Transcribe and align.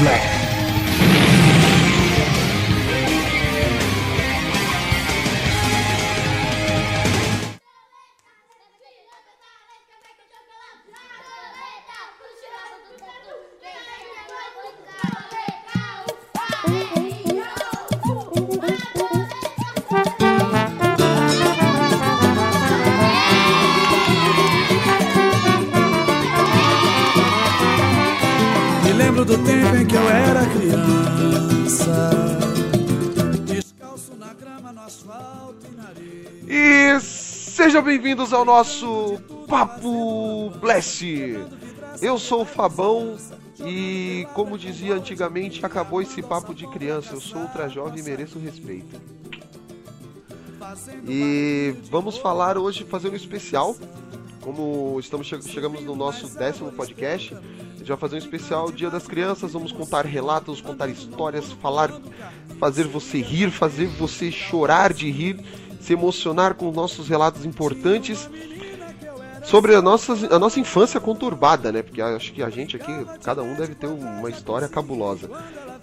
Blast. 0.00 0.39
Bem-vindos 38.30 38.32
ao 38.32 38.44
nosso 38.44 39.18
Papo 39.48 40.50
Blast. 40.60 41.04
Eu 42.00 42.18
sou 42.18 42.42
o 42.42 42.44
Fabão 42.44 43.16
e, 43.64 44.26
como 44.34 44.56
dizia 44.56 44.94
antigamente, 44.94 45.64
acabou 45.64 46.00
esse 46.00 46.22
papo 46.22 46.54
de 46.54 46.66
criança. 46.68 47.14
Eu 47.14 47.20
sou 47.20 47.40
ultra 47.42 47.68
jovem 47.68 47.98
e 48.00 48.02
mereço 48.02 48.38
respeito. 48.38 49.00
E 51.08 51.74
vamos 51.90 52.16
falar 52.18 52.56
hoje, 52.56 52.84
fazer 52.84 53.08
um 53.10 53.16
especial. 53.16 53.76
Como 54.40 54.96
estamos 55.00 55.28
che- 55.28 55.42
chegamos 55.42 55.82
no 55.82 55.94
nosso 55.96 56.28
décimo 56.38 56.70
podcast, 56.72 57.34
a 57.34 57.76
gente 57.78 57.88
vai 57.88 57.96
fazer 57.96 58.14
um 58.16 58.18
especial 58.18 58.70
Dia 58.70 58.90
das 58.90 59.06
Crianças. 59.06 59.52
Vamos 59.52 59.72
contar 59.72 60.06
relatos, 60.06 60.60
contar 60.60 60.88
histórias, 60.88 61.50
falar, 61.52 61.92
fazer 62.58 62.86
você 62.86 63.20
rir, 63.20 63.50
fazer 63.50 63.86
você 63.86 64.30
chorar 64.30 64.92
de 64.92 65.10
rir, 65.10 65.44
se 65.80 65.92
emocionar 65.92 66.54
com 66.54 66.70
nossos 66.70 67.08
relatos 67.08 67.44
importantes 67.44 68.28
sobre 69.44 69.74
a 69.74 69.82
nossa, 69.82 70.12
a 70.34 70.38
nossa 70.38 70.60
infância 70.60 71.00
conturbada, 71.00 71.72
né? 71.72 71.82
Porque 71.82 72.00
acho 72.00 72.32
que 72.32 72.42
a 72.42 72.50
gente 72.50 72.76
aqui, 72.76 72.92
cada 73.22 73.42
um 73.42 73.54
deve 73.54 73.74
ter 73.74 73.86
uma 73.86 74.30
história 74.30 74.68
cabulosa. 74.68 75.28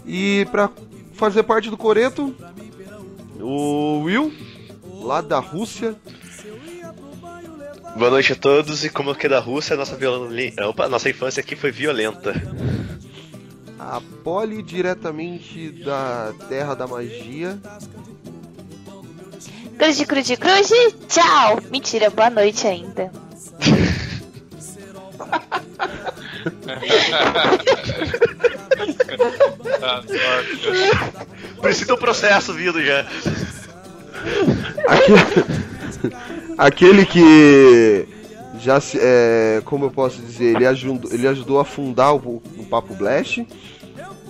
E 0.06 0.48
para 0.52 0.70
fazer 1.14 1.44
parte 1.44 1.70
do 1.70 1.76
Coreto, 1.76 2.34
o 3.40 4.02
Will, 4.04 4.32
lá 5.02 5.22
da 5.22 5.40
Rússia. 5.40 5.96
Boa 7.96 8.12
noite 8.12 8.34
a 8.34 8.36
todos, 8.36 8.86
e 8.86 8.90
como 8.90 9.16
que 9.16 9.26
é 9.26 9.30
da 9.30 9.40
Rússia, 9.40 9.76
nossa. 9.76 9.98
Opa, 10.70 10.88
nossa 10.88 11.10
infância 11.10 11.42
aqui 11.42 11.56
foi 11.56 11.72
violenta. 11.72 12.34
A 13.80 14.02
Polly, 14.24 14.62
diretamente 14.62 15.72
da 15.84 16.34
Terra 16.48 16.76
da 16.76 16.86
Magia. 16.88 17.60
Cruz, 19.78 20.04
cruz, 20.06 20.36
cruz, 20.36 20.72
tchau! 21.08 21.60
Mentira, 21.70 22.10
boa 22.10 22.32
noite 22.32 22.66
ainda. 22.66 23.12
Precisa 31.62 31.94
um 31.94 31.98
processo 31.98 32.54
vindo 32.54 32.84
já. 32.84 33.06
Aquele, 34.88 35.22
aquele 36.58 37.06
que 37.06 38.08
já 38.60 38.82
se, 38.82 38.98
é, 39.00 39.62
como 39.64 39.86
eu 39.86 39.92
posso 39.92 40.20
dizer, 40.22 40.56
ele 40.56 40.66
ajudou, 40.66 41.14
ele 41.14 41.28
ajudou 41.28 41.60
a 41.60 41.66
fundar 41.66 42.14
o, 42.14 42.42
o 42.58 42.66
Papo 42.68 42.96
Blast. 42.96 43.46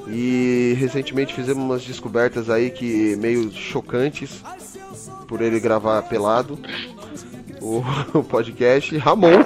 E 0.10 0.76
recentemente 0.78 1.34
fizemos 1.34 1.64
umas 1.64 1.84
descobertas 1.84 2.50
aí 2.50 2.70
que 2.70 3.16
meio 3.18 3.52
chocantes 3.52 4.42
por 5.28 5.42
ele 5.42 5.60
gravar 5.60 6.02
pelado 6.04 6.60
o, 7.62 7.84
o 8.18 8.24
podcast. 8.24 8.98
Ramon. 8.98 9.46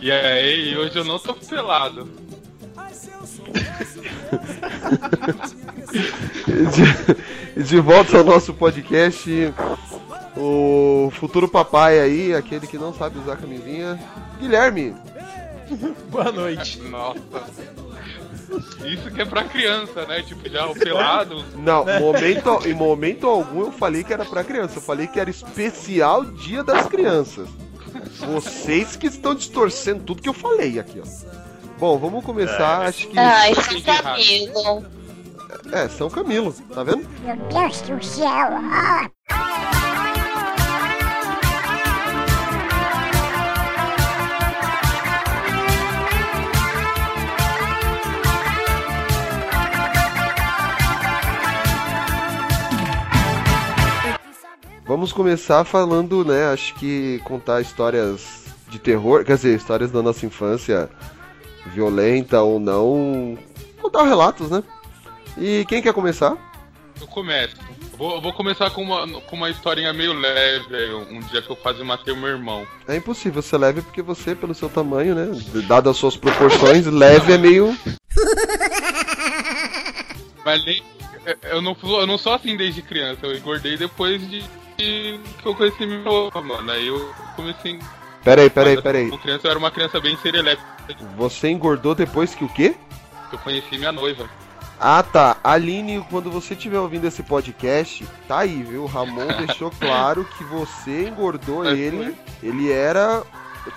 E 0.00 0.10
aí, 0.10 0.76
hoje 0.76 0.96
eu 0.96 1.04
não 1.04 1.18
tô 1.18 1.34
pelado. 1.34 2.08
de, 7.56 7.62
de 7.62 7.80
volta 7.80 8.18
ao 8.18 8.24
nosso 8.24 8.54
podcast, 8.54 9.52
o 10.36 11.10
futuro 11.14 11.48
papai 11.48 11.98
aí, 11.98 12.34
aquele 12.34 12.66
que 12.66 12.78
não 12.78 12.94
sabe 12.94 13.18
usar 13.18 13.36
camisinha, 13.36 13.98
Guilherme. 14.40 14.94
Boa 16.10 16.32
noite. 16.32 16.80
Nossa. 16.82 17.18
Isso 18.84 19.10
que 19.10 19.20
é 19.20 19.24
pra 19.24 19.44
criança, 19.44 20.06
né? 20.06 20.22
Tipo, 20.22 20.48
já 20.48 20.66
o 20.66 20.74
pelado. 20.74 21.44
Não, 21.56 21.84
momento, 22.00 22.66
em 22.66 22.74
momento 22.74 23.26
algum 23.26 23.60
eu 23.60 23.72
falei 23.72 24.02
que 24.02 24.12
era 24.12 24.24
pra 24.24 24.42
criança, 24.44 24.78
eu 24.78 24.82
falei 24.82 25.06
que 25.06 25.20
era 25.20 25.30
especial 25.30 26.24
Dia 26.24 26.64
das 26.64 26.86
Crianças. 26.86 27.48
Vocês 28.18 28.96
que 28.96 29.06
estão 29.06 29.34
distorcendo 29.34 30.02
tudo 30.04 30.22
que 30.22 30.28
eu 30.28 30.34
falei 30.34 30.78
aqui, 30.78 31.00
ó. 31.00 31.38
Bom, 31.78 31.96
vamos 31.98 32.24
começar, 32.24 32.82
acho 32.86 33.06
que. 33.08 33.18
Ai, 33.18 33.52
entendi 33.52 33.82
São 33.82 33.94
errado. 33.94 34.16
Camilo. 34.16 34.86
É, 35.72 35.88
São 35.88 36.10
Camilo, 36.10 36.52
tá 36.74 36.82
vendo? 36.82 37.08
Meu 37.22 37.36
Deus 37.36 37.80
do 37.82 38.04
céu! 38.04 38.26
Ah, 38.28 39.08
Vamos 54.98 55.12
começar 55.12 55.62
falando, 55.62 56.24
né? 56.24 56.46
Acho 56.46 56.74
que 56.74 57.20
contar 57.22 57.60
histórias 57.60 58.46
de 58.68 58.80
terror, 58.80 59.24
quer 59.24 59.36
dizer, 59.36 59.56
histórias 59.56 59.92
da 59.92 60.02
nossa 60.02 60.26
infância, 60.26 60.90
violenta 61.66 62.42
ou 62.42 62.58
não. 62.58 63.38
Contar 63.80 64.02
relatos, 64.02 64.50
né? 64.50 64.60
E 65.36 65.64
quem 65.68 65.80
quer 65.80 65.92
começar? 65.92 66.36
Eu 67.00 67.06
começo. 67.06 67.54
Vou, 67.96 68.20
vou 68.20 68.32
começar 68.32 68.70
com 68.70 68.82
uma, 68.82 69.06
com 69.20 69.36
uma 69.36 69.48
historinha 69.48 69.92
meio 69.92 70.12
leve. 70.12 70.92
Um 71.12 71.20
dia 71.20 71.42
que 71.42 71.50
eu 71.50 71.54
quase 71.54 71.84
matei 71.84 72.12
o 72.12 72.16
meu 72.16 72.30
irmão. 72.30 72.66
É 72.88 72.96
impossível 72.96 73.40
ser 73.40 73.58
leve 73.58 73.82
porque 73.82 74.02
você, 74.02 74.34
pelo 74.34 74.52
seu 74.52 74.68
tamanho, 74.68 75.14
né? 75.14 75.28
Dado 75.68 75.88
as 75.88 75.96
suas 75.96 76.16
proporções, 76.16 76.86
leve 76.86 77.34
é 77.34 77.38
meio. 77.38 77.78
Mas 80.44 80.64
nem. 80.64 80.82
Eu 81.44 81.62
não, 81.62 81.76
eu 81.84 82.06
não 82.06 82.18
sou 82.18 82.32
assim 82.32 82.56
desde 82.56 82.82
criança. 82.82 83.24
Eu 83.24 83.36
engordei 83.36 83.76
depois 83.76 84.20
de, 84.28 84.42
de 84.42 84.67
que 84.78 85.20
eu 85.44 85.54
conheci 85.54 85.86
minha 85.86 86.02
roupa, 86.02 86.40
mano. 86.40 86.70
Aí 86.70 86.86
eu 86.86 87.12
comecei. 87.34 87.78
Peraí, 88.22 88.48
peraí, 88.48 88.74
Mas, 88.74 88.82
peraí. 88.82 89.10
Como 89.10 89.20
criança, 89.20 89.46
eu 89.46 89.50
era 89.50 89.58
uma 89.58 89.70
criança 89.70 90.00
bem 90.00 90.16
serelepe. 90.18 90.62
Você 91.16 91.48
engordou 91.48 91.94
depois 91.94 92.34
que 92.34 92.44
o 92.44 92.48
quê? 92.48 92.74
Eu 93.32 93.38
conheci 93.38 93.76
minha 93.76 93.92
noiva. 93.92 94.28
Ah 94.80 95.02
tá, 95.02 95.36
Aline, 95.42 96.04
quando 96.08 96.30
você 96.30 96.54
estiver 96.54 96.78
ouvindo 96.78 97.04
esse 97.04 97.22
podcast, 97.24 98.06
tá 98.28 98.38
aí, 98.40 98.62
viu? 98.62 98.84
O 98.84 98.86
Ramon 98.86 99.26
deixou 99.44 99.72
claro 99.72 100.24
que 100.24 100.44
você 100.44 101.08
engordou 101.08 101.68
É, 101.68 101.72
ele. 101.72 102.16
Ele 102.42 102.70
era 102.70 103.24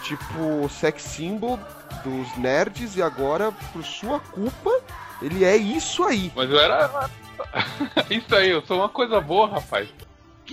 tipo 0.04 0.70
sex 0.70 1.02
symbol 1.02 1.60
dos 2.04 2.38
nerds 2.38 2.96
e 2.96 3.02
agora, 3.02 3.52
por 3.74 3.84
sua 3.84 4.20
culpa, 4.20 4.70
ele 5.22 5.44
é 5.44 5.58
isso 5.58 6.04
aí. 6.04 6.32
Mas 6.36 6.50
eu 6.50 6.60
era. 6.60 7.10
Isso 8.08 8.36
aí, 8.36 8.52
eu 8.52 8.62
sou 8.62 8.78
uma 8.78 8.90
coisa 8.90 9.20
boa, 9.20 9.48
rapaz. 9.48 9.90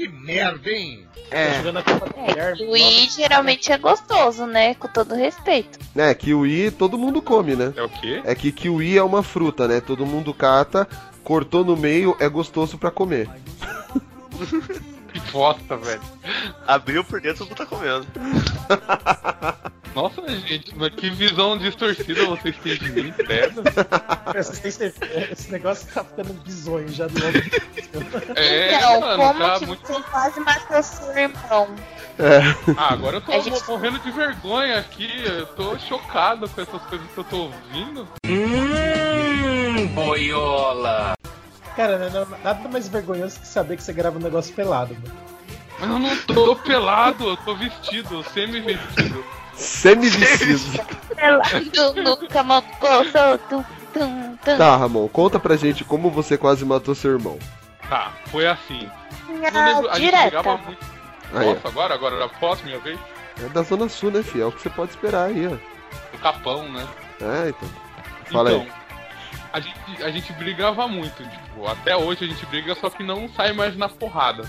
Tá 0.06 1.36
É, 1.36 1.54
jogando 1.56 1.78
a 1.78 1.82
culpa 1.82 2.06
do 2.08 2.18
É, 2.20 2.26
Guilherme. 2.26 2.56
kiwi 2.58 3.08
geralmente 3.10 3.72
é 3.72 3.78
gostoso, 3.78 4.46
né? 4.46 4.74
Com 4.74 4.88
todo 4.88 5.14
respeito. 5.14 5.78
né? 5.94 6.14
Kiwi 6.14 6.70
todo 6.70 6.96
mundo 6.98 7.20
come, 7.20 7.54
né? 7.56 7.72
É 7.76 7.82
o 7.82 7.88
quê? 7.88 8.22
É 8.24 8.34
que 8.34 8.52
kiwi 8.52 8.96
é 8.96 9.02
uma 9.02 9.22
fruta, 9.22 9.66
né? 9.68 9.80
Todo 9.80 10.06
mundo 10.06 10.32
cata, 10.32 10.86
cortou 11.24 11.64
no 11.64 11.76
meio, 11.76 12.16
é 12.20 12.28
gostoso 12.28 12.78
pra 12.78 12.90
comer. 12.90 13.28
Que 15.12 15.20
bosta, 15.32 15.76
velho. 15.76 16.00
Abriu 16.66 17.02
por 17.04 17.20
dentro, 17.20 17.46
não 17.46 17.54
tá 17.54 17.64
comendo. 17.66 18.06
Nossa, 19.94 20.22
gente, 20.28 20.76
mas 20.76 20.90
que 20.94 21.10
visão 21.10 21.56
distorcida 21.58 22.24
vocês 22.26 22.56
têm 22.58 22.76
de 22.76 22.90
mim, 22.92 23.12
credo. 23.12 23.62
Esse, 24.34 25.50
negócio 25.50 25.88
tá 25.92 26.04
ficando 26.04 26.34
bizonho 26.34 26.88
já 26.88 27.06
do 27.08 27.14
lado. 27.24 27.38
É, 28.36 28.76
então, 28.76 29.00
mano, 29.00 29.16
como 29.16 29.38
tá 29.40 29.58
que 29.58 29.66
muito. 29.66 29.86
você 29.86 30.02
quase 30.02 30.40
matou 30.40 30.82
seu 30.82 31.18
irmão? 31.18 31.68
É. 32.18 32.38
Ah, 32.76 32.92
agora 32.92 33.16
eu 33.16 33.20
tô 33.20 33.32
gente- 33.40 33.66
morrendo 33.66 33.98
de 34.00 34.10
vergonha 34.10 34.78
aqui. 34.78 35.08
Eu 35.24 35.46
tô 35.46 35.78
chocado 35.78 36.48
com 36.48 36.60
essas 36.60 36.82
coisas 36.82 37.06
que 37.10 37.18
eu 37.18 37.24
tô 37.24 37.36
ouvindo. 37.36 38.08
Cara, 41.78 42.10
não- 42.10 42.26
não- 42.26 42.38
nada 42.42 42.68
mais 42.68 42.88
vergonhoso 42.88 43.38
que 43.38 43.46
saber 43.46 43.76
que 43.76 43.84
você 43.84 43.92
grava 43.92 44.18
um 44.18 44.20
negócio 44.20 44.52
pelado, 44.52 44.94
mano. 45.00 45.14
Mas 45.78 45.88
eu 45.88 45.98
não 46.00 46.16
tô 46.34 46.56
pelado, 46.56 47.28
eu 47.28 47.36
tô 47.36 47.54
vestido, 47.54 48.24
semi-vestido. 48.34 49.24
Semi-vestido. 49.54 50.84
Pelado 51.14 51.70
tum, 53.48 53.64
tum. 54.44 54.56
Tá, 54.56 54.76
Ramon, 54.76 55.06
conta 55.06 55.38
pra 55.38 55.54
gente 55.56 55.84
como 55.84 56.10
você 56.10 56.36
quase 56.36 56.64
matou 56.64 56.96
seu 56.96 57.12
irmão. 57.12 57.38
Tá, 57.88 58.10
foi 58.26 58.48
assim. 58.48 58.90
Eu 59.28 59.52
Não, 59.52 59.64
lembro, 59.74 59.90
a 59.90 59.94
gente 60.00 60.04
direta. 60.04 60.24
brigava 60.42 60.56
muito. 60.56 60.84
Aí, 61.32 61.46
ó. 61.48 61.54
Nossa, 61.54 61.68
agora? 61.68 61.94
Agora 61.94 62.16
era 62.16 62.28
posso, 62.28 62.64
minha 62.64 62.80
vez? 62.80 62.98
É 63.40 63.48
da 63.50 63.62
Zona 63.62 63.88
Sul, 63.88 64.10
né, 64.10 64.24
filho? 64.24 64.42
É 64.42 64.46
o 64.46 64.52
que 64.52 64.62
você 64.62 64.70
pode 64.70 64.90
esperar 64.90 65.26
aí, 65.26 65.46
ó. 65.46 65.50
No 66.12 66.18
Capão, 66.18 66.68
né? 66.72 66.84
É, 67.20 67.50
então. 67.50 67.68
Fala 68.32 68.50
então, 68.50 68.62
aí. 68.62 68.77
A 69.52 69.60
gente, 69.60 70.02
a 70.02 70.10
gente 70.10 70.32
brigava 70.34 70.86
muito, 70.86 71.22
tipo, 71.22 71.66
até 71.66 71.96
hoje 71.96 72.24
a 72.24 72.28
gente 72.28 72.44
briga, 72.46 72.74
só 72.74 72.90
que 72.90 73.02
não 73.02 73.28
sai 73.30 73.52
mais 73.52 73.76
na 73.76 73.88
porrada. 73.88 74.48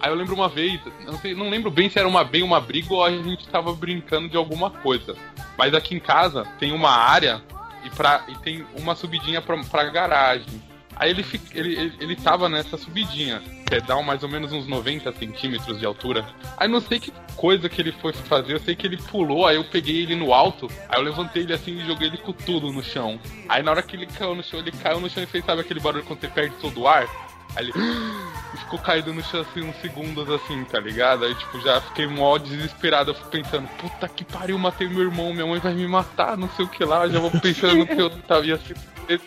Aí 0.00 0.10
eu 0.10 0.14
lembro 0.14 0.34
uma 0.34 0.48
vez, 0.48 0.80
não, 1.04 1.18
sei, 1.18 1.34
não 1.34 1.48
lembro 1.48 1.70
bem 1.70 1.88
se 1.88 1.98
era 1.98 2.06
uma 2.06 2.22
bem 2.22 2.42
uma 2.42 2.60
briga 2.60 2.92
ou 2.92 3.04
a 3.04 3.10
gente 3.10 3.48
tava 3.48 3.72
brincando 3.72 4.28
de 4.28 4.36
alguma 4.36 4.70
coisa. 4.70 5.16
Mas 5.56 5.74
aqui 5.74 5.94
em 5.94 6.00
casa 6.00 6.44
tem 6.58 6.72
uma 6.72 6.90
área 6.90 7.42
e, 7.82 7.90
pra, 7.90 8.24
e 8.28 8.34
tem 8.38 8.66
uma 8.78 8.94
subidinha 8.94 9.40
pra, 9.40 9.56
pra 9.64 9.84
garagem. 9.84 10.62
Aí 10.96 11.10
ele, 11.10 11.24
ele, 11.52 11.78
ele, 11.78 11.92
ele 12.00 12.16
tava 12.16 12.48
nessa 12.48 12.78
subidinha, 12.78 13.42
dá 13.86 14.00
mais 14.02 14.22
ou 14.22 14.28
menos 14.28 14.50
uns 14.50 14.66
90 14.66 15.12
centímetros 15.12 15.78
de 15.78 15.84
altura. 15.84 16.26
Aí 16.56 16.66
não 16.66 16.80
sei 16.80 16.98
que 16.98 17.12
coisa 17.36 17.68
que 17.68 17.82
ele 17.82 17.92
foi 17.92 18.14
fazer, 18.14 18.54
eu 18.54 18.60
sei 18.60 18.74
que 18.74 18.86
ele 18.86 18.96
pulou, 18.96 19.46
aí 19.46 19.56
eu 19.56 19.64
peguei 19.64 20.02
ele 20.02 20.14
no 20.14 20.32
alto, 20.32 20.70
aí 20.88 20.98
eu 20.98 21.04
levantei 21.04 21.42
ele 21.42 21.52
assim 21.52 21.72
e 21.72 21.86
joguei 21.86 22.08
ele 22.08 22.16
com 22.16 22.32
tudo 22.32 22.72
no 22.72 22.82
chão. 22.82 23.20
Aí 23.46 23.62
na 23.62 23.72
hora 23.72 23.82
que 23.82 23.94
ele 23.94 24.06
caiu 24.06 24.34
no 24.34 24.42
chão, 24.42 24.58
ele 24.58 24.72
caiu 24.72 24.98
no 24.98 25.10
chão 25.10 25.22
e 25.22 25.26
fez, 25.26 25.44
sabe 25.44 25.60
aquele 25.60 25.80
barulho 25.80 26.04
quando 26.04 26.20
você 26.20 26.28
perde 26.28 26.54
todo 26.62 26.80
o 26.80 26.88
ar? 26.88 27.06
Aí 27.54 27.68
ele 27.68 27.72
ficou 28.58 28.78
caído 28.78 29.12
no 29.12 29.22
chão 29.22 29.42
assim 29.42 29.68
uns 29.68 29.76
segundos 29.82 30.30
assim, 30.30 30.64
tá 30.64 30.80
ligado? 30.80 31.26
Aí 31.26 31.34
tipo, 31.34 31.60
já 31.60 31.78
fiquei 31.82 32.06
mó 32.06 32.38
desesperado, 32.38 33.10
eu 33.10 33.14
fui 33.14 33.42
pensando, 33.42 33.68
puta 33.76 34.08
que 34.08 34.24
pariu, 34.24 34.58
matei 34.58 34.88
meu 34.88 35.02
irmão, 35.02 35.34
minha 35.34 35.46
mãe 35.46 35.60
vai 35.60 35.74
me 35.74 35.86
matar, 35.86 36.38
não 36.38 36.48
sei 36.48 36.64
o 36.64 36.68
que 36.68 36.82
lá, 36.86 37.06
já 37.06 37.18
vou 37.18 37.30
pensando 37.30 37.86
que 37.86 38.00
eu 38.00 38.08
tava 38.22 38.46
ia 38.46 38.58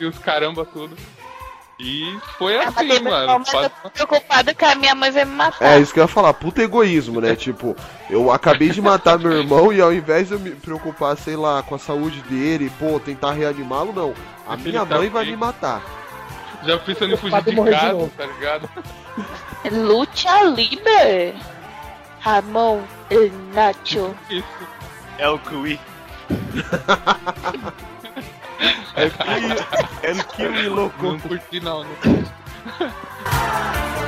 os 0.01 0.17
caramba 0.17 0.65
tudo. 0.65 0.97
E 1.79 2.17
foi 2.37 2.55
Eu 2.57 2.65
matei 2.65 2.91
assim, 2.91 3.03
mano. 3.03 3.43
eu 3.53 3.69
tô 3.69 3.89
preocupada 3.89 4.53
que 4.53 4.65
a 4.65 4.75
minha 4.75 4.93
mãe 4.93 5.09
vai 5.11 5.23
me 5.23 5.33
matar. 5.33 5.65
É 5.65 5.79
isso 5.79 5.93
que 5.93 5.99
eu 5.99 6.03
ia 6.03 6.07
falar, 6.09 6.33
puta 6.33 6.61
egoísmo, 6.61 7.21
né? 7.21 7.35
Tipo, 7.37 7.73
eu 8.09 8.29
acabei 8.31 8.69
de 8.69 8.81
matar 8.81 9.17
meu 9.17 9.31
irmão 9.31 9.71
e 9.71 9.79
ao 9.79 9.93
invés 9.93 10.27
de 10.27 10.33
eu 10.33 10.39
me 10.39 10.51
preocupar, 10.51 11.15
sei 11.17 11.37
lá, 11.37 11.63
com 11.63 11.75
a 11.75 11.79
saúde 11.79 12.21
dele, 12.23 12.69
pô, 12.77 12.99
tentar 12.99 13.31
reanimá-lo, 13.31 13.93
não. 13.93 14.13
A 14.45 14.55
Ele 14.55 14.71
minha 14.71 14.85
tá 14.85 14.97
mãe 14.97 15.09
vai 15.09 15.23
me 15.25 15.37
matar. 15.37 15.81
Já 16.65 16.77
pensando 16.79 17.13
em 17.13 17.17
fugir 17.17 17.41
de 17.43 17.51
de 17.51 17.71
casa, 17.71 17.93
novo. 17.93 18.11
tá 18.17 18.25
ligado? 18.25 18.69
Lucha 19.71 20.43
Libre. 20.43 21.33
Ramon 22.19 22.81
El 23.09 23.31
Nacho. 23.53 24.13
Isso. 24.29 24.45
É 25.17 25.29
o 25.29 25.39
É 30.03 30.11
o 30.11 30.23
Kiwi 30.25 30.67
louco. 30.67 31.03
Não 31.03 31.19
curti 31.19 31.59
não, 31.59 31.83
não 31.83 31.95
curti. 31.95 32.31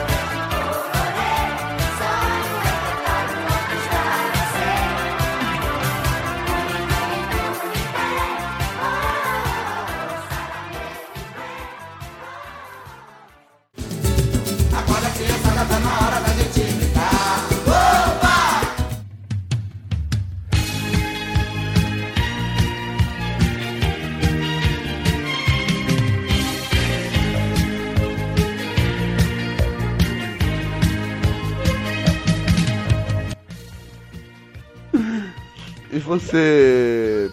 E 35.91 35.99
você, 35.99 37.31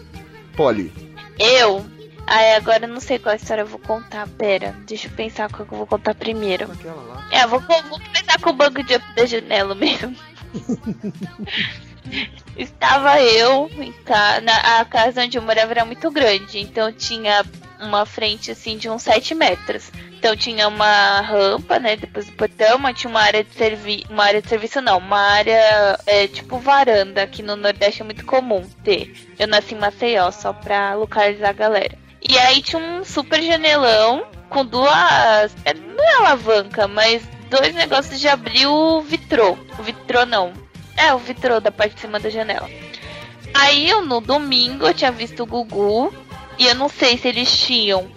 Polly? 0.55 0.91
Eu? 1.39 1.85
Ai, 2.27 2.55
agora 2.55 2.85
eu 2.85 2.89
não 2.89 2.99
sei 2.99 3.17
qual 3.17 3.35
história 3.35 3.61
eu 3.61 3.67
vou 3.67 3.79
contar. 3.79 4.27
Pera, 4.27 4.75
deixa 4.85 5.07
eu 5.07 5.11
pensar 5.11 5.49
qual 5.49 5.65
que 5.65 5.73
eu 5.73 5.77
vou 5.77 5.87
contar 5.87 6.13
primeiro. 6.13 6.71
Aquela 6.71 7.01
lá. 7.01 7.27
É, 7.31 7.47
vou, 7.47 7.59
vou 7.61 7.81
vou 7.83 7.99
começar 7.99 8.39
com 8.39 8.49
o 8.49 8.53
bug 8.53 8.81
jump 8.87 9.15
da 9.15 9.25
janela 9.25 9.73
mesmo. 9.73 10.15
Estava 12.57 13.21
eu 13.21 13.69
em 13.77 13.91
ca... 14.03 14.41
na 14.41 14.79
a 14.79 14.85
casa 14.85 15.23
onde 15.23 15.37
eu 15.37 15.41
morava 15.41 15.71
era 15.71 15.85
muito 15.85 16.09
grande, 16.11 16.59
então 16.59 16.91
tinha 16.91 17.45
uma 17.79 18.05
frente 18.05 18.51
assim 18.51 18.77
de 18.77 18.89
uns 18.89 19.03
7 19.03 19.33
metros. 19.35 19.91
Então 20.19 20.35
tinha 20.35 20.67
uma 20.67 21.21
rampa, 21.21 21.79
né, 21.79 21.95
depois 21.95 22.25
do 22.25 22.33
portão, 22.33 22.77
mas 22.77 22.99
tinha 22.99 23.09
uma 23.09 23.21
área 23.21 23.41
de 23.41 23.53
serviço, 23.53 24.05
uma 24.09 24.25
área 24.25 24.41
de 24.41 24.49
serviço 24.49 24.81
não, 24.81 24.97
uma 24.97 25.17
área 25.17 25.97
é, 26.05 26.27
tipo 26.27 26.57
varanda, 26.57 27.25
que 27.25 27.41
no 27.41 27.55
Nordeste 27.55 28.01
é 28.01 28.05
muito 28.05 28.25
comum 28.25 28.61
ter. 28.83 29.29
Eu 29.39 29.47
nasci 29.47 29.75
em 29.75 29.77
Maceió, 29.77 30.29
só 30.31 30.51
pra 30.51 30.93
localizar 30.95 31.49
a 31.49 31.53
galera. 31.53 31.97
E 32.21 32.37
aí 32.37 32.61
tinha 32.61 32.81
um 32.81 33.05
super 33.05 33.41
janelão 33.41 34.27
com 34.49 34.65
duas. 34.65 35.55
é, 35.63 35.73
Não 35.73 36.03
é 36.03 36.15
alavanca, 36.15 36.85
mas 36.85 37.23
dois 37.49 37.73
negócios 37.73 38.19
de 38.19 38.27
abrir 38.27 38.67
o 38.67 39.01
vitrô. 39.01 39.57
O 39.77 39.83
vitrô 39.83 40.25
não. 40.25 40.51
É, 40.99 41.13
o 41.13 41.17
vitrô 41.17 41.59
da 41.61 41.71
parte 41.71 41.95
de 41.95 42.01
cima 42.01 42.19
da 42.19 42.29
janela. 42.29 42.69
Aí 43.53 43.89
eu 43.89 44.05
no 44.05 44.19
domingo 44.19 44.85
eu 44.85 44.93
tinha 44.93 45.11
visto 45.11 45.43
o 45.43 45.45
Gugu. 45.45 46.13
E 46.57 46.65
eu 46.67 46.75
não 46.75 46.89
sei 46.89 47.17
se 47.17 47.27
eles 47.29 47.49
tinham. 47.57 48.11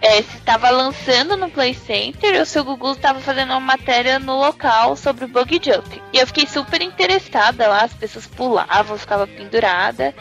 é, 0.00 0.22
se 0.22 0.38
estava 0.38 0.70
lançando 0.70 1.36
no 1.36 1.50
Play 1.50 1.74
Center 1.74 2.38
ou 2.38 2.46
se 2.46 2.58
o 2.58 2.64
Gugu 2.64 2.92
estava 2.92 3.20
fazendo 3.20 3.50
uma 3.50 3.60
matéria 3.60 4.18
no 4.18 4.38
local 4.38 4.96
sobre 4.96 5.26
o 5.26 5.28
Bug 5.28 5.60
Jump. 5.62 6.02
E 6.12 6.18
eu 6.18 6.26
fiquei 6.26 6.46
super 6.46 6.80
interessada 6.80 7.68
lá, 7.68 7.82
as 7.82 7.92
pessoas 7.92 8.26
pulavam, 8.26 8.96
ficava 8.96 9.26
pendurada. 9.26 10.14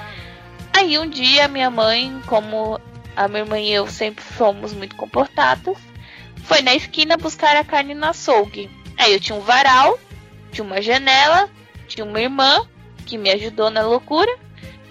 Aí 0.76 0.98
um 0.98 1.08
dia 1.08 1.48
minha 1.48 1.70
mãe, 1.70 2.22
como 2.26 2.80
a 3.16 3.28
minha 3.28 3.42
irmã 3.42 3.60
e 3.60 3.72
eu 3.72 3.88
sempre 3.88 4.24
fomos 4.24 4.74
muito 4.74 4.96
comportados, 4.96 5.78
foi 6.44 6.62
na 6.62 6.76
esquina 6.76 7.16
buscar 7.18 7.56
a 7.56 7.64
carne 7.64 7.94
no 7.94 8.06
açougue. 8.08 8.70
Aí 8.98 9.14
eu 9.14 9.20
tinha 9.20 9.38
um 9.38 9.42
varal, 9.42 9.98
tinha 10.52 10.66
uma 10.66 10.82
janela, 10.82 11.50
tinha 11.90 12.06
uma 12.06 12.22
irmã 12.22 12.66
que 13.06 13.18
me 13.18 13.30
ajudou 13.32 13.70
na 13.70 13.82
loucura 13.82 14.32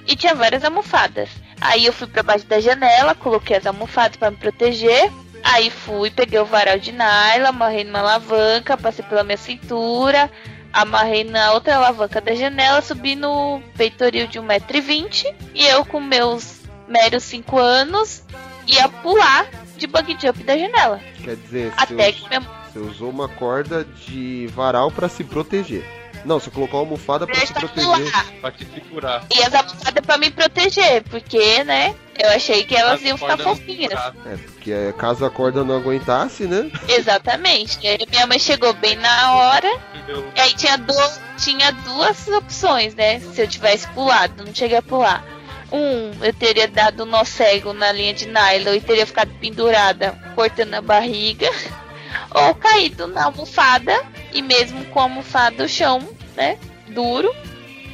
e 0.07 0.17
tinha 0.17 0.35
várias 0.35 0.65
almofadas. 0.65 1.31
Aí 1.61 1.87
eu 1.87 1.93
fui 1.93 2.07
para 2.07 2.23
baixo 2.23 2.47
da 2.47 2.61
janela, 2.61 3.15
coloquei 3.15 3.57
as 3.57 3.67
almofadas 3.67 4.17
para 4.17 4.31
me 4.31 4.37
proteger. 4.37 5.11
Aí 5.43 5.71
fui, 5.71 6.11
peguei 6.11 6.39
o 6.39 6.45
varal 6.45 6.79
de 6.79 6.93
nylon, 6.93 7.49
amarrei 7.49 7.85
numa 7.85 8.01
alavanca, 8.01 8.77
passei 8.77 9.05
pela 9.05 9.23
minha 9.23 9.37
cintura, 9.37 10.31
amarrei 10.73 11.25
na 11.25 11.53
outra 11.53 11.77
alavanca 11.77 12.21
da 12.21 12.35
janela, 12.35 12.83
subi 12.83 13.15
no 13.15 13.63
peitoril 13.77 14.27
de 14.27 14.41
1,20m 14.41 15.35
e 15.55 15.65
eu 15.65 15.85
com 15.85 16.01
meus 16.01 16.63
meros 16.89 17.23
5 17.25 17.59
anos 17.59 18.25
ia 18.67 18.89
pular 18.89 19.49
de 19.77 19.87
bug 19.87 20.17
jump 20.21 20.43
da 20.43 20.59
janela. 20.59 21.01
Quer 21.23 21.37
dizer, 21.37 21.73
Até 21.77 21.95
você, 21.95 22.13
que 22.13 22.29
minha 22.29 22.41
você 22.41 22.79
usou 22.79 23.11
uma 23.11 23.29
corda 23.29 23.85
de 24.07 24.47
varal 24.49 24.91
pra 24.91 25.09
se 25.09 25.25
proteger. 25.25 25.98
Não, 26.25 26.39
você 26.39 26.51
colocou 26.51 26.81
uma 26.81 26.87
almofada 26.87 27.27
pra 27.27 27.35
se 27.35 27.53
Deixa 27.53 27.67
eu 27.67 27.69
proteger. 27.69 28.41
Pra 28.41 28.51
te 28.51 28.67
segurar. 28.67 29.25
E 29.35 29.43
as 29.43 29.55
almofadas 29.55 30.07
pra 30.07 30.19
me 30.19 30.31
proteger, 30.31 31.03
porque, 31.05 31.65
né? 31.65 31.95
Eu 32.19 32.31
achei 32.31 32.65
que 32.65 32.75
elas 32.75 32.95
As 32.95 33.03
iam 33.03 33.17
ficar 33.17 33.39
fofinhas. 33.39 33.93
É, 34.27 34.37
porque 34.37 34.73
é, 34.73 34.93
caso 34.93 35.25
a 35.25 35.31
corda 35.31 35.63
não 35.63 35.77
aguentasse, 35.77 36.45
né? 36.45 36.71
Exatamente. 36.89 37.79
E 37.83 37.87
aí 37.87 37.99
minha 38.11 38.27
mãe 38.27 38.39
chegou 38.39 38.73
bem 38.75 38.97
na 38.97 39.35
hora. 39.35 39.69
Entendeu? 39.95 40.25
E 40.35 40.41
aí 40.41 40.53
tinha, 40.55 40.77
du 40.77 40.95
tinha 41.39 41.71
duas 41.71 42.27
opções, 42.29 42.95
né? 42.95 43.21
Se 43.21 43.41
eu 43.41 43.47
tivesse 43.47 43.87
pulado, 43.89 44.45
não 44.45 44.53
cheguei 44.53 44.79
a 44.79 44.83
pular. 44.83 45.25
Um, 45.71 46.13
eu 46.25 46.33
teria 46.33 46.67
dado 46.67 47.05
um 47.05 47.07
nó 47.07 47.25
cego 47.25 47.73
na 47.73 47.93
linha 47.93 48.15
de 48.15 48.27
nylon 48.27 48.75
e 48.75 48.81
teria 48.81 49.07
ficado 49.07 49.31
pendurada, 49.39 50.19
cortando 50.35 50.75
a 50.75 50.81
barriga. 50.81 51.49
Ou 52.35 52.55
caído 52.55 53.07
na 53.07 53.27
almofada 53.27 53.95
e 54.33 54.43
mesmo 54.43 54.85
com 54.87 55.01
a 55.01 55.03
almofada 55.05 55.65
o 55.65 55.69
chão, 55.69 56.01
né? 56.37 56.59
Duro, 56.89 57.33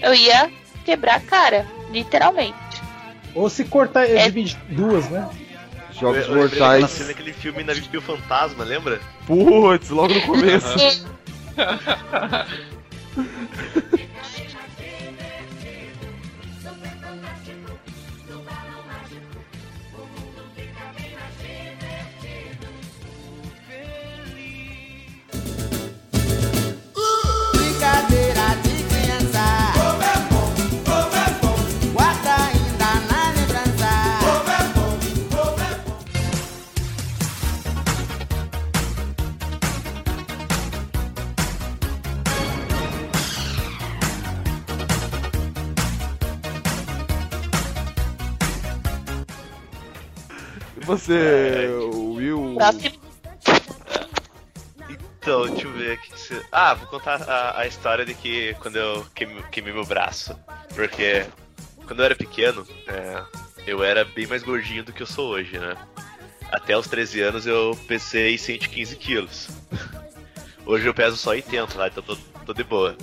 eu 0.00 0.14
ia 0.14 0.50
quebrar 0.84 1.16
a 1.16 1.20
cara, 1.20 1.66
literalmente. 1.90 2.54
Ou 3.34 3.50
se 3.50 3.64
cortar, 3.64 4.08
É. 4.08 4.24
divide 4.26 4.56
duas, 4.68 5.08
né? 5.10 5.28
Jogos 5.92 6.26
Eu 6.26 6.48
daquela 6.48 6.70
mortais. 6.76 6.90
cena 6.90 7.08
daquele 7.08 7.32
filme 7.32 7.62
Navio 7.64 8.00
Fantasma, 8.00 8.64
lembra? 8.64 9.00
Putz, 9.26 9.90
logo 9.90 10.14
no 10.14 10.20
começo. 10.22 10.74
Você, 50.98 51.68
Will. 51.92 52.54
Próximo. 52.56 52.94
Então, 54.88 55.48
deixa 55.48 55.66
eu 55.66 55.72
ver 55.72 55.92
aqui. 55.92 56.18
se- 56.20 56.42
Ah, 56.52 56.74
vou 56.74 56.86
contar 56.86 57.22
a, 57.22 57.60
a 57.60 57.66
história 57.66 58.04
de 58.04 58.14
que 58.14 58.54
quando 58.60 58.76
eu 58.76 59.04
queimei, 59.14 59.42
queimei 59.50 59.72
meu 59.72 59.84
braço. 59.84 60.38
Porque 60.74 61.24
quando 61.86 62.00
eu 62.00 62.04
era 62.04 62.14
pequeno, 62.14 62.66
é, 62.86 63.22
eu 63.66 63.82
era 63.82 64.04
bem 64.04 64.26
mais 64.26 64.42
gordinho 64.42 64.84
do 64.84 64.92
que 64.92 65.02
eu 65.02 65.06
sou 65.06 65.30
hoje, 65.30 65.58
né? 65.58 65.76
Até 66.52 66.76
os 66.76 66.86
13 66.86 67.20
anos 67.22 67.46
eu 67.46 67.76
pesei 67.88 68.36
115 68.38 68.94
quilos. 68.96 69.48
Hoje 70.66 70.86
eu 70.86 70.94
peso 70.94 71.16
só 71.16 71.30
80 71.30 71.76
lá, 71.78 71.88
então 71.88 72.02
tô, 72.02 72.16
tô 72.46 72.52
de 72.54 72.62
boa. 72.64 72.96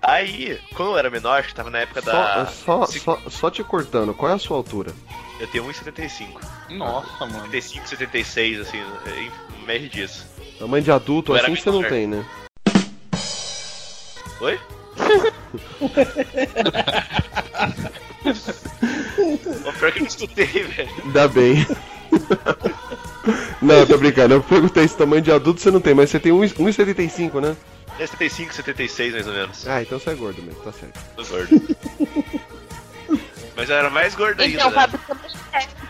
Aí, 0.00 0.60
quando 0.74 0.90
eu 0.92 0.98
era 0.98 1.10
menor, 1.10 1.38
acho 1.40 1.48
que 1.48 1.54
tava 1.54 1.70
na 1.70 1.78
época 1.78 2.00
da. 2.02 2.46
Só, 2.46 2.86
só, 2.86 2.86
só, 2.86 3.30
só 3.30 3.50
te 3.50 3.64
cortando, 3.64 4.14
qual 4.14 4.30
é 4.30 4.34
a 4.34 4.38
sua 4.38 4.56
altura? 4.56 4.94
Eu 5.38 5.46
tenho 5.48 5.64
1,75. 5.64 6.40
Nossa, 6.70 7.26
mano. 7.26 7.44
75, 7.46 7.88
76, 7.88 8.60
assim, 8.60 8.78
em 8.78 9.66
média 9.66 9.88
disso. 9.88 10.26
Tamanho 10.58 10.82
de 10.82 10.90
adulto, 10.90 11.34
assim 11.34 11.54
você 11.54 11.70
não 11.70 11.82
tem, 11.82 12.06
né? 12.06 12.24
Oi? 14.40 14.58
o 19.64 19.72
pior 19.72 19.92
que 19.92 19.98
eu 19.98 20.02
não 20.02 20.08
escutei, 20.08 20.46
velho. 20.46 20.90
Ainda 21.04 21.28
bem. 21.28 21.66
não, 23.60 23.86
tô 23.86 23.98
brincando. 23.98 24.34
Eu 24.34 24.42
perguntei 24.42 24.88
se 24.88 24.96
tamanho 24.96 25.22
de 25.22 25.30
adulto 25.30 25.60
você 25.60 25.70
não 25.70 25.80
tem, 25.80 25.94
mas 25.94 26.10
você 26.10 26.18
tem 26.18 26.32
1 26.32 26.40
1,75, 26.40 27.40
né? 27.40 27.56
É 27.98 28.06
75, 28.06 28.54
76 28.54 29.14
mais 29.14 29.26
ou 29.26 29.32
menos. 29.32 29.66
Ah, 29.66 29.82
então 29.82 29.98
você 29.98 30.10
é 30.10 30.14
gordo 30.14 30.42
mesmo, 30.42 30.60
tá 30.60 30.72
certo. 30.72 31.00
Tô 31.16 31.24
gordo. 31.24 31.76
Mas 33.56 33.70
eu 33.70 33.76
era 33.76 33.88
mais 33.90 34.14
gordo 34.14 34.40
ainda. 34.42 34.54
Então, 34.56 34.68
o 34.68 34.70
né? 34.70 34.76
Fábio 34.80 35.00
também 35.06 35.30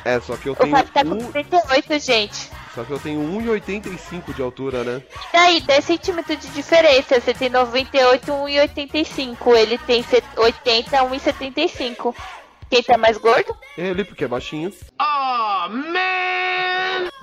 é. 0.04 0.14
É, 0.14 0.20
só 0.20 0.36
que 0.36 0.48
eu 0.48 0.52
O 0.52 0.56
tenho 0.56 0.70
Fábio 0.76 0.92
tá 0.92 1.02
com 1.04 1.10
um, 1.14 1.32
38, 1.32 1.98
gente. 1.98 2.50
só 2.74 2.84
que 2.84 2.90
eu 2.92 2.98
tenho 3.00 3.20
1,85 3.20 4.32
de 4.34 4.40
altura, 4.40 4.84
né? 4.84 5.02
E 5.12 5.32
daí, 5.36 5.60
10 5.60 5.84
centímetros 5.84 6.38
de 6.38 6.48
diferença. 6.50 7.20
Você 7.20 7.34
tem 7.34 7.48
98, 7.50 8.32
1,85. 8.32 9.56
Ele 9.56 9.78
tem 9.78 10.02
set- 10.04 10.24
80, 10.36 10.96
1,75. 11.02 12.14
Quem 12.70 12.82
tá 12.84 12.96
mais 12.96 13.16
gordo? 13.18 13.56
Ele, 13.76 14.04
porque 14.04 14.24
é 14.24 14.28
baixinho. 14.28 14.72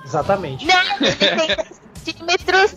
Exatamente. 0.04 0.66
Não, 0.66 0.80
ele 1.00 1.16
tem 1.16 1.36
10 1.46 1.80
centímetros. 2.04 2.74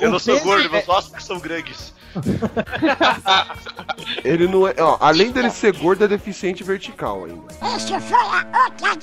Eu 0.00 0.08
o 0.08 0.12
não 0.12 0.18
sou 0.18 0.40
gordo, 0.40 0.66
é- 0.66 0.68
meus 0.70 0.88
ossos 0.88 1.24
são 1.24 1.38
grandes. 1.38 1.92
Ele 4.24 4.48
não 4.48 4.66
é. 4.66 4.74
Ó, 4.78 4.96
além 5.00 5.30
dele 5.30 5.50
ser 5.50 5.76
gordo, 5.76 6.04
é 6.04 6.08
deficiente 6.08 6.62
vertical 6.64 7.24
ainda. 7.24 7.76
Isso 7.76 8.00
foi 8.00 8.18
a 8.18 8.46
outra 8.64 8.96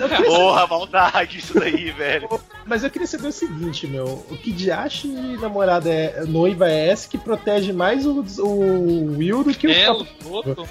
queria 0.00 0.24
Porra, 0.24 0.66
maldade 0.66 1.38
isso 1.38 1.58
daí, 1.58 1.90
velho. 1.96 2.28
Mas 2.66 2.82
eu 2.82 2.90
queria 2.90 3.06
saber 3.06 3.28
o 3.28 3.32
seguinte, 3.32 3.86
meu. 3.86 4.26
O 4.30 4.36
que 4.36 4.50
de 4.52 4.70
acha 4.70 5.06
de 5.06 5.36
namorada 5.38 5.90
é 5.90 6.24
noiva 6.24 6.68
é 6.68 6.88
essa 6.88 7.08
que 7.08 7.18
protege 7.18 7.72
mais 7.72 8.06
o, 8.06 8.24
o 8.40 9.16
Will 9.16 9.44
do 9.44 9.54
que 9.54 9.66
o 9.66 9.70
É, 9.70 9.86
Fábio? 9.86 10.06
outros. 10.24 10.68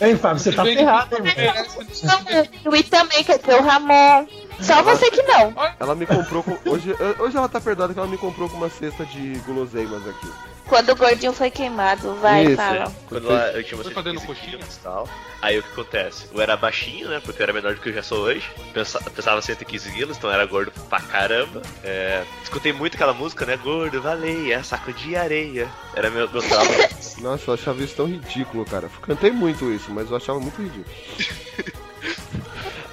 Hein, 0.00 0.16
Fábio, 0.16 0.38
você 0.42 0.52
tá 0.52 0.64
ferrado, 0.64 1.16
irmão. 1.16 1.32
Não, 2.04 2.72
o 2.72 2.76
I 2.76 2.82
também, 2.84 3.24
quer 3.24 3.38
dizer, 3.38 3.60
o 3.60 3.62
Ramon. 3.62 4.26
Só 4.60 4.82
você 4.82 5.10
que 5.10 5.22
não. 5.22 5.54
Ela 5.78 5.94
me 5.94 6.06
comprou 6.06 6.42
com. 6.42 6.56
Hoje, 6.68 6.94
hoje 7.18 7.36
ela 7.36 7.48
tá 7.48 7.60
perdoada 7.60 7.92
que 7.92 7.98
ela 7.98 8.08
me 8.08 8.18
comprou 8.18 8.48
com 8.48 8.56
uma 8.56 8.70
cesta 8.70 9.04
de 9.04 9.34
guloseimas 9.46 10.06
aqui. 10.08 10.28
Quando 10.66 10.90
o 10.92 10.96
gordinho 10.96 11.32
foi 11.34 11.50
queimado, 11.50 12.14
vai, 12.16 12.46
Isso. 12.46 12.56
fala. 12.56 12.90
Quando 13.06 13.28
lá, 13.28 13.48
eu 13.48 13.62
tinha 13.62 13.76
Foi 13.76 13.84
você 13.84 13.90
fazendo 13.94 14.18
coxinha? 14.22 14.56
e 14.58 14.82
tal. 14.82 15.06
Aí 15.42 15.58
o 15.58 15.62
que 15.62 15.68
acontece? 15.72 16.26
Eu 16.32 16.40
era 16.40 16.56
baixinho, 16.56 17.10
né? 17.10 17.20
Porque 17.22 17.42
eu 17.42 17.44
era 17.44 17.52
menor 17.52 17.74
do 17.74 17.80
que 17.82 17.90
eu 17.90 17.92
já 17.92 18.02
sou 18.02 18.20
hoje. 18.20 18.50
Pensa- 18.72 18.98
Pesava 19.14 19.42
115 19.42 19.92
quilos, 19.92 20.16
então 20.16 20.30
eu 20.30 20.34
era 20.34 20.46
gordo 20.46 20.72
pra 20.88 21.00
caramba. 21.02 21.60
É, 21.82 22.24
escutei 22.42 22.72
muito 22.72 22.94
aquela 22.94 23.12
música, 23.12 23.44
né? 23.44 23.58
Gordo, 23.58 24.00
valeia, 24.00 24.64
saco 24.64 24.90
de 24.94 25.14
areia. 25.14 25.68
Era 25.94 26.08
meu, 26.08 26.30
meu 26.30 26.40
trauma. 26.42 26.70
Nossa, 27.20 27.50
eu 27.50 27.54
achava 27.54 27.82
isso 27.82 27.94
tão 27.96 28.06
ridículo, 28.06 28.64
cara. 28.64 28.88
Cantei 29.02 29.30
muito 29.32 29.70
isso, 29.70 29.90
mas 29.90 30.10
eu 30.10 30.16
achava 30.16 30.40
muito 30.40 30.62
ridículo. 30.62 30.86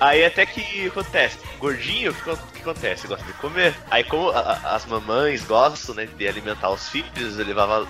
Aí 0.01 0.25
até 0.25 0.47
que 0.47 0.87
acontece, 0.87 1.37
gordinho, 1.59 2.11
o 2.11 2.15
que, 2.15 2.59
acontece? 2.61 3.05
Gosta 3.05 3.23
de 3.23 3.33
comer. 3.33 3.75
Aí 3.91 4.03
como 4.03 4.31
a- 4.31 4.73
as 4.73 4.83
mamães 4.87 5.43
gostam, 5.43 5.93
né, 5.93 6.07
de 6.07 6.27
alimentar 6.27 6.71
os 6.71 6.89
filhos, 6.89 7.37
eu 7.37 7.45
levava, 7.45 7.87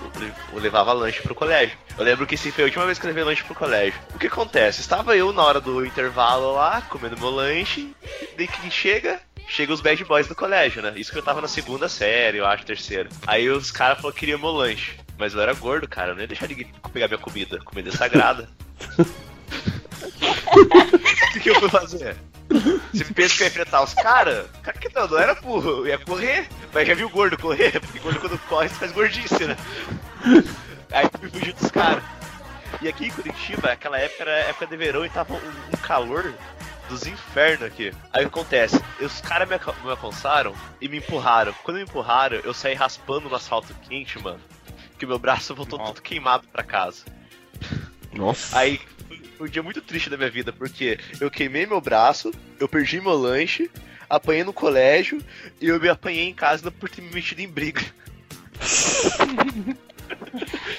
eu 0.52 0.60
levava 0.60 0.92
lanche 0.92 1.22
pro 1.22 1.34
colégio. 1.34 1.74
Eu 1.96 2.04
lembro 2.04 2.26
que 2.26 2.34
esse 2.34 2.52
foi 2.52 2.64
a 2.64 2.66
última 2.66 2.84
vez 2.84 2.98
que 2.98 3.06
eu 3.06 3.08
levei 3.08 3.24
lanche 3.24 3.42
pro 3.42 3.54
colégio. 3.54 3.98
O 4.14 4.18
que 4.18 4.26
acontece? 4.26 4.82
Estava 4.82 5.16
eu 5.16 5.32
na 5.32 5.42
hora 5.42 5.58
do 5.58 5.86
intervalo 5.86 6.52
lá, 6.54 6.82
comendo 6.82 7.18
meu 7.18 7.30
lanche, 7.30 7.94
daí 8.36 8.46
que 8.46 8.70
chega... 8.70 9.18
Chega 9.48 9.72
os 9.72 9.80
bad 9.80 10.02
boys 10.04 10.28
do 10.28 10.34
colégio, 10.36 10.80
né? 10.80 10.92
Isso 10.96 11.10
que 11.12 11.18
eu 11.18 11.22
tava 11.22 11.40
na 11.40 11.48
segunda 11.48 11.88
série, 11.88 12.38
eu 12.38 12.46
acho, 12.46 12.64
terceira. 12.64 13.08
Aí 13.26 13.50
os 13.50 13.70
caras 13.72 13.96
falaram 13.98 14.14
que 14.14 14.20
queriam 14.20 14.38
meu 14.38 14.50
lanche. 14.52 14.92
Mas 15.18 15.34
eu 15.34 15.40
era 15.40 15.52
gordo, 15.52 15.88
cara. 15.88 16.10
Eu 16.10 16.14
não 16.14 16.20
ia 16.22 16.28
deixar 16.28 16.46
ninguém 16.46 16.70
pegar 16.92 17.08
minha 17.08 17.18
comida. 17.18 17.58
Comida 17.58 17.88
é 17.88 17.92
sagrada. 17.92 18.48
O 21.32 21.34
que, 21.38 21.40
que 21.40 21.50
eu 21.50 21.54
fui 21.56 21.68
fazer? 21.70 22.16
Você 22.92 23.04
pensa 23.04 23.36
que 23.36 23.42
ia 23.44 23.48
enfrentar 23.48 23.82
os 23.82 23.94
caras? 23.94 24.46
Cara 24.62 24.78
que 24.78 24.94
não, 24.94 25.08
não 25.08 25.18
era 25.18 25.34
burro, 25.36 25.70
eu 25.70 25.86
ia 25.86 25.98
correr. 25.98 26.46
Mas 26.72 26.86
já 26.86 26.94
viu 26.94 27.06
o 27.06 27.10
gordo 27.10 27.38
correr? 27.38 27.80
Porque 27.80 27.98
gordo 27.98 28.20
quando 28.20 28.38
corre 28.40 28.68
você 28.68 28.74
faz 28.74 28.92
gordice, 28.92 29.44
né? 29.44 29.56
Aí 30.90 31.08
fui 31.18 31.30
fugir 31.30 31.52
dos 31.54 31.70
caras. 31.70 32.02
E 32.80 32.88
aqui 32.88 33.06
em 33.06 33.10
Curitiba, 33.10 33.72
aquela 33.72 33.98
época 33.98 34.22
era 34.24 34.32
época 34.48 34.66
de 34.66 34.76
verão 34.76 35.04
e 35.06 35.08
tava 35.10 35.32
um, 35.34 35.36
um 35.38 35.76
calor 35.82 36.34
dos 36.88 37.06
infernos 37.06 37.62
aqui. 37.66 37.92
Aí 38.12 38.24
o 38.26 38.30
que 38.30 38.38
acontece? 38.38 38.78
Os 39.00 39.20
caras 39.20 39.48
me, 39.48 39.54
aca- 39.54 39.74
me 39.84 39.90
alcançaram 39.90 40.54
e 40.80 40.88
me 40.88 40.98
empurraram. 40.98 41.54
Quando 41.62 41.76
me 41.78 41.84
empurraram, 41.84 42.38
eu 42.44 42.52
saí 42.52 42.74
raspando 42.74 43.28
no 43.30 43.36
asfalto 43.36 43.72
quente, 43.88 44.18
mano. 44.18 44.40
Que 44.98 45.06
meu 45.06 45.18
braço 45.18 45.54
voltou 45.54 45.78
Nossa. 45.78 45.92
todo 45.94 46.02
queimado 46.02 46.46
pra 46.52 46.62
casa. 46.62 47.04
Nossa. 48.12 48.58
Aí 48.58 48.80
um 49.42 49.48
dia 49.48 49.62
muito 49.62 49.80
triste 49.80 50.08
da 50.08 50.16
minha 50.16 50.30
vida, 50.30 50.52
porque 50.52 50.98
eu 51.20 51.30
queimei 51.30 51.66
meu 51.66 51.80
braço, 51.80 52.32
eu 52.60 52.68
perdi 52.68 53.00
meu 53.00 53.14
lanche, 53.14 53.70
apanhei 54.08 54.44
no 54.44 54.52
colégio 54.52 55.22
e 55.60 55.68
eu 55.68 55.80
me 55.80 55.88
apanhei 55.88 56.28
em 56.28 56.34
casa 56.34 56.70
por 56.70 56.88
ter 56.88 57.02
me 57.02 57.10
metido 57.10 57.40
em 57.40 57.48
briga. 57.48 57.82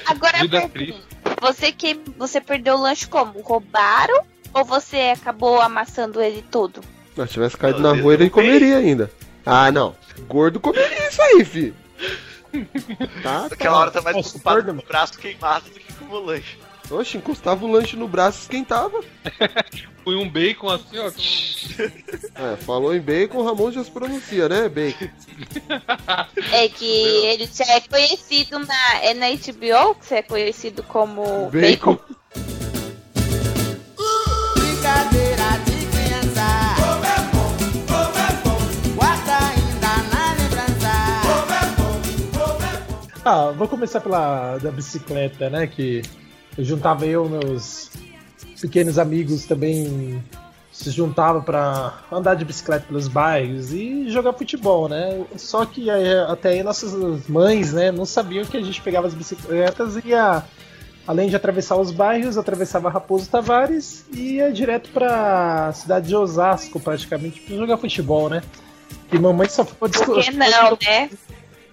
Agora, 0.05 0.39
Vida 0.39 0.69
você 1.41 1.71
que 1.73 1.99
você 2.17 2.39
perdeu 2.39 2.75
o 2.75 2.81
lanche 2.81 3.07
como? 3.07 3.41
Roubaram 3.41 4.23
ou 4.53 4.63
você 4.63 5.13
acabou 5.13 5.59
amassando 5.59 6.21
ele 6.21 6.41
todo? 6.41 6.81
Se 7.15 7.27
tivesse 7.27 7.57
caído 7.57 7.79
Não, 7.79 7.91
na 7.91 7.99
eu 7.99 8.03
rua, 8.03 8.13
ele 8.13 8.29
comeria 8.29 8.77
ainda. 8.77 9.11
Ah, 9.45 9.71
não. 9.71 9.95
Gordo 10.27 10.59
comeria 10.59 11.09
isso 11.09 11.21
aí, 11.21 11.43
fi. 11.43 11.73
Tá, 13.23 13.47
Naquela 13.49 13.79
hora 13.79 13.89
eu 13.89 13.93
tava 13.93 14.03
mais 14.05 14.17
Nossa, 14.17 14.29
preocupado 14.29 14.63
gordo, 14.63 14.77
com 14.79 14.85
o 14.85 14.87
braço 14.87 15.17
queimado 15.17 15.69
do 15.69 15.79
que 15.79 15.91
com 15.93 16.05
o 16.05 16.07
meu 16.07 16.23
lanche. 16.23 16.57
Oxe, 16.91 17.17
encostava 17.17 17.65
o 17.65 17.71
lanche 17.71 17.95
no 17.95 18.07
braço 18.07 18.39
e 18.39 18.41
esquentava. 18.41 19.01
Foi 20.03 20.15
um 20.15 20.29
bacon 20.29 20.69
assim, 20.69 20.97
ó. 20.99 21.07
É, 22.35 22.57
falou 22.57 22.93
em 22.93 22.99
bacon, 22.99 23.37
o 23.37 23.45
Ramon 23.45 23.71
já 23.71 23.83
se 23.83 23.89
pronuncia, 23.89 24.49
né? 24.49 24.67
Bacon. 24.67 25.07
É 26.51 26.67
que 26.67 26.85
ele 26.85 27.49
já 27.51 27.63
é 27.65 27.79
conhecido 27.79 28.59
na. 28.59 28.95
É 29.01 29.13
na 29.13 29.27
HBO 29.29 29.95
que 29.95 30.05
você 30.05 30.15
é 30.15 30.21
conhecido 30.21 30.83
como 30.83 31.49
Bacon. 31.49 31.93
Bacon. 31.93 31.99
Brincadeira 34.55 35.57
de 35.63 35.85
criança. 35.87 36.75
Como 36.75 37.05
é 37.05 37.15
é 38.19 38.33
bom. 38.43 38.95
Guarda 38.95 39.37
ainda 39.37 39.93
na 40.13 40.33
lembrança. 40.33 40.93
Ah, 43.23 43.51
vou 43.51 43.69
começar 43.69 44.01
pela 44.01 44.57
da 44.57 44.69
bicicleta, 44.69 45.49
né? 45.49 45.65
Que 45.65 46.01
eu 46.57 46.63
juntava 46.63 47.05
eu, 47.05 47.27
meus 47.27 47.89
pequenos 48.59 48.97
amigos 48.97 49.45
também 49.45 50.23
se 50.71 50.89
juntava 50.89 51.41
pra 51.41 51.99
andar 52.11 52.33
de 52.33 52.43
bicicleta 52.43 52.85
pelos 52.87 53.07
bairros 53.07 53.71
e 53.71 54.09
jogar 54.09 54.33
futebol, 54.33 54.89
né? 54.89 55.23
Só 55.37 55.65
que 55.65 55.87
até 56.27 56.49
aí 56.49 56.63
nossas 56.63 57.27
mães, 57.27 57.71
né, 57.73 57.91
não 57.91 58.05
sabiam 58.05 58.43
que 58.43 58.57
a 58.57 58.61
gente 58.61 58.81
pegava 58.81 59.05
as 59.05 59.13
bicicletas 59.13 59.97
e 59.97 60.07
ia, 60.09 60.43
além 61.05 61.29
de 61.29 61.35
atravessar 61.35 61.75
os 61.75 61.91
bairros, 61.91 62.39
atravessava 62.39 62.89
Raposo 62.89 63.29
Tavares 63.29 64.05
e 64.11 64.37
ia 64.37 64.51
direto 64.51 64.89
pra 64.89 65.71
cidade 65.73 66.07
de 66.07 66.15
Osasco, 66.15 66.79
praticamente, 66.79 67.39
pra 67.41 67.55
jogar 67.55 67.77
futebol, 67.77 68.27
né? 68.27 68.41
E 69.11 69.19
mamãe 69.19 69.47
só 69.47 69.63
ficou 69.63 69.87
Por 69.87 70.23
que 70.23 70.31
não, 70.31 70.77
né? 70.81 71.09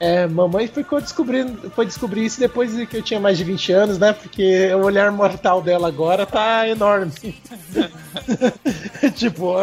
É, 0.01 0.27
mamãe 0.27 0.67
ficou 0.67 0.99
descobrindo, 0.99 1.71
foi 1.73 1.85
descobrir 1.85 2.25
isso 2.25 2.41
depois 2.41 2.73
que 2.89 2.97
eu 2.97 3.03
tinha 3.03 3.21
mais 3.21 3.37
de 3.37 3.45
20 3.45 3.73
anos, 3.73 3.99
né? 3.99 4.15
Porque 4.15 4.73
o 4.73 4.79
olhar 4.79 5.13
mortal 5.13 5.61
dela 5.61 5.89
agora 5.89 6.25
tá 6.25 6.67
enorme. 6.67 7.13
tipo, 9.15 9.55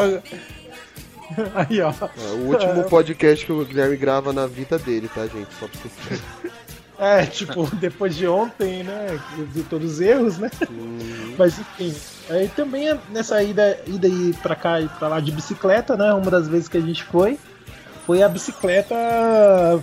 aí 1.55 1.81
ó. 1.81 1.91
É, 1.91 2.33
o 2.33 2.49
último 2.49 2.83
podcast 2.83 3.43
que 3.43 3.51
o 3.51 3.65
Guilherme 3.65 3.97
grava 3.97 4.31
na 4.31 4.45
vida 4.45 4.77
dele, 4.77 5.09
tá, 5.13 5.25
gente? 5.25 5.47
Só 5.59 5.67
pra 5.67 5.79
vocês. 5.81 6.21
É, 6.99 7.25
tipo, 7.25 7.67
depois 7.77 8.15
de 8.15 8.27
ontem, 8.27 8.83
né? 8.83 9.19
De 9.53 9.63
todos 9.63 9.93
os 9.93 10.01
erros, 10.01 10.37
né? 10.37 10.51
Hum, 10.69 11.33
Mas 11.35 11.57
enfim. 11.57 11.95
Aí 12.29 12.47
também 12.49 12.89
é 12.89 12.97
nessa 13.09 13.41
ida, 13.41 13.79
ida 13.87 14.07
aí 14.07 14.35
pra 14.43 14.55
cá 14.55 14.81
e 14.81 14.87
pra 14.87 15.07
lá 15.07 15.19
de 15.19 15.31
bicicleta, 15.31 15.97
né? 15.97 16.13
Uma 16.13 16.29
das 16.29 16.47
vezes 16.47 16.67
que 16.67 16.77
a 16.77 16.81
gente 16.81 17.03
foi, 17.03 17.39
foi 18.07 18.23
a 18.23 18.29
bicicleta 18.29 18.95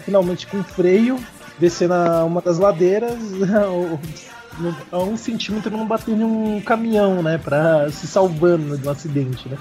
finalmente 0.05 0.47
com 0.49 0.65
freio, 0.65 1.21
descendo 1.59 1.95
a- 1.95 2.25
uma 2.25 2.41
das 2.41 2.59
ladeiras, 2.59 3.15
a 4.91 4.99
um 4.99 5.17
centímetro 5.17 5.71
não 5.71 5.87
batendo 5.87 6.23
em 6.23 6.25
um 6.25 6.61
caminhão, 6.61 7.23
né? 7.23 7.39
Pra 7.39 7.91
se 7.91 8.07
salvando 8.07 8.77
de 8.79 8.89
um 8.89 8.91
acidente, 8.91 9.49
né? 9.49 9.57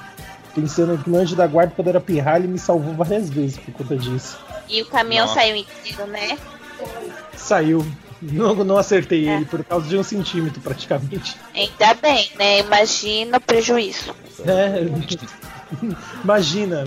Pensando 0.56 0.98
que 1.04 1.10
no 1.10 1.18
anjo 1.18 1.36
da 1.36 1.46
guarda, 1.48 1.74
quando 1.76 1.88
era 1.90 2.00
pirrar, 2.00 2.38
ele 2.38 2.48
me 2.48 2.60
salvou 2.60 2.94
várias 2.94 3.30
vezes 3.30 3.58
por 3.58 3.74
conta 3.74 3.98
disso. 3.98 4.38
E 4.70 4.82
o 4.82 4.86
caminhão 4.86 5.26
Nossa. 5.26 5.40
saiu 5.42 5.56
inteiro, 5.56 6.06
né? 6.08 6.38
Saiu. 7.36 7.86
Não, 8.22 8.54
não 8.64 8.78
acertei 8.78 9.28
É. 9.28 9.36
ele 9.36 9.46
por 9.46 9.64
causa 9.66 9.86
de 9.90 9.98
um 9.98 10.04
centímetro 10.04 10.62
praticamente. 10.62 11.36
Ainda 11.54 11.94
bem, 11.96 12.32
né? 12.40 12.60
Imagina 12.60 13.38
o 13.38 13.42
prejuízo. 13.42 14.16
É. 14.46 14.86
Imagina, 16.24 16.86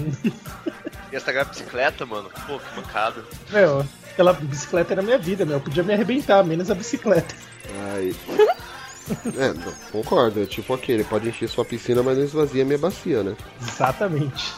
E 1.13 1.17
essa 1.17 1.45
bicicleta, 1.45 2.05
mano, 2.05 2.31
pô, 2.47 2.59
que 2.59 2.77
mancada. 2.77 3.25
meu, 3.51 3.87
aquela 4.11 4.33
bicicleta 4.33 4.95
era 4.95 5.03
minha 5.03 5.19
vida, 5.19 5.45
meu. 5.45 5.61
Podia 5.61 5.83
me 5.83 5.93
arrebentar, 5.93 6.43
menos 6.45 6.71
a 6.71 6.75
bicicleta. 6.75 7.35
Ai. 7.95 8.15
É, 9.39 9.53
não, 9.53 9.73
concordo. 9.93 10.43
É 10.43 10.47
tipo 10.47 10.75
aquele, 10.75 11.05
pode 11.05 11.29
encher 11.29 11.49
sua 11.49 11.65
piscina, 11.65 12.03
mas 12.03 12.19
não 12.19 12.25
esvazia 12.25 12.65
minha 12.65 12.77
bacia, 12.77 13.23
né? 13.23 13.37
Exatamente. 13.63 14.53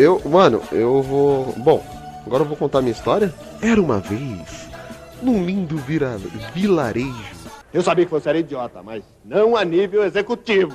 Eu, 0.00 0.18
mano, 0.24 0.62
eu 0.72 1.02
vou. 1.02 1.52
Bom, 1.58 1.84
agora 2.24 2.42
eu 2.42 2.48
vou 2.48 2.56
contar 2.56 2.80
minha 2.80 2.90
história. 2.90 3.34
Era 3.60 3.78
uma 3.78 3.98
vez, 3.98 4.66
num 5.20 5.44
lindo 5.44 5.76
vira... 5.76 6.16
vilarejo. 6.54 7.36
Eu 7.70 7.82
sabia 7.82 8.06
que 8.06 8.10
você 8.10 8.30
era 8.30 8.38
idiota, 8.38 8.82
mas 8.82 9.04
não 9.22 9.54
a 9.54 9.62
nível 9.62 10.02
executivo. 10.02 10.72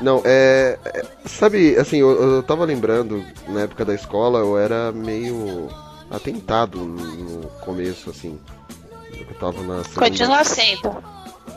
Não, 0.00 0.22
é. 0.24 0.78
é- 0.84 1.02
sabe, 1.26 1.76
assim, 1.76 1.96
eu, 1.96 2.36
eu 2.36 2.42
tava 2.44 2.64
lembrando, 2.64 3.24
na 3.48 3.62
época 3.62 3.84
da 3.84 3.96
escola, 3.96 4.38
eu 4.38 4.56
era 4.56 4.92
meio 4.92 5.66
atentado 6.08 6.78
no 6.78 7.48
começo, 7.64 8.10
assim. 8.10 8.38
Eu 9.12 9.26
tava 9.40 9.60
na 9.64 9.82
segunda. 9.82 10.08
Continua 10.08 10.44
sendo. 10.44 11.02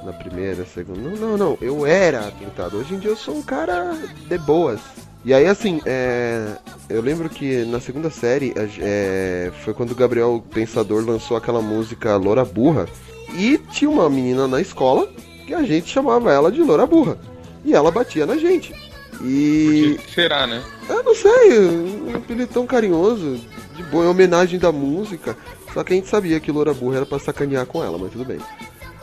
Na 0.03 0.11
primeira, 0.11 0.65
segunda. 0.65 0.99
Não, 0.99 1.15
não, 1.15 1.37
não. 1.37 1.57
Eu 1.61 1.85
era 1.85 2.27
atentado. 2.27 2.77
Hoje 2.77 2.95
em 2.95 2.97
dia 2.97 3.11
eu 3.11 3.15
sou 3.15 3.35
um 3.35 3.43
cara 3.43 3.95
de 4.27 4.37
boas. 4.39 4.81
E 5.23 5.33
aí, 5.33 5.45
assim, 5.45 5.81
é, 5.85 6.55
eu 6.89 7.01
lembro 7.01 7.29
que 7.29 7.63
na 7.65 7.79
segunda 7.79 8.09
série 8.09 8.53
é, 8.79 9.51
foi 9.63 9.73
quando 9.73 9.91
o 9.91 9.95
Gabriel 9.95 10.43
Pensador 10.51 11.05
lançou 11.05 11.37
aquela 11.37 11.61
música 11.61 12.15
Loura 12.15 12.43
Burra. 12.43 12.87
E 13.35 13.57
tinha 13.71 13.89
uma 13.89 14.09
menina 14.09 14.47
na 14.47 14.59
escola 14.59 15.07
que 15.45 15.53
a 15.53 15.63
gente 15.63 15.87
chamava 15.87 16.31
ela 16.31 16.51
de 16.51 16.61
Loura 16.61 16.87
Burra. 16.87 17.17
E 17.63 17.73
ela 17.73 17.91
batia 17.91 18.25
na 18.25 18.35
gente. 18.37 18.73
E. 19.23 19.99
Será, 20.13 20.47
né? 20.47 20.61
Eu 20.89 21.03
não 21.03 21.13
sei, 21.13 21.59
um 21.59 22.15
apelido 22.15 22.51
tão 22.51 22.65
carinhoso, 22.65 23.39
de 23.75 23.83
boa, 23.83 24.05
em 24.05 24.07
homenagem 24.07 24.59
da 24.59 24.71
música. 24.71 25.37
Só 25.71 25.83
que 25.83 25.93
a 25.93 25.95
gente 25.95 26.07
sabia 26.07 26.39
que 26.39 26.51
Loura 26.51 26.73
Burra 26.73 26.97
era 26.97 27.05
pra 27.05 27.19
sacanear 27.19 27.65
com 27.67 27.83
ela, 27.83 27.97
mas 27.97 28.11
tudo 28.11 28.25
bem. 28.25 28.39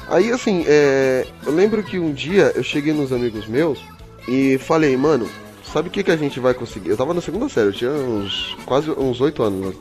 Aí 0.09 0.33
assim, 0.33 0.64
é, 0.66 1.26
eu 1.46 1.52
lembro 1.52 1.83
que 1.83 1.98
um 1.98 2.12
dia 2.12 2.52
eu 2.54 2.62
cheguei 2.62 2.92
nos 2.92 3.12
amigos 3.12 3.46
meus 3.46 3.78
e 4.26 4.59
falei, 4.59 4.96
mano, 4.96 5.28
sabe 5.72 5.88
o 5.88 5.90
que, 5.90 6.02
que 6.02 6.11
a 6.11 6.16
gente 6.16 6.40
vai 6.40 6.54
conseguir? 6.54 6.90
Eu 6.90 6.96
tava 6.96 7.14
na 7.14 7.20
segunda 7.20 7.48
série, 7.48 7.68
eu 7.68 7.72
tinha 7.72 7.90
uns 7.90 8.57
quase 8.64 8.90
uns 8.90 9.20
8 9.20 9.42
anos, 9.42 9.66
né? 9.66 9.81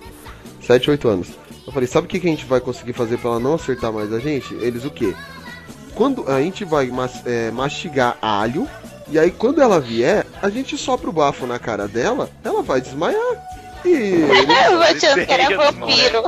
7, 0.61 0.89
8 0.91 1.07
anos. 1.07 1.27
Eu 1.65 1.73
falei, 1.73 1.87
sabe 1.87 2.07
o 2.07 2.09
que, 2.09 2.19
que 2.19 2.27
a 2.27 2.29
gente 2.29 2.45
vai 2.45 2.59
conseguir 2.59 2.93
fazer 2.93 3.17
pra 3.17 3.31
ela 3.31 3.39
não 3.39 3.53
acertar 3.55 3.91
mais 3.91 4.11
a 4.13 4.19
gente? 4.19 4.53
Eles 4.55 4.85
o 4.85 4.89
quê? 4.89 5.13
Quando 5.95 6.29
a 6.29 6.41
gente 6.41 6.63
vai 6.63 6.87
mas- 6.87 7.25
é, 7.25 7.49
mastigar 7.51 8.17
alho, 8.21 8.67
e 9.09 9.17
aí 9.17 9.31
quando 9.31 9.61
ela 9.61 9.79
vier, 9.79 10.25
a 10.41 10.49
gente 10.49 10.77
sopra 10.77 11.09
o 11.09 11.13
bafo 11.13 11.47
na 11.47 11.57
cara 11.57 11.87
dela, 11.87 12.29
ela 12.43 12.61
vai 12.61 12.81
desmaiar. 12.81 13.19
E. 13.85 13.89
Eu 14.71 14.81
achando 14.81 15.25
que 15.25 15.31
era 15.31 15.57
vampiro. 15.71 16.23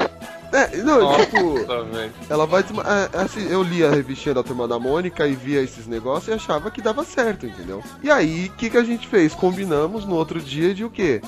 É, 0.52 0.78
não, 0.78 1.16
tipo. 1.18 1.60
Nossa, 1.60 1.84
velho. 1.84 2.12
Ela 2.30 2.46
vai 2.46 2.64
desmaiar. 2.64 3.10
assim, 3.14 3.48
eu 3.50 3.62
li 3.62 3.84
a 3.84 3.90
revistinha 3.92 4.34
da 4.34 4.44
turma 4.44 4.68
da 4.68 4.80
Mônica 4.80 5.28
e 5.28 5.36
via 5.36 5.62
esses 5.62 5.88
negócios 5.88 6.28
e 6.28 6.34
achava 6.34 6.72
que 6.72 6.82
dava 6.82 7.04
certo, 7.04 7.46
entendeu? 7.46 7.84
E 8.02 8.10
aí, 8.10 8.48
o 8.48 8.58
que, 8.58 8.70
que 8.70 8.78
a 8.78 8.84
gente 8.84 9.08
fez? 9.08 9.34
Combinamos 9.34 10.06
no 10.06 10.16
outro 10.16 10.40
dia 10.40 10.74
de 10.74 10.84
o 10.84 10.90
quê? 10.90 11.22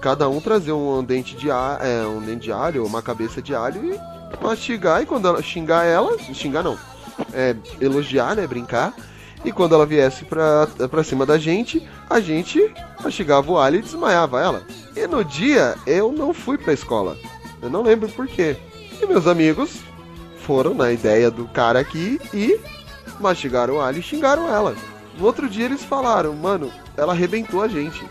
Cada 0.00 0.28
um 0.28 0.40
trazer 0.40 0.72
um 0.72 1.04
dente 1.04 1.36
de 1.36 1.50
alho, 1.50 1.82
é, 1.84 2.06
um 2.06 2.20
dente 2.20 2.44
de 2.44 2.52
alho, 2.52 2.84
uma 2.84 3.02
cabeça 3.02 3.40
de 3.40 3.54
alho 3.54 3.94
e 3.94 4.42
mastigar. 4.42 5.02
E 5.02 5.06
quando 5.06 5.28
ela 5.28 5.42
xingar 5.42 5.84
ela, 5.84 6.18
xingar 6.18 6.62
não, 6.62 6.78
é, 7.32 7.54
elogiar, 7.80 8.34
né? 8.34 8.46
Brincar. 8.46 8.94
E 9.44 9.50
quando 9.50 9.74
ela 9.74 9.84
viesse 9.84 10.24
pra, 10.24 10.68
pra 10.88 11.02
cima 11.02 11.26
da 11.26 11.36
gente, 11.36 11.86
a 12.08 12.20
gente 12.20 12.72
mastigava 13.02 13.50
o 13.50 13.58
alho 13.58 13.78
e 13.78 13.82
desmaiava 13.82 14.40
ela. 14.40 14.62
E 14.96 15.06
no 15.06 15.24
dia, 15.24 15.74
eu 15.86 16.12
não 16.12 16.32
fui 16.32 16.56
pra 16.56 16.72
escola. 16.72 17.16
Eu 17.62 17.70
não 17.70 17.82
lembro 17.82 18.08
por 18.08 18.26
quê. 18.26 18.56
E 19.00 19.06
meus 19.06 19.26
amigos 19.26 19.80
foram 20.38 20.74
na 20.74 20.92
ideia 20.92 21.30
do 21.30 21.46
cara 21.46 21.78
aqui 21.78 22.20
e 22.34 22.60
mastigaram 23.20 23.76
o 23.76 23.80
alho 23.80 24.00
e 24.00 24.02
xingaram 24.02 24.52
ela. 24.52 24.74
No 25.16 25.24
outro 25.24 25.48
dia 25.48 25.66
eles 25.66 25.84
falaram, 25.84 26.34
mano, 26.34 26.72
ela 26.96 27.12
arrebentou 27.12 27.62
a 27.62 27.68
gente. 27.68 28.04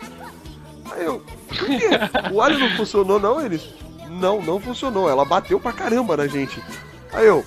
Aí 0.90 1.04
eu, 1.04 1.22
por 1.48 1.66
quê? 1.66 1.90
O 2.32 2.40
alho 2.40 2.58
não 2.58 2.70
funcionou 2.76 3.20
não? 3.20 3.40
Eles, 3.44 3.68
não, 4.08 4.40
não 4.40 4.58
funcionou. 4.58 5.08
Ela 5.08 5.24
bateu 5.24 5.60
pra 5.60 5.72
caramba 5.72 6.16
na 6.16 6.26
gente. 6.26 6.62
Aí 7.12 7.26
eu, 7.26 7.44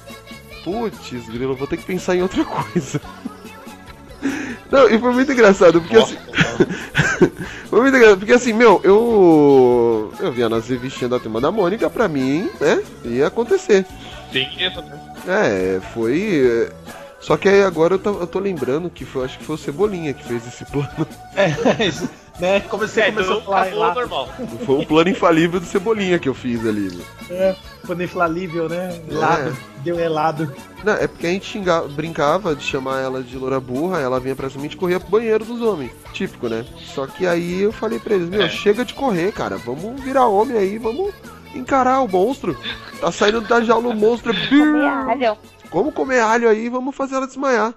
putz, 0.63 1.27
grilo, 1.27 1.55
vou 1.55 1.67
ter 1.67 1.77
que 1.77 1.85
pensar 1.85 2.15
em 2.15 2.21
outra 2.21 2.45
coisa. 2.45 3.01
Não, 4.71 4.89
e 4.89 4.97
foi 4.99 5.11
muito 5.13 5.31
engraçado, 5.31 5.79
porque 5.81 5.95
assim. 5.97 6.17
foi 7.69 7.81
muito 7.81 7.95
engraçado, 7.95 8.19
porque 8.19 8.33
assim, 8.33 8.53
meu, 8.53 8.81
eu. 8.83 10.13
Eu 10.19 10.31
via 10.31 10.49
nas 10.49 10.67
revistinhas 10.67 11.11
da 11.11 11.19
turma 11.19 11.39
da 11.41 11.51
Mônica, 11.51 11.89
pra 11.89 12.07
mim, 12.07 12.49
né? 12.59 12.81
Ia 13.03 13.27
acontecer. 13.27 13.85
Tem 14.31 14.49
essa, 14.59 14.81
né? 14.81 14.99
É, 15.27 15.79
foi. 15.93 16.69
Só 17.19 17.38
que 17.38 17.49
aí 17.49 17.63
agora 17.63 17.95
eu 17.95 17.99
tô, 17.99 18.11
eu 18.19 18.27
tô 18.27 18.38
lembrando 18.39 18.89
que 18.89 19.03
foi, 19.03 19.25
acho 19.25 19.39
que 19.39 19.45
foi 19.45 19.55
o 19.55 19.57
Cebolinha 19.57 20.13
que 20.13 20.23
fez 20.23 20.45
esse 20.47 20.63
plano. 20.65 20.89
É, 21.35 21.85
isso, 21.85 22.07
né? 22.39 22.59
Como 22.61 22.88
você 22.88 23.01
É, 23.01 23.11
começou 23.11 23.35
a 23.35 23.38
então 23.39 23.45
falar 23.45 23.61
acabou 23.63 23.79
lá, 23.79 23.93
normal. 23.95 24.29
Foi 24.65 24.75
um 24.75 24.85
plano 24.85 25.09
infalível 25.09 25.59
do 25.59 25.65
Cebolinha 25.65 26.19
que 26.19 26.29
eu 26.29 26.33
fiz 26.33 26.65
ali. 26.65 26.89
né? 26.91 27.03
é, 27.31 27.55
quando 27.85 28.03
inflalível, 28.03 28.67
né? 28.69 28.99
Helado, 29.09 29.57
deu 29.83 29.99
helado. 29.99 30.53
Não, 30.83 30.93
é 30.93 31.07
porque 31.07 31.27
a 31.27 31.29
gente 31.31 31.45
xingava, 31.45 31.87
brincava 31.87 32.55
de 32.55 32.63
chamar 32.63 33.01
ela 33.01 33.23
de 33.23 33.37
loura 33.37 33.59
burra, 33.59 33.99
ela 33.99 34.19
vinha 34.19 34.35
pra 34.35 34.49
cima 34.49 34.63
e 34.63 34.67
a 34.67 34.69
gente 34.69 34.77
corria 34.77 34.99
pro 34.99 35.09
banheiro 35.09 35.45
dos 35.45 35.61
homens. 35.61 35.91
Típico, 36.13 36.47
né? 36.49 36.65
Só 36.93 37.07
que 37.07 37.25
aí 37.25 37.61
eu 37.61 37.71
falei 37.71 37.99
pra 37.99 38.15
eles, 38.15 38.29
meu, 38.29 38.41
É. 38.43 38.49
chega 38.49 38.83
de 38.85 38.93
correr, 38.93 39.31
cara. 39.31 39.57
Vamos 39.57 40.01
virar 40.03 40.27
homem 40.27 40.57
aí, 40.57 40.77
vamos 40.77 41.13
encarar 41.53 42.01
o 42.01 42.07
monstro. 42.07 42.57
Tá 42.99 43.11
saindo 43.11 43.41
da 43.41 43.61
jaula 43.61 43.89
o 43.89 43.95
monstro. 43.95 44.31
é 44.33 44.47
Caralho. 44.49 45.37
Vamos 45.71 45.93
comer 45.93 46.19
alho 46.21 46.47
aí, 46.49 46.69
vamos 46.69 46.95
fazer 46.95 47.15
ela 47.15 47.27
desmaiar. 47.27 47.73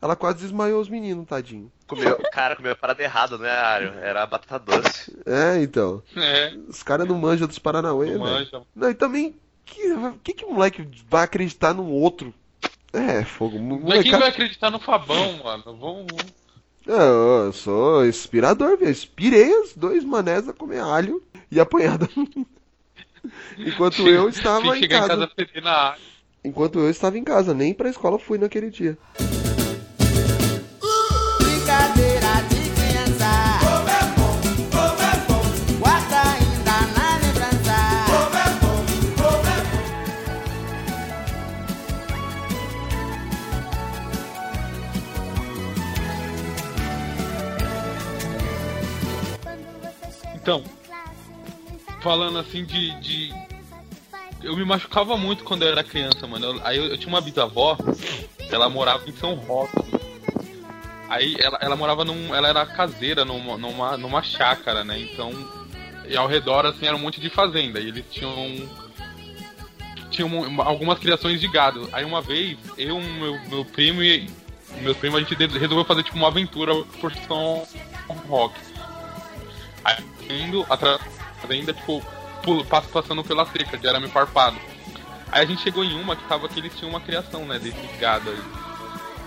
Ela 0.00 0.14
quase 0.14 0.38
desmaiou 0.38 0.80
os 0.80 0.88
meninos, 0.90 1.26
tadinho. 1.26 1.72
Comeu, 1.86 2.18
cara, 2.32 2.54
comeu 2.54 2.72
a 2.72 2.76
parada 2.76 3.02
errada, 3.02 3.38
não 3.38 3.46
é, 3.46 3.50
Ario? 3.50 3.92
Era 4.02 4.24
a 4.24 4.26
batata 4.26 4.58
doce. 4.58 5.16
É, 5.24 5.62
então. 5.62 6.02
É, 6.16 6.52
Os 6.68 6.82
caras 6.82 7.08
não 7.08 7.16
manjam 7.16 7.46
dos 7.48 7.58
Paranauê, 7.58 8.16
manja. 8.18 8.60
Não, 8.74 8.90
e 8.90 8.94
também, 8.94 9.34
que, 9.66 9.82
que 10.24 10.32
que 10.32 10.46
moleque 10.46 10.88
vai 11.10 11.24
acreditar 11.24 11.74
num 11.74 11.90
outro? 11.90 12.32
É, 12.92 13.22
fogo. 13.24 13.58
Mas 13.58 14.02
quem 14.04 14.12
vai 14.12 14.28
acreditar 14.30 14.70
no 14.70 14.78
Fabão, 14.78 15.40
mano? 15.44 15.62
Vamos. 15.64 16.06
vamos- 16.10 16.34
É, 16.88 17.46
eu 17.48 17.52
sou 17.52 18.06
inspirador, 18.06 18.78
velho. 18.78 18.90
Inspirei 18.90 19.52
os 19.60 19.74
dois 19.74 20.02
manés 20.04 20.48
a 20.48 20.52
comer 20.52 20.80
alho 20.80 21.22
e 21.50 21.60
apanhar 21.60 21.98
da 21.98 22.08
menina. 22.16 22.46
Enquanto 23.58 24.06
eu 24.08 24.28
estava 24.28 24.76
em 24.76 24.80
chegar 24.80 25.04
em 25.04 25.08
casa. 25.08 25.28
casa. 25.62 25.96
Enquanto 26.44 26.78
eu 26.78 26.88
estava 26.88 27.18
em 27.18 27.24
casa, 27.24 27.52
nem 27.52 27.74
pra 27.74 27.90
escola 27.90 28.18
fui 28.20 28.38
naquele 28.38 28.70
dia. 28.70 28.96
Então, 50.46 50.62
falando 52.00 52.38
assim 52.38 52.64
de, 52.64 53.00
de- 53.00 53.34
Eu 54.44 54.54
me 54.56 54.64
machucava 54.64 55.16
muito 55.16 55.42
quando 55.42 55.62
eu 55.62 55.68
era 55.72 55.82
criança, 55.82 56.24
mano. 56.24 56.46
Eu- 56.46 56.60
aí 56.64 56.76
eu, 56.78 56.84
eu 56.84 56.96
tinha 56.96 57.08
uma 57.08 57.20
bisavó 57.20 57.76
ela 58.48 58.68
morava 58.68 59.02
em 59.08 59.12
São 59.16 59.34
Roque. 59.34 59.74
Aí 61.08 61.34
ela, 61.40 61.58
ela 61.60 61.74
morava 61.74 62.04
num. 62.04 62.32
Ela 62.32 62.46
era 62.46 62.64
caseira 62.64 63.24
numa, 63.24 63.58
numa, 63.58 63.96
numa 63.96 64.22
chácara, 64.22 64.84
né? 64.84 65.00
Então. 65.00 65.32
E 66.08 66.16
ao 66.16 66.28
redor, 66.28 66.64
assim, 66.64 66.86
era 66.86 66.94
um 66.94 67.00
monte 67.00 67.20
de 67.20 67.28
fazenda. 67.28 67.80
E 67.80 67.88
eles 67.88 68.04
tinham. 68.08 68.68
Tinham 70.12 70.28
um- 70.28 70.62
algumas 70.62 71.00
criações 71.00 71.40
de 71.40 71.48
gado. 71.48 71.88
Aí 71.92 72.04
uma 72.04 72.22
vez, 72.22 72.56
eu, 72.78 73.00
meu, 73.00 73.36
meu 73.48 73.64
primo 73.64 74.00
e. 74.00 74.30
Meus 74.80 74.96
primos, 74.96 75.18
a 75.18 75.22
gente 75.24 75.34
resolveu 75.58 75.84
fazer 75.84 76.04
tipo 76.04 76.16
uma 76.16 76.28
aventura 76.28 76.72
por 77.00 77.12
São 77.26 77.66
Roque. 78.28 78.75
Indo 80.28 80.66
atrás 80.68 80.98
da 80.98 81.04
fazenda, 81.40 81.72
tipo, 81.72 82.02
pulo, 82.42 82.64
passando 82.64 83.22
pela 83.24 83.46
cerca 83.46 83.76
de 83.76 83.86
arame 83.88 84.08
farpado. 84.08 84.56
Aí 85.30 85.42
a 85.42 85.46
gente 85.46 85.62
chegou 85.62 85.84
em 85.84 86.00
uma 86.00 86.16
que 86.16 86.24
tava 86.24 86.48
que 86.48 86.58
eles 86.60 86.74
tinham 86.76 86.90
uma 86.90 87.00
criação, 87.00 87.44
né, 87.44 87.58
desses 87.58 87.98
gado 87.98 88.30
aí. 88.30 88.42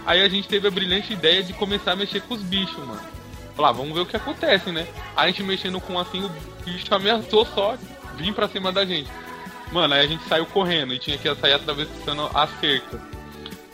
Aí 0.05 0.21
a 0.21 0.29
gente 0.29 0.47
teve 0.47 0.67
a 0.67 0.71
brilhante 0.71 1.13
ideia 1.13 1.43
de 1.43 1.53
começar 1.53 1.91
a 1.91 1.95
mexer 1.95 2.21
com 2.21 2.33
os 2.33 2.41
bichos, 2.41 2.83
mano. 2.85 3.01
Falar, 3.55 3.73
vamos 3.73 3.93
ver 3.93 4.01
o 4.01 4.05
que 4.05 4.15
acontece, 4.15 4.71
né? 4.71 4.87
A 5.15 5.27
gente 5.27 5.43
mexendo 5.43 5.79
com 5.81 5.99
assim, 5.99 6.23
o 6.23 6.31
bicho 6.63 6.93
ameaçou 6.95 7.45
só 7.45 7.77
vir 8.15 8.33
pra 8.33 8.47
cima 8.47 8.71
da 8.71 8.85
gente. 8.85 9.09
Mano, 9.71 9.93
aí 9.93 10.05
a 10.05 10.07
gente 10.07 10.23
saiu 10.23 10.45
correndo 10.45 10.93
e 10.93 10.99
tinha 10.99 11.17
que 11.17 11.33
sair 11.35 11.53
atravessando 11.53 12.29
a 12.33 12.47
cerca. 12.47 12.99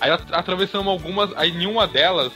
Aí 0.01 0.09
at- 0.11 0.33
atravessamos 0.33 0.87
algumas, 0.87 1.29
aí 1.37 1.51
nenhuma 1.51 1.87
delas, 1.87 2.33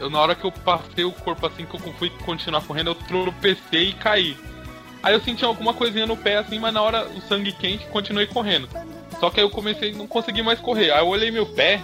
eu 0.00 0.10
na 0.10 0.20
hora 0.20 0.34
que 0.34 0.44
eu 0.44 0.52
passei 0.52 1.04
o 1.04 1.12
corpo 1.12 1.46
assim, 1.46 1.64
que 1.66 1.74
eu 1.74 1.80
fui 1.94 2.10
continuar 2.24 2.60
correndo, 2.62 2.90
eu 2.90 2.94
tropecei 2.94 3.88
e 3.88 3.92
caí. 3.92 4.36
Aí 5.02 5.14
eu 5.14 5.20
senti 5.20 5.44
alguma 5.44 5.72
coisinha 5.72 6.06
no 6.06 6.16
pé 6.16 6.36
assim, 6.38 6.58
mas 6.58 6.72
na 6.74 6.82
hora 6.82 7.06
o 7.08 7.20
sangue 7.22 7.52
quente 7.52 7.86
continuei 7.86 8.26
correndo. 8.26 8.68
Só 9.20 9.30
que 9.30 9.40
aí 9.40 9.46
eu 9.46 9.50
comecei, 9.50 9.92
não 9.92 10.06
consegui 10.06 10.42
mais 10.42 10.58
correr. 10.60 10.90
Aí 10.90 11.00
eu 11.00 11.06
olhei 11.08 11.30
meu 11.30 11.46
pé, 11.46 11.80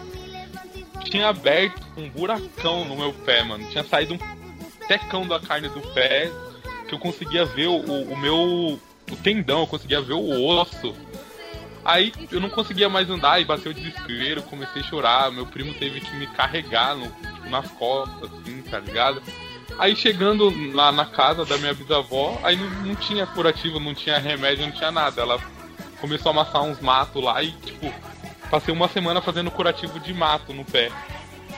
tinha 1.04 1.28
aberto 1.28 1.80
um 1.96 2.08
buracão 2.08 2.84
no 2.84 2.96
meu 2.96 3.12
pé, 3.12 3.42
mano. 3.44 3.64
Tinha 3.70 3.84
saído 3.84 4.14
um 4.14 4.18
tecão 4.88 5.26
da 5.26 5.38
carne 5.40 5.68
do 5.68 5.80
pé 5.92 6.30
que 6.88 6.94
eu 6.94 6.98
conseguia 6.98 7.44
ver 7.44 7.68
o, 7.68 7.76
o- 7.76 8.16
meu 8.16 8.78
o 9.10 9.16
tendão, 9.22 9.60
eu 9.60 9.66
conseguia 9.66 10.00
ver 10.00 10.14
o 10.14 10.44
osso. 10.46 10.94
Aí 11.84 12.12
eu 12.30 12.40
não 12.40 12.48
conseguia 12.48 12.88
mais 12.88 13.10
andar 13.10 13.40
e 13.40 13.44
bateu 13.44 13.72
o 13.72 13.74
desespero, 13.74 14.42
comecei 14.42 14.82
a 14.82 14.84
chorar. 14.84 15.32
Meu 15.32 15.46
primo 15.46 15.74
teve 15.74 16.00
que 16.00 16.14
me 16.16 16.26
carregar 16.28 16.94
no- 16.94 17.08
tipo, 17.10 17.48
nas 17.50 17.68
costas, 17.72 18.30
assim, 18.32 18.62
tá 18.62 18.78
ligado? 18.78 19.22
Aí 19.78 19.96
chegando 19.96 20.52
lá 20.74 20.92
na 20.92 21.06
casa 21.06 21.44
da 21.44 21.56
minha 21.58 21.74
bisavó, 21.74 22.38
aí 22.44 22.56
não, 22.56 22.68
não 22.86 22.94
tinha 22.94 23.26
curativo, 23.26 23.80
não 23.80 23.94
tinha 23.94 24.18
remédio, 24.18 24.64
não 24.66 24.72
tinha 24.72 24.90
nada. 24.92 25.22
Ela 25.22 25.40
começou 26.00 26.30
a 26.30 26.32
amassar 26.32 26.62
uns 26.62 26.78
matos 26.80 27.22
lá 27.22 27.42
e, 27.42 27.52
tipo, 27.52 27.92
passei 28.50 28.72
uma 28.72 28.86
semana 28.88 29.20
fazendo 29.20 29.50
curativo 29.50 29.98
de 29.98 30.12
mato 30.12 30.52
no 30.52 30.64
pé. 30.64 30.90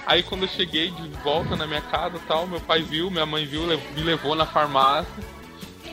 Aí 0.06 0.22
quando 0.22 0.42
eu 0.42 0.48
cheguei 0.48 0.90
de 0.90 1.08
volta 1.22 1.56
na 1.56 1.66
minha 1.66 1.80
casa 1.80 2.18
tal, 2.28 2.46
meu 2.46 2.60
pai 2.60 2.82
viu, 2.82 3.10
minha 3.10 3.26
mãe 3.26 3.44
viu, 3.46 3.62
me 3.66 4.02
levou 4.02 4.34
na 4.34 4.46
farmácia. 4.46 5.12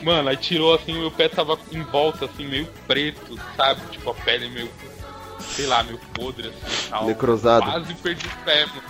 Mano, 0.02 0.28
aí 0.28 0.36
tirou 0.36 0.74
assim, 0.74 0.92
meu 0.92 1.10
pé 1.10 1.28
tava 1.28 1.58
em 1.70 1.82
volta, 1.82 2.24
assim, 2.24 2.46
meio 2.46 2.66
preto, 2.86 3.38
sabe? 3.56 3.80
Tipo, 3.90 4.10
a 4.10 4.14
pele 4.14 4.48
meio, 4.48 4.68
sei 5.40 5.66
lá, 5.66 5.82
meio 5.82 5.98
podre, 6.12 6.48
assim, 6.48 6.90
tal. 6.90 7.06
Necrosado. 7.06 7.64
Quase 7.64 7.94
perdi 7.94 8.26
o 8.26 8.44
pé, 8.44 8.66
mano. 8.66 8.82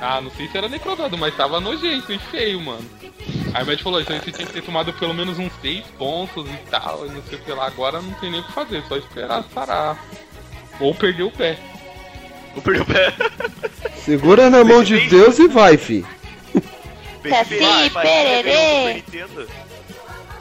Ah, 0.00 0.20
não 0.20 0.30
sei 0.30 0.48
se 0.48 0.56
era 0.56 0.68
necrosado, 0.68 1.18
mas 1.18 1.36
tava 1.36 1.60
nojento 1.60 2.12
e 2.12 2.18
feio, 2.18 2.60
mano. 2.60 2.88
Aí 3.52 3.62
o 3.62 3.66
médico 3.66 3.84
falou, 3.84 4.00
isso 4.00 4.12
aí 4.12 4.20
você 4.20 4.30
tinha 4.30 4.46
que 4.46 4.52
ter 4.52 4.62
tomado 4.62 4.92
pelo 4.92 5.12
menos 5.12 5.38
uns 5.38 5.52
seis 5.60 5.84
pontos 5.98 6.48
e 6.48 6.56
tal, 6.70 7.04
e 7.06 7.10
não 7.10 7.22
sei 7.24 7.38
o 7.38 7.42
que 7.42 7.52
lá. 7.52 7.66
Agora 7.66 8.00
não 8.00 8.12
tem 8.14 8.30
nem 8.30 8.40
o 8.40 8.44
que 8.44 8.52
fazer, 8.52 8.82
só 8.88 8.96
esperar 8.96 9.44
sarar. 9.52 9.98
Ou 10.78 10.94
perder 10.94 11.24
o 11.24 11.30
pé. 11.30 11.58
Vou 12.54 12.62
perder 12.62 12.82
o 12.82 12.86
pé. 12.86 13.12
Segura 14.04 14.48
na 14.48 14.62
mão 14.64 14.82
de 14.84 15.08
Deus 15.08 15.38
e 15.38 15.48
vai, 15.48 15.76
fi. 15.76 16.06
Vai, 17.28 17.90
pererê. 17.90 19.04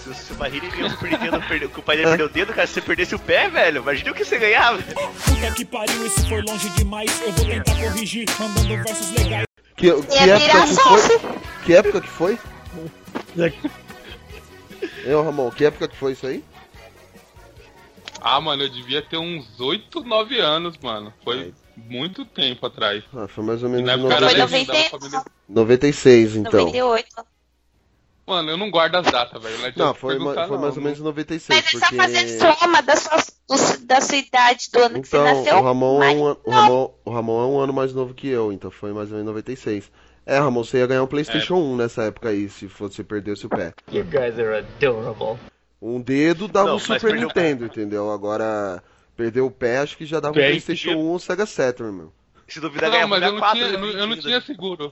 Se 0.07 0.11
o 0.11 0.15
se 0.27 0.31
o 0.33 0.35
Barrini 0.35 0.69
ganhou 0.69 0.87
o 0.87 0.91
Super 0.91 1.11
Nintendo, 1.11 1.41
perdeu- 1.47 1.69
que 1.69 1.79
o 1.79 1.83
pai 1.83 1.97
dele 1.97 2.07
perdeu 2.09 2.25
o 2.27 2.29
dedo, 2.29 2.53
cara, 2.53 2.65
se 2.67 2.73
você 2.75 2.81
perdesse 2.81 3.15
o 3.15 3.19
pé, 3.19 3.49
velho, 3.49 3.81
imagina 3.81 4.11
o 4.11 4.13
que 4.13 4.23
você 4.23 4.37
ganhava. 4.37 4.77
Puta 4.81 5.51
que 5.55 5.65
pariu, 5.65 6.05
isso 6.05 6.27
foi 6.29 6.41
longe 6.41 6.69
demais. 6.71 7.21
Eu 7.21 7.31
vou 7.33 7.45
tentar 7.45 7.75
corrigir, 7.75 8.25
mandando 8.39 8.83
versos 8.83 9.11
legais. 9.11 9.45
Que, 9.75 9.91
que 10.01 10.13
Ia 10.25 10.35
época 10.35 10.65
que 10.67 10.75
foi? 10.75 11.19
Que 11.65 11.73
época 11.75 12.01
que 12.01 12.07
foi? 12.07 12.39
Eu, 15.03 15.23
Ramon, 15.23 15.49
que 15.51 15.65
época 15.65 15.87
que 15.87 15.95
foi 15.95 16.13
isso 16.13 16.25
aí? 16.27 16.43
Ah, 18.21 18.41
mano, 18.41 18.63
eu 18.63 18.69
devia 18.69 19.01
ter 19.01 19.17
uns 19.17 19.59
8, 19.59 20.03
9 20.03 20.39
anos, 20.39 20.77
mano. 20.79 21.13
Foi 21.23 21.53
muito 21.75 22.25
tempo 22.25 22.65
atrás. 22.65 23.03
Ah, 23.15 23.27
foi 23.27 23.43
mais 23.43 23.61
ou 23.61 23.69
E 23.69 23.71
menos 23.73 23.85
na 23.87 23.93
época 23.93 24.13
era 24.15 24.29
Foi 24.29 24.37
90... 24.39 24.51
legenda, 24.51 24.73
90, 24.73 24.95
a 24.95 24.99
família- 24.99 25.25
96, 25.47 26.35
então. 26.35 26.51
98. 26.65 27.07
Mano, 28.27 28.51
eu 28.51 28.57
não 28.57 28.69
guardo 28.69 28.95
as 28.95 29.05
datas, 29.09 29.41
velho. 29.41 29.57
Não, 29.57 29.65
adianta 29.65 29.83
Não, 29.85 29.93
foi, 29.93 30.19
ma- 30.19 30.33
foi 30.47 30.57
mais 30.57 30.75
não. 30.75 30.77
ou 30.77 30.81
menos 30.83 30.99
em 30.99 31.03
96, 31.03 31.47
Mas 31.63 31.71
ele 31.73 31.79
tá 31.81 31.87
porque... 31.87 32.01
fazendo 32.03 32.39
soma 32.59 32.81
da 32.81 32.95
sua, 32.97 33.17
do- 33.47 33.85
da 33.85 34.01
sua 34.01 34.17
idade, 34.17 34.69
do 34.71 34.79
ano 34.79 35.01
que 35.01 35.07
você 35.07 35.17
Então, 35.17 35.33
nasceu. 35.37 35.57
o 35.57 35.61
Ramon, 35.63 35.95
é 35.95 35.99
mais 36.07 36.17
um, 36.19 36.27
an- 36.27 36.37
o, 36.43 36.51
Ramon, 36.51 36.93
o 37.05 37.09
Ramon 37.11 37.41
é 37.41 37.45
um 37.45 37.59
ano 37.59 37.73
mais 37.73 37.93
novo 37.93 38.13
que 38.13 38.27
eu, 38.27 38.51
então 38.51 38.69
foi 38.69 38.91
mais 38.91 39.09
ou 39.11 39.17
menos 39.17 39.23
em 39.31 39.33
96. 39.33 39.89
É, 40.25 40.37
Ramon, 40.39 40.61
você 40.65 40.79
ia 40.79 40.87
ganhar 40.87 41.03
um 41.03 41.07
Playstation 41.07 41.55
1 41.55 41.75
nessa 41.77 42.03
época 42.03 42.27
aí, 42.27 42.49
se 42.49 42.65
você 42.67 43.01
perdesse 43.01 43.45
o 43.45 43.49
pé. 43.49 43.73
You 43.89 44.03
guys 44.03 44.37
are 44.37 44.57
adorable. 44.57 45.39
Um 45.81 46.01
dedo 46.01 46.49
dava 46.49 46.67
Não, 46.69 46.75
um 46.75 46.79
Super. 46.79 47.15
Nintendo, 47.15 47.65
entendeu? 47.65 48.11
Agora, 48.11 48.83
perder 49.15 49.39
o 49.39 49.49
pé, 49.49 49.77
acho 49.77 49.95
que 49.95 50.05
já 50.05 50.19
dava 50.19 50.33
um 50.33 50.35
Playstation 50.35 50.89
podia- 50.89 51.01
1 51.01 51.07
ou 51.11 51.17
Sega 51.19 51.45
Saturn, 51.45 51.93
meu. 51.95 52.13
Se 52.45 52.59
duvidar, 52.59 52.89
Não, 52.91 53.07
mas 53.07 53.21
eu 53.23 53.31
não, 53.31 53.39
64 53.39 53.57
tinha, 53.57 53.67
eu 53.71 53.79
não- 53.79 53.99
eu 54.01 54.07
não 54.07 54.17
tinha 54.17 54.41
seguro. 54.41 54.91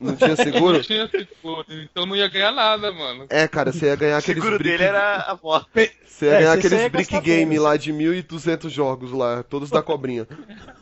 Não 0.00 0.16
tinha 0.16 0.36
seguro? 0.36 0.74
não 0.74 0.82
tinha 0.82 1.08
seguro, 1.08 1.64
então 1.68 2.06
não 2.06 2.16
ia 2.16 2.28
ganhar 2.28 2.52
nada, 2.52 2.92
mano. 2.92 3.26
É, 3.28 3.48
cara, 3.48 3.72
você 3.72 3.86
ia 3.86 3.96
ganhar 3.96 4.16
O 4.16 4.18
aqueles 4.18 4.42
seguro 4.42 4.58
brick... 4.58 4.76
dele 4.76 4.84
era 4.84 5.22
a 5.22 5.38
moto. 5.42 5.68
Você 6.04 6.26
ia 6.26 6.34
É, 6.34 6.38
ganhar 6.38 6.52
aqueles 6.52 6.82
ia 6.82 6.88
brick 6.88 7.18
game 7.20 7.46
menos. 7.46 7.64
lá 7.64 7.76
de 7.76 7.92
1.200 7.92 8.68
jogos 8.70 9.12
lá, 9.12 9.42
todos 9.42 9.70
da 9.70 9.82
cobrinha. 9.82 10.26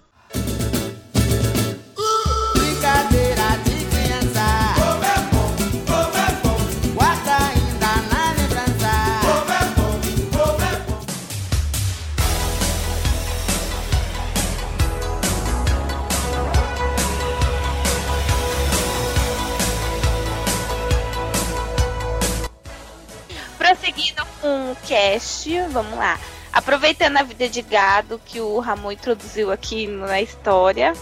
O 24.47 24.77
cast, 24.87 25.51
vamos 25.71 25.99
lá. 25.99 26.21
Aproveitando 26.53 27.17
a 27.17 27.25
vida 27.25 27.49
de 27.49 27.63
gado 27.63 28.21
que 28.25 28.41
o 28.41 28.61
Ramon 28.61 28.93
introduziu 28.93 29.51
aqui 29.51 29.89
na 29.89 30.21
história. 30.23 30.93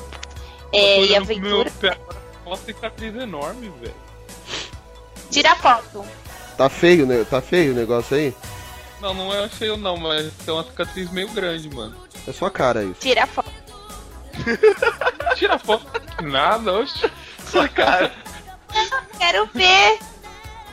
É, 0.73 1.05
e 1.05 1.09
meu 1.11 1.21
aventura. 1.21 1.71
pé 1.79 1.89
agora, 1.91 2.17
Uma 2.47 2.57
cicatriz 2.57 3.15
enorme, 3.15 3.71
velho. 3.81 3.95
Tira 5.31 5.55
foto. 5.57 6.05
Tá 6.57 6.71
feio, 6.71 7.07
né? 7.07 7.25
Tá 7.29 7.43
feio 7.43 7.73
o 7.73 7.77
negócio 7.77 8.17
aí? 8.17 8.35
Não, 9.01 9.13
não 9.13 9.35
é 9.35 9.47
feio 9.49 9.77
não, 9.77 9.99
mas 9.99 10.33
é 10.47 10.51
uma 10.53 10.65
cicatriz 10.65 11.11
meio 11.11 11.29
grande, 11.29 11.69
mano. 11.69 11.95
É 12.27 12.33
sua 12.33 12.51
cara 12.51 12.83
isso. 12.83 13.01
Tira 13.01 13.27
foto. 13.27 13.53
Tira 15.37 15.59
foto. 15.59 15.87
Nada, 16.23 16.73
oxe. 16.73 17.11
Sua 17.51 17.69
cara. 17.69 18.11
Quero 19.19 19.47
ver. 19.53 19.99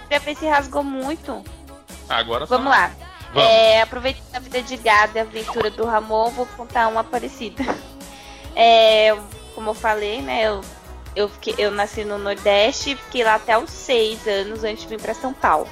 Ver 0.09 0.35
se 0.35 0.45
rasgou 0.45 0.83
muito. 0.83 1.43
Agora 2.11 2.45
tá. 2.47 2.55
Vamos 2.55 2.71
lá. 2.71 2.91
Vamos. 3.33 3.49
É, 3.49 3.81
aproveitando 3.81 4.35
a 4.35 4.39
vida 4.39 4.61
de 4.61 4.75
gado 4.77 5.13
e 5.15 5.19
a 5.19 5.23
aventura 5.23 5.69
do 5.69 5.85
Ramon, 5.85 6.29
vou 6.31 6.45
contar 6.45 6.87
uma 6.87 7.03
parecida. 7.03 7.63
É, 8.53 9.15
como 9.55 9.69
eu 9.69 9.73
falei, 9.73 10.21
né? 10.21 10.43
Eu, 10.43 10.59
eu, 11.15 11.29
fiquei- 11.29 11.55
eu 11.57 11.71
nasci 11.71 12.03
no 12.03 12.17
Nordeste 12.17 12.91
e 12.91 12.95
fiquei 12.97 13.23
lá 13.23 13.35
até 13.35 13.57
os 13.57 13.69
seis 13.69 14.27
anos 14.27 14.65
antes 14.65 14.83
de 14.83 14.89
vir 14.89 14.99
para 15.01 15.13
São 15.13 15.33
Paulo. 15.33 15.69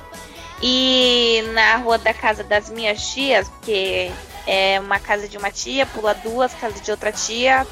E 0.61 1.43
na 1.53 1.75
rua 1.75 1.97
da 1.97 2.13
casa 2.13 2.41
das 2.43 2.69
minhas 2.69 3.01
tias, 3.11 3.49
porque 3.49 4.09
é 4.47 4.79
uma 4.79 4.97
casa 4.97 5.27
de 5.27 5.37
uma 5.37 5.51
tia, 5.51 5.85
pula 5.87 6.13
duas, 6.15 6.53
casa 6.53 6.79
de 6.79 6.89
outra 6.89 7.11
tia, 7.11 7.67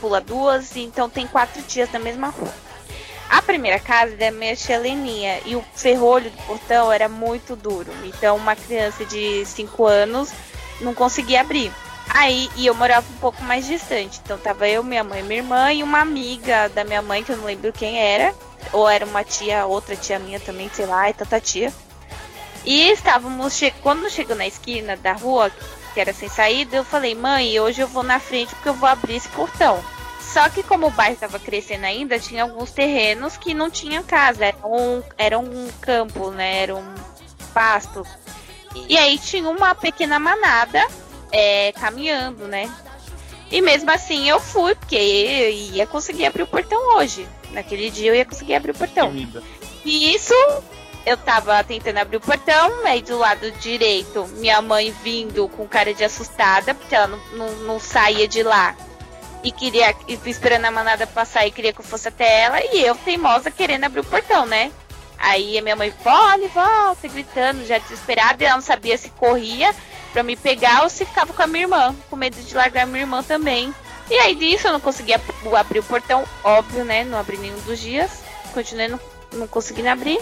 pula 0.00 0.20
duas, 0.20 0.76
então 0.76 1.10
tem 1.10 1.26
quatro 1.26 1.60
tias 1.62 1.90
na 1.92 1.98
mesma 1.98 2.28
rua. 2.28 2.52
A 3.32 3.40
primeira 3.40 3.78
casa 3.78 4.14
era 4.20 4.30
minha 4.30 4.54
tia 4.54 4.78
Leninha 4.78 5.40
e 5.46 5.56
o 5.56 5.64
ferrolho 5.74 6.30
do 6.30 6.36
portão 6.42 6.92
era 6.92 7.08
muito 7.08 7.56
duro. 7.56 7.90
Então 8.04 8.36
uma 8.36 8.54
criança 8.54 9.06
de 9.06 9.42
5 9.46 9.86
anos 9.86 10.30
não 10.82 10.92
conseguia 10.92 11.40
abrir. 11.40 11.72
Aí, 12.10 12.50
e 12.56 12.66
eu 12.66 12.74
morava 12.74 13.06
um 13.10 13.16
pouco 13.20 13.42
mais 13.42 13.66
distante. 13.66 14.20
Então 14.22 14.36
tava 14.36 14.68
eu, 14.68 14.84
minha 14.84 15.02
mãe, 15.02 15.22
minha 15.22 15.40
irmã 15.40 15.72
e 15.72 15.82
uma 15.82 16.00
amiga 16.00 16.68
da 16.68 16.84
minha 16.84 17.00
mãe, 17.00 17.24
que 17.24 17.32
eu 17.32 17.38
não 17.38 17.46
lembro 17.46 17.72
quem 17.72 17.98
era. 17.98 18.34
Ou 18.70 18.86
era 18.86 19.06
uma 19.06 19.24
tia, 19.24 19.64
outra 19.64 19.96
tia 19.96 20.18
minha 20.18 20.38
também, 20.38 20.70
sei 20.70 20.84
lá, 20.84 21.08
é 21.08 21.14
tanta 21.14 21.40
tia. 21.40 21.72
E 22.66 22.90
estávamos, 22.90 23.56
che 23.56 23.72
quando 23.82 24.10
chegou 24.10 24.36
na 24.36 24.46
esquina 24.46 24.94
da 24.94 25.14
rua, 25.14 25.50
que 25.94 26.00
era 26.00 26.12
sem 26.12 26.28
saída, 26.28 26.76
eu 26.76 26.84
falei, 26.84 27.14
mãe, 27.14 27.58
hoje 27.58 27.80
eu 27.80 27.88
vou 27.88 28.02
na 28.02 28.20
frente 28.20 28.54
porque 28.54 28.68
eu 28.68 28.74
vou 28.74 28.90
abrir 28.90 29.16
esse 29.16 29.28
portão. 29.28 29.82
Só 30.32 30.48
que 30.48 30.62
como 30.62 30.86
o 30.86 30.90
bairro 30.90 31.14
estava 31.14 31.38
crescendo 31.38 31.84
ainda, 31.84 32.18
tinha 32.18 32.42
alguns 32.42 32.70
terrenos 32.70 33.36
que 33.36 33.52
não 33.52 33.70
tinham 33.70 34.02
casa, 34.02 34.46
era 34.46 34.66
um, 34.66 35.02
era 35.18 35.38
um 35.38 35.68
campo, 35.80 36.30
né? 36.30 36.62
Era 36.62 36.74
um 36.74 36.94
pasto. 37.52 38.02
E 38.88 38.96
aí 38.96 39.18
tinha 39.18 39.46
uma 39.50 39.74
pequena 39.74 40.18
manada 40.18 40.82
é, 41.30 41.72
caminhando, 41.72 42.48
né? 42.48 42.74
E 43.50 43.60
mesmo 43.60 43.90
assim 43.90 44.26
eu 44.26 44.40
fui, 44.40 44.74
porque 44.74 44.96
eu 44.96 45.50
ia 45.76 45.86
conseguir 45.86 46.24
abrir 46.24 46.44
o 46.44 46.46
portão 46.46 46.96
hoje. 46.96 47.28
Naquele 47.50 47.90
dia 47.90 48.10
eu 48.10 48.14
ia 48.14 48.24
conseguir 48.24 48.54
abrir 48.54 48.70
o 48.70 48.78
portão. 48.78 49.12
E 49.84 50.14
isso, 50.14 50.32
eu 51.04 51.18
tava 51.18 51.62
tentando 51.62 51.98
abrir 51.98 52.16
o 52.16 52.20
portão, 52.20 52.86
aí 52.86 53.02
do 53.02 53.18
lado 53.18 53.50
direito, 53.52 54.26
minha 54.38 54.62
mãe 54.62 54.94
vindo 55.02 55.46
com 55.50 55.68
cara 55.68 55.92
de 55.92 56.02
assustada, 56.02 56.74
porque 56.74 56.94
ela 56.94 57.08
não, 57.08 57.18
não, 57.36 57.56
não 57.56 57.78
saía 57.78 58.26
de 58.26 58.42
lá. 58.42 58.74
E 59.42 59.50
queria, 59.50 59.94
esperando 60.24 60.66
a 60.66 60.70
manada 60.70 61.06
passar 61.06 61.46
e 61.46 61.50
queria 61.50 61.72
que 61.72 61.80
eu 61.80 61.84
fosse 61.84 62.08
até 62.08 62.42
ela, 62.42 62.60
e 62.60 62.80
eu, 62.84 62.94
teimosa, 62.94 63.50
querendo 63.50 63.84
abrir 63.84 64.00
o 64.00 64.04
portão, 64.04 64.46
né? 64.46 64.70
Aí 65.18 65.58
a 65.58 65.62
minha 65.62 65.76
mãe, 65.76 65.92
volta, 66.02 66.48
volta, 66.48 67.08
gritando, 67.08 67.66
já 67.66 67.78
desesperada, 67.78 68.42
e 68.42 68.46
ela 68.46 68.56
não 68.56 68.62
sabia 68.62 68.96
se 68.96 69.10
corria 69.10 69.74
pra 70.12 70.22
me 70.22 70.36
pegar 70.36 70.82
ou 70.82 70.88
se 70.88 71.04
ficava 71.04 71.32
com 71.32 71.42
a 71.42 71.46
minha 71.46 71.64
irmã, 71.64 71.94
com 72.10 72.16
medo 72.16 72.36
de 72.36 72.54
largar 72.54 72.82
a 72.82 72.86
minha 72.86 73.00
irmã 73.00 73.22
também. 73.22 73.74
E 74.10 74.14
aí 74.14 74.34
disso 74.34 74.66
eu 74.66 74.72
não 74.72 74.80
conseguia 74.80 75.20
abrir 75.56 75.78
o 75.78 75.84
portão, 75.84 76.24
óbvio, 76.44 76.84
né? 76.84 77.02
Não 77.02 77.18
abri 77.18 77.38
nenhum 77.38 77.58
dos 77.60 77.78
dias. 77.78 78.22
Continuei 78.52 78.88
não, 78.88 79.00
não 79.32 79.46
conseguindo 79.46 79.88
abrir. 79.88 80.20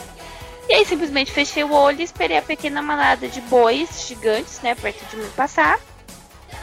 E 0.68 0.74
aí 0.74 0.84
simplesmente 0.84 1.32
fechei 1.32 1.64
o 1.64 1.72
olho 1.72 2.00
e 2.00 2.04
esperei 2.04 2.38
a 2.38 2.42
pequena 2.42 2.80
manada 2.80 3.26
de 3.26 3.40
bois 3.40 4.06
gigantes, 4.06 4.60
né, 4.60 4.74
perto 4.76 5.04
de 5.06 5.16
mim 5.16 5.28
passar. 5.34 5.80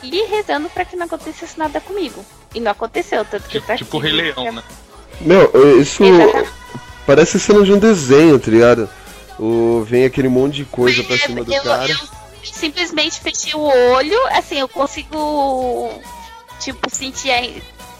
E 0.02 0.24
rezando 0.28 0.70
para 0.70 0.86
que 0.86 0.96
não 0.96 1.08
acontecesse 1.08 1.60
nada 1.60 1.82
comigo. 1.82 2.24
E 2.58 2.60
não 2.60 2.72
aconteceu, 2.72 3.24
tanto 3.24 3.48
que 3.48 3.60
tô 3.62 3.72
aqui. 3.72 3.84
Tipo 3.84 3.98
o 3.98 4.00
Rei 4.00 4.12
Leão, 4.12 4.52
né? 4.52 4.64
Meu, 5.22 5.80
isso 5.80 6.02
parece 7.06 7.40
cena 7.40 7.64
de 7.64 7.72
um 7.72 7.78
desenho, 7.78 8.40
tá 8.40 8.50
ligado? 8.50 8.90
O, 9.38 9.84
vem 9.88 10.06
aquele 10.06 10.28
monte 10.28 10.56
de 10.56 10.66
coisa 10.66 11.04
pra 11.04 11.16
cima 11.20 11.44
do 11.44 11.54
eu, 11.54 11.62
cara. 11.62 11.88
eu 11.88 11.98
simplesmente 12.44 13.20
fechei 13.20 13.54
o 13.54 13.60
olho, 13.62 14.18
assim, 14.32 14.60
eu 14.60 14.68
consigo, 14.68 15.92
tipo, 16.60 16.90
sentir 16.92 17.30
a- 17.30 17.44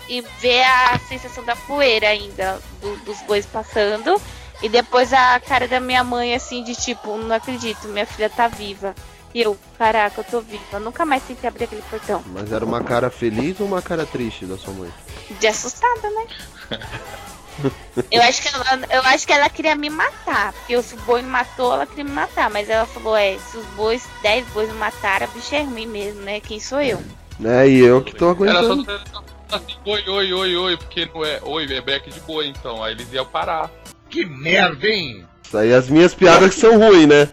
e 0.10 0.24
ver 0.42 0.64
a 0.64 1.00
sensação 1.08 1.44
da 1.44 1.56
poeira 1.56 2.08
ainda 2.08 2.60
do- 2.82 2.96
dos 3.06 3.20
bois 3.28 3.46
passando. 3.46 4.20
E 4.64 4.68
depois 4.70 5.14
a 5.14 5.40
cara 5.40 5.68
da 5.68 5.80
minha 5.80 6.04
mãe, 6.04 6.34
assim, 6.34 6.64
de 6.64 6.74
tipo, 6.74 7.16
não 7.16 7.36
acredito, 7.36 7.88
minha 7.90 8.08
filha 8.08 8.28
tá 8.28 8.48
viva. 8.48 8.96
E 9.38 9.44
eu, 9.44 9.56
caraca, 9.78 10.20
eu 10.20 10.24
tô 10.24 10.42
viva. 10.42 10.64
Eu 10.74 10.80
nunca 10.80 11.06
mais 11.06 11.22
tentei 11.22 11.48
abrir 11.48 11.66
aquele 11.66 11.84
portão. 11.84 12.24
Mas 12.34 12.52
era 12.52 12.66
uma 12.66 12.84
cara 12.84 13.12
feliz 13.12 13.60
ou 13.60 13.68
uma 13.68 13.84
cara 13.84 14.04
triste 14.04 14.48
da 14.48 14.58
sua 14.58 14.74
mãe? 14.74 14.92
De 15.40 15.46
assustada, 15.46 16.10
né? 16.10 16.80
Eu 18.12 18.22
acho 18.22 18.42
que 18.42 18.48
ela, 18.50 18.66
eu 18.92 19.02
acho 19.02 19.26
que 19.26 19.34
ela 19.34 19.50
queria 19.50 19.76
me 19.76 19.90
matar. 19.90 20.54
Porque 20.54 20.80
se 20.84 20.94
o 20.94 21.00
boi 21.00 21.24
me 21.24 21.28
matou, 21.28 21.74
ela 21.74 21.88
queria 21.88 22.04
me 22.04 22.12
matar. 22.12 22.52
Mas 22.52 22.70
ela 22.70 22.86
falou, 22.86 23.18
é, 23.18 23.36
se 23.40 23.58
os 23.58 23.66
bois, 23.76 24.08
10 24.22 24.46
bois 24.50 24.70
me 24.72 24.78
mataram, 24.78 25.26
a 25.26 25.30
bicha 25.30 25.56
é 25.56 25.64
ruim 25.64 25.88
mesmo, 25.88 26.22
né? 26.22 26.40
Quem 26.40 26.60
sou 26.60 26.80
eu? 26.80 27.02
Né, 27.40 27.68
e 27.68 27.80
eu 27.80 28.04
que 28.04 28.16
tô 28.16 28.30
Era 28.30 28.62
só 28.64 28.74
aguentando. 28.74 28.86
você 28.86 29.56
assim, 29.56 29.76
oi, 29.86 30.04
oi, 30.08 30.34
oi, 30.34 30.56
oi, 30.56 30.78
porque 30.78 31.10
não 31.12 31.26
é 31.26 31.40
oi, 31.44 31.76
é 31.76 31.82
beck 31.82 32.12
de 32.12 32.20
boi, 32.20 32.48
então. 32.48 32.84
Aí 32.84 32.94
eles 32.94 33.12
iam 33.12 33.26
parar. 33.26 33.72
Que 34.08 34.24
merda, 34.24 34.88
hein? 34.88 35.26
Isso 35.44 35.58
aí 35.58 35.74
as 35.74 35.90
minhas 35.90 36.14
piadas 36.14 36.54
que 36.54 36.62
são 36.62 36.78
ruins, 36.78 37.08
né? 37.08 37.30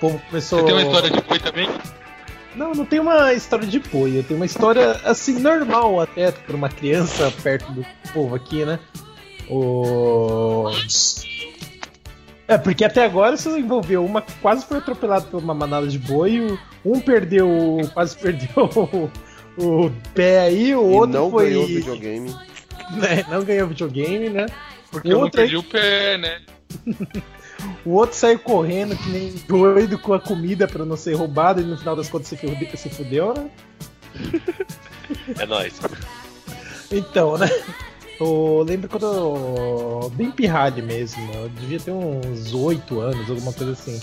Povo 0.00 0.20
começou. 0.28 0.60
Você 0.60 0.64
tem 0.66 0.74
uma 0.74 0.82
história 0.82 1.10
de 1.10 1.20
boi 1.22 1.38
também? 1.38 1.68
Não, 2.56 2.72
não 2.72 2.84
tem 2.84 2.98
uma 2.98 3.32
história 3.32 3.66
de 3.66 3.78
boi, 3.78 4.18
eu 4.18 4.24
tenho 4.24 4.38
uma 4.40 4.46
história 4.46 4.92
assim 5.04 5.38
normal 5.38 6.00
até 6.00 6.32
para 6.32 6.56
uma 6.56 6.68
criança 6.68 7.32
perto 7.42 7.70
do 7.72 7.86
povo 8.12 8.34
aqui, 8.34 8.64
né? 8.64 8.78
O 9.48 10.70
É, 12.48 12.56
porque 12.58 12.84
até 12.84 13.04
agora 13.04 13.36
você 13.36 13.48
envolveu 13.58 14.04
uma 14.04 14.22
que 14.22 14.32
quase 14.40 14.64
foi 14.66 14.78
atropelada 14.78 15.26
por 15.26 15.42
uma 15.42 15.54
manada 15.54 15.86
de 15.86 15.98
boi, 15.98 16.58
um 16.84 16.98
perdeu, 17.00 17.78
quase 17.94 18.16
perdeu 18.16 18.48
o, 18.56 19.10
o 19.86 19.90
pé 20.14 20.40
aí, 20.40 20.74
o 20.74 20.90
E 20.90 20.94
outro 20.94 21.18
não 21.18 21.30
foi 21.30 21.50
ganhou 21.50 21.66
videogame. 21.66 22.30
né, 22.96 23.24
não 23.28 23.44
ganhou 23.44 23.68
videogame, 23.68 24.30
né? 24.30 24.46
Porque 24.90 25.08
O 25.08 25.12
eu 25.12 25.16
não 25.18 25.24
outro 25.24 25.40
aí- 25.42 25.48
perdi 25.48 25.56
o 25.58 25.62
pé, 25.70 26.18
né? 26.18 26.40
O 27.84 27.92
outro 27.92 28.16
saiu 28.16 28.38
correndo 28.38 28.96
que 28.96 29.08
nem 29.10 29.32
doido 29.48 29.98
com 29.98 30.12
a 30.12 30.20
comida 30.20 30.68
pra 30.68 30.84
não 30.84 30.96
ser 30.96 31.14
roubado 31.14 31.60
e 31.60 31.64
no 31.64 31.76
final 31.76 31.96
das 31.96 32.08
contas 32.08 32.28
se 32.28 32.36
fudeu, 32.36 32.76
se 32.76 32.90
fudeu 32.90 33.34
né? 33.34 33.50
É 35.38 35.46
nóis. 35.46 35.80
Então, 36.90 37.36
né? 37.38 37.48
Eu 38.20 38.64
lembro 38.66 38.88
quando 38.88 39.06
eu. 39.06 40.12
Bem 40.14 40.30
pirralho 40.30 40.82
mesmo. 40.82 41.32
Eu 41.32 41.48
devia 41.50 41.78
ter 41.78 41.92
uns 41.92 42.52
8 42.52 43.00
anos, 43.00 43.30
alguma 43.30 43.52
coisa 43.52 43.72
assim. 43.72 44.00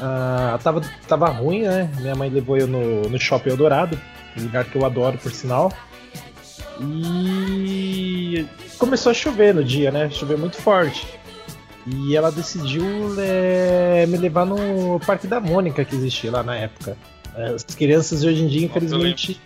Ah, 0.00 0.58
tava, 0.62 0.82
tava 1.08 1.26
ruim, 1.28 1.62
né? 1.62 1.90
Minha 2.00 2.14
mãe 2.14 2.30
levou 2.30 2.56
eu 2.56 2.66
no, 2.66 3.02
no 3.08 3.18
Shopping 3.18 3.50
Eldorado, 3.50 3.98
um 4.38 4.42
lugar 4.44 4.64
que 4.64 4.76
eu 4.76 4.84
adoro, 4.84 5.18
por 5.18 5.32
sinal. 5.32 5.72
E 6.80 8.46
começou 8.78 9.10
a 9.10 9.14
chover 9.14 9.54
no 9.54 9.64
dia, 9.64 9.90
né? 9.90 10.10
Choveu 10.10 10.38
muito 10.38 10.56
forte. 10.56 11.06
E 11.86 12.16
ela 12.16 12.32
decidiu 12.32 12.84
é, 13.18 14.04
me 14.08 14.16
levar 14.16 14.44
no 14.44 14.98
Parque 15.06 15.26
da 15.26 15.38
Mônica 15.40 15.84
que 15.84 15.94
existia 15.94 16.30
lá 16.32 16.42
na 16.42 16.56
época. 16.56 16.96
As 17.54 17.62
crianças 17.64 18.22
de 18.22 18.28
hoje 18.28 18.42
em 18.44 18.48
dia, 18.48 18.64
infelizmente, 18.66 19.38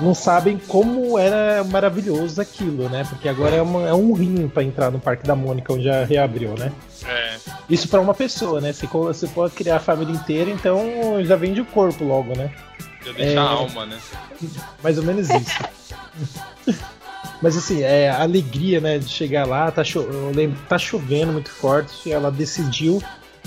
não 0.00 0.12
sabem 0.12 0.58
como 0.66 1.16
era 1.16 1.62
maravilhoso 1.62 2.40
aquilo, 2.40 2.88
né? 2.88 3.06
Porque 3.08 3.28
agora 3.28 3.54
é, 3.54 3.62
uma- 3.62 3.86
é 3.88 3.94
um 3.94 4.12
rim 4.12 4.48
pra 4.48 4.64
entrar 4.64 4.90
no 4.90 4.98
Parque 4.98 5.24
da 5.24 5.36
Mônica, 5.36 5.72
onde 5.72 5.84
já 5.84 6.04
reabriu, 6.04 6.54
né? 6.58 6.72
É. 7.06 7.36
Isso 7.70 7.88
pra 7.88 8.00
uma 8.00 8.12
pessoa, 8.12 8.60
né? 8.60 8.72
Se 8.72 8.88
se 9.14 9.28
for 9.28 9.48
criar 9.52 9.76
a 9.76 9.80
família 9.80 10.12
inteira, 10.12 10.50
então 10.50 11.24
já 11.24 11.36
vende 11.36 11.60
o 11.60 11.64
corpo 11.64 12.02
logo, 12.04 12.36
né? 12.36 12.50
Já 13.06 13.12
deixa 13.12 13.32
É. 13.34 13.36
a 13.38 13.42
alma, 13.42 13.86
né? 13.86 13.98
Mais 14.82 14.98
ou 14.98 15.04
menos 15.04 15.28
isso. 15.30 15.58
Mas 17.40 17.56
assim, 17.56 17.82
é 17.82 18.10
a 18.10 18.22
alegria, 18.22 18.80
né, 18.80 18.98
de 18.98 19.08
chegar 19.08 19.46
lá, 19.46 19.70
tá, 19.70 19.84
cho 19.84 20.00
eu 20.00 20.32
lembro, 20.34 20.58
tá 20.68 20.76
chovendo 20.76 21.32
muito 21.32 21.50
forte, 21.50 22.10
ela 22.10 22.30
decidiu 22.30 23.00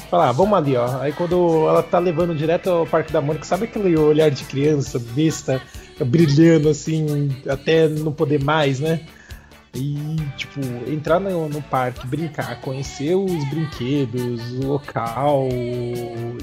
falar, 0.09 0.29
ah, 0.29 0.31
vamos 0.31 0.57
ali, 0.57 0.75
ó. 0.75 1.01
Aí 1.01 1.11
quando 1.11 1.67
ela 1.67 1.83
tá 1.83 1.99
levando 1.99 2.35
direto 2.35 2.69
ao 2.69 2.85
Parque 2.85 3.11
da 3.11 3.21
Mônica, 3.21 3.45
sabe 3.45 3.65
aquele 3.65 3.97
olhar 3.97 4.31
de 4.31 4.43
criança, 4.45 4.97
besta, 4.99 5.61
brilhando 6.05 6.69
assim, 6.69 7.29
até 7.47 7.87
não 7.87 8.11
poder 8.11 8.43
mais, 8.43 8.79
né? 8.79 9.01
E, 9.73 10.17
tipo, 10.35 10.59
entrar 10.91 11.17
no, 11.19 11.47
no 11.47 11.61
parque, 11.61 12.05
brincar, 12.05 12.59
conhecer 12.59 13.15
os 13.15 13.49
brinquedos, 13.49 14.41
o 14.61 14.67
local 14.67 15.47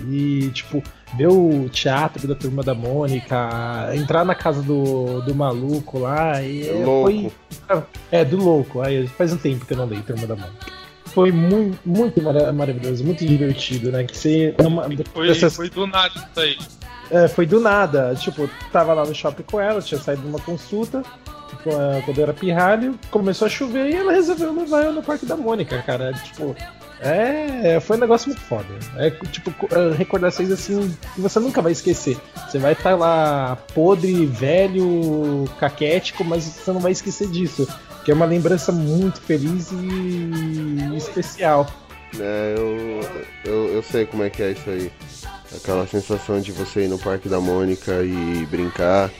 e, 0.08 0.50
tipo, 0.54 0.82
ver 1.14 1.28
o 1.28 1.68
teatro 1.68 2.26
da 2.26 2.34
Turma 2.34 2.62
da 2.62 2.74
Mônica, 2.74 3.90
entrar 3.94 4.24
na 4.24 4.34
casa 4.34 4.62
do, 4.62 5.20
do 5.22 5.34
maluco 5.34 5.98
lá 5.98 6.42
e 6.42 6.70
Louco. 6.82 7.10
foi... 7.10 7.32
É, 8.10 8.24
do 8.24 8.38
louco. 8.38 8.80
Aí 8.80 9.06
faz 9.08 9.30
um 9.32 9.36
tempo 9.36 9.66
que 9.66 9.74
eu 9.74 9.76
não 9.76 9.84
leio 9.84 10.02
Turma 10.02 10.26
da 10.26 10.34
Mônica. 10.34 10.78
Foi 11.06 11.30
muito, 11.30 11.78
muito 11.84 12.22
mara- 12.22 12.50
maravilhoso, 12.52 13.04
muito 13.04 13.26
divertido, 13.26 13.90
né? 13.92 14.04
Que 14.04 14.16
você... 14.16 14.54
Numa, 14.62 14.88
Foi, 15.12 15.26
dessas- 15.26 15.54
foi 15.54 15.68
do 15.68 15.86
nada 15.86 16.14
isso 16.30 16.40
aí. 16.40 16.56
é, 17.10 17.28
foi 17.28 17.44
do 17.44 17.60
nada. 17.60 18.14
Tipo, 18.14 18.48
tava 18.72 18.94
lá 18.94 19.04
no 19.04 19.14
shopping 19.14 19.42
com 19.42 19.60
ela, 19.60 19.82
tinha 19.82 20.00
saído 20.00 20.22
de 20.22 20.28
uma 20.28 20.38
consulta. 20.40 21.02
Quando 22.04 22.20
era 22.20 22.32
pirralho, 22.32 22.98
começou 23.10 23.46
a 23.46 23.48
chover 23.48 23.90
e 23.90 23.96
ela 23.96 24.12
resolveu 24.12 24.52
levar 24.52 24.84
eu 24.84 24.92
no 24.92 25.02
Parque 25.02 25.26
da 25.26 25.36
Mônica, 25.36 25.82
cara. 25.82 26.12
Tipo, 26.12 26.54
é. 27.00 27.78
Foi 27.80 27.96
um 27.96 28.00
negócio 28.00 28.28
muito 28.28 28.40
foda. 28.42 28.66
É 28.96 29.10
tipo, 29.10 29.52
é, 29.74 29.96
recordações 29.96 30.50
assim 30.50 30.94
que 31.14 31.20
você 31.20 31.38
nunca 31.40 31.62
vai 31.62 31.72
esquecer. 31.72 32.16
Você 32.48 32.58
vai 32.58 32.72
estar 32.72 32.96
lá 32.96 33.56
podre, 33.74 34.26
velho, 34.26 35.44
caquético, 35.58 36.24
mas 36.24 36.44
você 36.44 36.72
não 36.72 36.80
vai 36.80 36.92
esquecer 36.92 37.28
disso. 37.28 37.68
Que 38.04 38.10
é 38.10 38.14
uma 38.14 38.26
lembrança 38.26 38.72
muito 38.72 39.20
feliz 39.20 39.70
e 39.72 40.96
especial. 40.96 41.66
É, 42.18 42.54
eu, 42.56 43.00
eu, 43.44 43.74
eu 43.74 43.82
sei 43.82 44.06
como 44.06 44.24
é 44.24 44.30
que 44.30 44.42
é 44.42 44.52
isso 44.52 44.68
aí. 44.68 44.90
Aquela 45.54 45.86
sensação 45.86 46.40
de 46.40 46.52
você 46.52 46.84
ir 46.84 46.88
no 46.88 46.98
Parque 46.98 47.28
da 47.28 47.40
Mônica 47.40 48.02
e 48.02 48.46
brincar. 48.46 49.10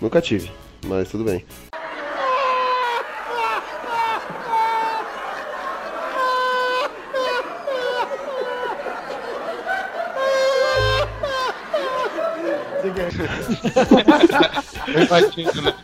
Nunca 0.00 0.20
tive, 0.20 0.50
mas 0.86 1.08
tudo 1.08 1.24
bem. 1.24 1.44
Imagino, 14.88 15.62
né? 15.62 15.74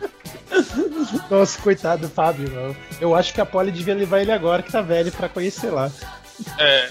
Nossa, 1.29 1.61
coitado 1.61 2.07
do 2.07 2.13
Fábio, 2.13 2.49
não. 2.49 2.75
Eu 2.99 3.15
acho 3.15 3.33
que 3.33 3.41
a 3.41 3.45
Polly 3.45 3.71
devia 3.71 3.95
levar 3.95 4.21
ele 4.21 4.31
agora 4.31 4.61
que 4.63 4.71
tá 4.71 4.81
velho 4.81 5.11
pra 5.11 5.29
conhecer 5.29 5.69
lá. 5.71 5.91
É. 6.57 6.89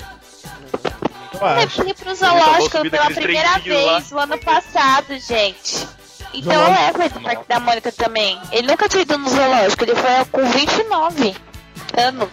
Eu 1.34 1.40
Eu 1.40 1.46
acho. 1.46 1.82
fui 1.82 1.94
pro 1.94 2.14
zoológico 2.14 2.90
pela 2.90 3.10
primeira 3.10 3.60
trenzinhos 3.60 3.84
lá. 3.86 3.98
vez 3.98 4.12
o 4.12 4.18
ano 4.18 4.38
passado, 4.38 5.18
gente. 5.18 5.86
Então 6.34 6.52
eu 6.52 6.58
Zoológico. 6.60 6.82
levo 6.86 7.02
ele 7.02 7.10
pro 7.10 7.20
Parque 7.22 7.44
da 7.48 7.60
Mônica 7.60 7.92
também. 7.92 8.38
Ele 8.50 8.66
nunca 8.66 8.88
tinha 8.88 9.02
ido 9.02 9.18
no 9.18 9.28
zoológico, 9.28 9.84
ele 9.84 9.94
foi 9.94 10.24
com 10.30 10.44
29 10.50 11.34
anos. 11.98 12.28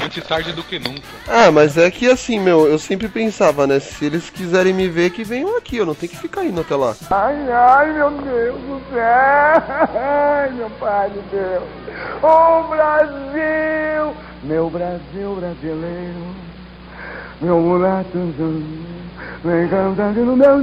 Antes 0.00 0.24
tarde 0.24 0.52
do 0.52 0.62
que 0.62 0.78
nunca. 0.78 1.02
Ah, 1.26 1.50
mas 1.50 1.76
é 1.76 1.90
que 1.90 2.08
assim, 2.08 2.38
meu, 2.38 2.68
eu 2.68 2.78
sempre 2.78 3.08
pensava, 3.08 3.66
né? 3.66 3.80
Se 3.80 4.04
eles 4.04 4.30
quiserem 4.30 4.72
me 4.72 4.86
ver, 4.88 5.10
que 5.10 5.24
venham 5.24 5.56
aqui, 5.56 5.76
eu 5.76 5.86
não 5.86 5.94
tenho 5.94 6.10
que 6.12 6.18
ficar 6.18 6.44
indo 6.44 6.60
até 6.60 6.76
lá. 6.76 6.94
Ai, 7.10 7.50
ai, 7.50 7.92
meu 7.92 8.10
Deus 8.12 8.60
do 8.60 8.80
céu! 8.92 9.02
Ai, 10.00 10.50
meu 10.52 10.70
pai 10.70 11.10
de 11.10 11.18
Deus! 11.36 11.64
Ô 12.22 12.62
Brasil! 12.68 14.14
Meu 14.44 14.70
Brasil 14.70 15.34
brasileiro, 15.34 16.34
meu 17.40 17.58
mulato 17.60 18.16
vem 19.44 19.68
cantando 19.68 20.24
no 20.24 20.36
meu 20.36 20.58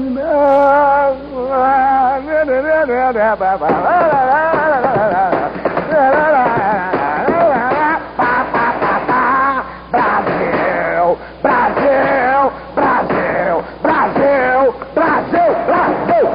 Brasil! 11.45 12.54
Brasil! 12.75 13.63
Brasil! 13.82 14.73
Brasil! 14.93 15.56
Brasil! 15.65 16.28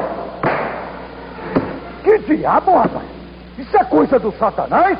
Que 2.04 2.18
diabo, 2.36 2.76
rapaz? 2.78 3.04
Isso 3.58 3.76
é 3.76 3.84
coisa 3.84 4.18
do 4.18 4.32
satanás? 4.32 4.98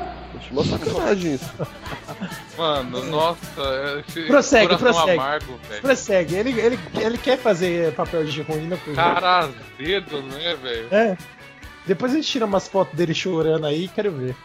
Uma 0.51 0.65
sacanagem 0.65 1.35
isso. 1.35 1.55
Mano, 2.61 3.03
nossa, 3.07 4.03
esse 4.07 4.25
Prossegue, 4.25 4.77
prossegue. 4.77 5.13
amargo, 5.13 5.59
velho. 5.67 5.81
Prossegue. 5.81 6.35
Ele, 6.35 6.61
ele, 6.61 6.79
ele 6.95 7.17
quer 7.17 7.39
fazer 7.39 7.95
papel 7.95 8.23
de 8.27 8.43
ruim 8.43 8.67
no 8.67 8.77
pro 8.77 8.93
Cara 8.93 9.39
azedo, 9.79 10.21
né, 10.25 10.55
velho? 10.63 10.89
É. 10.91 11.17
Depois 11.87 12.13
a 12.13 12.17
gente 12.17 12.29
tira 12.29 12.45
umas 12.45 12.69
fotos 12.69 12.95
dele 12.95 13.15
chorando 13.15 13.65
aí, 13.67 13.89
quero 13.89 14.13
ver. 14.13 14.37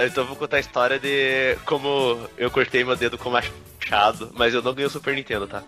Tá, 0.00 0.06
então 0.06 0.24
eu 0.24 0.28
vou 0.28 0.36
contar 0.36 0.56
a 0.56 0.60
história 0.60 0.98
de 0.98 1.56
como 1.64 2.18
eu 2.36 2.50
cortei 2.50 2.84
meu 2.84 2.96
dedo 2.96 3.16
com 3.18 3.30
machado, 3.30 4.30
mas 4.34 4.54
eu 4.54 4.62
não 4.62 4.72
ganhei 4.74 4.86
o 4.86 4.90
Super 4.90 5.14
Nintendo, 5.14 5.46
tá? 5.46 5.62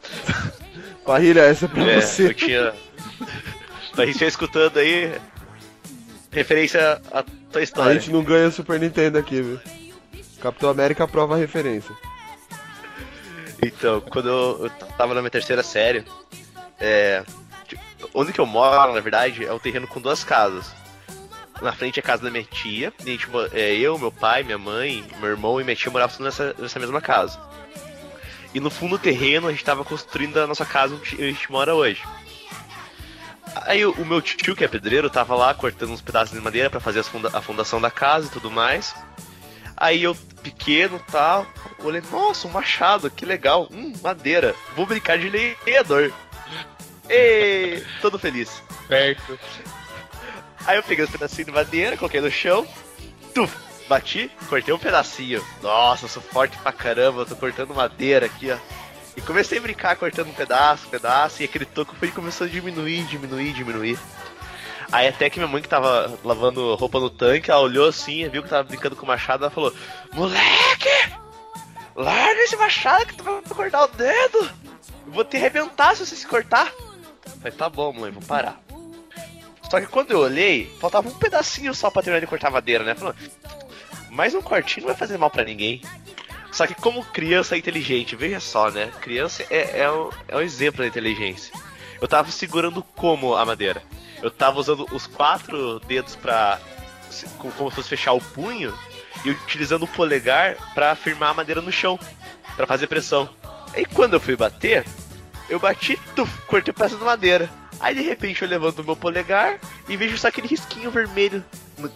Parrilha, 1.05 1.40
essa 1.40 1.64
é 1.64 1.69
pra 1.69 1.83
É, 1.85 2.01
você. 2.01 2.27
eu 2.29 2.35
tinha. 2.35 2.75
Pra 3.95 4.07
gente 4.07 4.25
escutando 4.25 4.79
aí. 4.79 5.12
Referência 6.31 7.01
à 7.11 7.23
tua 7.25 7.61
A 7.61 7.62
história. 7.64 7.95
gente 7.95 8.11
não 8.12 8.23
ganha 8.23 8.51
Super 8.53 8.79
Nintendo 8.79 9.19
aqui, 9.19 9.43
viu? 9.43 9.61
Capitão 10.40 10.71
América 10.71 11.05
aprova 11.05 11.35
a 11.35 11.38
referência. 11.38 11.93
Então, 13.62 14.01
quando 14.01 14.29
eu, 14.29 14.61
eu 14.64 14.71
tava 14.97 15.12
na 15.12 15.21
minha 15.21 15.31
terceira 15.31 15.62
série, 15.62 16.05
é, 16.79 17.23
tipo, 17.66 17.83
onde 18.14 18.33
que 18.33 18.40
eu 18.40 18.47
moro, 18.47 18.95
na 18.95 19.01
verdade, 19.01 19.45
é 19.45 19.53
um 19.53 19.59
terreno 19.59 19.87
com 19.88 20.01
duas 20.01 20.23
casas. 20.25 20.73
Na 21.62 21.73
frente 21.73 21.99
é 21.99 22.03
a 22.03 22.05
casa 22.07 22.23
da 22.23 22.31
minha 22.31 22.44
tia, 22.44 22.92
e 23.05 23.09
a 23.09 23.12
gente, 23.12 23.29
mo- 23.29 23.49
é, 23.53 23.75
eu, 23.75 23.99
meu 23.99 24.11
pai, 24.11 24.42
minha 24.42 24.57
mãe, 24.59 25.05
meu 25.20 25.29
irmão 25.31 25.61
e 25.61 25.64
minha 25.64 25.77
tia 25.77 25.90
moravam 25.90 26.25
nessa, 26.25 26.55
nessa 26.59 26.79
mesma 26.79 27.01
casa. 27.01 27.38
E 28.55 28.59
no 28.61 28.70
fundo 28.70 28.96
do 28.96 29.03
terreno 29.03 29.46
a 29.46 29.51
gente 29.51 29.64
tava 29.64 29.85
construindo 29.85 30.38
a 30.38 30.46
nossa 30.46 30.64
casa 30.64 30.94
onde 30.94 31.14
a 31.23 31.27
gente 31.27 31.51
mora 31.53 31.75
hoje. 31.75 32.03
Aí 33.66 33.85
o, 33.85 33.92
o 33.92 34.05
meu 34.07 34.23
tio, 34.23 34.57
que 34.57 34.64
é 34.64 34.68
pedreiro, 34.68 35.11
tava 35.11 35.35
lá 35.35 35.53
cortando 35.55 35.90
uns 35.92 36.01
pedaços 36.01 36.35
de 36.37 36.40
madeira 36.42 36.70
pra 36.70 36.81
fazer 36.81 37.03
funda- 37.03 37.31
a 37.33 37.42
fundação 37.42 37.81
da 37.81 37.90
casa 37.90 38.27
e 38.27 38.31
tudo 38.31 38.51
mais. 38.51 38.94
Aí 39.77 40.03
eu, 40.03 40.14
pequeno 40.42 40.96
e 40.96 41.11
tal, 41.12 41.46
olhei, 41.81 42.03
nossa, 42.12 42.46
um 42.46 42.51
machado, 42.51 43.11
que 43.11 43.25
legal. 43.25 43.66
Hum, 43.70 43.92
madeira. 44.03 44.55
Vou 44.77 44.87
brincar 44.87 45.18
de 45.18 45.29
lenhador. 45.29 46.12
E 47.12 47.83
todo 48.01 48.20
feliz. 48.20 48.62
Perto. 48.87 49.37
Aí 50.66 50.77
eu 50.77 50.83
peguei 50.83 51.05
os 51.05 51.11
pedacinhos 51.11 51.46
de 51.46 51.53
madeira, 51.53 51.96
coloquei 51.96 52.20
no 52.20 52.31
chão, 52.31 52.66
tuf, 53.35 53.55
bati, 53.88 54.31
cortei 54.49 54.73
um 54.73 54.79
pedacinho. 54.79 55.44
Nossa, 55.62 56.07
sou 56.07 56.23
forte 56.23 56.57
pra 56.59 56.73
caramba, 56.73 57.27
tô 57.27 57.35
cortando 57.35 57.75
madeira 57.75 58.27
aqui, 58.27 58.51
ó. 58.51 58.57
E 59.16 59.20
comecei 59.20 59.59
a 59.59 59.61
brincar 59.61 59.96
cortando 59.96 60.29
um 60.29 60.35
pedaço, 60.35 60.87
um 60.87 60.90
pedaço, 60.90 61.42
e 61.42 61.44
aquele 61.44 61.64
toco 61.64 61.96
foi 61.96 62.11
começou 62.11 62.46
a 62.46 62.51
diminuir, 62.51 63.05
diminuir, 63.05 63.53
diminuir. 63.53 63.99
Aí 64.92 65.09
até 65.09 65.31
que 65.31 65.38
minha 65.38 65.51
mãe 65.51 65.62
que 65.62 65.68
tava 65.68 66.18
lavando 66.25 66.75
roupa 66.75 66.99
no 66.99 67.11
tanque, 67.11 67.51
ela 67.51 67.61
olhou 67.61 67.88
assim, 67.88 68.29
viu 68.29 68.42
que 68.42 68.49
tava 68.49 68.64
brincando 68.64 68.96
com 68.96 69.05
o 69.05 69.09
machado, 69.09 69.44
ela 69.44 69.51
falou, 69.51 69.75
moleque! 70.12 70.88
Larga 71.94 72.40
esse 72.42 72.57
machado 72.57 73.07
que 73.07 73.14
tu 73.14 73.23
vai 73.23 73.42
cortar 73.42 73.85
o 73.85 73.88
dedo! 73.88 74.51
Eu 75.07 75.12
vou 75.12 75.25
te 75.25 75.37
arrebentar 75.37 75.96
se 75.96 76.07
você 76.07 76.16
se 76.16 76.27
cortar! 76.27 76.73
Eu 77.27 77.33
falei, 77.38 77.53
tá 77.53 77.68
bom, 77.68 77.92
mãe, 77.92 78.11
vou 78.11 78.23
parar. 78.23 78.61
Só 79.71 79.81
que 79.81 79.87
quando 79.87 80.11
eu 80.11 80.19
olhei, 80.19 80.69
faltava 80.81 81.09
um 81.09 81.15
pedacinho 81.15 81.73
só 81.73 81.91
pra 81.91 82.03
terminar 82.03 82.21
de 82.21 82.27
cortar 82.27 82.49
a 82.49 82.51
madeira, 82.51 82.83
né? 82.83 82.93
Falando, 82.97 83.17
mais 84.11 84.35
um 84.35 84.43
cortinho 84.43 84.87
não 84.87 84.93
vai 84.93 84.99
fazer 84.99 85.17
mal 85.17 85.31
pra 85.31 85.45
ninguém. 85.45 85.81
Só 86.51 86.67
que 86.67 86.75
como 86.75 87.05
criança 87.05 87.55
é 87.55 87.59
inteligente, 87.59 88.17
veja 88.17 88.41
só, 88.41 88.69
né? 88.69 88.91
Criança 89.01 89.47
é, 89.49 89.83
é, 89.83 89.93
um, 89.93 90.11
é 90.27 90.37
um 90.37 90.41
exemplo 90.41 90.81
da 90.81 90.89
inteligência. 90.89 91.55
Eu 92.01 92.09
tava 92.09 92.33
segurando 92.33 92.83
como 92.83 93.37
a 93.37 93.47
madeira? 93.47 93.81
Eu 94.21 94.31
tava 94.31 94.59
usando 94.59 94.89
os 94.91 95.07
quatro 95.07 95.79
dedos 95.81 96.17
pra. 96.17 96.59
como 97.39 97.71
se 97.71 97.77
fosse 97.77 97.89
fechar 97.89 98.13
o 98.13 98.21
punho 98.21 98.77
e 99.25 99.31
utilizando 99.31 99.85
o 99.85 99.89
polegar 99.89 100.57
pra 100.75 100.97
firmar 100.97 101.31
a 101.31 101.35
madeira 101.35 101.61
no 101.61 101.71
chão, 101.71 101.97
pra 102.57 102.67
fazer 102.67 102.89
pressão. 102.89 103.29
Aí 103.73 103.85
quando 103.85 104.15
eu 104.15 104.21
fui 104.21 104.35
bater, 104.35 104.85
eu 105.49 105.61
bati, 105.61 105.97
tuf, 106.17 106.31
cortei 106.49 106.73
o 106.73 106.75
pedaço 106.75 106.97
de 106.97 107.05
madeira. 107.05 107.60
Aí 107.81 107.95
de 107.95 108.03
repente 108.03 108.43
eu 108.43 108.49
levanto 108.49 108.81
o 108.81 108.85
meu 108.85 108.95
polegar 108.95 109.59
e 109.88 109.97
vejo 109.97 110.19
só 110.19 110.29
aquele 110.29 110.47
risquinho 110.47 110.90
vermelho 110.90 111.43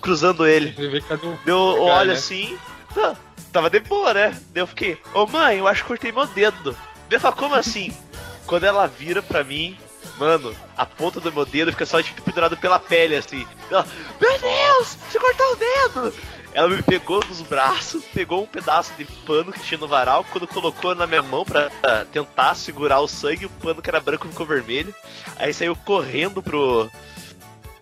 cruzando 0.01 0.47
ele. 0.47 0.75
O. 1.23 1.38
Deu 1.44 1.75
Cara, 1.75 1.99
olho 1.99 2.12
né? 2.12 2.14
assim, 2.14 2.59
tá, 2.94 3.14
tava 3.53 3.68
de 3.68 3.81
boa, 3.81 4.14
né? 4.14 4.31
Daí 4.53 4.62
eu 4.62 4.66
fiquei, 4.66 4.99
ô 5.12 5.27
mãe, 5.27 5.59
eu 5.59 5.68
acho 5.68 5.83
que 5.83 5.88
cortei 5.88 6.11
meu 6.11 6.27
dedo. 6.27 6.77
Daí 7.09 7.20
eu 7.23 7.33
como 7.33 7.55
assim? 7.55 7.94
Quando 8.47 8.64
ela 8.64 8.87
vira 8.87 9.23
pra 9.23 9.44
mim, 9.44 9.77
mano, 10.18 10.55
a 10.77 10.85
ponta 10.85 11.20
do 11.20 11.33
meu 11.33 11.44
dedo 11.44 11.73
fica 11.73 11.87
só 11.87 12.03
tipo 12.03 12.23
pendurado 12.23 12.57
pela 12.57 12.78
pele, 12.78 13.16
assim. 13.16 13.47
Ela, 13.70 13.87
meu 14.20 14.39
Deus, 14.39 14.99
você 15.11 15.18
cortou 15.18 15.53
o 15.53 15.57
dedo! 15.57 16.14
Ela 16.55 16.68
me 16.68 16.82
pegou 16.82 17.22
nos 17.28 17.42
braços, 17.42 18.05
pegou 18.14 18.44
um 18.44 18.46
pedaço 18.46 18.92
de 18.96 19.05
pano 19.05 19.52
que 19.52 19.61
tinha 19.61 19.76
no 19.76 19.88
varal, 19.88 20.24
quando 20.30 20.46
colocou 20.46 20.94
na 20.94 21.05
minha 21.05 21.22
mão 21.22 21.44
ah, 21.82 22.07
tentar 22.12 22.55
segurar 22.55 23.00
o 23.00 23.09
sangue, 23.09 23.46
o 23.46 23.50
pano 23.50 23.82
que 23.82 23.90
era 23.90 24.00
branco 24.00 24.28
ficou 24.28 24.46
vermelho. 24.46 24.94
Aí 25.36 25.52
saiu 25.52 25.74
correndo 25.74 26.40
pro, 26.40 26.88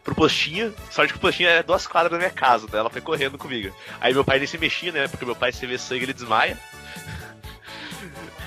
pro 0.03 0.15
postinho. 0.15 0.75
Sorte 0.91 1.13
que 1.13 1.19
o 1.19 1.21
postinho 1.21 1.51
é 1.51 1.63
duas 1.63 1.87
quadras 1.87 2.13
da 2.13 2.19
minha 2.19 2.31
casa, 2.31 2.67
né? 2.73 2.79
Ela 2.79 2.89
foi 2.89 3.03
correndo 3.03 3.37
comigo. 3.37 3.75
Aí 4.01 4.15
meu 4.15 4.25
pai 4.25 4.39
nem 4.39 4.47
se 4.47 4.57
mexia, 4.57 4.91
né? 4.91 5.07
Porque 5.07 5.27
meu 5.27 5.37
pai, 5.37 5.53
se 5.53 5.67
vê 5.67 5.77
sangue, 5.77 6.05
ele 6.05 6.15
desmaia. 6.15 6.59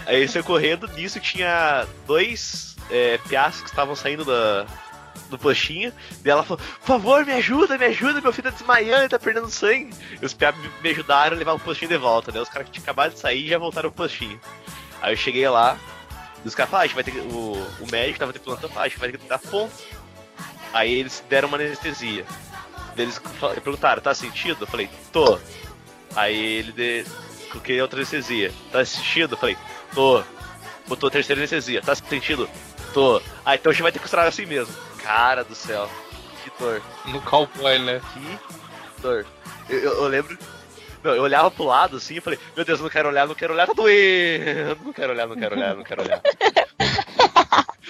Aí 0.08 0.28
saiu 0.28 0.44
correndo, 0.44 0.88
nisso 0.88 1.20
tinha 1.20 1.86
dois 2.08 2.76
é, 2.90 3.20
que 3.20 3.36
estavam 3.66 3.96
saindo 3.96 4.26
da, 4.26 4.66
do 5.30 5.38
postinho. 5.38 5.92
E 6.24 6.30
ela 6.30 6.44
falou: 6.44 6.58
Por 6.80 6.88
favor, 6.88 7.26
me 7.26 7.34
ajuda, 7.34 7.78
me 7.78 7.86
ajuda, 7.86 8.22
meu 8.22 8.34
filho 8.34 8.50
tá 8.52 8.58
desmaiando, 8.58 9.10
tá 9.10 9.20
perdendo 9.20 9.50
sangue. 9.50 9.94
E 10.22 10.26
os 10.26 10.34
piás 10.34 10.56
me- 10.82 10.90
ajudaram 10.90 11.36
a 11.36 11.40
levar 11.40 11.54
o 11.54 11.60
postinho 11.60 11.90
de 11.90 11.98
volta, 11.98 12.32
né? 12.32 12.40
Os 12.40 12.50
caras 12.50 12.68
que 12.68 12.74
tinham 12.74 12.84
acabado 12.84 13.14
de 13.14 13.20
sair 13.20 13.48
já 13.48 13.58
voltaram 13.58 13.90
pro 13.92 14.04
postinho. 14.06 14.40
Aí 15.02 15.14
eu 15.14 15.18
cheguei 15.18 15.48
lá, 15.50 15.78
e 16.44 16.48
os 16.48 16.56
caras 16.56 16.70
falaram: 16.72 16.90
ah, 16.92 16.94
vai 16.96 17.04
ter 17.04 17.12
que. 17.12 17.20
O, 17.20 17.68
o 17.82 17.92
médico 17.92 18.20
tava 18.20 18.34
de 18.34 18.40
plantão 18.40 18.70
ah, 18.76 18.88
vai 18.98 19.12
ter 19.12 19.18
que 19.18 19.28
dar 19.28 19.40
ponto. 19.40 19.74
Aí 20.74 20.94
eles 20.94 21.24
deram 21.30 21.48
uma 21.48 21.58
anestesia. 21.58 22.26
Eles 22.98 23.20
perguntaram: 23.64 24.02
tá 24.02 24.14
sentindo? 24.14 24.58
Eu 24.62 24.68
falei: 24.68 24.90
tô. 25.12 25.40
Aí 26.16 26.38
ele 26.38 26.72
de... 26.72 27.06
coloquei 27.50 27.82
outra 27.82 28.00
anestesia. 28.00 28.54
Tá 28.72 28.84
sentindo? 28.86 29.34
Eu 29.34 29.38
falei: 29.38 29.58
tô. 29.94 30.24
Botou 30.88 31.08
a 31.08 31.12
terceira 31.12 31.42
anestesia. 31.42 31.82
Tá 31.82 31.96
sentindo? 31.96 32.48
Tô. 32.94 33.22
Ah, 33.44 33.56
então 33.56 33.72
a 33.72 33.74
gente 33.74 33.82
vai 33.82 33.92
ter 33.92 33.98
que 34.00 34.04
costurar 34.04 34.28
assim 34.28 34.46
mesmo. 34.46 34.74
Cara 35.06 35.44
do 35.44 35.54
céu. 35.56 35.90
Que 36.44 36.52
dor. 36.60 36.82
No 37.06 37.22
cowboy, 37.22 37.78
né? 37.80 38.02
Que 38.14 39.02
dor. 39.02 39.26
Eu, 39.70 39.80
eu- 39.80 39.94
eu 39.94 40.08
lembro. 40.08 40.38
Meu, 41.04 41.14
eu 41.16 41.22
olhava 41.24 41.52
pro 41.52 41.64
lado 41.66 41.98
assim 41.98 42.16
e 42.16 42.22
falei, 42.22 42.40
meu 42.56 42.66
Deus, 42.66 42.80
não 42.82 42.90
quero 42.90 43.10
olhar, 43.10 43.28
não 43.28 43.36
quero 43.36 43.54
olhar, 43.54 43.68
tá 43.68 43.74
doendo. 43.74 44.84
Não 44.84 44.92
quero 44.94 45.14
olhar, 45.14 45.28
não 45.28 45.36
quero 45.36 45.56
olhar, 45.56 45.76
não 45.76 45.84
quero 45.84 46.02
olhar. 46.02 46.22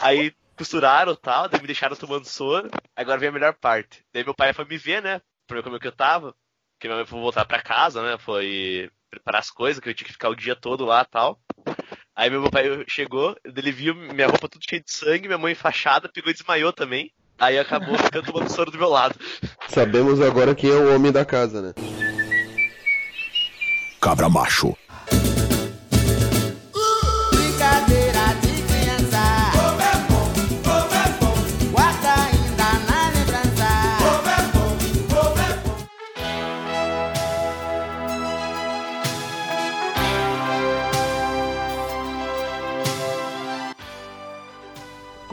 Aí 0.00 0.32
costuraram 0.56 1.12
e 1.12 1.16
tal, 1.16 1.48
daí 1.48 1.60
me 1.60 1.66
deixaram 1.66 1.94
tomando 1.96 2.24
soro. 2.26 2.68
Agora 2.96 3.18
vem 3.18 3.28
a 3.28 3.32
melhor 3.32 3.54
parte. 3.54 4.04
Daí 4.12 4.24
meu 4.24 4.34
pai 4.34 4.52
foi 4.52 4.64
me 4.64 4.76
ver, 4.76 5.02
né? 5.02 5.20
Pra 5.46 5.58
ver 5.58 5.62
como 5.62 5.76
é 5.76 5.78
que 5.78 5.86
eu 5.86 5.92
tava. 5.92 6.34
Porque 6.74 6.88
minha 6.88 6.96
mãe 6.96 7.06
foi 7.06 7.20
voltar 7.20 7.44
pra 7.44 7.62
casa, 7.62 8.02
né? 8.02 8.18
Foi 8.18 8.90
preparar 9.10 9.40
as 9.40 9.50
coisas, 9.50 9.80
que 9.80 9.88
eu 9.88 9.94
tinha 9.94 10.06
que 10.06 10.12
ficar 10.12 10.28
o 10.28 10.34
dia 10.36 10.54
todo 10.56 10.84
lá 10.84 11.02
e 11.02 11.10
tal. 11.10 11.40
Aí 12.18 12.28
meu 12.28 12.50
pai 12.50 12.64
chegou, 12.88 13.36
ele 13.44 13.70
viu 13.70 13.94
minha 13.94 14.26
roupa 14.26 14.48
tudo 14.48 14.64
cheia 14.68 14.82
de 14.82 14.90
sangue, 14.90 15.28
minha 15.28 15.38
mãe 15.38 15.52
enfaixada, 15.52 16.10
pegou 16.12 16.32
e 16.32 16.34
desmaiou 16.34 16.72
também. 16.72 17.12
Aí 17.38 17.56
acabou 17.56 17.96
ficando 17.96 18.26
tomando 18.26 18.50
soro 18.50 18.72
do 18.72 18.76
meu 18.76 18.88
lado. 18.88 19.14
Sabemos 19.68 20.20
agora 20.20 20.52
quem 20.52 20.68
é 20.68 20.74
o 20.74 20.92
homem 20.96 21.12
da 21.12 21.24
casa, 21.24 21.62
né? 21.62 21.74
Cabra 24.00 24.28
macho. 24.28 24.76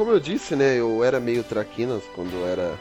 Como 0.05 0.17
eu 0.17 0.19
disse, 0.19 0.55
né, 0.55 0.79
eu 0.79 1.03
era 1.03 1.19
meio 1.19 1.43
traquinas 1.43 2.03
quando 2.13 2.31
eu 2.31 2.45
era 2.45 2.75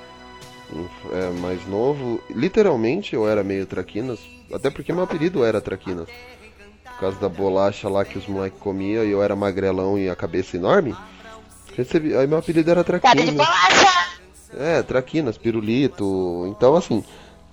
é, 1.11 1.31
mais 1.41 1.67
novo. 1.67 2.23
Literalmente 2.29 3.15
eu 3.15 3.27
era 3.27 3.43
meio 3.43 3.65
traquinas, 3.65 4.19
até 4.53 4.69
porque 4.69 4.93
meu 4.93 5.05
apelido 5.05 5.43
era 5.43 5.59
traquinas. 5.59 6.07
Por 6.85 7.01
causa 7.01 7.19
da 7.19 7.29
bolacha 7.31 7.89
lá 7.89 8.05
que 8.05 8.19
os 8.19 8.27
moleques 8.27 8.61
comiam 8.61 9.03
e 9.03 9.11
eu 9.11 9.23
era 9.23 9.35
magrelão 9.35 9.99
e 9.99 10.11
a 10.11 10.15
cabeça 10.15 10.59
enorme. 10.59 10.95
Recebi, 11.75 12.15
aí 12.15 12.27
meu 12.27 12.37
apelido 12.37 12.71
era 12.71 12.85
traquinas. 12.85 13.31
bolacha! 13.31 14.21
É, 14.59 14.83
traquinas, 14.83 15.39
pirulito. 15.39 16.45
Então 16.49 16.77
assim, 16.77 17.03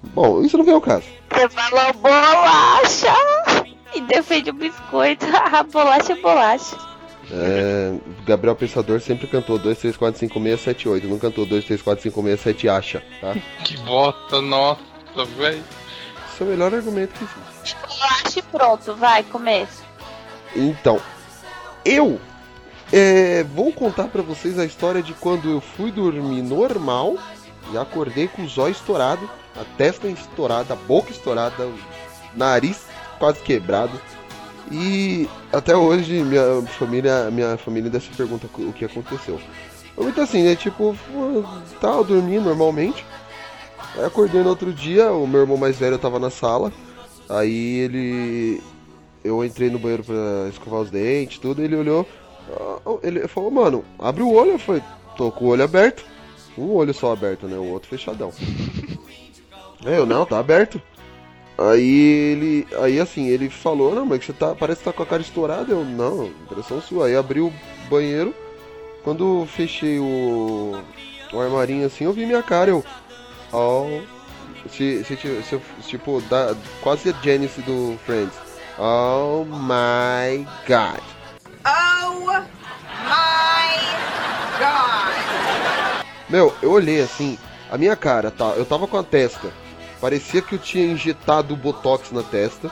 bom, 0.04 0.42
isso 0.42 0.58
não 0.58 0.66
vem 0.66 0.74
ao 0.74 0.82
caso. 0.82 1.06
Você 1.32 1.48
falou 1.48 1.94
bolacha! 1.94 3.16
E 3.96 4.02
defende 4.02 4.50
o 4.50 4.54
biscoito. 4.54 5.26
A 5.34 5.64
bolacha 5.64 6.12
é 6.12 6.16
bolacha. 6.18 6.91
É, 7.34 7.94
Gabriel 8.26 8.56
Pensador 8.56 9.00
sempre 9.00 9.26
cantou 9.28 9.58
2, 9.58 9.78
3, 9.78 9.98
4, 9.98 10.20
5, 10.20 10.42
6, 10.42 10.62
7, 10.62 10.90
8. 10.90 11.08
Não 11.08 11.18
cantou 11.18 11.46
2, 11.46 11.64
3, 11.66 11.82
4, 11.82 12.04
5, 12.04 12.24
6, 12.24 12.40
7 12.40 12.70
acha, 12.70 13.04
tá? 13.22 13.36
Que 13.64 13.78
bota, 13.78 14.42
nossa, 14.42 14.82
velho. 15.38 15.64
Esse 16.34 16.44
é 16.44 16.46
o 16.46 16.50
melhor 16.50 16.74
argumento 16.74 17.14
que 17.14 17.24
existe. 17.24 17.78
Bolacha 17.88 18.40
e 18.40 18.42
pronto, 18.42 18.96
vai, 18.96 19.24
começa. 19.24 19.84
Então, 20.56 21.00
eu 21.86 22.20
é, 22.92 23.44
vou 23.44 23.72
contar 23.72 24.10
pra 24.10 24.22
vocês 24.22 24.60
a 24.60 24.66
história 24.66 25.02
de 25.02 25.14
quando 25.14 25.50
eu 25.50 25.62
fui 25.62 25.92
dormir 25.92 26.42
normal 26.42 27.16
e 27.72 27.78
acordei 27.78 28.28
com 28.28 28.44
o 28.44 28.50
zóio 28.50 28.74
estourado, 28.74 29.30
a 29.56 29.64
testa 29.78 30.08
estourada, 30.08 30.74
a 30.74 30.76
boca 30.78 31.12
estourada, 31.12 31.66
o 31.66 31.80
nariz 32.36 32.86
quase 33.18 33.40
quebrado. 33.40 34.00
E 34.72 35.28
até 35.52 35.76
hoje 35.76 36.24
minha 36.24 36.62
família, 36.80 37.30
minha 37.30 37.58
família 37.58 37.88
ainda 37.88 38.00
se 38.00 38.10
pergunta 38.10 38.48
o 38.58 38.72
que 38.74 38.86
aconteceu. 38.86 39.40
Muito 39.98 40.22
assim, 40.22 40.44
né? 40.44 40.56
Tipo, 40.56 40.96
tava 41.80 42.04
dormindo 42.04 42.46
normalmente. 42.46 43.06
Aí 43.96 44.06
acordei 44.06 44.42
no 44.42 44.50
outro 44.50 44.72
dia, 44.72 45.12
o 45.12 45.28
meu 45.28 45.42
irmão 45.42 45.58
mais 45.58 45.78
velho 45.78 45.98
tava 46.00 46.18
na 46.20 46.30
sala. 46.30 46.72
Aí 47.30 47.80
ele. 47.80 48.62
Eu 49.24 49.44
entrei 49.46 49.70
no 49.70 49.78
banheiro 49.78 50.04
pra 50.04 50.50
escovar 50.50 50.82
os 50.82 50.90
dentes, 50.90 51.38
tudo, 51.38 51.62
ele 51.62 51.76
olhou. 51.76 52.08
ah, 52.50 52.98
Ele 53.04 53.28
falou, 53.28 53.52
mano, 53.52 53.86
abre 54.00 54.24
o 54.24 54.34
olho. 54.34 54.52
Eu 54.52 54.60
falei, 54.60 54.82
tô 55.16 55.32
com 55.32 55.46
o 55.46 55.48
olho 55.50 55.64
aberto. 55.64 56.04
Um 56.58 56.72
olho 56.74 56.94
só 56.94 57.14
aberto, 57.14 57.48
né? 57.48 57.58
O 57.58 57.66
outro 57.66 57.90
fechadão. 57.90 58.32
Aí 59.86 59.94
eu, 59.96 60.06
não, 60.06 60.26
tá 60.26 60.40
aberto. 60.40 60.82
Aí 61.58 62.32
ele. 62.34 62.68
Aí 62.80 63.00
assim, 63.00 63.28
ele 63.28 63.50
falou, 63.50 63.94
não, 63.94 64.06
mas 64.06 64.20
que 64.20 64.26
você 64.26 64.34
tá. 64.34 64.56
Parece 64.56 64.80
que 64.80 64.86
tá 64.86 64.94
com 64.94 65.04
a 65.04 65.06
cara 65.06 65.22
estourada. 65.22 65.72
Eu, 65.72 65.84
não, 65.86 66.28
impressão 66.28 66.82
sua. 66.82 67.08
Aí 67.08 67.16
abri 67.16 67.40
o 67.40 67.54
banheiro. 67.90 68.34
Quando 69.04 69.46
fechei 69.48 70.00
o. 70.00 70.82
O 71.34 71.40
armarinho 71.40 71.86
assim, 71.86 72.04
eu 72.04 72.14
vi 72.14 72.26
minha 72.26 72.44
cara, 72.44 72.72
eu. 72.72 72.84
Oh. 73.54 74.02
Se, 74.70 75.04
se, 75.04 75.18
se, 75.18 75.62
tipo, 75.88 76.22
da, 76.22 76.56
quase 76.82 77.10
a 77.10 77.14
Janice 77.24 77.62
do 77.62 77.98
Friends. 78.06 78.36
Oh 78.78 79.44
my 79.46 80.46
god. 80.68 81.02
Oh 81.66 82.26
my 82.26 82.42
God. 84.60 86.06
Meu, 86.30 86.54
eu 86.62 86.72
olhei 86.72 87.02
assim, 87.02 87.38
a 87.70 87.78
minha 87.78 87.96
cara, 87.96 88.30
tá? 88.30 88.54
Eu 88.56 88.66
tava 88.66 88.88
com 88.88 88.98
a 88.98 89.04
testa. 89.04 89.52
Parecia 90.02 90.42
que 90.42 90.56
eu 90.56 90.60
tinha 90.60 90.86
injetado 90.86 91.56
botox 91.56 92.12
na 92.12 92.24
testa. 92.24 92.70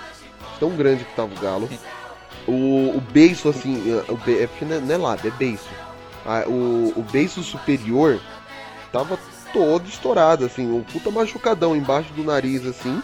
Tão 0.60 0.72
grande 0.72 1.06
que 1.06 1.16
tava 1.16 1.34
o 1.34 1.40
galo. 1.40 1.70
O, 2.48 2.98
o 2.98 3.02
beiço, 3.12 3.48
assim, 3.48 3.84
é, 3.92 4.12
o 4.12 4.18
be, 4.18 4.40
é 4.40 4.48
porque 4.48 4.66
não 4.66 4.76
é, 4.76 4.80
não 4.80 4.96
é 4.96 4.98
lábio, 4.98 5.32
é 5.34 5.38
beiço. 5.38 5.70
Ah, 6.26 6.44
o, 6.48 6.94
o 6.98 7.06
beiço 7.12 7.44
superior 7.44 8.20
tava 8.92 9.18
todo 9.54 9.88
estourado, 9.88 10.46
assim, 10.46 10.68
um 10.70 10.82
puta 10.84 11.12
machucadão 11.12 11.76
embaixo 11.76 12.12
do 12.14 12.24
nariz, 12.24 12.66
assim. 12.66 13.02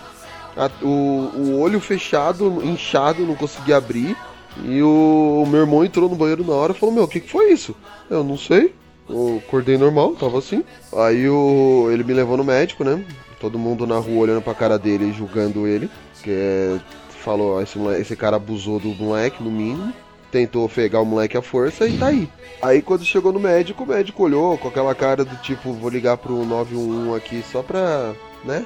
A- 0.58 0.72
o, 0.82 0.88
o 1.36 1.60
olho 1.60 1.80
fechado, 1.80 2.62
inchado, 2.66 3.26
não 3.26 3.36
conseguia 3.36 3.78
abrir. 3.78 4.18
E 4.64 4.82
o, 4.82 5.44
o 5.44 5.48
meu 5.48 5.62
irmão 5.62 5.84
entrou 5.86 6.10
no 6.10 6.16
banheiro 6.16 6.44
na 6.46 6.54
hora 6.54 6.72
e 6.72 6.76
falou: 6.76 6.96
Meu, 6.96 7.04
o 7.04 7.08
que, 7.08 7.20
que 7.20 7.30
foi 7.30 7.52
isso? 7.52 7.76
Eu 8.10 8.24
não 8.24 8.38
sei. 8.38 8.74
Eu 9.08 9.42
acordei 9.46 9.78
normal, 9.78 10.16
tava 10.16 10.40
assim. 10.40 10.64
Aí 10.96 11.30
o, 11.30 11.90
ele 11.92 12.04
me 12.04 12.14
levou 12.14 12.38
no 12.38 12.44
médico, 12.44 12.84
né? 12.84 13.04
Todo 13.46 13.60
mundo 13.60 13.86
na 13.86 14.00
rua 14.00 14.22
olhando 14.24 14.42
pra 14.42 14.56
cara 14.56 14.80
dele 14.80 15.06
e 15.06 15.14
julgando 15.14 15.68
ele. 15.68 15.88
Que 16.24 16.32
é, 16.32 16.80
falou: 17.24 17.60
"Ah, 17.60 17.62
esse, 17.62 17.78
moleque- 17.78 18.02
esse 18.02 18.16
cara 18.16 18.38
abusou 18.38 18.80
do 18.80 18.88
moleque, 18.96 19.44
no 19.44 19.52
mínimo. 19.52 19.94
Tentou 20.32 20.68
pegar 20.68 21.00
o 21.00 21.06
moleque 21.06 21.38
à 21.38 21.44
força 21.44 21.88
e 21.88 21.96
tá 21.96 22.08
aí. 22.08 22.28
Aí 22.60 22.82
quando 22.82 23.06
chegou 23.06 23.32
no 23.32 23.40
médico, 23.40 23.84
o 23.84 23.88
médico 23.88 24.24
olhou 24.24 24.58
com 24.58 24.68
aquela 24.68 24.96
cara 24.96 25.24
do 25.24 25.36
tipo: 25.44 25.72
Vou 25.74 25.92
ligar 25.92 26.18
pro 26.18 26.44
911 26.44 27.16
aqui 27.16 27.44
só 27.52 27.62
pra, 27.62 28.14
né? 28.44 28.66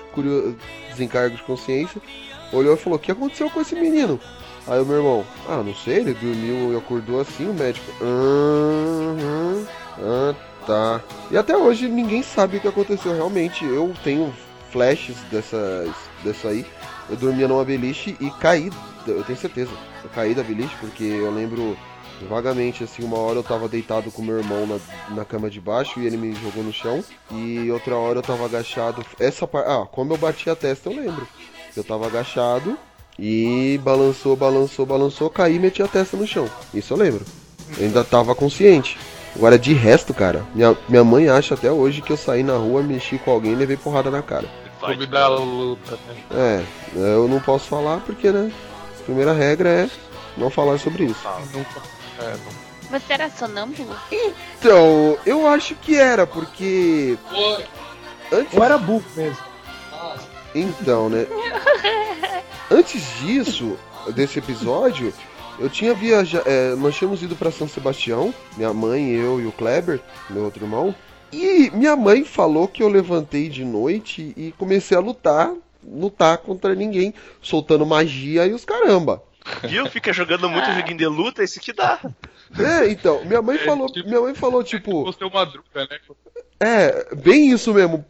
Desencargo 0.91 1.36
de 1.36 1.43
consciência. 1.43 2.01
Olhou 2.53 2.73
e 2.75 2.77
falou: 2.77 2.97
O 2.97 3.01
que 3.01 3.11
aconteceu 3.11 3.49
com 3.49 3.59
esse 3.59 3.75
menino? 3.75 4.17
Aí 4.65 4.80
o 4.82 4.86
meu 4.86 4.95
irmão, 4.95 5.25
ah, 5.49 5.61
não 5.61 5.75
sei, 5.75 5.97
ele 5.97 6.13
dormiu 6.13 6.71
e 6.73 6.77
acordou 6.77 7.19
assim, 7.19 7.49
o 7.49 7.53
médico. 7.53 7.86
Aham, 8.01 9.65
ah, 10.01 10.36
tá. 10.65 11.01
E 11.32 11.38
até 11.38 11.57
hoje 11.57 11.89
ninguém 11.89 12.23
sabe 12.23 12.55
o 12.57 12.59
que 12.61 12.67
aconteceu 12.67 13.13
realmente. 13.13 13.65
Eu 13.65 13.93
tenho 14.05 14.32
flashes 14.72 15.15
dessa, 15.32 15.93
dessa 16.24 16.49
aí. 16.49 16.65
Eu 17.09 17.15
dormia 17.15 17.47
numa 17.47 17.65
beliche 17.65 18.15
e 18.20 18.30
caí, 18.32 18.72
eu 19.07 19.24
tenho 19.24 19.38
certeza. 19.38 19.72
Eu 20.03 20.09
caí 20.09 20.34
da 20.34 20.43
beliche 20.43 20.76
porque 20.80 21.03
eu 21.03 21.32
lembro 21.32 21.78
vagamente 22.28 22.84
assim, 22.84 23.03
uma 23.03 23.17
hora 23.17 23.39
eu 23.39 23.43
tava 23.43 23.67
deitado 23.67 24.11
com 24.11 24.22
meu 24.22 24.38
irmão 24.38 24.67
na, 24.67 25.15
na 25.15 25.26
cama 25.26 25.49
de 25.49 25.59
baixo 25.59 25.99
e 25.99 26.05
ele 26.05 26.17
me 26.17 26.34
jogou 26.36 26.63
no 26.63 26.74
chão. 26.74 27.03
E 27.32 27.70
outra 27.72 27.95
hora 27.95 28.20
eu 28.20 28.24
tava 28.24 28.45
agachado. 28.45 29.05
Essa 29.20 29.47
parte. 29.47 29.70
Ah, 29.70 29.86
como 29.91 30.13
eu 30.13 30.17
bati 30.17 30.49
a 30.49 30.55
testa 30.55 30.89
eu 30.89 30.95
lembro. 30.95 31.28
Eu 31.76 31.84
tava 31.84 32.07
agachado 32.07 32.78
e 33.17 33.80
balançou, 33.84 34.36
balançou, 34.36 34.86
balançou, 34.86 35.30
caí 35.30 35.55
e 35.55 35.59
meti 35.59 35.82
a 35.82 35.88
testa 35.88 36.17
no 36.17 36.26
chão. 36.26 36.49
Isso 36.74 36.93
eu 36.93 36.97
lembro. 36.97 37.26
Eu 37.78 37.86
ainda 37.86 38.03
tava 38.03 38.34
consciente. 38.34 38.97
Agora 39.36 39.57
de 39.57 39.73
resto, 39.73 40.13
cara, 40.13 40.45
minha, 40.53 40.75
minha 40.88 41.03
mãe 41.03 41.30
acha 41.30 41.53
até 41.53 41.71
hoje 41.71 42.01
que 42.01 42.11
eu 42.11 42.17
saí 42.17 42.43
na 42.43 42.57
rua, 42.57 42.82
mexi 42.82 43.17
com 43.17 43.32
alguém 43.32 43.51
e 43.53 43.55
levei 43.55 43.77
porrada 43.77 44.09
na 44.09 44.21
cara. 44.21 44.47
Clube 44.80 45.05
da 45.05 45.27
luta, 45.27 45.97
né? 46.07 46.15
É, 46.32 46.65
eu 46.95 47.27
não 47.27 47.39
posso 47.39 47.67
falar 47.67 47.99
porque, 47.99 48.32
né? 48.32 48.51
A 48.99 49.03
primeira 49.03 49.34
regra 49.34 49.69
é 49.69 49.89
não 50.38 50.49
falar 50.49 50.80
sobre 50.80 51.05
isso. 51.05 51.27
Nunca. 51.53 51.82
É. 52.21 52.36
Você 52.89 53.13
era 53.13 53.30
sonâmbulo? 53.30 53.95
Então, 54.11 55.17
eu 55.25 55.45
acho 55.47 55.75
que 55.75 55.95
era, 55.95 56.25
porque. 56.25 57.17
Antes... 58.32 58.53
Ou 58.53 58.63
era 58.63 58.77
burro 58.77 59.05
mesmo? 59.15 59.38
Então, 60.55 61.09
né? 61.09 61.27
Antes 62.71 63.03
disso, 63.19 63.77
desse 64.09 64.39
episódio, 64.39 65.13
eu 65.60 65.70
tinha 65.70 65.93
viajado. 65.93 66.45
nós 66.78 66.95
tínhamos 66.95 67.22
ido 67.22 67.36
pra 67.36 67.51
São 67.51 67.68
Sebastião, 67.68 68.34
minha 68.57 68.74
mãe, 68.74 69.10
eu 69.10 69.39
e 69.39 69.45
o 69.45 69.51
Kleber, 69.51 69.99
meu 70.30 70.43
outro 70.43 70.64
irmão. 70.64 70.93
E 71.32 71.70
minha 71.72 71.95
mãe 71.95 72.24
falou 72.26 72.68
que 72.68 72.82
eu 72.82 72.89
levantei 72.89 73.49
de 73.49 73.64
noite 73.64 74.34
e 74.36 74.51
comecei 74.57 74.97
a 74.97 74.99
lutar, 74.99 75.53
lutar 75.84 76.39
contra 76.39 76.74
ninguém, 76.74 77.14
soltando 77.41 77.86
magia 77.86 78.45
e 78.47 78.53
os 78.53 78.66
caramba. 78.66 79.22
Viu? 79.64 79.86
Fica 79.88 80.12
jogando 80.12 80.49
muito 80.49 80.72
joguinho 80.72 80.97
de 80.97 81.07
luta, 81.07 81.43
esse 81.43 81.60
que 81.60 81.74
dá. 81.74 81.99
É, 82.57 82.89
então, 82.89 83.24
minha 83.26 83.41
mãe 83.41 83.57
falou, 83.60 83.88
minha 84.05 84.22
mãe 84.22 84.34
falou 84.34 84.64
tipo, 84.64 85.03
Você 85.05 85.24
é 85.24 85.28
uma 85.28 85.45
madruga, 85.45 85.66
né? 85.76 85.99
é, 86.60 87.16
bem 87.16 87.51
isso 87.51 87.74
mesmo. 87.74 88.05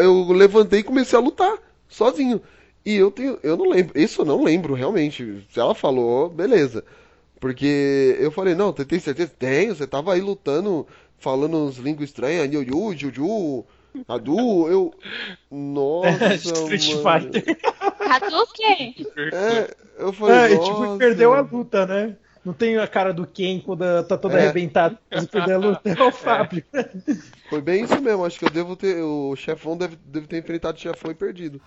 Eu 0.00 0.32
levantei 0.32 0.80
e 0.80 0.84
comecei 0.84 1.18
a 1.18 1.22
lutar, 1.22 1.54
sozinho. 1.88 2.40
E 2.84 2.94
eu 2.96 3.10
tenho, 3.10 3.38
eu 3.42 3.56
não 3.56 3.68
lembro, 3.68 3.98
isso 4.00 4.22
eu 4.22 4.24
não 4.24 4.42
lembro 4.42 4.74
realmente. 4.74 5.46
Se 5.52 5.60
ela 5.60 5.74
falou, 5.74 6.28
beleza. 6.28 6.84
Porque 7.40 8.16
eu 8.20 8.30
falei, 8.30 8.54
não, 8.54 8.72
você 8.72 8.84
tem 8.84 8.98
certeza? 8.98 9.32
Tenho, 9.38 9.74
você 9.74 9.86
tava 9.86 10.14
aí 10.14 10.20
lutando, 10.20 10.86
falando 11.18 11.56
uns 11.56 11.76
línguas 11.78 12.08
estranhas, 12.10 12.52
Yu 12.52 12.62
Yu, 12.62 12.96
Juju, 12.96 13.64
Adu, 14.08 14.68
eu. 14.68 14.94
Nossa, 15.50 16.34
Street 16.34 16.94
mano. 17.02 17.20
Fighter. 17.32 17.58
Hadouken? 18.00 18.94
É, 19.32 19.74
eu 19.98 20.12
falei, 20.12 20.36
É, 20.36 20.52
e, 20.52 20.54
nossa. 20.56 20.72
tipo, 20.72 20.98
perdeu 20.98 21.34
a 21.34 21.40
luta, 21.40 21.86
né? 21.86 22.16
Não 22.44 22.52
tem 22.52 22.76
a 22.76 22.88
cara 22.88 23.12
do 23.12 23.24
Ken 23.26 23.60
quando 23.60 23.84
tá 24.04 24.18
todo 24.18 24.36
É. 24.36 24.42
arrebentado 24.42 24.98
quando 25.10 25.28
perdeu 25.28 25.54
a 25.54 25.58
luta. 25.58 25.80
É 25.88 26.02
o 26.02 26.10
Fábio. 26.12 26.64
Foi 27.48 27.60
bem 27.60 27.84
isso 27.84 28.00
mesmo, 28.00 28.24
acho 28.24 28.38
que 28.38 28.44
eu 28.44 28.50
devo 28.50 28.74
ter. 28.74 29.00
O 29.02 29.36
chefão 29.36 29.76
deve, 29.76 29.96
deve 30.04 30.26
ter 30.26 30.38
enfrentado 30.38 30.76
o 30.76 30.80
chefão 30.80 31.10
e 31.12 31.14
perdido. 31.14 31.60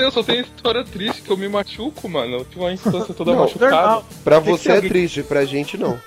Sei, 0.00 0.06
eu 0.06 0.10
só 0.12 0.22
tenho 0.22 0.40
história 0.42 0.84
triste 0.84 1.22
que 1.22 1.30
eu 1.30 1.36
me 1.36 1.48
machuco, 1.48 2.08
mano. 2.08 2.38
Eu 2.38 2.44
tive 2.44 2.60
uma 2.60 2.72
infância 2.72 3.14
toda 3.14 3.32
Não, 3.32 3.40
machucada. 3.40 3.70
normal. 3.76 4.04
Pra 4.24 4.40
Tem 4.40 4.44
que 4.56 4.60
você 4.62 4.70
é 4.72 4.74
alguém- 4.76 4.90
triste, 4.90 5.22
pra 5.22 5.44
gente 5.44 5.76
não. 5.78 6.00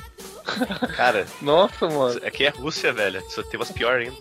Cara, 0.96 1.26
Nossa, 1.42 1.88
mano. 1.90 2.20
aqui 2.26 2.46
é 2.46 2.50
Rússia, 2.50 2.92
velho. 2.92 3.24
Só 3.30 3.42
tem 3.44 3.60
umas 3.60 3.72
pior 3.72 4.00
ainda. 4.00 4.18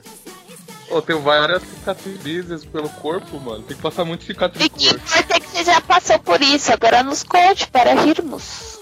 Eu 0.89 1.01
tenho 1.03 1.21
várias 1.21 1.63
cicatrizes 1.63 2.65
pelo 2.65 2.89
corpo, 2.89 3.41
mano. 3.41 3.63
Tem 3.65 3.77
que 3.77 3.83
passar 3.83 4.05
muito 4.05 4.25
cicatriz 4.25 4.67
E 4.67 4.69
corpo. 4.69 4.95
importa 4.95 5.37
é 5.37 5.41
que 5.41 5.49
você 5.49 5.65
já 5.65 5.81
passou 5.81 6.19
por 6.19 6.41
isso. 6.43 6.73
Agora 6.73 7.03
nos 7.03 7.23
conte 7.23 7.67
para 7.69 7.95
rirmos. 7.95 8.79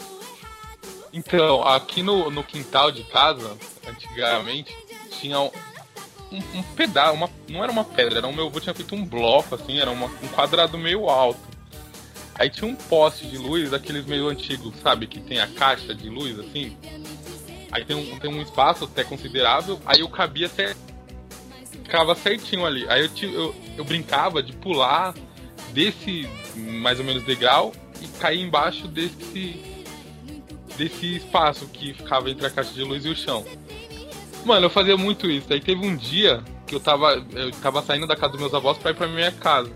Então, 1.13 1.63
aqui 1.67 2.03
no, 2.03 2.31
no 2.31 2.43
quintal 2.45 2.91
de 2.93 3.03
casa, 3.05 3.57
antigamente, 3.89 4.77
tinha 5.21 5.41
um, 5.41 5.51
um, 6.33 6.59
um 6.59 6.63
pedaço, 6.75 7.15
uma, 7.15 7.29
não 7.49 7.63
era 7.63 7.73
uma 7.73 7.85
pedra, 7.85 8.19
era 8.19 8.27
o 8.29 8.33
meu 8.35 8.47
avô 8.47 8.61
tinha 8.61 8.75
feito 8.75 8.95
um 8.95 9.05
bloco, 9.05 9.55
assim, 9.55 9.79
era 9.79 9.91
uma- 9.91 10.07
um 10.23 10.29
quadrado 10.29 10.79
meio 10.79 11.09
alto. 11.09 11.41
Aí 12.35 12.49
tinha 12.49 12.71
um 12.71 12.75
poste 12.75 13.27
de 13.27 13.37
luz, 13.37 13.71
daqueles 13.71 14.07
meio 14.07 14.29
antigos, 14.29 14.75
sabe? 14.83 15.07
Que 15.07 15.21
tem 15.21 15.41
a 15.41 15.47
caixa 15.47 15.95
de 15.95 16.09
luz, 16.09 16.39
assim. 16.39 16.77
Aí 17.71 17.85
tem 17.85 17.95
um, 17.97 18.19
tem 18.19 18.31
um 18.33 18.41
espaço 18.41 18.85
até 18.85 19.05
considerável, 19.05 19.79
aí 19.85 20.01
eu 20.01 20.09
cabia 20.09 20.47
até. 20.47 20.75
Ficava 21.85 22.15
certinho 22.15 22.65
ali. 22.65 22.87
Aí 22.89 23.03
eu, 23.23 23.29
eu, 23.31 23.55
eu 23.79 23.85
brincava 23.85 24.43
de 24.43 24.53
pular 24.53 25.15
desse 25.73 26.29
mais 26.57 26.99
ou 26.99 27.05
menos 27.05 27.23
degrau 27.25 27.73
e 28.01 28.07
cair 28.19 28.41
embaixo 28.41 28.89
desse 28.89 29.61
desse 30.77 31.17
espaço 31.17 31.67
que 31.67 31.93
ficava 31.93 32.31
entre 32.31 32.47
a 32.47 32.51
caixa 32.51 32.73
de 32.73 32.83
luz 32.83 33.05
e 33.05 33.09
o 33.11 33.17
chão. 33.17 33.45
Mano, 34.45 34.67
eu 34.67 34.71
fazia 34.71 34.97
muito 34.97 35.31
isso. 35.31 35.53
Aí 35.53 35.61
teve 35.61 35.87
um 35.87 35.97
dia 35.97 36.43
que 36.67 36.75
eu 36.75 36.81
tava, 36.81 37.25
eu 37.33 37.51
tava 37.53 37.83
saindo 37.83 38.07
da 38.07 38.17
casa 38.17 38.33
dos 38.33 38.41
meus 38.41 38.55
avós 38.55 38.79
pra 38.79 38.91
ir 38.91 38.95
pra 38.95 39.07
minha 39.07 39.33
casa. 39.33 39.71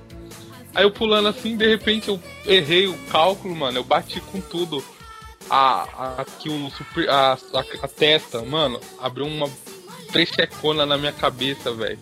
Aí 0.75 0.85
eu 0.85 0.91
pulando 0.91 1.29
assim, 1.29 1.57
de 1.57 1.67
repente 1.67 2.09
eu 2.09 2.21
errei 2.45 2.87
o 2.87 2.99
cálculo, 3.11 3.55
mano. 3.55 3.79
Eu 3.79 3.85
bati 3.85 4.21
com 4.21 4.41
tudo. 4.41 4.83
A, 5.51 5.87
a, 5.97 6.23
aqui 6.23 6.49
o 6.49 6.71
super, 6.71 7.09
a, 7.11 7.35
a, 7.35 7.65
a 7.83 7.89
testa, 7.89 8.41
mano, 8.43 8.81
abriu 8.99 9.27
uma 9.27 9.49
trechecona 10.11 10.87
na 10.87 10.97
minha 10.97 11.13
cabeça, 11.13 11.71
velho. 11.73 11.99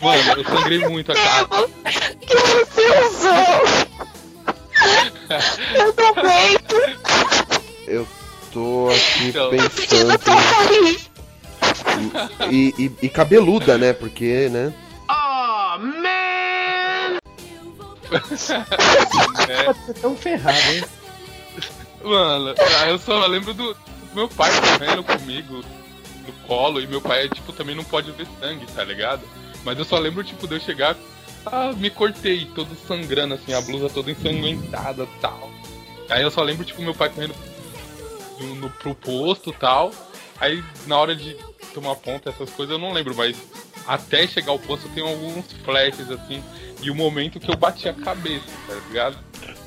Mano, 0.00 0.32
eu 0.36 0.44
sangrei 0.44 0.78
muito 0.86 1.12
a 1.12 1.14
cara. 1.14 1.48
que 2.20 2.36
você 2.36 2.86
usou? 3.06 3.94
Eu 5.74 5.94
não 5.96 6.08
aguento. 6.08 6.74
Eu 7.86 8.06
tô 8.52 8.88
aqui 8.90 9.28
Então. 9.28 9.50
Pensando. 9.50 11.14
E, 12.50 12.74
e, 12.78 12.92
e 13.02 13.08
cabeluda, 13.08 13.78
né? 13.78 13.92
Porque, 13.92 14.48
né? 14.48 14.72
É. 19.48 19.64
Pode 19.64 19.86
ser 19.86 19.94
tão 19.94 20.16
ferrado, 20.16 20.72
hein? 20.72 20.84
Mano, 22.02 22.54
aí 22.80 22.90
eu 22.90 22.98
só 22.98 23.26
lembro 23.26 23.54
do 23.54 23.76
meu 24.14 24.28
pai 24.28 24.50
correndo 24.60 25.02
comigo 25.02 25.62
no 26.26 26.32
colo 26.46 26.80
e 26.80 26.86
meu 26.86 27.00
pai, 27.00 27.28
tipo, 27.28 27.52
também 27.52 27.74
não 27.74 27.84
pode 27.84 28.10
ver 28.12 28.26
sangue, 28.40 28.66
tá 28.66 28.84
ligado? 28.84 29.22
Mas 29.64 29.78
eu 29.78 29.84
só 29.84 29.98
lembro, 29.98 30.22
tipo, 30.22 30.46
de 30.46 30.54
eu 30.54 30.60
chegar, 30.60 30.96
ah, 31.46 31.72
me 31.72 31.90
cortei, 31.90 32.46
todo 32.54 32.68
sangrando, 32.86 33.34
assim, 33.34 33.54
a 33.54 33.60
blusa 33.60 33.88
toda 33.88 34.10
ensanguentada 34.10 35.04
e 35.04 35.20
tal. 35.20 35.50
Aí 36.10 36.22
eu 36.22 36.30
só 36.30 36.42
lembro, 36.42 36.64
tipo, 36.64 36.82
meu 36.82 36.94
pai 36.94 37.08
correndo 37.08 37.34
do- 38.38 38.54
no, 38.56 38.70
pro 38.70 38.94
posto 38.94 39.50
e 39.50 39.52
tal. 39.54 39.92
Aí 40.40 40.62
na 40.86 40.98
hora 40.98 41.14
de 41.14 41.36
tomar 41.72 41.94
ponta, 41.96 42.30
essas 42.30 42.50
coisas 42.50 42.72
eu 42.72 42.78
não 42.78 42.92
lembro, 42.92 43.14
mas 43.14 43.36
até 43.86 44.26
chegar 44.26 44.52
ao 44.52 44.58
posto 44.58 44.86
eu 44.88 44.92
tenho 44.94 45.06
alguns 45.06 45.44
flashes, 45.64 46.10
assim, 46.10 46.42
e 46.82 46.90
o 46.90 46.94
momento 46.94 47.38
que 47.40 47.50
eu 47.50 47.56
bati 47.56 47.88
a 47.88 47.94
cabeça, 47.94 48.44
tá 48.66 48.74
ligado? 48.88 49.18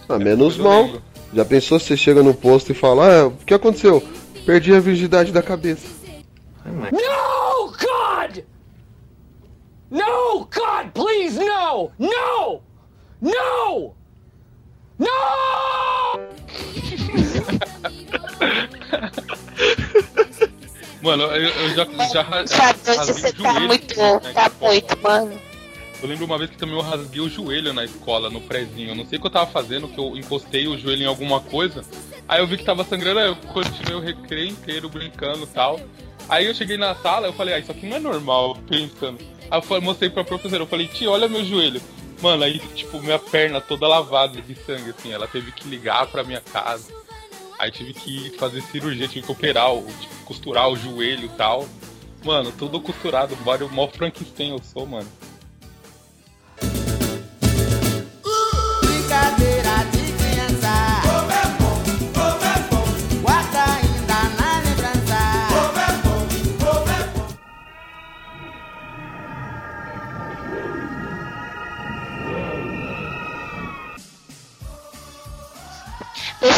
Ah, 0.09 0.17
menos 0.19 0.57
mal. 0.57 1.01
Já 1.33 1.43
pensou 1.43 1.79
se 1.79 1.87
você 1.87 1.97
chega 1.97 2.23
no 2.23 2.33
posto 2.33 2.71
e 2.71 2.75
fala, 2.75 3.21
ah, 3.23 3.27
o 3.27 3.31
que 3.37 3.53
aconteceu? 3.53 4.01
Perdi 4.45 4.73
a 4.73 4.79
virgindade 4.79 5.31
da 5.31 5.41
cabeça. 5.43 5.87
No, 6.65 7.71
God! 7.71 8.43
No, 9.89 10.39
God, 10.45 10.91
please, 10.93 11.37
no! 11.39 11.91
No! 11.97 12.61
No! 13.21 13.95
No! 14.99 15.07
Mano, 21.01 21.23
eu, 21.23 21.49
eu 21.49 21.69
já, 21.75 21.85
já 21.85 22.47
Sabe, 22.47 22.79
hoje 22.89 22.97
rasguei 22.97 23.13
você 23.13 23.33
tá 23.33 23.53
joelho, 23.53 23.67
muito, 23.67 23.95
tá 24.33 24.49
que- 24.49 24.65
muito, 24.65 24.97
mano. 25.01 25.39
Eu 26.01 26.07
lembro 26.09 26.25
uma 26.25 26.37
vez 26.37 26.49
que 26.51 26.57
também 26.57 26.75
eu 26.75 26.81
rasguei 26.81 27.21
o 27.21 27.29
joelho 27.29 27.73
na 27.73 27.83
escola, 27.85 28.29
no 28.29 28.39
prezinho. 28.41 28.89
Eu 28.89 28.95
não 28.95 29.05
sei 29.05 29.17
o 29.17 29.21
que 29.21 29.27
eu 29.27 29.31
tava 29.31 29.49
fazendo, 29.49 29.87
que 29.87 29.99
eu 29.99 30.15
encostei 30.17 30.67
o 30.67 30.77
joelho 30.77 31.03
em 31.03 31.07
alguma 31.07 31.39
coisa. 31.39 31.83
Aí 32.27 32.39
eu 32.39 32.47
vi 32.47 32.57
que 32.57 32.63
tava 32.63 32.83
sangrando, 32.83 33.19
aí 33.19 33.27
eu 33.27 33.35
continuei 33.35 33.95
o 33.95 33.99
recreio 33.99 34.49
inteiro 34.49 34.89
brincando 34.89 35.43
e 35.43 35.47
tal. 35.47 35.79
Aí 36.29 36.45
eu 36.45 36.53
cheguei 36.53 36.77
na 36.77 36.93
sala, 36.95 37.27
eu 37.27 37.33
falei, 37.33 37.53
ah, 37.55 37.59
isso 37.59 37.71
aqui 37.71 37.87
não 37.87 37.97
é 37.97 37.99
normal, 37.99 38.57
pensando. 38.67 39.17
Aí 39.49 39.61
eu 39.69 39.81
mostrei 39.81 40.09
pra 40.09 40.23
professora, 40.23 40.61
eu 40.63 40.67
falei, 40.67 40.87
tia, 40.87 41.09
olha 41.09 41.27
meu 41.27 41.43
joelho. 41.45 41.81
Mano, 42.21 42.43
aí, 42.43 42.59
tipo, 42.59 42.99
minha 43.01 43.19
perna 43.19 43.61
toda 43.61 43.87
lavada 43.87 44.41
de 44.41 44.55
sangue, 44.55 44.89
assim, 44.89 45.11
ela 45.11 45.27
teve 45.27 45.51
que 45.51 45.67
ligar 45.67 46.07
pra 46.07 46.23
minha 46.23 46.41
casa. 46.41 46.91
Aí 47.59 47.71
tive 47.71 47.93
que 47.93 48.31
fazer 48.37 48.61
cirurgia, 48.61 49.07
tive 49.07 49.25
que 49.25 49.31
operar, 49.31 49.73
o- 49.73 49.85
tipo, 49.85 50.15
costurar 50.25 50.67
o 50.69 50.75
joelho 50.75 51.25
e 51.25 51.29
tal. 51.29 51.67
Mano, 52.23 52.51
tudo 52.51 52.81
costurado, 52.81 53.35
o 53.35 53.45
maior 53.71 53.91
Frankenstein 53.91 54.49
eu 54.51 54.61
sou, 54.63 54.85
mano. 54.85 55.07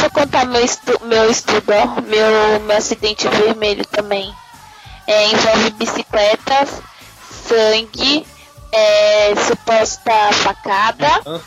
Eu 0.10 0.12
contar 0.12 0.46
meu, 0.46 0.64
estu 0.64 1.00
meu 1.06 1.30
estudo. 1.30 1.74
Meu, 2.08 2.60
meu 2.62 2.78
acidente 2.78 3.28
vermelho 3.28 3.86
também. 3.86 4.34
É, 5.08 5.28
envolve 5.28 5.72
bicicletas, 5.72 6.70
sangue, 7.48 8.26
é, 8.72 9.34
suposta 9.48 10.12
facada. 10.34 11.42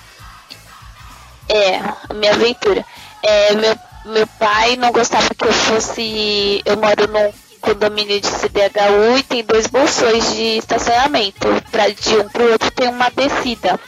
É, 1.49 1.77
a 2.09 2.15
minha 2.15 2.33
aventura. 2.33 2.85
É, 3.23 3.55
meu, 3.55 3.79
meu 4.07 4.27
pai 4.39 4.77
não 4.77 4.91
gostava 4.93 5.29
que 5.35 5.45
eu 5.45 5.53
fosse. 5.53 6.63
Eu 6.65 6.77
moro 6.77 7.07
num 7.09 7.33
condomínio 7.61 8.21
de 8.21 8.27
CDHU 8.27 9.19
e 9.19 9.23
tem 9.23 9.45
dois 9.45 9.67
bolsões 9.67 10.35
de 10.35 10.59
estacionamento. 10.59 11.49
Pra, 11.71 11.89
de 11.89 12.17
um 12.17 12.29
pro 12.29 12.51
outro 12.51 12.71
tem 12.71 12.89
uma 12.89 13.11
descida. 13.11 13.79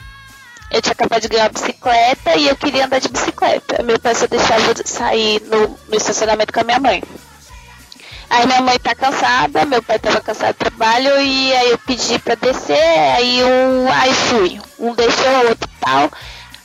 Eu 0.71 0.81
tinha 0.81 0.93
acabado 0.93 1.21
de 1.21 1.27
ganhar 1.27 1.43
uma 1.43 1.49
bicicleta 1.49 2.35
e 2.35 2.47
eu 2.47 2.55
queria 2.55 2.85
andar 2.85 2.99
de 2.99 3.09
bicicleta. 3.09 3.83
Meu 3.83 3.99
pai 3.99 4.15
só 4.15 4.27
deixava 4.27 4.65
eu 4.65 4.75
sair 4.85 5.41
no, 5.43 5.77
no 5.87 5.95
estacionamento 5.95 6.51
com 6.51 6.59
a 6.59 6.63
minha 6.63 6.79
mãe. 6.79 7.03
Aí 8.29 8.45
minha 8.47 8.61
mãe 8.61 8.79
tá 8.79 8.95
cansada, 8.95 9.65
meu 9.65 9.81
pai 9.83 9.99
tava 9.99 10.19
cansado 10.19 10.55
do 10.55 10.57
trabalho 10.57 11.21
e 11.21 11.53
aí 11.53 11.69
eu 11.69 11.77
pedi 11.77 12.17
pra 12.19 12.35
descer, 12.35 12.73
aí 13.15 13.43
um, 13.43 13.91
aí 13.91 14.13
fui. 14.13 14.59
Um 14.79 14.93
deixou, 14.93 15.29
o 15.43 15.49
outro 15.49 15.69
tal. 15.79 16.11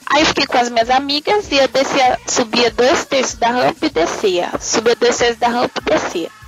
Aí 0.06 0.24
fiquei 0.24 0.46
com 0.46 0.58
as 0.58 0.68
minhas 0.68 0.90
amigas 0.90 1.46
e 1.52 1.56
eu 1.56 1.68
descia, 1.68 2.18
subia 2.26 2.70
dois 2.70 3.04
terços 3.04 3.34
da 3.34 3.50
rampa 3.50 3.86
e 3.86 3.90
descia. 3.90 4.50
Subia 4.58 4.96
dois 4.96 5.16
terços 5.16 5.38
da 5.38 5.48
rampa 5.48 5.80
e 5.80 5.90
descia. 5.90 6.39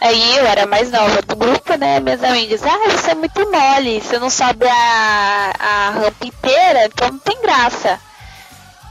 Aí 0.00 0.36
eu 0.36 0.46
era 0.46 0.64
mais 0.64 0.90
nova 0.90 1.20
do 1.22 1.34
grupo, 1.34 1.74
né? 1.74 1.98
Minhas 1.98 2.22
amigas, 2.22 2.62
ah, 2.62 2.90
você 2.90 3.10
é 3.10 3.14
muito 3.14 3.50
mole, 3.50 4.00
você 4.00 4.18
não 4.18 4.30
sobe 4.30 4.66
a, 4.66 5.52
a 5.58 5.90
rampa 5.90 6.24
inteira, 6.24 6.84
então 6.86 7.10
não 7.10 7.18
tem 7.18 7.40
graça. 7.42 7.98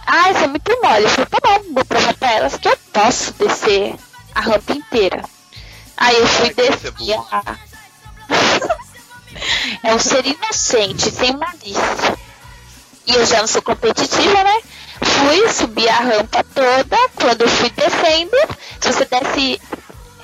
Ah, 0.05 0.32
isso 0.32 0.43
é 0.43 0.47
muito 0.47 0.72
mole. 0.82 1.05
Eu 1.05 1.10
falei, 1.10 1.26
tá 1.26 1.38
bom, 1.41 1.74
vou 1.74 1.86
provar 1.86 2.14
pra 2.16 2.32
elas 2.34 2.58
que 2.58 2.68
eu 2.68 2.78
posso 2.91 3.34
descer 3.34 3.95
a 4.36 4.41
rampa 4.41 4.74
inteira. 4.74 5.24
Aí 5.95 6.16
eu 6.18 6.28
fui 6.28 6.53
descer 6.53 6.93
a... 7.32 7.55
É 9.84 9.93
um 9.93 9.99
ser 9.99 10.26
inocente, 10.26 11.12
sem 11.12 11.32
malícia. 11.38 12.18
E 13.05 13.14
eu 13.14 13.26
já 13.26 13.39
não 13.39 13.47
sou 13.47 13.62
competitiva, 13.62 14.43
né? 14.43 14.62
Fui, 15.01 15.47
subi 15.49 15.88
a 15.88 15.99
rampa 15.99 16.43
toda. 16.43 16.97
Quando 17.16 17.41
eu 17.43 17.49
fui 17.49 17.70
descendo, 17.70 18.36
se 18.82 18.91
você 18.91 19.05
desce 19.05 19.62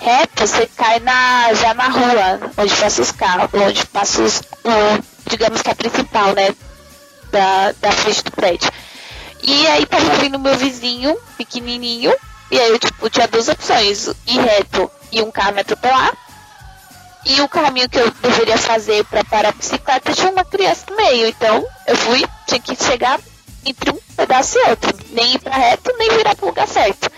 reto, 0.04 0.46
você 0.48 0.68
cai 0.76 1.00
na, 1.00 1.54
já 1.54 1.74
na 1.74 1.88
rua, 1.88 2.52
onde 2.58 2.76
passa 2.76 3.02
os 3.02 3.12
carros, 3.12 3.50
onde 3.54 3.86
passa 3.88 4.22
os. 4.22 4.40
o- 4.40 5.04
digamos 5.30 5.62
que 5.62 5.70
a 5.70 5.76
principal, 5.76 6.34
né? 6.34 6.54
Da, 7.32 7.72
da 7.82 7.92
frente 7.92 8.24
do 8.24 8.32
prédio. 8.32 8.70
E 9.42 9.66
aí 9.68 9.86
tava 9.86 10.16
vindo 10.18 10.38
meu 10.38 10.56
vizinho, 10.56 11.18
pequenininho, 11.38 12.14
e 12.52 12.60
aí 12.60 12.70
eu 12.70 12.78
tipo, 12.80 13.10
tinha 13.10 13.28
duas 13.28 13.48
opções, 13.48 14.08
ir 14.28 14.40
reto 14.40 14.90
e 15.12 15.22
um 15.22 15.32
carro 15.32 15.54
me 15.54 15.62
atropelar. 15.62 16.14
E 17.26 17.40
o 17.42 17.48
caminho 17.48 17.90
que 17.90 17.98
eu 17.98 18.12
deveria 18.22 18.58
fazer 18.58 19.04
para 19.06 19.24
parar 19.24 19.50
a 19.50 19.54
bicicleta 19.54 20.14
tinha 20.14 20.30
uma 20.30 20.44
criança 20.44 20.86
no 20.90 20.98
meio. 20.98 21.28
Então 21.28 21.66
eu 21.88 21.96
fui, 21.96 22.24
tinha 22.46 22.60
que 22.60 22.76
chegar 22.76 23.18
entre 23.66 23.92
um 23.92 24.00
pedaço 24.16 24.58
e 24.60 24.70
outro. 24.70 24.94
Nem 25.12 25.34
ir 25.34 25.40
pra 25.40 25.56
reto, 25.56 25.92
nem 25.98 26.10
virar 26.12 26.36
pro 26.36 26.48
lugar 26.48 26.68
certo. 26.68 27.10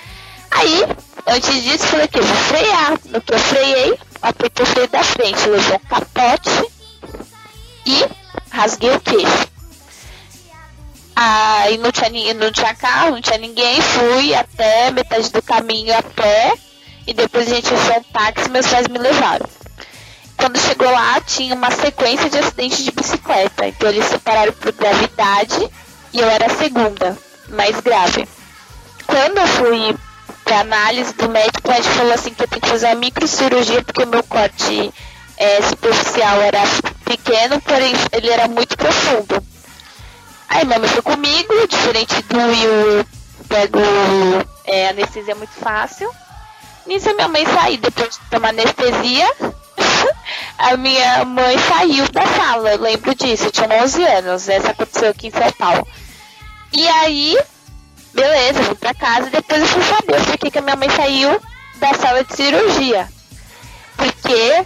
Aí, 0.51 0.83
antes 1.27 1.63
disso, 1.63 1.87
falei 1.87 2.07
que 2.07 2.19
eu 2.19 2.23
vou 2.23 2.35
frear. 2.35 2.93
No 3.05 3.21
que 3.21 3.33
eu 3.33 3.39
freiei, 3.39 3.99
apertei 4.21 4.63
o 4.63 4.67
freio 4.67 4.87
da 4.87 5.03
frente, 5.03 5.47
levou 5.47 5.75
um 5.75 5.87
capote 5.87 6.71
e 7.85 8.05
rasguei 8.51 8.91
o 8.91 8.99
queixo. 8.99 9.55
Aí 11.15 11.77
não 11.77 11.91
tinha, 11.91 12.33
não 12.33 12.51
tinha 12.51 12.75
carro, 12.75 13.11
não 13.11 13.21
tinha 13.21 13.37
ninguém, 13.37 13.81
fui 13.81 14.35
até 14.35 14.91
metade 14.91 15.31
do 15.31 15.41
caminho 15.41 15.97
a 15.97 16.03
pé 16.03 16.53
e 17.07 17.13
depois 17.13 17.49
a 17.49 17.55
gente 17.55 17.73
achou 17.73 17.99
um 17.99 18.03
táxi 18.03 18.49
meus 18.49 18.67
pais 18.67 18.87
me 18.87 18.97
levaram. 18.97 19.47
Quando 20.37 20.59
chegou 20.59 20.91
lá, 20.91 21.21
tinha 21.21 21.55
uma 21.55 21.71
sequência 21.71 22.29
de 22.29 22.37
acidentes 22.37 22.83
de 22.83 22.91
bicicleta. 22.91 23.67
Então 23.67 23.89
eles 23.89 24.05
separaram 24.05 24.51
por 24.53 24.73
gravidade 24.73 25.69
e 26.11 26.19
eu 26.19 26.29
era 26.29 26.47
a 26.47 26.57
segunda, 26.57 27.17
mais 27.47 27.79
grave. 27.79 28.27
Quando 29.07 29.37
eu 29.37 29.47
fui 29.47 29.95
pra 30.45 30.59
análise 30.59 31.11
do 31.15 31.27
médico, 31.27 31.67
médico 31.67 31.93
falou 31.95 32.13
assim 32.13 32.33
que 32.33 32.43
eu 32.43 32.47
tenho 32.47 32.61
que 32.61 32.69
fazer 32.69 32.85
uma 32.85 32.95
microcirurgia 32.95 33.83
porque 33.83 34.03
o 34.03 34.07
meu 34.07 34.23
corte 34.23 34.93
é, 35.37 35.61
superficial 35.63 36.39
era 36.41 36.61
pequeno, 37.03 37.59
porém 37.61 37.93
ele 38.13 38.29
era 38.29 38.47
muito 38.47 38.77
profundo. 38.77 39.43
Aí 40.47 40.63
minha 40.63 40.79
mãe 40.79 40.87
foi 40.87 41.01
comigo, 41.01 41.67
diferente 41.67 42.21
do 42.23 42.37
Will, 42.37 42.99
eu 42.99 43.05
pego 43.49 43.79
é, 44.65 44.89
anestesia 44.89 45.35
muito 45.35 45.53
fácil. 45.53 46.09
Nisso 46.85 47.13
minha 47.15 47.27
mãe 47.27 47.43
saiu, 47.47 47.79
depois 47.79 48.11
de 48.11 48.19
tomar 48.29 48.49
anestesia, 48.49 49.27
a 50.59 50.77
minha 50.77 51.25
mãe 51.25 51.57
saiu 51.57 52.07
da 52.11 52.25
sala, 52.27 52.73
eu 52.73 52.81
lembro 52.81 53.15
disso, 53.15 53.45
eu 53.45 53.51
tinha 53.51 53.83
11 53.83 54.03
anos, 54.03 54.47
essa 54.47 54.71
aconteceu 54.71 55.09
aqui 55.09 55.27
em 55.27 55.31
São 55.31 55.51
Paulo. 55.53 55.87
E 56.71 56.87
aí, 56.87 57.35
beleza, 58.15 58.63
fui 58.63 58.75
pra 58.75 58.93
casa 58.93 59.27
e 59.27 59.31
depois 59.31 59.61
eu 59.61 59.67
fui 59.67 59.83
saber 59.83 60.25
por 60.25 60.37
que, 60.37 60.51
que 60.51 60.57
a 60.57 60.61
minha 60.61 60.75
mãe 60.75 60.89
saiu 60.89 61.39
da 61.75 61.93
sala 61.93 62.23
de 62.23 62.35
cirurgia. 62.35 63.07
Porque 63.97 64.65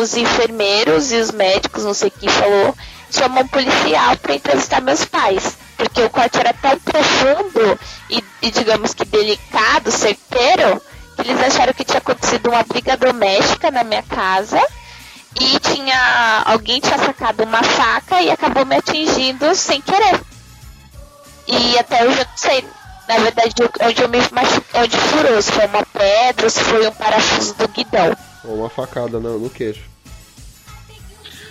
os 0.00 0.16
enfermeiros 0.16 1.12
e 1.12 1.16
os 1.16 1.30
médicos, 1.30 1.84
não 1.84 1.94
sei 1.94 2.10
quem 2.10 2.28
falou, 2.28 2.74
chamam 3.10 3.42
um 3.42 3.48
policial 3.48 4.16
pra 4.16 4.34
entrevistar 4.34 4.80
meus 4.80 5.04
pais. 5.04 5.56
Porque 5.76 6.02
o 6.02 6.10
corte 6.10 6.38
era 6.38 6.52
tão 6.52 6.76
profundo 6.80 7.78
e, 8.10 8.22
e 8.42 8.50
digamos 8.50 8.94
que 8.94 9.04
delicado, 9.04 9.92
certeiro, 9.92 10.82
que 11.14 11.22
eles 11.22 11.40
acharam 11.40 11.72
que 11.72 11.84
tinha 11.84 11.98
acontecido 11.98 12.50
uma 12.50 12.64
briga 12.64 12.96
doméstica 12.96 13.70
na 13.70 13.84
minha 13.84 14.02
casa 14.02 14.60
e 15.40 15.58
tinha 15.60 16.42
alguém 16.46 16.80
tinha 16.80 16.98
sacado 16.98 17.44
uma 17.44 17.62
faca 17.62 18.20
e 18.20 18.30
acabou 18.30 18.66
me 18.66 18.76
atingindo 18.76 19.54
sem 19.54 19.80
querer. 19.80 20.20
E 21.48 21.78
até 21.78 22.04
hoje 22.04 22.20
eu 22.20 22.26
não 22.26 22.36
sei, 22.36 22.64
na 23.08 23.18
verdade, 23.18 23.54
onde 23.80 24.02
eu 24.02 24.08
me 24.08 24.18
machuquei, 24.30 24.82
onde 24.82 24.96
furou, 24.98 25.40
se 25.40 25.50
foi 25.50 25.66
uma 25.66 25.86
pedra 25.86 26.44
ou 26.44 26.50
se 26.50 26.60
foi 26.60 26.86
um 26.86 26.92
parafuso 26.92 27.54
do 27.54 27.68
guidão. 27.68 28.14
Ou 28.44 28.56
uma 28.58 28.68
facada 28.68 29.18
no, 29.18 29.38
no 29.38 29.48
queixo. 29.48 29.88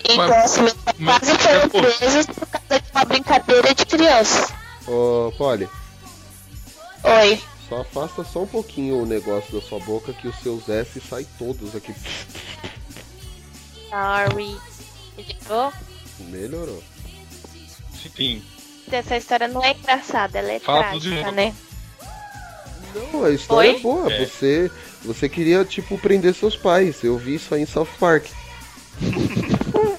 Então, 0.08 0.34
assim, 0.36 0.62
meus 0.62 0.74
pais 0.74 0.98
quase 1.04 1.38
foram 1.40 1.70
presos 1.70 2.26
por 2.28 2.48
causa 2.48 2.80
de 2.80 2.92
uma 2.92 3.06
brincadeira 3.06 3.76
de 3.76 3.86
criança. 3.86 4.54
Ô, 4.88 5.34
Polly, 5.36 5.68
Oi. 7.04 7.42
só 7.68 7.82
afasta 7.82 8.24
só 8.24 8.44
um 8.44 8.48
pouquinho 8.48 9.02
o 9.02 9.06
negócio 9.06 9.52
da 9.60 9.68
sua 9.68 9.80
boca 9.80 10.14
que 10.14 10.28
os 10.28 10.36
seus 10.38 10.70
S 10.70 11.02
saem 11.02 11.28
todos 11.38 11.76
aqui. 11.76 11.94
Sorry. 13.90 14.58
Melhorou? 15.18 15.74
Melhorou. 16.20 16.84
Sim. 18.16 18.44
Essa 18.92 19.18
história 19.18 19.48
não 19.48 19.64
é 19.64 19.72
engraçada, 19.72 20.40
ela 20.40 20.52
é 20.52 20.60
Fala 20.60 20.84
trágica, 20.84 21.32
né? 21.32 21.54
Não, 23.14 23.26
a 23.26 23.32
história 23.32 23.72
Oi? 23.72 23.78
é 23.78 23.80
boa. 23.80 24.12
É. 24.12 24.26
Você, 24.26 24.72
você 25.04 25.30
queria, 25.30 25.64
tipo, 25.66 25.98
prender 25.98 26.34
seus 26.34 26.56
pais. 26.56 27.04
Eu 27.04 27.18
vi 27.18 27.36
isso 27.36 27.54
aí 27.54 27.62
em 27.62 27.66
South 27.66 27.88
Park. 28.00 28.26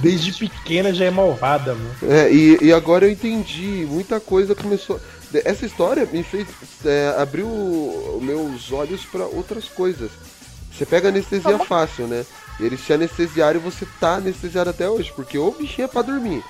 Desde 0.00 0.32
pequena 0.32 0.94
já 0.94 1.06
é 1.06 1.10
malvada, 1.10 1.74
mano. 1.74 1.94
É, 2.02 2.30
e, 2.32 2.58
e 2.62 2.72
agora 2.72 3.06
eu 3.06 3.10
entendi. 3.10 3.86
Muita 3.88 4.20
coisa 4.20 4.54
começou. 4.54 5.00
Essa 5.44 5.66
história 5.66 6.06
me 6.06 6.22
fez. 6.22 6.46
É, 6.84 7.14
abriu 7.18 7.48
meus 8.22 8.72
olhos 8.72 9.04
pra 9.04 9.26
outras 9.26 9.68
coisas. 9.68 10.10
Você 10.72 10.84
pega 10.84 11.08
anestesia 11.08 11.58
fácil, 11.60 12.06
né? 12.06 12.24
E 12.58 12.64
eles 12.64 12.84
te 12.84 12.92
anestesiaram 12.92 13.58
e 13.58 13.62
você 13.62 13.86
tá 14.00 14.16
anestesiado 14.16 14.70
até 14.70 14.88
hoje, 14.88 15.12
porque 15.14 15.38
o 15.38 15.50
bichinho 15.50 15.86
é 15.86 15.88
pra 15.88 16.02
dormir. 16.02 16.42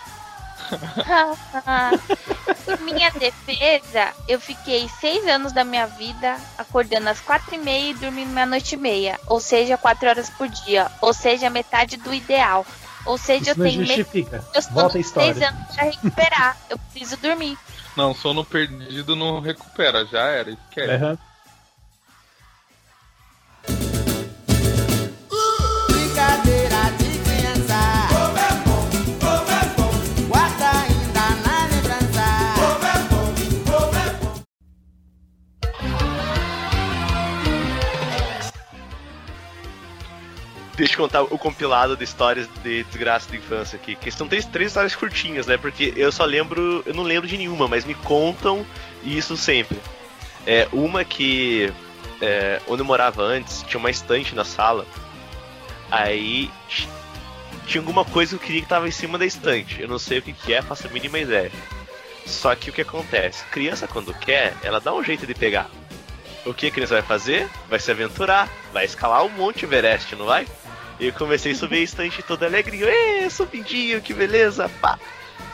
Em 2.69 2.85
minha 2.85 3.11
defesa, 3.11 4.13
eu 4.29 4.41
fiquei 4.41 4.89
seis 5.01 5.27
anos 5.27 5.53
da 5.53 5.65
minha 5.65 5.87
vida 5.87 6.37
acordando 6.59 7.09
às 7.09 7.21
quatro 7.21 7.55
e 7.55 7.59
meia 7.59 7.91
e 7.91 7.95
dormindo 7.95 8.31
meia-noite 8.31 8.75
e 8.75 8.79
meia. 8.79 9.19
Ou 9.27 9.41
seja, 9.41 9.77
quatro 9.77 10.09
horas 10.09 10.31
por 10.31 10.49
dia. 10.49 10.91
Ou 11.01 11.13
seja, 11.13 11.51
metade 11.51 11.97
do 11.97 12.13
ideal. 12.13 12.67
Ou 13.05 13.19
seja, 13.19 13.51
Isso 13.51 13.61
eu 13.61 13.65
tenho 13.65 13.81
medo 13.81 13.87
justifica. 13.97 14.45
eu 14.55 14.63
Volta 14.71 14.97
a 14.97 15.01
estou 15.01 15.23
seis 15.23 15.43
anos 15.43 15.75
pra 15.75 15.85
recuperar. 15.85 16.57
Eu 16.71 16.79
preciso 16.79 17.17
dormir. 17.19 17.59
Não, 17.97 18.15
sono 18.15 18.45
perdido 18.45 19.15
não 19.15 19.41
recupera, 19.41 20.05
já 20.07 20.23
era, 20.23 20.51
esquece. 20.51 20.91
Aham. 20.91 21.19
Deixa 40.77 40.95
eu 40.95 40.99
contar 40.99 41.23
o 41.23 41.39
compilado 41.39 41.97
de 41.97 42.03
histórias 42.03 42.49
de 42.63 42.83
desgraça 42.85 43.31
de 43.31 43.37
infância 43.37 43.77
aqui. 43.77 43.95
Que 43.95 44.11
são 44.11 44.27
três, 44.27 44.45
três 44.45 44.71
histórias 44.71 44.97
curtinhas, 44.97 45.47
né? 45.47 45.57
Porque 45.57 45.93
eu 45.97 46.11
só 46.11 46.25
lembro. 46.25 46.83
Eu 46.85 46.95
não 46.95 47.05
lembro 47.05 47.29
de 47.29 47.39
nenhuma, 47.39 47.69
mas 47.69 47.85
me 47.85 47.95
contam 47.95 48.67
isso 49.03 49.37
sempre. 49.37 49.79
É, 50.47 50.69
uma 50.73 51.05
que. 51.05 51.73
é, 52.21 52.61
onde 52.67 52.83
eu 52.83 52.87
morava 52.87 53.23
antes, 53.23 53.63
tinha 53.63 53.79
uma 53.79 53.91
estante 53.91 54.35
na 54.35 54.45
sala. 54.45 54.85
Aí. 55.91 56.51
Tinha 57.67 57.81
alguma 57.81 58.05
coisa 58.05 58.37
que 58.37 58.43
eu 58.43 58.47
queria 58.47 58.63
que 58.63 58.69
tava 58.69 58.87
em 58.89 58.91
cima 58.91 59.17
da 59.17 59.25
estante. 59.25 59.81
Eu 59.81 59.89
não 59.89 59.99
sei 59.99 60.19
o 60.19 60.23
que, 60.23 60.33
que 60.33 60.53
é, 60.53 60.61
faço 60.61 60.87
a 60.87 60.91
mínima 60.91 61.19
ideia. 61.19 61.51
Só 62.27 62.55
que 62.55 62.69
o 62.69 62.73
que 62.73 62.83
acontece? 62.83 63.45
Criança, 63.47 63.87
quando 63.87 64.13
quer, 64.13 64.55
ela 64.63 64.81
dá 64.81 64.93
um 64.93 65.03
jeito 65.03 65.27
de 65.27 65.35
pegar. 65.35 65.71
O 66.45 66.53
que 66.53 66.67
a 66.67 66.71
criança 66.71 66.95
vai 66.95 67.03
fazer? 67.03 67.49
Vai 67.69 67.79
se 67.79 67.91
aventurar, 67.91 68.49
vai 68.73 68.85
escalar 68.85 69.25
o 69.25 69.31
Monte 69.31 69.65
Everest, 69.65 70.15
não 70.15 70.27
vai? 70.27 70.47
E 71.01 71.07
eu 71.07 71.13
comecei 71.13 71.53
a 71.53 71.55
subir 71.55 71.79
a 71.79 71.83
estante 71.83 72.23
toda 72.23 72.47
alegrinho, 72.47 72.87
Ê, 72.87 73.29
subidinho, 73.31 74.01
que 74.01 74.13
beleza, 74.13 74.69
pá. 74.81 74.99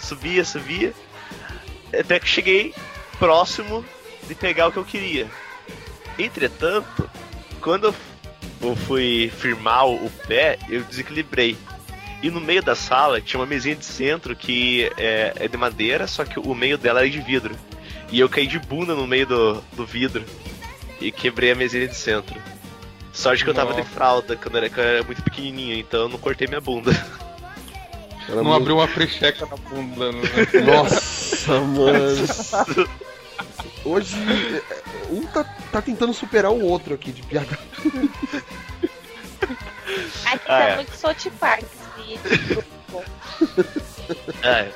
Subia, 0.01 0.45
subia. 0.45 0.93
Até 1.99 2.19
que 2.19 2.29
cheguei 2.29 2.75
próximo 3.19 3.85
de 4.27 4.35
pegar 4.35 4.69
o 4.69 4.73
que 4.73 4.79
eu 4.79 4.85
queria. 4.85 5.29
Entretanto, 6.19 7.09
quando 7.61 7.95
eu 8.61 8.77
fui 8.77 9.33
firmar 9.39 9.87
o 9.87 10.11
pé, 10.27 10.59
eu 10.69 10.83
desequilibrei. 10.83 11.57
E 12.23 12.31
no 12.31 12.41
meio 12.41 12.63
da 12.63 12.75
sala 12.75 13.21
tinha 13.21 13.41
uma 13.41 13.47
mesinha 13.47 13.77
de 13.77 13.85
centro 13.85 14.37
que 14.37 14.91
é, 14.99 15.33
é 15.37 15.49
de 15.49 15.57
madeira, 15.57 16.07
só 16.07 16.25
que 16.25 16.39
o 16.39 16.55
meio 16.55 16.77
dela 16.77 17.01
era 17.01 17.09
de 17.09 17.21
vidro. 17.21 17.57
E 18.11 18.21
eu 18.21 18.29
caí 18.29 18.47
de 18.47 18.59
bunda 18.59 18.95
no 18.95 19.07
meio 19.07 19.27
do, 19.27 19.65
do 19.73 19.87
vidro 19.87 20.25
e 21.01 21.11
quebrei 21.11 21.53
a 21.53 21.55
mesinha 21.55 21.89
de 21.89 21.95
centro. 21.97 22.41
Sorte 23.13 23.43
que 23.45 23.51
eu 23.51 23.55
tava 23.55 23.71
Nossa. 23.71 23.83
de 23.83 23.89
fralda 23.89 24.37
quando 24.37 24.55
eu 24.57 24.59
era, 24.65 24.71
quando 24.71 24.87
eu 24.87 24.95
era 24.97 25.03
muito 25.05 25.23
pequenininho, 25.23 25.77
então 25.79 26.03
eu 26.03 26.09
não 26.09 26.19
cortei 26.19 26.47
minha 26.47 26.61
bunda. 26.61 26.91
Era 28.29 28.37
Não 28.37 28.45
muito- 28.45 28.57
abriu 28.63 28.77
uma 28.77 28.87
precheca 28.87 29.45
na 29.47 29.57
bunda, 29.57 30.13
né? 30.13 30.21
Nossa, 30.65 31.61
mano. 31.61 32.87
Hoje, 33.85 34.15
é, 34.71 34.83
um 35.11 35.27
tá, 35.27 35.43
tá 35.73 35.83
tentando 35.83 36.13
superar 36.15 36.53
o 36.53 36.61
outro 36.65 36.95
aqui 36.95 37.11
de 37.11 37.23
piada. 37.23 37.59
Aqui 40.27 40.45
Ah, 40.47 40.59
tá 40.59 40.61
é. 40.69 40.77
muito 40.77 40.95
South 40.95 41.15
Park. 41.41 41.65
esse 42.09 42.39
grupo. 42.45 43.05
É. 44.45 44.69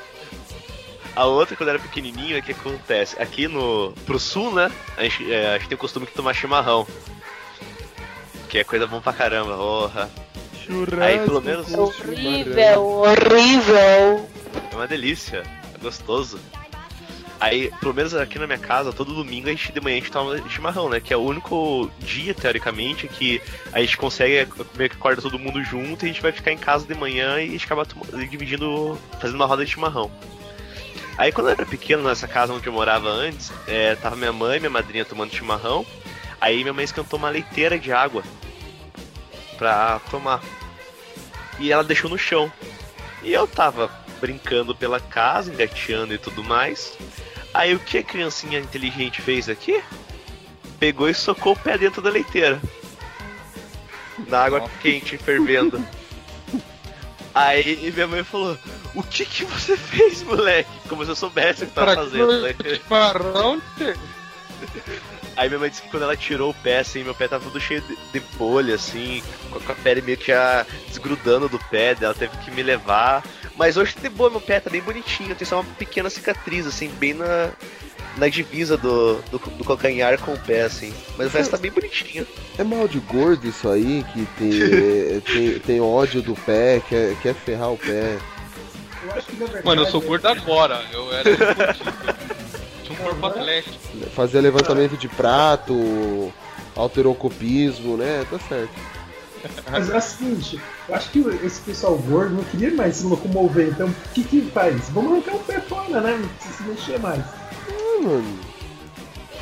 A 1.15 1.25
outra, 1.25 1.55
quando 1.55 1.69
eu 1.69 1.75
era 1.75 1.83
pequenininho, 1.83 2.37
é 2.37 2.41
que 2.41 2.51
acontece. 2.51 3.21
Aqui 3.21 3.47
no. 3.47 3.93
pro 4.05 4.19
sul, 4.19 4.53
né? 4.53 4.69
A 4.97 5.03
gente, 5.03 5.31
é, 5.31 5.55
a 5.55 5.57
gente 5.57 5.69
tem 5.69 5.75
o 5.75 5.79
costume 5.79 6.05
de 6.05 6.11
tomar 6.11 6.33
chimarrão. 6.33 6.85
Que 8.49 8.59
é 8.59 8.63
coisa 8.63 8.85
bom 8.85 8.99
pra 8.99 9.13
caramba, 9.13 9.55
porra. 9.55 10.09
Aí 11.01 11.19
pelo 11.19 11.41
menos. 11.41 11.73
Horrível, 11.73 12.83
horrível. 12.83 14.29
É 14.71 14.75
uma 14.75 14.87
delícia, 14.87 15.43
é 15.73 15.77
gostoso. 15.77 16.39
Aí, 17.39 17.69
pelo 17.79 17.93
menos 17.93 18.13
aqui 18.13 18.39
na 18.39 18.47
minha 18.47 18.57
casa, 18.57 18.93
todo 18.93 19.13
domingo 19.13 19.47
a 19.47 19.51
gente 19.51 19.71
de 19.71 19.81
manhã 19.81 19.97
a 19.97 19.99
gente 19.99 20.11
toma 20.11 20.49
chimarrão, 20.49 20.89
né? 20.89 20.99
Que 20.99 21.13
é 21.13 21.17
o 21.17 21.21
único 21.21 21.91
dia, 21.99 22.33
teoricamente, 22.33 23.07
que 23.07 23.41
a 23.73 23.81
gente 23.81 23.97
consegue 23.97 24.47
meio 24.75 24.89
que 24.89 24.95
acorda 24.95 25.21
todo 25.21 25.37
mundo 25.37 25.61
junto 25.63 26.03
e 26.03 26.09
a 26.09 26.11
gente 26.11 26.21
vai 26.21 26.31
ficar 26.31 26.51
em 26.51 26.57
casa 26.57 26.87
de 26.87 26.95
manhã 26.95 27.39
e 27.39 27.49
a 27.49 27.51
gente 27.51 27.65
acaba 27.65 27.85
dividindo, 28.29 28.97
fazendo 29.19 29.35
uma 29.35 29.45
roda 29.45 29.65
de 29.65 29.71
chimarrão. 29.71 30.09
Aí 31.17 31.31
quando 31.31 31.47
eu 31.47 31.53
era 31.53 31.65
pequeno, 31.65 32.03
nessa 32.03 32.27
casa 32.27 32.53
onde 32.53 32.67
eu 32.67 32.73
morava 32.73 33.09
antes, 33.09 33.51
é, 33.67 33.95
tava 33.95 34.15
minha 34.15 34.33
mãe 34.33 34.57
e 34.57 34.59
minha 34.59 34.69
madrinha 34.69 35.05
tomando 35.05 35.33
chimarrão. 35.33 35.85
Aí 36.41 36.61
minha 36.61 36.73
mãe 36.73 36.83
esquentou 36.83 37.17
uma 37.17 37.29
leiteira 37.29 37.79
de 37.79 37.91
água 37.91 38.23
pra 39.57 39.99
tomar. 40.11 40.41
E 41.57 41.71
ela 41.71 41.83
deixou 41.83 42.09
no 42.09 42.17
chão. 42.17 42.51
E 43.23 43.31
eu 43.31 43.47
tava 43.47 43.89
brincando 44.19 44.75
pela 44.75 44.99
casa, 44.99 45.51
engateando 45.51 46.13
e 46.13 46.17
tudo 46.17 46.43
mais. 46.43 46.97
Aí 47.53 47.73
o 47.73 47.79
que 47.79 47.97
a 47.97 48.03
criancinha 48.03 48.59
inteligente 48.59 49.21
fez 49.21 49.47
aqui? 49.47 49.81
Pegou 50.77 51.09
e 51.09 51.13
socou 51.13 51.53
o 51.53 51.59
pé 51.59 51.77
dentro 51.77 52.01
da 52.01 52.09
leiteira. 52.09 52.61
Na 54.27 54.43
água 54.43 54.69
quente, 54.81 55.17
fervendo. 55.17 55.83
Aí 57.35 57.91
minha 57.93 58.07
mãe 58.07 58.23
falou: 58.23 58.57
O 58.95 59.03
que 59.03 59.25
que 59.25 59.43
você 59.43 59.75
fez, 59.75 60.23
moleque? 60.23 60.69
Como 60.87 61.03
se 61.03 61.11
eu 61.11 61.15
soubesse 61.15 61.65
o 61.65 61.67
que 61.67 61.73
tava 61.73 61.93
fazendo. 61.93 62.41
né? 62.41 62.55
Aí 65.35 65.49
minha 65.49 65.59
mãe 65.59 65.69
disse 65.69 65.81
que 65.81 65.89
quando 65.89 66.03
ela 66.03 66.15
tirou 66.15 66.51
o 66.51 66.53
pé, 66.53 66.79
assim, 66.79 67.03
meu 67.03 67.13
pé 67.13 67.27
tava 67.27 67.43
todo 67.43 67.59
cheio 67.59 67.81
de, 67.81 67.97
de 68.13 68.19
bolha, 68.37 68.75
assim, 68.75 69.21
com 69.51 69.57
a, 69.57 69.61
com 69.61 69.71
a 69.73 69.75
pele 69.75 70.01
meio 70.01 70.17
que 70.17 70.27
já 70.27 70.65
desgrudando 70.87 71.49
do 71.49 71.59
pé, 71.59 71.93
ela 71.99 72.13
teve 72.13 72.37
que 72.37 72.49
me 72.51 72.63
levar. 72.63 73.21
Mas 73.57 73.75
hoje 73.75 73.95
de 74.01 74.07
boa, 74.07 74.29
meu 74.29 74.39
pé 74.39 74.61
tá 74.61 74.69
bem 74.69 74.81
bonitinho, 74.81 75.35
tem 75.35 75.45
só 75.45 75.59
uma 75.59 75.73
pequena 75.73 76.09
cicatriz, 76.09 76.65
assim, 76.65 76.87
bem 76.87 77.13
na, 77.13 77.51
na 78.17 78.27
divisa 78.27 78.77
do, 78.77 79.15
do, 79.31 79.37
do 79.37 79.63
calcanhar 79.63 80.19
com 80.19 80.33
o 80.33 80.39
pé, 80.39 80.63
assim. 80.63 80.93
Mas 81.17 81.33
o 81.33 81.37
resto 81.37 81.51
tá 81.51 81.57
bem 81.57 81.71
bonitinho. 81.71 82.25
É 82.57 82.63
mal 82.63 82.87
de 82.87 82.99
gordo 82.99 83.47
isso 83.47 83.69
aí, 83.69 84.05
que 84.13 84.25
tem, 84.37 84.61
é, 84.61 85.21
tem, 85.21 85.59
tem 85.59 85.81
ódio 85.81 86.21
do 86.21 86.33
pé, 86.33 86.81
quer, 86.87 87.15
quer 87.21 87.33
ferrar 87.33 87.71
o 87.71 87.77
pé. 87.77 88.17
Eu 89.03 89.11
acho 89.13 89.27
que 89.27 89.35
na 89.35 89.45
verdade. 89.45 89.65
Mano, 89.65 89.81
eu 89.81 89.87
sou 89.87 90.01
gordo 90.01 90.27
agora. 90.27 90.83
Eu 90.91 91.13
era. 91.13 91.73
Tinha 92.83 92.99
um 92.99 93.03
corpo 93.03 93.25
atlético. 93.25 93.75
Fazer 94.15 94.41
levantamento 94.41 94.97
de 94.97 95.07
prato, 95.07 96.33
alterocopismo, 96.75 97.97
né? 97.97 98.25
Tá 98.29 98.39
certo. 98.39 98.95
Mas 99.69 99.89
é 99.89 99.97
o 99.97 100.01
seguinte, 100.01 100.59
eu 100.89 100.95
acho 100.95 101.11
que 101.11 101.19
esse 101.43 101.61
pessoal 101.61 101.95
gordo 101.97 102.35
não 102.35 102.43
queria 102.45 102.73
mais 102.73 102.97
se 102.97 103.05
locomover, 103.05 103.67
então 103.67 103.87
o 103.87 104.09
que 104.13 104.23
que 104.23 104.41
faz? 104.51 104.89
Vamos 104.89 105.11
arrancar 105.11 105.35
o 105.35 105.39
pé 105.39 105.61
fora, 105.61 106.01
né? 106.01 106.17
Não 106.19 106.27
precisa 106.29 106.53
se 106.55 106.63
mexer 106.63 106.99
mais. 106.99 107.23
Ah, 107.69 108.01
mano. 108.01 108.39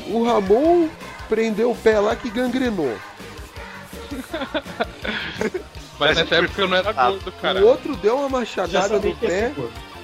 O 0.07 0.23
Ramon 0.23 0.89
prendeu 1.29 1.71
o 1.71 1.75
pé 1.75 1.99
lá 1.99 2.15
que 2.15 2.29
gangrenou. 2.29 2.97
Mas 5.99 6.17
nessa 6.17 6.35
época 6.35 6.61
eu 6.61 6.67
não 6.67 6.77
era 6.77 6.91
gordo, 6.91 7.31
cara. 7.33 7.61
O 7.63 7.67
outro 7.67 7.95
deu 7.97 8.17
uma 8.17 8.29
machadada 8.29 8.99
no 8.99 9.15
pé, 9.15 9.53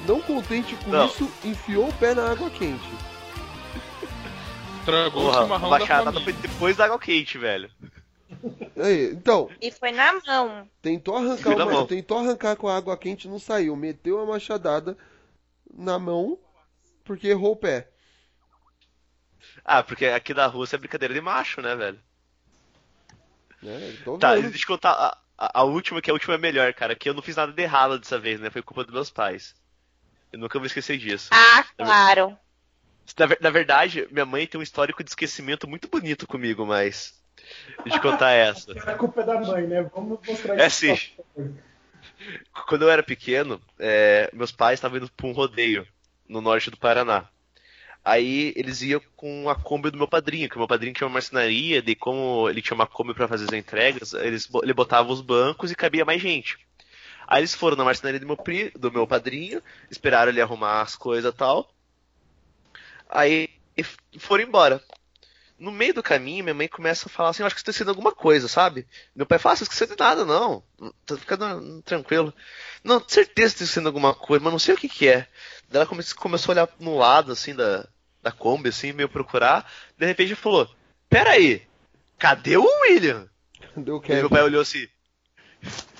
não 0.07 0.21
contente 0.21 0.75
com 0.75 0.89
Não. 0.91 1.05
isso, 1.07 1.29
enfiou 1.43 1.89
o 1.89 1.93
pé 1.93 2.13
na 2.13 2.31
água 2.31 2.49
quente. 2.49 2.87
Estragou 4.79 5.23
o 5.23 5.25
Porra, 5.31 5.43
chimarrão 5.43 5.73
a 5.73 6.11
da 6.11 6.21
foi 6.21 6.33
depois 6.33 6.77
da 6.77 6.85
água 6.85 6.99
quente, 6.99 7.37
velho. 7.37 7.69
Aí, 8.77 9.11
então, 9.11 9.49
E 9.61 9.71
foi 9.71 9.91
na 9.91 10.13
mão. 10.25 10.67
tentou 10.81 11.17
arrancar, 11.17 11.55
uma- 11.55 11.65
mão. 11.65 11.85
tentou 11.85 12.17
arrancar 12.19 12.55
com 12.55 12.67
a 12.67 12.77
água 12.77 12.95
quente, 12.95 13.27
não 13.27 13.39
saiu. 13.39 13.75
Meteu 13.75 14.19
a 14.21 14.25
machadada 14.25 14.97
na 15.75 15.99
mão 15.99 16.37
porque 17.03 17.27
errou 17.27 17.51
o 17.53 17.55
pé. 17.57 17.87
Ah, 19.63 19.83
porque 19.83 20.05
aqui 20.05 20.33
da 20.33 20.45
Rússia 20.47 20.75
é 20.75 20.79
brincadeira 20.79 21.13
de 21.13 21.21
macho, 21.21 21.61
né, 21.61 21.75
velho? 21.75 21.99
Né? 23.61 23.93
Tô 24.03 24.17
Tá, 24.17 24.35
deixa 24.35 24.63
eu 24.63 24.67
contar 24.67 24.91
a, 24.91 25.17
a- 25.37 25.59
a 25.61 25.63
última, 25.63 26.01
que 26.01 26.09
a 26.09 26.13
última 26.13 26.35
é 26.35 26.37
melhor, 26.37 26.73
cara. 26.73 26.95
Que 26.95 27.09
eu 27.09 27.13
não 27.13 27.21
fiz 27.21 27.35
nada 27.35 27.51
de 27.51 27.61
errado 27.61 27.99
dessa 27.99 28.17
vez, 28.19 28.39
né? 28.39 28.49
Foi 28.49 28.61
culpa 28.61 28.83
dos 28.83 28.93
meus 28.93 29.09
pais. 29.09 29.55
Eu 30.31 30.39
nunca 30.39 30.59
vou 30.59 30.65
esquecer 30.65 30.97
disso. 30.97 31.29
Ah, 31.31 31.65
claro. 31.77 32.37
Na, 33.17 33.25
ver- 33.25 33.39
na 33.41 33.49
verdade, 33.49 34.07
minha 34.11 34.25
mãe 34.25 34.45
tem 34.45 34.59
um 34.59 34.63
histórico 34.63 35.03
de 35.03 35.09
esquecimento 35.09 35.67
muito 35.67 35.87
bonito 35.87 36.27
comigo, 36.27 36.65
mas. 36.65 37.19
Deixa 37.83 37.97
eu 37.97 38.01
contar 38.01 38.31
essa. 38.31 38.71
A 38.89 38.95
culpa 38.95 39.21
é 39.21 39.25
da 39.25 39.39
mãe, 39.39 39.65
né? 39.67 39.83
Vamos 39.93 40.19
mostrar 40.25 40.59
É 40.59 40.67
isso. 40.67 40.77
sim. 40.77 40.97
Quando 42.67 42.83
eu 42.83 42.89
era 42.91 43.01
pequeno, 43.01 43.59
é, 43.79 44.29
meus 44.33 44.51
pais 44.51 44.77
estavam 44.77 44.97
indo 44.97 45.11
pra 45.11 45.27
um 45.27 45.31
rodeio 45.31 45.87
no 46.27 46.41
norte 46.41 46.69
do 46.69 46.77
Paraná. 46.77 47.27
Aí 48.03 48.53
eles 48.55 48.81
iam 48.81 49.01
com 49.15 49.49
a 49.49 49.55
Kombi 49.55 49.91
do 49.91 49.97
meu 49.97 50.07
padrinho, 50.07 50.49
que 50.49 50.55
o 50.55 50.59
meu 50.59 50.67
padrinho 50.67 50.93
tinha 50.93 51.07
uma 51.07 51.13
marcenaria, 51.13 51.81
de 51.81 51.95
como 51.95 52.49
ele 52.49 52.61
tinha 52.61 52.75
uma 52.75 52.87
Kombi 52.87 53.13
pra 53.13 53.27
fazer 53.27 53.45
as 53.45 53.53
entregas, 53.53 54.13
eles, 54.13 54.49
ele 54.63 54.73
botava 54.73 55.11
os 55.11 55.21
bancos 55.21 55.71
e 55.71 55.75
cabia 55.75 56.05
mais 56.05 56.21
gente. 56.21 56.57
Aí 57.27 57.41
eles 57.41 57.53
foram 57.53 57.77
na 57.77 57.83
marcenaria 57.83 58.19
do 58.19 58.25
meu, 58.25 58.37
do 58.75 58.91
meu 58.91 59.05
padrinho, 59.05 59.61
esperaram 59.91 60.31
ele 60.31 60.41
arrumar 60.41 60.81
as 60.81 60.95
coisas 60.95 61.31
e 61.31 61.37
tal. 61.37 61.71
Aí 63.07 63.49
e 63.79 64.19
foram 64.19 64.43
embora. 64.43 64.83
No 65.57 65.71
meio 65.71 65.93
do 65.93 66.03
caminho, 66.03 66.43
minha 66.43 66.53
mãe 66.53 66.67
começa 66.67 67.07
a 67.07 67.11
falar 67.11 67.29
assim: 67.29 67.43
acho 67.43 67.53
que 67.53 67.59
você 67.59 67.65
tá 67.65 67.71
esquecendo 67.71 67.91
alguma 67.91 68.13
coisa, 68.13 68.47
sabe? 68.47 68.87
Meu 69.15 69.25
pai 69.25 69.37
fala: 69.37 69.57
Você 69.57 69.63
esqueceu 69.63 69.87
de 69.87 69.95
nada, 69.97 70.23
não. 70.23 70.63
Tá 71.05 71.17
ficando 71.17 71.81
tranquilo. 71.81 72.33
Não, 72.83 73.03
certeza 73.05 73.53
que 73.53 73.59
tá 73.59 73.63
esquecendo 73.65 73.89
alguma 73.89 74.13
coisa, 74.13 74.43
mas 74.43 74.53
não 74.53 74.59
sei 74.59 74.73
o 74.73 74.77
que 74.77 74.87
que 74.87 75.07
é. 75.07 75.27
Ela 75.71 75.85
come- 75.85 76.03
começou 76.15 76.51
a 76.51 76.55
olhar 76.55 76.69
no 76.79 76.97
lado, 76.97 77.31
assim, 77.31 77.55
da, 77.55 77.87
da 78.21 78.31
Kombi, 78.31 78.69
assim, 78.69 78.93
meio 78.93 79.09
procurar. 79.09 79.69
De 79.97 80.05
repente 80.05 80.35
falou: 80.35 80.69
Pera 81.09 81.31
aí, 81.31 81.63
cadê 82.17 82.57
o 82.57 82.65
William? 82.83 83.27
Deu 83.75 83.97
E 83.97 84.01
Kevin. 84.01 84.19
meu 84.21 84.29
pai 84.29 84.43
olhou 84.43 84.61
assim. 84.61 84.87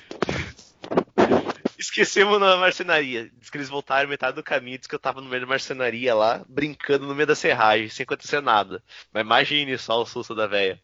Esquecemos 1.78 2.40
na 2.40 2.58
marcenaria. 2.58 3.30
Diz 3.40 3.50
que 3.50 3.58
eles 3.58 3.70
voltaram 3.70 4.10
metade 4.10 4.36
do 4.36 4.44
caminho. 4.44 4.78
Diz 4.78 4.88
que 4.88 4.94
eu 4.96 5.00
tava 5.00 5.22
no 5.22 5.30
meio 5.30 5.42
da 5.42 5.48
marcenaria 5.48 6.14
lá, 6.14 6.44
brincando 6.48 7.08
no 7.08 7.16
meio 7.16 7.28
da 7.28 7.36
serragem, 7.36 7.90
sem 7.90 8.04
acontecer 8.04 8.42
nada. 8.42 8.84
Mas 9.14 9.22
imagine 9.22 9.78
só 9.78 10.02
o 10.02 10.06
susto 10.06 10.36
da 10.36 10.46
véia. 10.46 10.80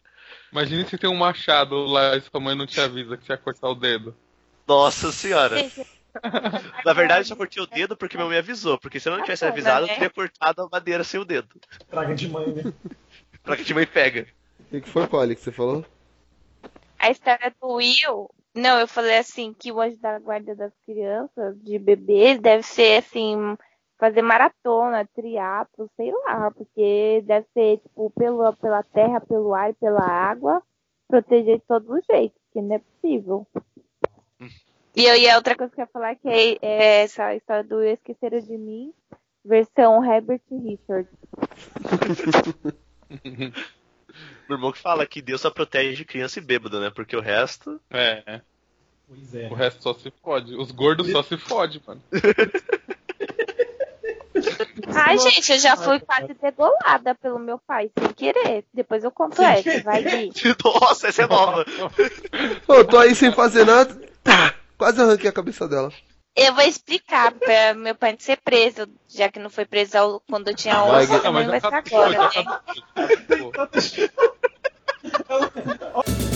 Imagina 0.50 0.86
se 0.88 0.96
tem 0.96 1.10
um 1.10 1.16
machado 1.16 1.76
lá 1.84 2.16
e 2.16 2.20
sua 2.22 2.40
mãe 2.40 2.56
não 2.56 2.66
te 2.66 2.80
avisa 2.80 3.16
que 3.16 3.26
você 3.26 3.32
ia 3.32 3.38
cortar 3.38 3.68
o 3.68 3.74
dedo. 3.74 4.16
Nossa 4.66 5.12
senhora. 5.12 5.56
Na 6.84 6.92
verdade, 6.92 7.20
eu 7.20 7.24
só 7.26 7.36
cortei 7.36 7.62
o 7.62 7.66
dedo 7.66 7.96
porque 7.96 8.16
minha 8.16 8.28
mãe 8.28 8.38
avisou. 8.38 8.78
Porque 8.78 9.00
se 9.00 9.08
eu 9.08 9.16
não 9.16 9.22
tivesse 9.22 9.44
avisado, 9.44 9.86
eu 9.86 9.88
teria 9.94 10.10
cortado 10.10 10.62
a 10.62 10.68
madeira 10.68 11.04
sem 11.04 11.20
o 11.20 11.24
dedo. 11.24 11.48
Praga 11.88 12.14
de 12.14 12.28
mãe, 12.28 12.46
né? 12.46 12.72
Pra 13.42 13.56
que 13.56 13.70
a 13.70 13.74
mãe 13.74 13.86
pega. 13.86 14.26
O 14.72 14.80
que, 14.80 14.88
foi, 14.88 15.06
Polly, 15.06 15.36
que 15.36 15.42
você 15.42 15.52
falou? 15.52 15.84
A 16.98 17.10
história 17.10 17.54
do 17.60 17.74
Will. 17.74 18.28
Não, 18.54 18.80
eu 18.80 18.88
falei 18.88 19.18
assim 19.18 19.52
que 19.52 19.70
o 19.70 19.80
anjo 19.80 19.98
da 19.98 20.18
guarda 20.18 20.54
das 20.54 20.72
crianças, 20.84 21.60
de 21.62 21.78
bebês, 21.78 22.40
deve 22.40 22.62
ser 22.62 22.98
assim, 22.98 23.56
fazer 23.98 24.22
maratona, 24.22 25.08
triatlo, 25.14 25.90
sei 25.94 26.10
lá, 26.10 26.50
porque 26.50 27.22
deve 27.26 27.46
ser, 27.52 27.78
tipo, 27.78 28.10
pelo, 28.10 28.52
pela 28.54 28.82
terra, 28.82 29.20
pelo 29.20 29.54
ar 29.54 29.70
e 29.70 29.74
pela 29.74 30.02
água, 30.02 30.62
proteger 31.06 31.58
de 31.58 31.64
todos 31.66 31.88
os 31.88 32.04
jeitos, 32.10 32.40
que 32.52 32.60
não 32.60 32.76
é 32.76 32.78
possível. 32.78 33.46
E, 34.96 35.04
eu, 35.04 35.14
e 35.14 35.28
a 35.28 35.36
outra 35.36 35.54
coisa 35.54 35.70
que 35.74 35.78
eu 35.78 35.84
ia 35.84 35.90
falar 35.92 36.16
que 36.16 36.26
é, 36.26 36.56
é 36.62 37.02
essa 37.02 37.34
história 37.34 37.62
do 37.62 37.82
Esqueceram 37.84 38.40
de 38.40 38.56
Mim, 38.56 38.94
versão 39.44 40.02
Herbert 40.02 40.40
Richards. 40.50 41.12
Meu 44.48 44.56
irmão 44.56 44.72
que 44.72 44.78
fala 44.78 45.04
que 45.04 45.20
Deus 45.20 45.42
só 45.42 45.50
protege 45.50 46.02
criança 46.04 46.38
e 46.38 46.42
bêbado, 46.42 46.80
né? 46.80 46.88
Porque 46.88 47.14
o 47.14 47.20
resto. 47.20 47.78
É. 47.90 48.40
Pois 49.06 49.34
é. 49.34 49.48
O 49.48 49.54
resto 49.54 49.82
só 49.82 49.92
se 49.92 50.10
fode. 50.22 50.56
Os 50.56 50.70
gordos 50.70 51.10
só 51.10 51.22
se 51.22 51.36
fode, 51.36 51.82
mano. 51.86 52.02
Ai, 54.94 55.18
gente, 55.18 55.52
eu 55.52 55.58
já 55.58 55.76
fui 55.76 56.00
quase 56.00 56.32
degolada 56.40 57.14
pelo 57.14 57.38
meu 57.38 57.58
pai, 57.58 57.90
sem 57.98 58.08
querer. 58.14 58.64
Depois 58.72 59.04
eu 59.04 59.10
conto 59.10 59.42
essa, 59.42 59.82
vai 59.82 60.02
vir. 60.02 60.32
Nossa, 60.64 61.08
essa 61.08 61.22
é 61.22 61.26
nova. 61.26 61.66
Ô, 62.66 62.84
tô 62.84 62.98
aí 62.98 63.14
sem 63.14 63.30
fazer 63.32 63.66
nada. 63.66 63.94
Tá, 64.22 64.54
quase 64.76 65.00
arranquei 65.00 65.28
a 65.30 65.32
cabeça 65.32 65.66
dela. 65.68 65.92
Eu 66.36 66.54
vou 66.54 66.64
explicar 66.64 67.32
pra 67.32 67.72
meu 67.74 67.94
pai 67.94 68.12
não 68.12 68.18
ser 68.20 68.36
preso, 68.44 68.86
já 69.08 69.30
que 69.30 69.38
não 69.38 69.48
foi 69.48 69.64
preso 69.64 69.96
ao- 69.96 70.20
quando 70.20 70.48
eu 70.48 70.54
tinha 70.54 70.82
11, 70.84 71.06
Vai, 71.06 71.20
também 71.22 71.46
vai 71.46 71.60
ser 71.60 71.74
agora, 71.74 72.18
né? 72.18 72.28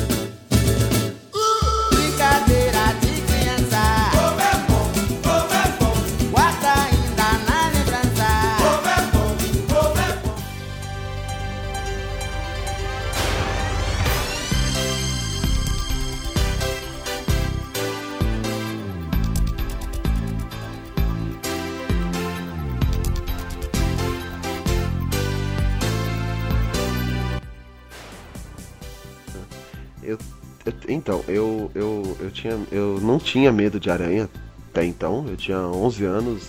Eu, 30.10 30.18
eu- 30.66 30.72
então, 30.88 31.24
eu, 31.28 31.70
eu, 31.74 32.16
eu, 32.20 32.30
tinha, 32.30 32.58
eu 32.70 32.98
não 33.00 33.18
tinha 33.18 33.50
medo 33.52 33.78
de 33.80 33.90
aranha 33.90 34.28
até 34.70 34.84
então, 34.84 35.24
eu 35.28 35.36
tinha 35.36 35.58
11 35.58 36.04
anos 36.04 36.42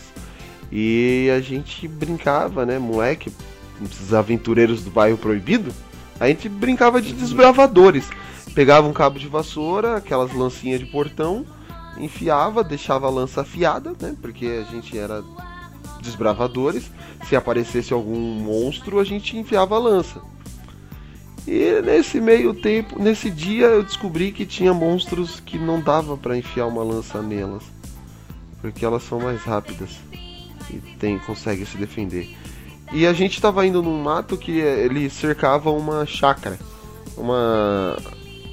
e 0.71 1.29
a 1.35 1.41
gente 1.41 1.87
brincava, 1.87 2.65
né, 2.65 2.77
moleque, 2.79 3.31
esses 3.83 4.13
aventureiros 4.13 4.83
do 4.83 4.89
bairro 4.91 5.17
proibido, 5.17 5.71
a 6.19 6.27
gente 6.27 6.47
brincava 6.47 7.01
de 7.01 7.13
desbravadores. 7.13 8.05
Pegava 8.53 8.87
um 8.87 8.93
cabo 8.93 9.17
de 9.17 9.27
vassoura, 9.27 9.95
aquelas 9.97 10.33
lancinhas 10.33 10.79
de 10.79 10.85
portão, 10.85 11.45
enfiava, 11.97 12.63
deixava 12.63 13.07
a 13.07 13.09
lança 13.09 13.41
afiada, 13.41 13.93
né, 13.99 14.15
porque 14.21 14.45
a 14.45 14.71
gente 14.71 14.97
era 14.97 15.23
desbravadores. 16.01 16.91
Se 17.27 17.35
aparecesse 17.35 17.93
algum 17.93 18.19
monstro, 18.19 18.99
a 18.99 19.03
gente 19.03 19.37
enfiava 19.37 19.75
a 19.75 19.79
lança. 19.79 20.21
E 21.47 21.81
nesse 21.81 22.21
meio 22.21 22.53
tempo, 22.53 23.01
nesse 23.01 23.29
dia 23.29 23.65
eu 23.65 23.83
descobri 23.83 24.31
que 24.31 24.45
tinha 24.45 24.73
monstros 24.73 25.39
que 25.39 25.57
não 25.57 25.81
dava 25.81 26.15
pra 26.15 26.37
enfiar 26.37 26.67
uma 26.67 26.83
lança 26.83 27.21
nelas, 27.21 27.63
porque 28.61 28.85
elas 28.85 29.03
são 29.03 29.19
mais 29.19 29.41
rápidas 29.41 29.89
e 30.69 30.75
tem 30.99 31.17
consegue 31.19 31.65
se 31.65 31.77
defender. 31.77 32.29
E 32.93 33.07
a 33.07 33.13
gente 33.13 33.41
tava 33.41 33.65
indo 33.65 33.81
num 33.81 34.01
mato 34.03 34.37
que 34.37 34.59
ele 34.59 35.09
cercava 35.09 35.71
uma 35.71 36.05
chácara, 36.05 36.59
uma 37.17 37.97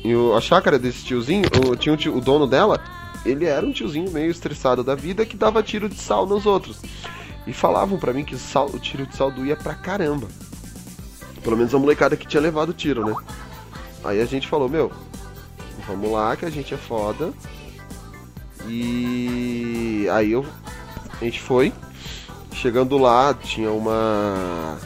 e 0.05 0.13
a 0.37 0.41
chácara 0.41 0.79
desse 0.79 1.05
tiozinho, 1.05 1.45
o, 1.67 1.77
tinha 1.77 1.97
tio- 1.97 2.17
o 2.17 2.21
dono 2.21 2.47
dela, 2.47 2.81
ele 3.27 3.45
era 3.45 3.67
um 3.67 3.73
tiozinho 3.73 4.11
meio 4.11 4.31
estressado 4.31 4.83
da 4.83 4.95
vida 4.95 5.27
que 5.27 5.37
dava 5.37 5.63
tiro 5.63 5.89
de 5.89 5.97
sal 5.97 6.25
nos 6.27 6.47
outros. 6.47 6.81
E 7.47 7.53
falavam 7.53 7.99
pra 7.99 8.13
mim 8.13 8.25
que 8.25 8.35
o, 8.35 8.39
sal- 8.39 8.71
o 8.73 8.79
tiro 8.79 9.07
de 9.07 9.15
sal 9.17 9.31
doía 9.31 9.57
pra 9.57 9.75
caramba. 9.75 10.29
Pelo 11.43 11.57
menos 11.57 11.75
a 11.75 11.79
molecada 11.79 12.17
que 12.17 12.27
tinha 12.27 12.43
levado 12.43 12.73
tiro, 12.73 13.05
né? 13.05 13.15
Aí 14.05 14.21
a 14.21 14.27
gente 14.27 14.49
falou, 14.49 14.69
meu, 14.69 14.93
vamos 15.87 16.11
lá 16.11 16.37
que 16.37 16.45
a 16.45 16.51
gente 16.51 16.75
é 16.75 16.77
foda. 16.77 17.33
E 18.67 20.07
aí 20.11 20.33
eu 20.33 20.45
a 21.21 21.25
gente 21.25 21.41
foi. 21.41 21.73
Chegando 22.53 22.97
lá, 22.99 23.35
tinha 23.35 23.71
uma. 23.71 24.79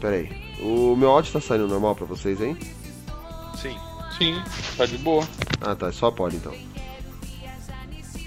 Pera 0.00 0.16
aí. 0.16 0.42
O 0.60 0.94
meu 0.96 1.10
áudio 1.10 1.32
tá 1.32 1.40
saindo 1.40 1.66
normal 1.66 1.94
pra 1.94 2.06
vocês, 2.06 2.40
hein? 2.40 2.56
Sim. 3.60 3.76
Sim, 4.18 4.42
tá 4.76 4.86
de 4.86 4.98
boa. 4.98 5.26
Ah 5.60 5.74
tá, 5.74 5.90
só 5.92 6.10
pode 6.10 6.36
então. 6.36 6.52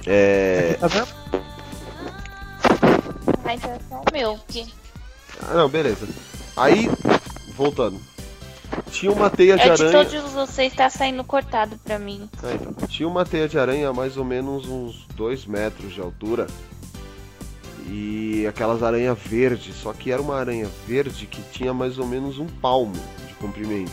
É. 0.06 0.78
Tá 0.80 0.88
vendo? 0.88 1.08
Intenção 3.54 4.04
é 4.08 4.12
meu, 4.12 4.40
que 4.48 4.68
Ah 5.42 5.54
não, 5.54 5.70
beleza. 5.70 6.08
Aí, 6.56 6.89
voltando. 7.56 7.99
Tinha 8.91 9.12
uma 9.12 9.30
teia 9.30 9.58
de 9.58 9.64
é 9.64 9.74
de 9.74 9.84
aranha. 9.84 10.06
todos 10.06 10.32
vocês 10.32 10.74
tá 10.74 10.89
saindo 10.89 11.24
cortado 11.24 11.78
pra 11.84 11.99
mim. 11.99 12.30
Ah, 12.41 12.53
então. 12.53 12.88
Tinha 12.88 13.08
uma 13.08 13.26
teia 13.26 13.47
de 13.47 13.60
aranha 13.60 13.89
a 13.89 13.93
mais 13.93 14.18
ou 14.18 14.24
menos 14.24 14.68
uns 14.68 15.06
2 15.16 15.45
metros 15.45 15.93
de 15.93 16.01
altura. 16.01 16.47
E 17.88 18.47
aquelas 18.47 18.82
aranha 18.82 19.14
verde, 19.14 19.72
só 19.74 19.93
que 19.93 20.12
era 20.12 20.22
uma 20.22 20.38
aranha 20.38 20.68
verde 20.88 21.28
que 21.28 21.41
tinha 21.51 21.74
mais 21.74 21.99
ou 21.99 22.08
menos 22.08 22.39
um 22.39 22.47
palmo 22.47 22.95
de 23.28 23.34
comprimento. 23.36 23.91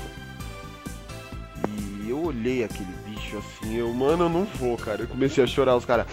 E 1.68 2.08
eu 2.08 2.24
olhei 2.24 2.64
aquele 2.64 2.92
bicho 3.06 3.38
assim, 3.38 3.76
eu, 3.76 3.92
mano, 3.92 4.24
eu 4.24 4.28
não 4.30 4.44
vou, 4.44 4.76
cara. 4.76 5.02
Eu 5.02 5.08
comecei 5.08 5.44
a 5.44 5.46
chorar, 5.46 5.76
os 5.76 5.84
caras. 5.84 6.06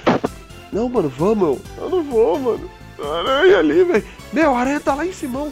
Não, 0.74 0.90
mano, 0.90 1.10
vamos, 1.10 1.48
eu. 1.48 1.62
Eu 1.78 1.90
não 1.90 2.04
vou, 2.04 2.40
mano. 2.40 2.70
A 3.02 3.20
aranha 3.20 3.60
ali, 3.60 3.84
velho. 3.84 4.06
Meu, 4.34 4.54
a 4.54 4.60
aranha 4.60 4.80
tá 4.80 4.94
lá 4.94 5.06
em 5.06 5.14
cima. 5.14 5.50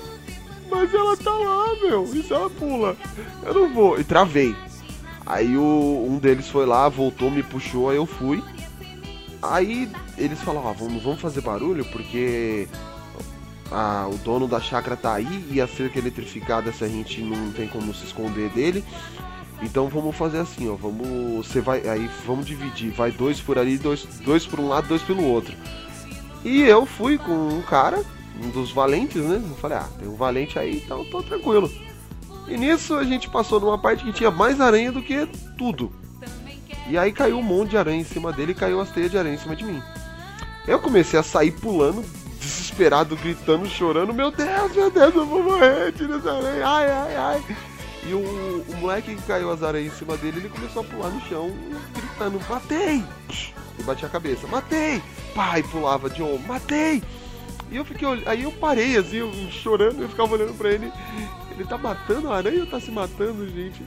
Mas 0.70 0.93
ela 0.93 1.18
tá 1.18 1.32
lá, 1.32 1.76
meu. 1.82 2.05
E 2.13 2.26
ela 2.30 2.49
pula? 2.49 2.95
Eu 3.43 3.53
não 3.53 3.74
vou. 3.74 3.99
E 3.99 4.03
travei. 4.03 4.55
Aí 5.26 5.57
o, 5.57 6.07
um 6.09 6.18
deles 6.20 6.47
foi 6.47 6.65
lá, 6.65 6.88
voltou, 6.88 7.30
me 7.30 7.43
puxou, 7.43 7.89
aí 7.89 7.97
eu 7.97 8.05
fui. 8.05 8.43
Aí 9.41 9.89
eles 10.18 10.41
falaram, 10.41 10.68
ó, 10.68 10.74
vamos, 10.74 11.03
vamos 11.03 11.22
fazer 11.22 11.41
barulho 11.41 11.86
porque 11.86 12.68
ah, 13.72 14.07
o 14.09 14.18
dono 14.18 14.47
da 14.47 14.59
chácara 14.59 14.95
tá 14.95 15.13
aí 15.13 15.45
e 15.51 15.59
a 15.59 15.68
cerca 15.68 15.99
eletrificada 15.99 16.72
se 16.72 16.84
a 16.84 16.88
gente 16.88 17.22
não 17.22 17.51
tem 17.51 17.68
como 17.68 17.93
se 17.93 18.05
esconder 18.05 18.49
dele. 18.51 18.84
Então 19.61 19.88
vamos 19.89 20.15
fazer 20.15 20.39
assim, 20.39 20.70
ó, 20.70 20.76
vamos. 20.76 21.47
Você 21.47 21.59
vai. 21.59 21.88
Aí 21.88 22.09
vamos 22.26 22.45
dividir. 22.45 22.91
Vai 22.91 23.11
dois 23.11 23.41
por 23.41 23.57
ali, 23.57 23.78
dois, 23.78 24.05
dois 24.24 24.45
por 24.45 24.59
um 24.59 24.68
lado, 24.68 24.88
dois 24.88 25.01
pelo 25.01 25.24
outro. 25.24 25.55
E 26.45 26.61
eu 26.61 26.86
fui 26.86 27.18
com 27.18 27.49
um 27.49 27.61
cara, 27.61 28.03
um 28.41 28.49
dos 28.49 28.71
valentes, 28.71 29.23
né? 29.23 29.41
Eu 29.43 29.55
falei, 29.55 29.77
ah, 29.77 29.88
tem 29.99 30.07
um 30.07 30.15
valente 30.15 30.57
aí, 30.57 30.77
então 30.77 31.05
tô 31.05 31.21
tranquilo. 31.23 31.71
E 32.47 32.57
nisso 32.57 32.95
a 32.95 33.03
gente 33.03 33.29
passou 33.29 33.59
numa 33.59 33.77
parte 33.77 34.03
que 34.03 34.13
tinha 34.13 34.31
mais 34.31 34.61
aranha 34.61 34.91
do 34.91 35.01
que 35.01 35.27
tudo. 35.57 35.91
E 36.89 36.97
aí 36.97 37.11
caiu 37.11 37.38
um 37.39 37.43
monte 37.43 37.71
de 37.71 37.77
aranha 37.77 37.99
em 37.99 38.05
cima 38.05 38.31
dele 38.31 38.53
e 38.53 38.55
caiu 38.55 38.79
as 38.79 38.89
teias 38.89 39.11
de 39.11 39.17
aranha 39.17 39.35
em 39.35 39.39
cima 39.39 39.55
de 39.55 39.65
mim. 39.65 39.81
Eu 40.65 40.79
comecei 40.79 41.19
a 41.19 41.23
sair 41.23 41.51
pulando, 41.51 42.03
desesperado, 42.39 43.15
gritando, 43.17 43.67
chorando, 43.67 44.13
meu 44.13 44.31
Deus, 44.31 44.73
meu 44.73 44.89
Deus, 44.89 45.15
eu 45.15 45.25
vou 45.25 45.43
morrer, 45.43 45.91
tira 45.91 46.15
essa 46.15 46.31
aranha, 46.31 46.67
ai, 46.67 46.89
ai, 46.89 47.15
ai. 47.15 47.57
E 48.05 48.13
o, 48.13 48.19
o 48.19 48.75
moleque 48.77 49.15
que 49.15 49.21
caiu 49.23 49.51
as 49.51 49.61
aranhas 49.61 49.93
em 49.93 49.97
cima 49.97 50.15
dele, 50.15 50.39
ele 50.39 50.49
começou 50.49 50.81
a 50.81 50.85
pular 50.85 51.09
no 51.09 51.19
chão, 51.27 51.51
gritando, 51.93 52.39
matei! 52.49 53.03
E 53.77 53.83
batia 53.83 54.07
a 54.07 54.11
cabeça, 54.11 54.47
matei! 54.47 55.01
Pai, 55.35 55.61
pulava 55.63 56.09
de 56.09 56.23
ombro, 56.23 56.47
matei! 56.47 57.03
E 57.72 57.76
eu 57.76 57.86
fiquei 57.86 58.07
aí 58.26 58.43
eu 58.43 58.51
parei 58.51 58.97
assim, 58.97 59.18
eu, 59.18 59.32
chorando, 59.51 60.01
eu 60.01 60.09
ficava 60.09 60.34
olhando 60.34 60.53
pra 60.57 60.72
ele. 60.72 60.91
Ele 61.51 61.65
tá 61.65 61.78
matando 61.78 62.32
a 62.32 62.38
aranha 62.38 62.61
ou 62.61 62.68
tá 62.68 62.80
se 62.80 62.91
matando, 62.91 63.47
gente? 63.49 63.84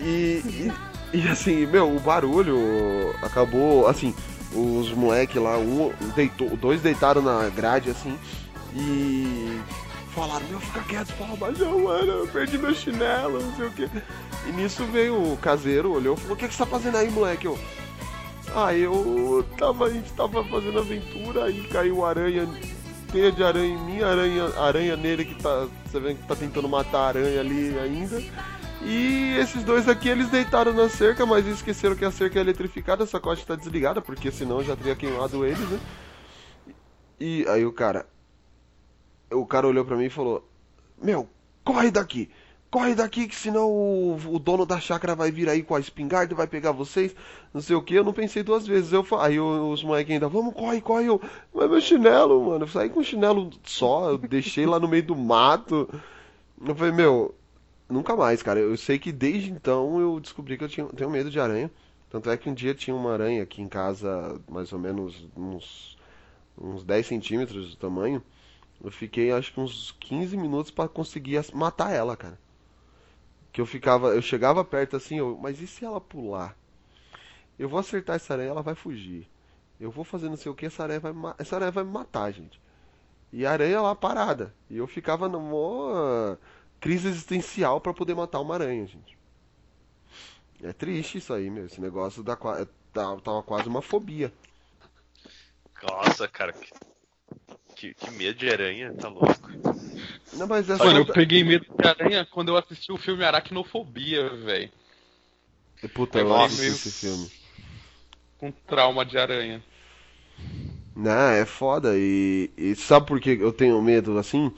E, 0.00 0.42
e, 0.44 0.72
e, 1.14 1.28
assim, 1.28 1.66
meu, 1.66 1.94
o 1.94 2.00
barulho 2.00 3.14
acabou, 3.22 3.86
assim, 3.86 4.14
os 4.52 4.90
moleque 4.92 5.38
lá, 5.38 5.56
um 5.58 5.92
deitou, 6.14 6.56
dois 6.56 6.80
deitaram 6.80 7.22
na 7.22 7.48
grade 7.48 7.90
assim 7.90 8.18
e 8.74 9.60
falaram, 10.14 10.46
meu, 10.48 10.60
fica 10.60 10.80
quieto, 10.80 11.12
fala 11.12 11.36
baixão, 11.36 11.84
mano, 11.84 12.12
eu 12.12 12.28
perdi 12.28 12.58
meu 12.58 12.74
chinelo, 12.74 13.40
não 13.40 13.54
sei 13.54 13.66
o 13.66 13.70
que. 13.70 13.88
E 14.46 14.52
nisso 14.52 14.84
veio 14.86 15.32
o 15.32 15.36
caseiro, 15.36 15.92
olhou 15.92 16.14
e 16.14 16.20
falou, 16.20 16.34
o 16.34 16.38
que, 16.38 16.48
que 16.48 16.54
você 16.54 16.64
tá 16.64 16.66
fazendo 16.66 16.96
aí, 16.96 17.10
moleque? 17.10 17.46
Eu, 17.46 17.58
ah, 18.56 18.74
eu 18.74 19.44
tava, 19.58 19.84
a 19.84 19.90
gente 19.90 20.10
tava 20.14 20.42
fazendo 20.44 20.78
aventura, 20.78 21.44
aí 21.44 21.62
caiu 21.68 22.06
aranha, 22.06 22.48
teia 23.12 23.30
de 23.30 23.44
aranha 23.44 23.74
em 23.74 23.84
mim, 23.84 24.02
aranha, 24.02 24.44
aranha 24.58 24.96
nele 24.96 25.26
que 25.26 25.34
tá, 25.34 25.68
você 25.84 26.00
vê 26.00 26.14
que 26.14 26.26
tá 26.26 26.34
tentando 26.34 26.66
matar 26.66 27.00
a 27.00 27.08
aranha 27.08 27.38
ali 27.38 27.78
ainda. 27.78 28.18
E 28.80 29.36
esses 29.38 29.62
dois 29.62 29.86
aqui, 29.90 30.08
eles 30.08 30.30
deitaram 30.30 30.72
na 30.72 30.88
cerca, 30.88 31.26
mas 31.26 31.46
esqueceram 31.46 31.94
que 31.94 32.04
a 32.06 32.10
cerca 32.10 32.38
é 32.38 32.42
eletrificada, 32.42 33.04
a 33.04 33.06
sacote 33.06 33.46
tá 33.46 33.54
desligada, 33.56 34.00
porque 34.00 34.30
senão 34.30 34.64
já 34.64 34.74
teria 34.74 34.96
queimado 34.96 35.44
eles, 35.44 35.68
né? 35.68 35.78
E 37.20 37.44
aí 37.48 37.66
o 37.66 37.72
cara, 37.72 38.06
o 39.30 39.44
cara 39.44 39.66
olhou 39.66 39.84
pra 39.84 39.96
mim 39.96 40.06
e 40.06 40.10
falou, 40.10 40.48
meu, 41.02 41.28
corre 41.62 41.90
daqui! 41.90 42.30
Corre 42.76 42.94
daqui 42.94 43.26
que 43.26 43.34
senão 43.34 43.70
o, 43.70 44.34
o 44.34 44.38
dono 44.38 44.66
da 44.66 44.78
chácara 44.78 45.14
vai 45.14 45.30
vir 45.30 45.48
aí 45.48 45.62
com 45.62 45.74
a 45.74 45.80
espingarda 45.80 46.34
e 46.34 46.36
vai 46.36 46.46
pegar 46.46 46.72
vocês, 46.72 47.16
não 47.54 47.62
sei 47.62 47.74
o 47.74 47.80
que, 47.80 47.94
eu 47.94 48.04
não 48.04 48.12
pensei 48.12 48.42
duas 48.42 48.66
vezes. 48.66 48.92
Eu 48.92 49.02
Aí 49.18 49.40
os 49.40 49.82
moleques 49.82 50.12
ainda, 50.12 50.28
vamos, 50.28 50.52
corre, 50.52 50.82
corre, 50.82 51.06
eu, 51.06 51.18
mas 51.54 51.70
meu 51.70 51.80
chinelo, 51.80 52.44
mano, 52.44 52.64
eu 52.64 52.68
saí 52.68 52.90
com 52.90 53.02
chinelo 53.02 53.48
só, 53.64 54.10
eu 54.10 54.18
deixei 54.18 54.66
lá 54.66 54.78
no 54.78 54.86
meio 54.86 55.02
do 55.04 55.16
mato. 55.16 55.88
Eu 56.62 56.74
falei, 56.74 56.92
meu, 56.92 57.34
nunca 57.88 58.14
mais, 58.14 58.42
cara. 58.42 58.60
Eu 58.60 58.76
sei 58.76 58.98
que 58.98 59.10
desde 59.10 59.50
então 59.50 59.98
eu 59.98 60.20
descobri 60.20 60.58
que 60.58 60.64
eu 60.64 60.68
tinha, 60.68 60.86
tenho 60.88 61.08
medo 61.08 61.30
de 61.30 61.40
aranha. 61.40 61.70
Tanto 62.10 62.28
é 62.28 62.36
que 62.36 62.50
um 62.50 62.52
dia 62.52 62.74
tinha 62.74 62.94
uma 62.94 63.10
aranha 63.10 63.42
aqui 63.42 63.62
em 63.62 63.68
casa, 63.68 64.38
mais 64.50 64.70
ou 64.74 64.78
menos 64.78 65.26
uns 65.34 65.96
uns 66.60 66.84
10 66.84 67.06
centímetros 67.06 67.70
de 67.70 67.78
tamanho. 67.78 68.22
Eu 68.84 68.90
fiquei 68.90 69.32
acho 69.32 69.50
que 69.54 69.60
uns 69.60 69.96
15 69.98 70.36
minutos 70.36 70.70
pra 70.70 70.86
conseguir 70.86 71.42
matar 71.54 71.90
ela, 71.90 72.14
cara. 72.14 72.38
Que 73.56 73.60
eu 73.62 73.64
ficava, 73.66 74.08
eu 74.14 74.20
chegava 74.20 74.62
perto 74.62 74.96
assim, 74.96 75.16
eu, 75.18 75.38
mas 75.40 75.58
e 75.62 75.66
se 75.66 75.82
ela 75.82 75.98
pular? 75.98 76.54
Eu 77.58 77.68
vou 77.68 77.78
acertar 77.80 78.16
essa 78.16 78.34
aranha, 78.34 78.50
ela 78.50 78.62
vai 78.62 78.74
fugir. 78.74 79.28
Eu 79.80 79.90
vou 79.90 80.04
fazer 80.04 80.28
não 80.28 80.36
sei 80.36 80.52
o 80.52 80.54
que, 80.54 80.66
essa 80.66 80.82
aranha 80.82 81.00
vai, 81.00 81.12
essa 81.38 81.56
aranha 81.56 81.70
vai 81.72 81.84
me 81.84 81.90
matar, 81.90 82.30
gente. 82.32 82.60
E 83.32 83.46
a 83.46 83.52
aranha 83.52 83.80
lá 83.82 83.94
parada. 83.94 84.54
E 84.70 84.76
eu 84.78 84.86
ficava 84.86 85.28
numa 85.28 86.38
crise 86.80 87.08
existencial 87.08 87.80
pra 87.80 87.94
poder 87.94 88.14
matar 88.14 88.40
uma 88.40 88.54
aranha, 88.54 88.86
gente. 88.86 89.18
É 90.62 90.72
triste 90.72 91.18
isso 91.18 91.32
aí, 91.32 91.50
meu. 91.50 91.66
Esse 91.66 91.80
negócio 91.80 92.22
da, 92.22 92.36
qua- 92.36 92.66
tá- 92.92 93.16
tava 93.20 93.42
quase 93.42 93.68
uma 93.68 93.82
fobia. 93.82 94.32
Nossa, 95.82 96.28
cara. 96.28 96.52
Que, 96.52 96.70
que, 97.76 97.94
que 97.94 98.10
medo 98.10 98.38
de 98.38 98.50
aranha, 98.50 98.92
tá 98.94 99.08
louco. 99.08 99.50
Não, 100.32 100.46
mas 100.46 100.68
é 100.68 100.76
Mano, 100.76 101.00
eu 101.00 101.06
peguei 101.06 101.44
medo 101.44 101.66
de 101.78 101.86
aranha 101.86 102.26
quando 102.26 102.48
eu 102.48 102.56
assisti 102.56 102.90
o 102.90 102.96
filme 102.96 103.22
Aracnofobia, 103.24 104.30
velho. 104.30 104.70
Puta, 105.94 106.18
eu 106.18 106.28
Nossa. 106.28 106.46
assisti 106.46 106.88
esse 106.88 107.06
filme. 107.06 107.30
Com 108.38 108.50
trauma 108.50 109.04
de 109.04 109.18
aranha. 109.18 109.62
Não, 110.94 111.30
é 111.30 111.44
foda. 111.44 111.92
E, 111.96 112.50
e 112.56 112.74
sabe 112.74 113.06
por 113.06 113.20
que 113.20 113.30
eu 113.30 113.52
tenho 113.52 113.80
medo 113.82 114.18
assim? 114.18 114.50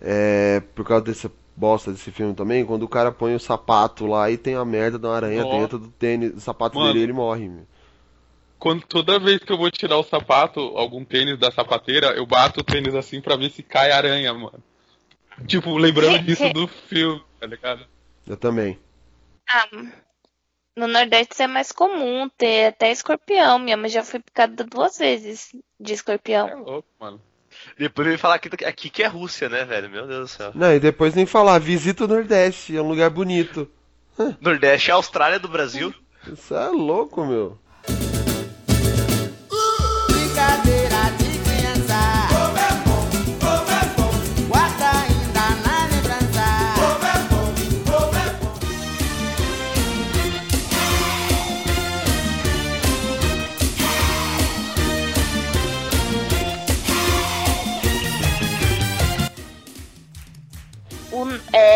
É 0.00 0.60
por 0.74 0.86
causa 0.86 1.04
dessa 1.04 1.30
bosta 1.54 1.92
desse 1.92 2.10
filme 2.10 2.34
também. 2.34 2.64
Quando 2.64 2.82
o 2.84 2.88
cara 2.88 3.12
põe 3.12 3.34
o 3.34 3.40
sapato 3.40 4.06
lá 4.06 4.30
e 4.30 4.38
tem 4.38 4.54
a 4.54 4.64
merda 4.64 4.98
da 4.98 5.10
aranha 5.10 5.42
Nossa. 5.42 5.58
dentro 5.58 5.78
do 5.78 5.88
tênis, 5.88 6.32
do 6.32 6.40
sapato 6.40 6.78
Mano. 6.78 6.88
dele 6.88 7.00
e 7.00 7.02
ele 7.02 7.12
morre. 7.12 7.48
Meu. 7.48 7.66
Quando, 8.58 8.84
toda 8.86 9.20
vez 9.20 9.38
que 9.38 9.52
eu 9.52 9.56
vou 9.56 9.70
tirar 9.70 9.98
o 9.98 10.02
sapato, 10.02 10.60
algum 10.76 11.04
tênis 11.04 11.38
da 11.38 11.50
sapateira, 11.50 12.08
eu 12.08 12.26
bato 12.26 12.60
o 12.60 12.64
tênis 12.64 12.94
assim 12.94 13.20
pra 13.20 13.36
ver 13.36 13.50
se 13.50 13.62
cai 13.62 13.92
aranha, 13.92 14.34
mano. 14.34 14.62
Tipo, 15.46 15.76
lembrando 15.76 16.18
disso 16.20 16.52
do 16.52 16.66
filme, 16.66 17.22
tá 17.38 17.46
ligado? 17.46 17.86
Eu 18.26 18.36
também. 18.36 18.78
Ah, 19.48 19.68
no 20.76 20.86
Nordeste 20.88 21.34
isso 21.34 21.42
é 21.42 21.46
mais 21.46 21.72
comum 21.72 22.28
ter 22.36 22.66
até 22.66 22.90
escorpião. 22.90 23.58
Minha 23.58 23.76
mãe 23.76 23.88
já 23.88 24.02
foi 24.04 24.20
picada 24.20 24.64
duas 24.64 24.98
vezes 24.98 25.50
de 25.78 25.92
escorpião. 25.92 26.48
É 26.48 26.54
louco, 26.54 26.88
mano. 26.98 27.20
Depois 27.78 28.06
vem 28.06 28.16
falar 28.16 28.34
aqui, 28.34 28.48
aqui 28.64 28.90
que 28.90 29.02
é 29.02 29.06
Rússia, 29.06 29.48
né, 29.48 29.64
velho? 29.64 29.88
Meu 29.88 30.06
Deus 30.06 30.30
do 30.30 30.36
céu. 30.36 30.52
Não, 30.54 30.72
e 30.74 30.80
depois 30.80 31.14
nem 31.14 31.26
falar, 31.26 31.58
visita 31.58 32.04
o 32.04 32.08
Nordeste, 32.08 32.76
é 32.76 32.82
um 32.82 32.88
lugar 32.88 33.10
bonito. 33.10 33.70
Nordeste 34.40 34.90
é 34.90 34.92
a 34.92 34.96
Austrália 34.96 35.38
do 35.38 35.48
Brasil. 35.48 35.94
Isso 36.26 36.54
é 36.54 36.68
louco, 36.68 37.24
meu. 37.24 37.58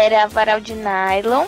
Era 0.03 0.27
varal 0.27 0.61
de 0.61 0.75
nylon. 0.75 1.47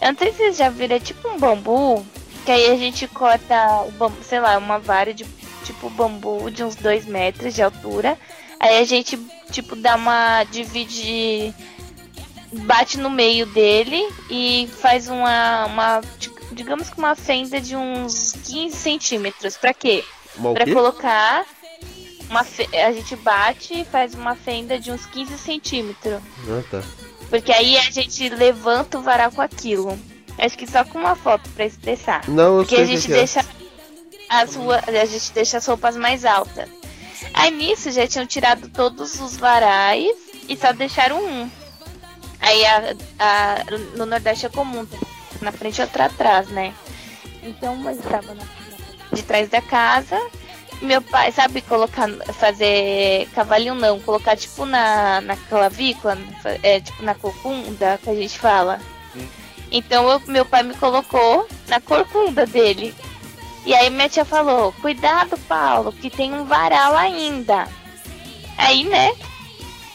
Eu 0.00 0.12
não 0.12 0.18
sei 0.18 0.30
se 0.32 0.38
vocês 0.38 0.56
já 0.56 0.68
viram, 0.70 0.96
é 0.96 1.00
tipo 1.00 1.28
um 1.28 1.38
bambu. 1.38 2.04
Que 2.44 2.52
aí 2.52 2.70
a 2.72 2.76
gente 2.76 3.06
corta 3.08 3.82
o 3.86 3.90
bambu, 3.92 4.16
sei 4.22 4.40
lá, 4.40 4.56
uma 4.56 4.78
vara 4.78 5.12
de 5.12 5.24
tipo 5.64 5.90
bambu 5.90 6.50
de 6.50 6.64
uns 6.64 6.74
dois 6.74 7.04
metros 7.04 7.54
de 7.54 7.62
altura. 7.62 8.16
Aí 8.58 8.78
a 8.78 8.84
gente, 8.84 9.16
tipo, 9.50 9.76
dá 9.76 9.96
uma. 9.96 10.44
divide. 10.44 11.54
bate 12.64 12.98
no 12.98 13.10
meio 13.10 13.46
dele 13.46 14.02
e 14.30 14.68
faz 14.80 15.08
uma. 15.08 15.66
uma 15.66 16.00
digamos 16.52 16.90
que 16.90 16.98
uma 16.98 17.14
fenda 17.14 17.60
de 17.60 17.76
uns 17.76 18.32
15 18.44 18.74
centímetros. 18.76 19.56
Pra 19.56 19.72
quê? 19.74 20.04
Pra 20.54 20.64
colocar. 20.74 21.44
Uma 22.28 22.44
fe- 22.44 22.68
A 22.76 22.92
gente 22.92 23.16
bate 23.16 23.80
e 23.80 23.84
faz 23.84 24.14
uma 24.14 24.34
fenda 24.36 24.78
de 24.78 24.90
uns 24.92 25.04
15 25.06 25.36
centímetros. 25.36 26.20
Ah, 26.48 26.62
tá. 26.70 26.82
Porque 27.30 27.52
aí 27.52 27.78
a 27.78 27.90
gente 27.90 28.28
levanta 28.28 28.98
o 28.98 29.02
varal 29.02 29.30
com 29.30 29.40
aquilo. 29.40 29.98
Acho 30.38 30.58
que 30.58 30.66
só 30.66 30.84
com 30.84 30.98
uma 30.98 31.14
foto 31.14 31.48
pra 31.50 31.64
expressar. 31.64 32.28
Não, 32.28 32.58
eu 32.58 32.64
Porque 32.64 32.76
a 32.76 32.84
gente 32.84 33.10
é. 33.10 33.14
deixa 33.14 33.44
as 34.28 34.54
rua- 34.56 34.82
a 34.86 35.04
gente 35.04 35.32
deixa 35.32 35.56
as 35.58 35.66
roupas 35.66 35.96
mais 35.96 36.24
altas. 36.24 36.68
Aí 37.32 37.50
nisso 37.50 37.90
já 37.92 38.06
tinham 38.06 38.26
tirado 38.26 38.68
todos 38.68 39.20
os 39.20 39.36
varais 39.36 40.16
e 40.48 40.56
só 40.56 40.72
deixaram 40.72 41.22
um. 41.24 41.48
Aí 42.40 42.64
a, 42.66 42.94
a- 43.18 43.64
no 43.96 44.06
Nordeste 44.06 44.46
é 44.46 44.48
comum, 44.48 44.86
na 45.40 45.52
frente 45.52 45.78
e 45.78 45.82
outra 45.82 46.06
atrás, 46.06 46.48
né? 46.48 46.74
Então 47.42 47.74
uma 47.74 47.92
estava 47.92 48.34
na, 48.34 48.44
de 49.12 49.22
trás 49.22 49.48
da 49.48 49.60
casa. 49.60 50.18
Meu 50.82 51.02
pai, 51.02 51.30
sabe 51.30 51.60
colocar, 51.60 52.08
fazer 52.32 53.28
cavalinho 53.34 53.74
não, 53.74 54.00
colocar 54.00 54.34
tipo 54.36 54.64
na, 54.64 55.20
na 55.20 55.36
clavícula, 55.36 56.16
é, 56.62 56.80
tipo 56.80 57.02
na 57.02 57.14
corcunda 57.14 57.98
que 58.02 58.08
a 58.08 58.14
gente 58.14 58.38
fala. 58.38 58.80
Então 59.70 60.08
eu- 60.10 60.22
meu 60.26 60.44
pai 60.44 60.62
me 60.62 60.74
colocou 60.74 61.46
na 61.68 61.80
corcunda 61.80 62.46
dele. 62.46 62.94
E 63.66 63.74
aí 63.74 63.90
minha 63.90 64.08
tia 64.08 64.24
falou, 64.24 64.72
cuidado 64.80 65.36
Paulo, 65.46 65.92
que 65.92 66.08
tem 66.08 66.32
um 66.32 66.44
varal 66.44 66.96
ainda. 66.96 67.68
Aí, 68.56 68.84
né? 68.84 69.12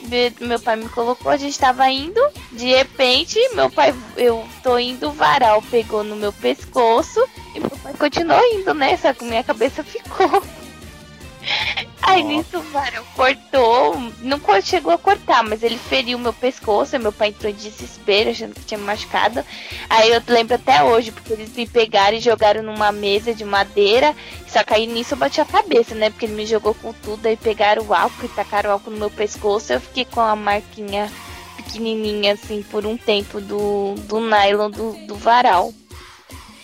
me- 0.01 0.33
Meu 0.39 0.59
pai 0.59 0.75
me 0.75 0.87
colocou, 0.87 1.31
a 1.31 1.37
gente 1.37 1.57
tava 1.57 1.89
indo, 1.89 2.21
de 2.51 2.67
repente, 2.67 3.39
meu 3.55 3.71
pai, 3.71 3.93
eu 4.15 4.47
tô 4.61 4.77
indo, 4.77 5.09
o 5.09 5.13
varal 5.13 5.63
pegou 5.63 6.03
no 6.03 6.15
meu 6.15 6.31
pescoço 6.31 7.19
e 7.55 7.59
meu 7.59 7.71
pai 7.81 7.93
continuou 7.97 8.39
indo, 8.53 8.71
né? 8.75 8.95
Só 8.97 9.11
que 9.13 9.25
minha 9.25 9.43
cabeça 9.43 9.81
ficou. 9.83 10.43
Aí 12.01 12.23
nisso 12.23 12.59
o 12.59 12.61
varal 12.71 13.03
cortou, 13.15 13.95
não 14.21 14.39
chegou 14.61 14.93
a 14.93 14.97
cortar, 14.97 15.43
mas 15.43 15.63
ele 15.63 15.77
feriu 15.77 16.19
meu 16.19 16.31
pescoço, 16.31 16.97
meu 16.99 17.11
pai 17.11 17.29
entrou 17.29 17.51
em 17.51 17.55
desespero, 17.55 18.29
achando 18.29 18.53
que 18.53 18.63
tinha 18.63 18.77
me 18.77 18.85
machucado. 18.85 19.43
Aí 19.89 20.11
eu 20.11 20.21
lembro 20.27 20.55
até 20.55 20.83
hoje, 20.83 21.11
porque 21.11 21.33
eles 21.33 21.51
me 21.55 21.67
pegaram 21.67 22.15
e 22.15 22.21
jogaram 22.21 22.61
numa 22.61 22.91
mesa 22.91 23.33
de 23.33 23.43
madeira, 23.43 24.15
só 24.47 24.63
que 24.63 24.73
aí 24.73 24.87
nisso 24.87 25.13
eu 25.13 25.17
bati 25.17 25.41
a 25.41 25.45
cabeça, 25.45 25.95
né? 25.95 26.09
Porque 26.09 26.25
ele 26.25 26.35
me 26.35 26.45
jogou 26.45 26.73
com 26.75 26.93
tudo, 26.93 27.25
aí 27.25 27.35
pegaram 27.35 27.83
o 27.83 27.93
álcool 27.93 28.25
e 28.25 28.29
tacaram 28.29 28.69
o 28.69 28.73
álcool 28.73 28.91
no 28.91 28.97
meu 28.97 29.09
pescoço, 29.09 29.73
eu 29.73 29.81
fiquei 29.81 30.05
com 30.05 30.21
a 30.21 30.35
marquinha 30.35 31.11
pequenininha, 31.57 32.33
assim, 32.33 32.63
por 32.63 32.85
um 32.85 32.95
tempo 32.95 33.41
do, 33.41 33.95
do 34.07 34.19
nylon 34.19 34.69
do, 34.69 34.93
do 35.07 35.15
varal. 35.15 35.73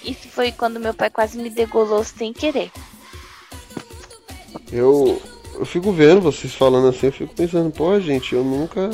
Isso 0.03 0.27
foi 0.29 0.51
quando 0.51 0.79
meu 0.79 0.93
pai 0.93 1.09
quase 1.09 1.37
me 1.37 1.49
degolou 1.49 2.03
sem 2.03 2.31
querer. 2.33 2.71
Eu, 4.71 5.21
eu 5.55 5.65
fico 5.65 5.91
vendo 5.91 6.21
vocês 6.21 6.53
falando 6.53 6.87
assim, 6.87 7.07
eu 7.07 7.11
fico 7.11 7.35
pensando, 7.35 7.71
pô, 7.71 7.99
gente, 7.99 8.33
eu 8.33 8.43
nunca 8.43 8.89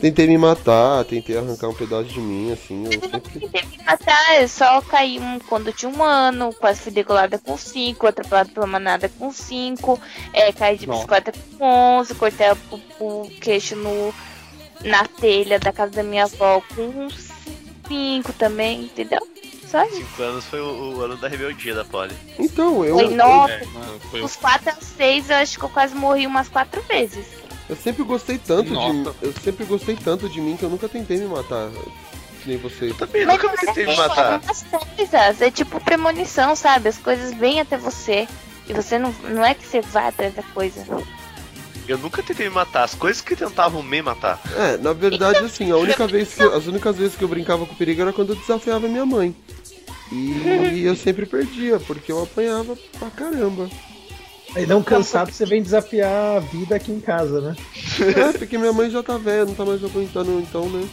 tentei 0.00 0.26
me 0.26 0.38
matar, 0.38 1.04
tentei 1.04 1.36
arrancar 1.36 1.68
um 1.68 1.74
pedaço 1.74 2.04
de 2.04 2.20
mim, 2.20 2.50
assim, 2.52 2.86
eu 2.86 2.92
sempre. 2.92 3.40
Tentei 3.40 3.62
me 3.62 3.84
matar, 3.84 4.40
eu 4.40 4.48
só 4.48 4.80
caí 4.80 5.18
um 5.18 5.38
quando 5.40 5.68
eu 5.68 5.72
tinha 5.72 5.90
um 5.90 6.02
ano, 6.02 6.52
quase 6.54 6.80
fui 6.80 6.92
degolada 6.92 7.38
com 7.38 7.56
5, 7.56 8.06
atropelada 8.06 8.50
pela 8.50 8.66
manada 8.66 9.08
com 9.08 9.30
5, 9.30 10.00
é, 10.32 10.52
caí 10.52 10.78
de 10.78 10.86
Nossa. 10.86 11.00
bicicleta 11.00 11.32
com 11.58 11.64
11, 12.00 12.14
cortei 12.14 12.46
o, 12.50 12.76
o 13.04 13.30
queixo 13.40 13.76
no, 13.76 14.14
na 14.82 15.04
telha 15.06 15.58
da 15.58 15.72
casa 15.72 15.92
da 15.92 16.02
minha 16.02 16.24
avó 16.24 16.62
com 16.74 17.08
5 17.88 18.32
também, 18.32 18.84
entendeu? 18.84 19.20
Isso. 19.86 19.96
Cinco 19.96 20.22
anos 20.22 20.44
foi 20.46 20.60
o, 20.60 20.96
o 20.96 21.00
ano 21.02 21.16
da 21.16 21.28
rebeldia 21.28 21.74
da 21.74 21.84
Polly. 21.84 22.14
Então, 22.38 22.84
eu, 22.84 22.94
Foi 22.96 23.04
eu, 23.06 23.10
nove. 23.12 23.52
É, 23.52 23.64
mano, 23.66 24.00
foi 24.10 24.20
Dos 24.20 24.36
4 24.36 24.70
aos 24.70 24.84
6, 24.96 25.30
eu 25.30 25.36
acho 25.36 25.58
que 25.58 25.64
eu 25.64 25.68
quase 25.68 25.94
morri 25.94 26.26
umas 26.26 26.48
4 26.48 26.82
vezes. 26.82 27.26
eu 27.68 27.76
sempre 27.76 28.02
gostei 28.04 28.38
tanto 28.38 28.68
de 28.68 28.74
Nossa. 28.74 29.14
eu 29.22 29.32
sempre 29.42 29.64
gostei 29.64 29.96
tanto 29.96 30.28
de 30.28 30.40
mim 30.40 30.56
que 30.56 30.62
eu 30.64 30.70
nunca 30.70 30.88
tentei 30.88 31.18
me 31.18 31.26
matar. 31.26 31.70
Que 32.42 32.48
nem 32.48 32.56
vocês. 32.58 32.96
Também 32.96 33.26
nunca 33.26 33.48
me 33.50 33.56
tentei 33.58 33.86
me 33.86 33.96
matar. 33.96 34.40
As 34.48 34.62
coisas, 34.64 35.40
é 35.42 35.50
tipo 35.50 35.78
premonição, 35.80 36.56
sabe? 36.56 36.88
As 36.88 36.96
coisas 36.98 37.34
vêm 37.34 37.60
até 37.60 37.76
você. 37.76 38.26
E 38.66 38.72
você 38.72 38.98
não, 38.98 39.12
não 39.28 39.44
é 39.44 39.52
que 39.52 39.66
você 39.66 39.80
vai 39.82 40.08
atrás 40.08 40.32
da 40.34 40.42
coisa. 40.42 40.84
Eu 41.88 41.98
nunca 41.98 42.22
tentei 42.22 42.48
me 42.48 42.54
matar. 42.54 42.84
As 42.84 42.94
coisas 42.94 43.20
que 43.20 43.34
tentavam 43.36 43.82
me 43.82 44.00
matar. 44.00 44.40
É, 44.56 44.76
na 44.76 44.92
verdade, 44.92 45.38
assim, 45.44 45.70
a 45.72 45.76
única 45.76 46.06
vez 46.06 46.32
que 46.34 46.42
eu- 46.42 46.56
as 46.56 46.66
únicas 46.66 46.96
vezes 46.96 47.16
que 47.16 47.24
eu 47.24 47.28
brincava 47.28 47.66
com 47.66 47.72
o 47.74 47.76
perigo 47.76 48.00
era 48.00 48.12
quando 48.12 48.30
eu 48.30 48.36
desafiava 48.36 48.86
minha 48.88 49.04
mãe. 49.04 49.34
E 50.12 50.84
eu 50.84 50.96
sempre 50.96 51.24
perdia, 51.26 51.78
porque 51.78 52.10
eu 52.10 52.22
apanhava 52.22 52.76
pra 52.98 53.10
caramba. 53.10 53.68
Aí 54.54 54.66
não 54.66 54.82
cansado, 54.82 55.30
você 55.30 55.46
vem 55.46 55.62
desafiar 55.62 56.36
a 56.36 56.40
vida 56.40 56.74
aqui 56.74 56.90
em 56.90 57.00
casa, 57.00 57.40
né? 57.40 57.56
É, 58.00 58.32
porque 58.36 58.56
minha 58.56 58.72
mãe 58.72 58.90
já 58.90 59.02
tá 59.02 59.18
velha, 59.18 59.44
não 59.44 59.54
tá 59.54 59.64
mais 59.64 59.84
aguentando 59.84 60.40
então, 60.40 60.68
né? 60.70 60.88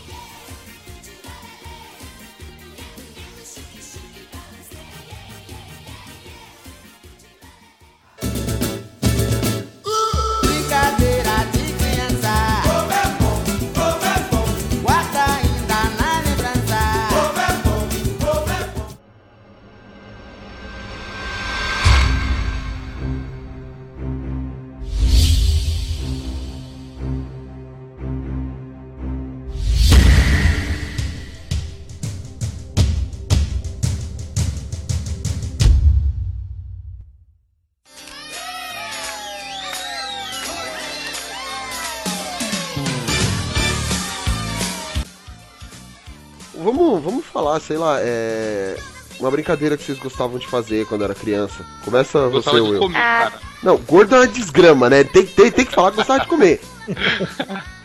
Falar, 47.38 47.60
sei 47.60 47.78
lá, 47.78 47.98
é. 48.00 48.76
Uma 49.20 49.30
brincadeira 49.32 49.76
que 49.78 49.84
vocês 49.84 49.98
gostavam 50.00 50.38
de 50.40 50.46
fazer 50.48 50.86
quando 50.88 51.04
era 51.04 51.14
criança. 51.16 51.66
Começa 51.84 52.18
Eu 52.20 52.32
você, 52.32 52.50
Will. 52.52 52.80
comer, 52.80 52.98
Ah. 52.98 53.32
cara. 53.32 53.42
Não, 53.64 53.78
gordo 53.78 54.16
é 54.16 54.20
uma 54.20 54.28
desgrama, 54.28 54.90
né? 54.90 55.04
Tem, 55.04 55.26
tem, 55.26 55.52
tem 55.52 55.66
que 55.66 55.72
falar 55.74 55.90
que 55.92 55.98
gostava 55.98 56.20
de 56.22 56.28
comer. 56.28 56.62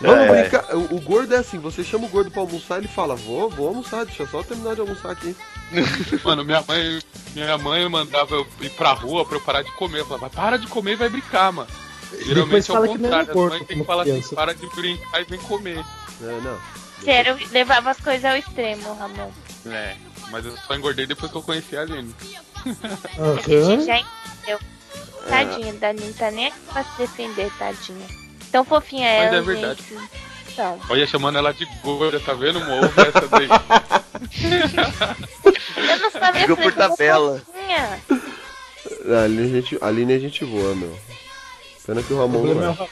Vamos 0.00 0.16
É. 0.26 0.42
brincar. 0.42 0.74
O, 0.76 0.96
o 0.96 1.00
gordo 1.00 1.34
é 1.34 1.38
assim, 1.38 1.58
você 1.58 1.82
chama 1.84 2.06
o 2.06 2.08
gordo 2.08 2.30
pra 2.30 2.40
almoçar, 2.42 2.78
ele 2.78 2.88
fala, 2.88 3.14
vou, 3.16 3.48
vou 3.50 3.68
almoçar, 3.68 4.04
deixa 4.04 4.22
eu 4.24 4.28
só 4.28 4.42
terminar 4.42 4.74
de 4.74 4.80
almoçar 4.80 5.10
aqui. 5.12 5.34
Mano, 6.24 6.44
minha 6.44 6.62
mãe, 6.66 7.00
minha 7.34 7.58
mãe 7.58 7.88
mandava 7.88 8.34
eu 8.34 8.46
ir 8.60 8.70
pra 8.70 8.92
rua 8.92 9.24
pra 9.24 9.36
eu 9.36 9.40
parar 9.40 9.62
de 9.62 9.70
comer. 9.72 10.00
Eu 10.00 10.06
falava, 10.06 10.30
para 10.30 10.56
de 10.58 10.66
comer 10.66 10.92
e 10.92 10.96
vai 10.96 11.08
brincar, 11.08 11.52
mano. 11.52 11.68
Geralmente 12.24 12.68
é 12.70 12.72
o 12.72 12.76
fala 12.76 12.88
que 12.88 12.98
não 12.98 13.02
contrário. 13.10 13.30
As 13.30 13.36
mães 13.36 13.50
têm 13.58 13.66
como 13.68 13.80
que 13.80 13.86
falar 13.86 14.02
assim, 14.02 14.34
para 14.34 14.52
de 14.54 14.66
brincar 14.74 15.20
e 15.20 15.24
vem 15.24 15.38
comer. 15.40 15.84
É, 16.22 16.40
não. 16.42 16.58
Sério, 17.04 17.38
eu 17.40 17.48
levava 17.50 17.90
as 17.90 18.00
coisas 18.00 18.24
ao 18.24 18.36
extremo, 18.36 18.94
Ramon. 18.94 19.30
É, 19.66 19.96
mas 20.30 20.44
eu 20.44 20.56
só 20.56 20.74
engordei 20.74 21.06
depois 21.06 21.30
que 21.30 21.36
eu 21.38 21.42
conheci 21.42 21.76
a 21.76 21.82
Aline. 21.82 22.14
Aham. 23.18 23.80
Já 23.84 23.98
entendeu? 23.98 24.58
Tadinha, 25.28 25.72
da 25.74 25.88
Aline 25.88 26.12
tá 26.14 26.30
nem 26.30 26.46
aqui 26.48 26.58
pra 26.72 26.84
se 26.84 26.98
defender, 26.98 27.50
tadinha. 27.58 28.06
Tão 28.50 28.64
fofinha 28.64 29.06
Mas 29.18 29.26
ela, 29.28 29.36
é 29.36 29.40
verdade. 29.40 29.82
gente. 29.88 30.10
Então, 30.52 30.80
Olha, 30.88 31.06
chamando 31.06 31.38
ela 31.38 31.52
de 31.54 31.64
gorda, 31.82 32.18
tá 32.18 32.32
vendo, 32.34 32.58
amor? 32.58 32.84
Essa 32.96 33.28
daí. 33.28 33.48
eu 35.76 35.98
não 36.00 36.10
sabia 36.10 36.46
por 36.46 36.56
que 36.56 36.62
ela 36.62 36.72
era 36.72 36.88
tabela. 36.88 37.38
fofinha. 37.44 38.00
A 39.14 39.24
Aline, 39.24 39.42
a 39.58 39.60
gente, 39.60 39.78
a 39.80 39.86
Aline 39.86 40.12
a 40.14 40.18
gente 40.18 40.44
voa, 40.44 40.74
meu. 40.74 40.98
Pena 41.86 42.02
que 42.02 42.12
o 42.12 42.18
Ramon 42.18 42.42
não 42.54 42.70
é. 42.72 42.88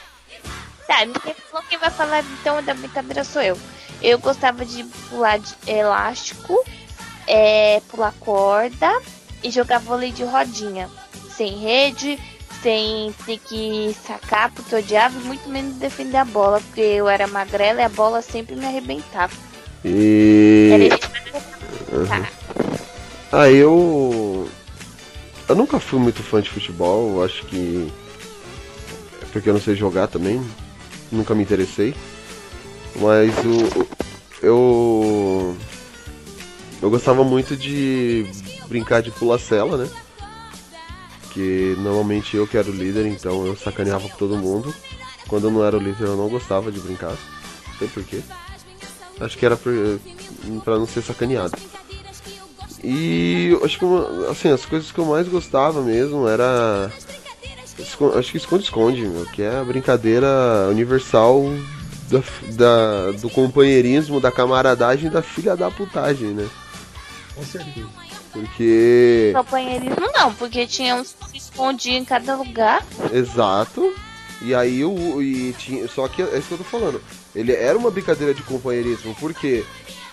Tá, 0.87 1.05
ninguém 1.05 1.35
falou 1.51 1.65
quem 1.69 1.77
vai 1.77 1.89
falar 1.91 2.23
então 2.39 2.63
da 2.63 2.73
brincadeira 2.73 3.23
sou 3.23 3.41
eu. 3.41 3.57
Eu 4.01 4.19
gostava 4.19 4.65
de 4.65 4.83
pular 5.09 5.39
de 5.39 5.53
elástico, 5.67 6.63
é, 7.27 7.81
pular 7.89 8.13
corda 8.19 8.89
e 9.43 9.51
jogar 9.51 9.79
vôlei 9.79 10.11
de 10.11 10.23
rodinha. 10.23 10.89
Sem 11.35 11.57
rede, 11.57 12.19
sem 12.61 13.13
ter 13.25 13.39
que 13.39 13.95
sacar, 14.05 14.51
porque 14.51 14.75
eu 14.75 14.79
odiava 14.79 15.17
e 15.19 15.23
muito 15.23 15.47
menos 15.49 15.75
defender 15.75 16.17
a 16.17 16.25
bola, 16.25 16.61
porque 16.61 16.81
eu 16.81 17.07
era 17.07 17.27
magrela 17.27 17.81
e 17.81 17.83
a 17.83 17.89
bola 17.89 18.21
sempre 18.21 18.55
me 18.55 18.65
arrebentava. 18.65 19.33
E. 19.83 20.89
Era. 20.89 20.99
Tá. 22.07 22.29
Ah, 23.31 23.49
eu. 23.49 24.49
Eu 25.47 25.55
nunca 25.55 25.79
fui 25.79 25.99
muito 25.99 26.21
fã 26.21 26.41
de 26.41 26.49
futebol, 26.49 27.23
acho 27.23 27.45
que. 27.45 27.91
é 29.21 29.25
Porque 29.31 29.49
eu 29.49 29.53
não 29.53 29.61
sei 29.61 29.75
jogar 29.75 30.07
também. 30.07 30.43
Nunca 31.11 31.33
me 31.33 31.43
interessei. 31.43 31.95
Mas 32.95 33.33
o. 33.45 33.87
Eu. 34.41 35.55
Eu 36.81 36.89
gostava 36.89 37.23
muito 37.23 37.57
de 37.57 38.25
brincar 38.67 39.01
de 39.01 39.11
pula-cela, 39.11 39.77
né? 39.77 39.89
Que 41.31 41.75
normalmente 41.79 42.37
eu 42.37 42.47
que 42.47 42.57
era 42.57 42.69
o 42.69 42.73
líder, 42.73 43.05
então 43.05 43.45
eu 43.45 43.55
sacaneava 43.55 44.07
todo 44.17 44.37
mundo. 44.37 44.73
Quando 45.27 45.47
eu 45.47 45.51
não 45.51 45.63
era 45.63 45.77
o 45.77 45.79
líder 45.79 46.07
eu 46.07 46.17
não 46.17 46.29
gostava 46.29 46.71
de 46.71 46.79
brincar. 46.79 47.15
Não 47.67 47.77
sei 47.77 47.87
porquê. 47.89 48.21
Acho 49.19 49.37
que 49.37 49.45
era 49.45 49.57
pra 49.57 50.77
não 50.77 50.87
ser 50.87 51.01
sacaneado. 51.01 51.57
E 52.81 53.57
acho 53.63 53.77
que 53.77 53.85
assim, 54.29 54.49
as 54.49 54.65
coisas 54.65 54.91
que 54.91 54.97
eu 54.97 55.05
mais 55.05 55.27
gostava 55.27 55.81
mesmo 55.81 56.27
era. 56.27 56.89
Acho 58.17 58.31
que 58.31 58.37
esconde-esconde, 58.37 59.01
meu, 59.01 59.25
que 59.25 59.41
é 59.41 59.57
a 59.57 59.63
brincadeira 59.63 60.67
universal 60.69 61.43
da, 62.09 62.21
da- 62.55 63.11
do 63.19 63.29
companheirismo, 63.29 64.19
da 64.19 64.31
camaradagem 64.31 65.09
da 65.09 65.21
filha 65.21 65.55
da 65.55 65.69
putagem, 65.71 66.29
né? 66.29 66.47
Com 67.35 67.43
certeza. 67.43 67.87
Porque. 68.33 69.31
Companheirismo 69.35 70.07
não, 70.13 70.33
porque 70.33 70.67
tinha 70.67 70.95
uns 70.95 71.15
que 71.19 71.31
se 71.31 71.37
escondiam 71.49 71.95
em 71.97 72.05
cada 72.05 72.35
lugar. 72.35 72.85
Exato. 73.13 73.93
E 74.41 74.53
aí 74.53 74.83
o. 74.85 75.21
E 75.21 75.53
tinha, 75.57 75.87
só 75.87 76.07
que 76.07 76.21
é 76.21 76.37
isso 76.37 76.47
que 76.47 76.53
eu 76.53 76.57
tô 76.59 76.63
falando. 76.63 77.01
Ele 77.35 77.51
era 77.53 77.77
uma 77.77 77.91
brincadeira 77.91 78.33
de 78.33 78.41
companheirismo, 78.43 79.15
porque 79.19 79.63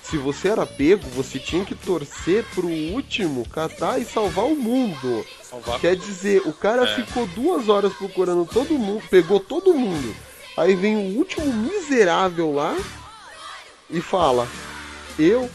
se 0.02 0.16
você 0.16 0.48
era 0.48 0.64
pego, 0.64 1.06
você 1.14 1.38
tinha 1.38 1.64
que 1.64 1.74
torcer 1.74 2.44
pro 2.54 2.66
último 2.68 3.46
catar 3.48 3.98
e 4.00 4.04
salvar 4.04 4.44
o 4.46 4.56
mundo. 4.56 5.24
Salvar. 5.42 5.78
Quer 5.80 5.96
dizer, 5.96 6.42
o 6.46 6.52
cara 6.52 6.84
É. 6.84 6.94
ficou 6.94 7.26
duas 7.28 7.68
horas 7.68 7.92
procurando 7.92 8.46
todo 8.50 8.74
mundo, 8.78 9.02
pegou 9.10 9.40
todo 9.40 9.74
mundo. 9.74 10.14
Aí 10.56 10.74
vem 10.74 10.96
o 10.96 11.18
último 11.18 11.52
miserável 11.52 12.52
lá 12.54 12.76
e 13.90 14.00
fala: 14.00 14.48
Eu 15.18 15.50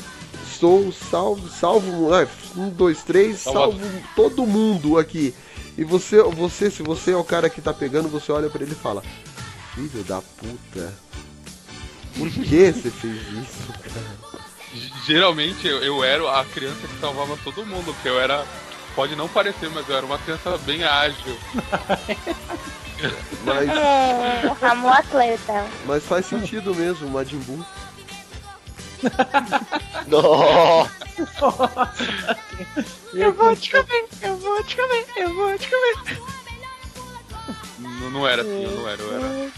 sou 0.60 0.92
salvo, 0.92 1.50
salvo, 1.50 2.14
ah, 2.14 2.28
um, 2.56 2.70
dois, 2.70 3.04
três, 3.04 3.40
salvo 3.40 3.80
todo 4.16 4.46
mundo 4.46 4.98
aqui. 4.98 5.34
E 5.78 5.84
você, 5.84 6.22
você, 6.22 6.70
se 6.70 6.84
você 6.84 7.12
é 7.12 7.18
o 7.18 7.24
cara 7.24 7.50
que 7.50 7.62
tá 7.62 7.74
pegando, 7.74 8.10
você 8.10 8.32
olha 8.32 8.50
pra 8.50 8.62
ele 8.62 8.74
e 8.74 8.76
fala: 8.76 9.02
Filho 9.74 10.04
da 10.04 10.22
puta, 10.22 10.94
por 12.18 12.30
que 12.30 12.72
você 12.72 12.92
fez 12.92 13.16
isso, 13.16 13.74
cara? 13.82 14.42
Geralmente 15.06 15.68
eu, 15.68 15.84
eu 15.84 16.04
era 16.04 16.40
a 16.40 16.46
criança 16.46 16.88
que 16.88 17.00
salvava 17.00 17.38
todo 17.44 17.66
mundo, 17.66 17.94
porque 17.94 18.08
eu 18.08 18.20
era. 18.20 18.46
Pode 18.96 19.16
não 19.16 19.28
parecer, 19.28 19.70
mas 19.70 19.88
eu 19.88 19.96
era 19.96 20.06
uma 20.06 20.18
criança 20.18 20.58
bem 20.60 20.84
ágil. 20.84 21.38
Mas, 23.44 23.70
É, 23.70 24.42
o 24.46 24.54
Ramon 24.54 24.90
atleta. 24.90 25.66
mas 25.86 26.04
faz 26.04 26.26
sentido 26.26 26.74
mesmo, 26.76 27.10
Majin 27.10 27.40
Buu. 27.40 27.66
Nossa. 30.08 30.92
Eu 33.14 33.34
vou 33.34 33.56
te 33.56 33.72
comer, 33.72 34.06
eu 34.22 34.38
vou 34.38 34.64
te 34.64 34.76
comer, 34.76 35.06
eu 35.18 35.34
vou 35.34 35.58
te 35.58 35.68
comer. 35.70 36.20
Não, 37.80 38.12
não 38.12 38.28
era 38.28 38.42
assim, 38.44 38.64
eu 38.64 38.72
não 38.72 38.88
era, 38.90 39.02
eu 39.02 39.16
era. 39.16 39.52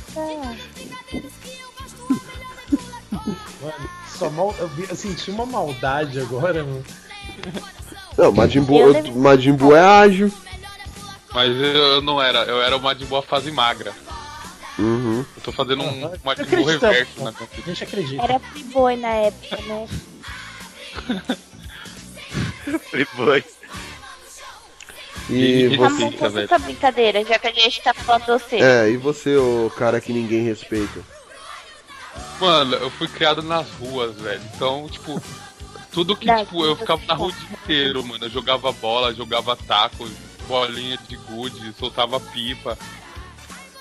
Mano, 3.61 3.89
só 4.17 4.29
mal, 4.29 4.53
eu, 4.59 4.67
vi- 4.69 4.87
eu 4.89 4.95
senti 4.95 5.31
uma 5.31 5.45
maldade 5.45 6.19
agora, 6.19 6.63
mano. 6.63 6.83
Não, 8.17 8.31
Majin 8.31 8.61
Buu, 8.61 9.13
Majin 9.15 9.53
Buu 9.53 9.75
é 9.75 9.81
ágil. 9.81 10.31
Mas 11.33 11.51
eu, 11.59 12.01
não 12.01 12.21
era, 12.21 12.43
eu 12.43 12.61
era 12.61 12.77
uma 12.77 12.93
de 12.93 13.05
boa 13.05 13.21
fase 13.21 13.51
magra. 13.51 13.93
Uhum. 14.77 15.25
Eu 15.35 15.41
tô 15.43 15.51
fazendo 15.51 15.83
um 15.83 16.05
Aham. 16.05 16.17
Majin 16.23 16.45
Buu 16.45 16.63
reverso 16.63 17.23
na 17.23 17.31
minha 17.31 17.47
vida. 17.51 17.63
A 17.63 17.69
gente 17.69 17.83
acredita. 17.83 18.23
Era 18.23 18.39
Playboy 18.39 18.95
na 18.97 19.09
época, 19.09 19.57
né? 19.63 19.87
Playboy. 22.89 23.43
E 25.29 25.69
Sim, 25.69 25.77
você. 25.77 26.03
Conta 26.03 26.29
velho. 26.29 26.45
essa 26.45 26.59
brincadeira, 26.59 27.23
já 27.23 27.39
que 27.39 27.47
a 27.47 27.51
gente 27.51 27.81
tá 27.81 27.93
falando 27.93 28.21
de 28.21 28.31
você. 28.31 28.57
É, 28.57 28.89
e 28.89 28.97
você, 28.97 29.35
o 29.37 29.71
cara 29.75 30.01
que 30.01 30.11
ninguém 30.11 30.43
respeita? 30.43 31.01
Mano, 32.39 32.75
eu 32.75 32.89
fui 32.89 33.07
criado 33.07 33.41
nas 33.41 33.69
ruas, 33.71 34.15
velho. 34.15 34.41
Então, 34.53 34.87
tipo, 34.89 35.21
tudo 35.91 36.15
que, 36.15 36.33
tipo, 36.35 36.65
eu 36.65 36.75
ficava 36.75 37.01
na 37.07 37.13
rua 37.13 37.29
o 37.29 37.31
dia 37.31 37.47
inteiro, 37.51 38.03
mano. 38.03 38.25
Eu 38.25 38.29
jogava 38.29 38.71
bola, 38.71 39.13
jogava 39.13 39.55
taco, 39.55 40.09
bolinha 40.47 40.97
de 41.07 41.15
gude, 41.15 41.73
soltava 41.77 42.19
pipa. 42.19 42.77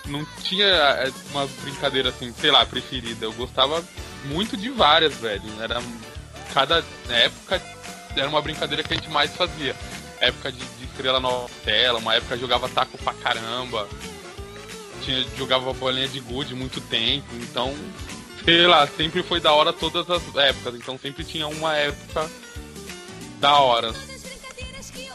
Não 0.07 0.25
tinha 0.43 0.67
é, 0.67 1.13
uma 1.31 1.47
brincadeira 1.63 2.09
assim, 2.09 2.33
sei 2.33 2.51
lá, 2.51 2.67
preferida. 2.67 3.25
Eu 3.25 3.33
gostava 3.33 3.85
muito 4.27 4.57
de 4.57 4.69
várias, 4.71 5.15
velho. 5.15 5.43
Era 5.61 5.81
cada 6.53 6.85
época 7.09 7.63
era 8.17 8.29
uma 8.29 8.43
brincadeira 8.43 8.83
que 8.83 8.93
a 8.93 8.97
gente 8.97 9.11
mais 9.11 9.35
fazia. 9.35 9.75
Época 10.21 10.53
de, 10.53 10.59
de 10.59 10.85
estrela 10.85 11.19
na 11.19 11.47
tela, 11.65 11.99
uma 11.99 12.15
época 12.15 12.37
jogava 12.37 12.69
taco 12.69 12.99
pra 12.99 13.15
caramba. 13.15 13.89
Tinha, 15.03 15.25
jogava 15.37 15.73
bolinha 15.73 16.09
de 16.09 16.21
gude 16.21 16.55
muito 16.55 16.81
tempo, 16.81 17.27
então 17.35 17.75
sei 18.45 18.67
lá, 18.67 18.87
sempre 18.87 19.23
foi 19.23 19.41
da 19.41 19.53
hora 19.53 19.73
todas 19.73 20.09
as 20.09 20.23
épocas, 20.37 20.75
então 20.75 20.99
sempre 20.99 21.25
tinha 21.25 21.47
uma 21.49 21.75
época 21.77 22.29
da 23.41 23.59
hora. 23.59 23.93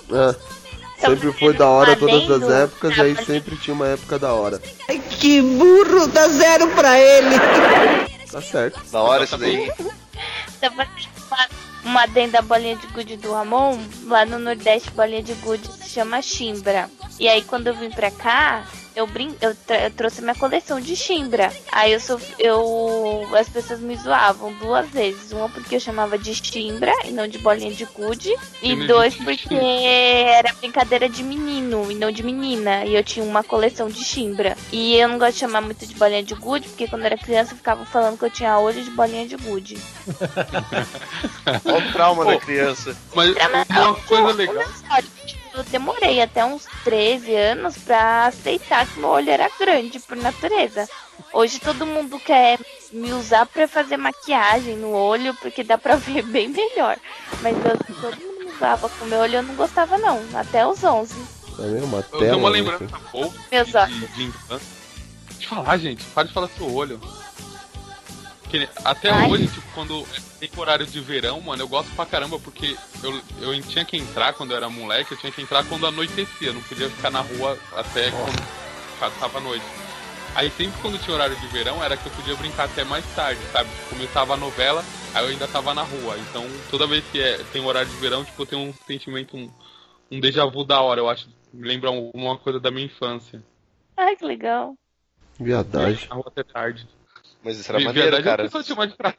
Então, 0.08 0.36
sempre 1.00 1.32
foi 1.34 1.54
da 1.54 1.68
hora 1.68 1.96
todas 1.96 2.30
as 2.30 2.50
épocas, 2.50 2.98
e 2.98 3.02
aí 3.02 3.16
tá, 3.16 3.24
sempre 3.24 3.56
tinha 3.58 3.74
uma 3.74 3.88
época 3.88 4.18
da 4.20 4.34
hora. 4.34 4.60
Que 5.20 5.42
burro, 5.42 6.08
dá 6.08 6.28
zero 6.28 6.68
pra 6.70 7.00
ele. 7.00 7.36
Tá 8.32 8.42
certo. 8.42 8.82
Da 8.92 9.02
hora 9.02 9.24
isso 9.24 9.38
daí. 9.38 9.72
Então, 10.58 10.74
pra 10.74 10.88
uma, 11.28 11.48
uma 11.84 12.04
adendo 12.04 12.32
da 12.32 12.42
bolinha 12.42 12.76
de 12.76 12.88
gude 12.88 13.16
do 13.16 13.32
Ramon, 13.32 13.80
lá 14.06 14.26
no 14.26 14.40
Nordeste, 14.40 14.90
bolinha 14.90 15.22
de 15.22 15.36
gude 15.36 15.72
se 15.72 15.90
chama 15.90 16.20
chimbra. 16.20 16.90
E 17.20 17.28
aí, 17.28 17.44
quando 17.44 17.68
eu 17.68 17.76
vim 17.76 17.92
pra 17.92 18.10
cá, 18.10 18.66
eu, 18.98 19.06
brin 19.06 19.36
eu, 19.40 19.56
eu 19.76 19.92
trouxe 19.92 20.24
minha 20.24 20.34
coleção 20.34 20.82
de 20.82 20.96
chimbra. 20.96 21.54
Aí 21.72 21.94
eu 21.94 22.00
sou. 22.00 22.20
Eu, 22.40 23.28
as 23.38 23.48
pessoas 23.48 23.80
me 23.80 23.96
zoavam 23.96 24.52
duas 24.54 24.90
vezes. 24.90 25.32
Uma 25.32 25.48
porque 25.48 25.76
eu 25.76 25.80
chamava 25.80 26.18
de 26.18 26.34
chimbra 26.34 26.92
e 27.06 27.12
não 27.12 27.28
de 27.28 27.38
bolinha 27.38 27.72
de 27.72 27.86
gude. 27.86 28.34
E 28.60 28.88
dois 28.88 29.14
porque 29.24 29.54
era 29.54 30.52
brincadeira 30.56 31.08
de 31.08 31.24
menino 31.24 31.92
e 31.92 31.96
não 31.96 32.12
de 32.12 32.24
menina. 32.24 32.86
E 32.86 32.96
eu 32.96 33.04
tinha 33.04 33.24
uma 33.24 33.44
coleção 33.44 33.88
de 33.88 34.04
chimbra. 34.04 34.58
E 34.72 34.96
eu 34.96 35.08
não 35.08 35.20
gosto 35.20 35.34
de 35.34 35.40
chamar 35.42 35.62
muito 35.62 35.86
de 35.86 35.94
bolinha 35.94 36.24
de 36.24 36.34
gude, 36.34 36.68
porque 36.68 36.88
quando 36.88 37.02
eu 37.02 37.08
era 37.08 37.18
criança 37.20 37.56
ficavam 37.56 37.86
falando 37.86 38.18
que 38.18 38.26
eu 38.26 38.32
tinha 38.32 38.58
olho 38.58 38.84
de 38.84 38.90
bolinha 38.90 39.28
de 39.28 39.36
gude. 39.36 39.78
Olha 41.64 41.88
o 41.88 41.92
trauma 41.94 42.24
Pô, 42.24 42.32
da 42.32 42.40
criança. 42.40 42.98
Mas 43.14 43.36
uma 43.70 43.94
coisa 43.94 44.34
legal. 44.34 44.66
Eu 45.58 45.64
demorei 45.64 46.22
até 46.22 46.46
uns 46.46 46.66
13 46.84 47.36
anos 47.36 47.76
pra 47.80 48.28
aceitar 48.28 48.86
que 48.86 49.00
meu 49.00 49.10
olho 49.10 49.32
era 49.32 49.50
grande 49.60 50.00
por 50.00 50.16
natureza. 50.16 50.88
Hoje 51.34 51.60
todo 51.60 51.84
mundo 51.84 52.20
quer 52.20 52.60
me 52.92 53.12
usar 53.12 53.48
pra 53.48 53.68
fazer 53.68 53.98
maquiagem 53.98 54.76
no 54.78 54.92
olho, 54.94 55.34
porque 55.42 55.64
dá 55.64 55.76
pra 55.76 55.96
ver 55.98 56.22
bem 56.22 56.48
melhor. 56.50 56.96
Mas 57.42 57.56
eu, 57.58 57.96
todo 58.00 58.18
mundo 58.18 58.40
me 58.46 58.52
usava 58.52 58.88
com 58.88 59.06
meu 59.06 59.20
olho, 59.20 59.38
eu 59.38 59.44
não 59.44 59.56
gostava 59.56 59.98
não, 59.98 60.24
até 60.36 60.66
os 60.66 60.84
11. 60.84 61.16
É 61.58 61.62
mesmo? 61.64 61.88
Uma 61.88 62.06
Eu 62.12 62.20
tenho 62.20 62.38
uma 62.38 62.52
né? 62.52 62.58
lembrança 62.58 63.00
boa 63.12 63.34
Meus 63.52 63.68
de, 63.68 64.08
de, 64.10 64.28
de 64.28 64.34
eu 64.50 64.60
falar, 65.48 65.78
gente. 65.80 66.04
Para 66.06 66.28
de 66.28 66.34
falar 66.34 66.50
seu 66.50 66.72
olho. 66.72 67.02
Que 68.48 68.70
até 68.86 69.10
Ai. 69.10 69.32
hoje, 69.32 69.48
tipo, 69.48 69.68
quando 69.74 70.06
tem 70.40 70.50
horário 70.58 70.86
de 70.86 71.00
verão, 71.02 71.42
mano, 71.42 71.64
eu 71.64 71.68
gosto 71.68 71.94
pra 71.96 72.06
caramba, 72.06 72.40
porque 72.40 72.78
eu, 73.04 73.22
eu 73.42 73.62
tinha 73.64 73.84
que 73.84 73.98
entrar 73.98 74.34
quando 74.34 74.52
eu 74.52 74.58
era 74.58 74.70
moleque, 74.70 75.12
eu 75.12 75.18
tinha 75.18 75.32
que 75.32 75.42
entrar 75.42 75.64
quando 75.66 75.88
anoitecia, 75.88 76.50
eu 76.50 76.54
não 76.54 76.62
podia 76.62 76.90
ficar 76.90 77.10
na 77.10 77.22
rua 77.22 77.58
até 77.76 78.12
quando 78.12 79.20
tava 79.20 79.40
noite. 79.40 79.66
Aí 80.36 80.52
sempre 80.52 80.80
quando 80.82 81.00
tinha 81.00 81.16
horário 81.16 81.36
de 81.36 81.48
verão 81.48 81.84
era 81.84 81.98
que 81.98 82.06
eu 82.06 82.12
podia 82.12 82.36
brincar 82.36 82.66
até 82.66 82.84
mais 82.84 83.04
tarde, 83.16 83.42
sabe? 83.52 83.70
Começava 83.90 84.36
a 84.36 84.38
novela, 84.38 84.84
aí 85.14 85.24
eu 85.24 85.30
ainda 85.30 85.48
tava 85.48 85.74
na 85.74 85.82
rua. 85.82 86.16
Então 86.20 86.46
toda 86.70 86.86
vez 86.86 87.04
que 87.12 87.20
é, 87.20 87.38
tem 87.52 87.66
horário 87.66 87.90
de 87.90 87.98
verão, 87.98 88.24
tipo, 88.24 88.44
eu 88.44 88.46
tenho 88.46 88.62
um 88.62 88.74
sentimento, 88.86 89.36
um, 89.36 89.50
um 90.12 90.20
déjà 90.20 90.46
vu 90.46 90.64
da 90.64 90.80
hora, 90.82 91.00
eu 91.00 91.10
acho. 91.10 91.28
Lembra 91.54 91.90
uma 91.90 92.38
coisa 92.38 92.60
da 92.60 92.70
minha 92.70 92.86
infância. 92.86 93.42
Ai, 93.96 94.16
que 94.16 94.26
legal. 94.26 94.76
Viadagem. 95.40 96.08
Na 96.08 96.16
rua 96.16 96.26
até 96.28 96.44
tarde. 96.44 96.88
Mas 97.44 97.58
isso 97.58 97.72
era 97.72 97.80
Vi- 97.80 97.86
maneiro, 97.86 98.12
viadagem, 98.12 98.26
cara. 98.26 98.44
a 99.04 99.14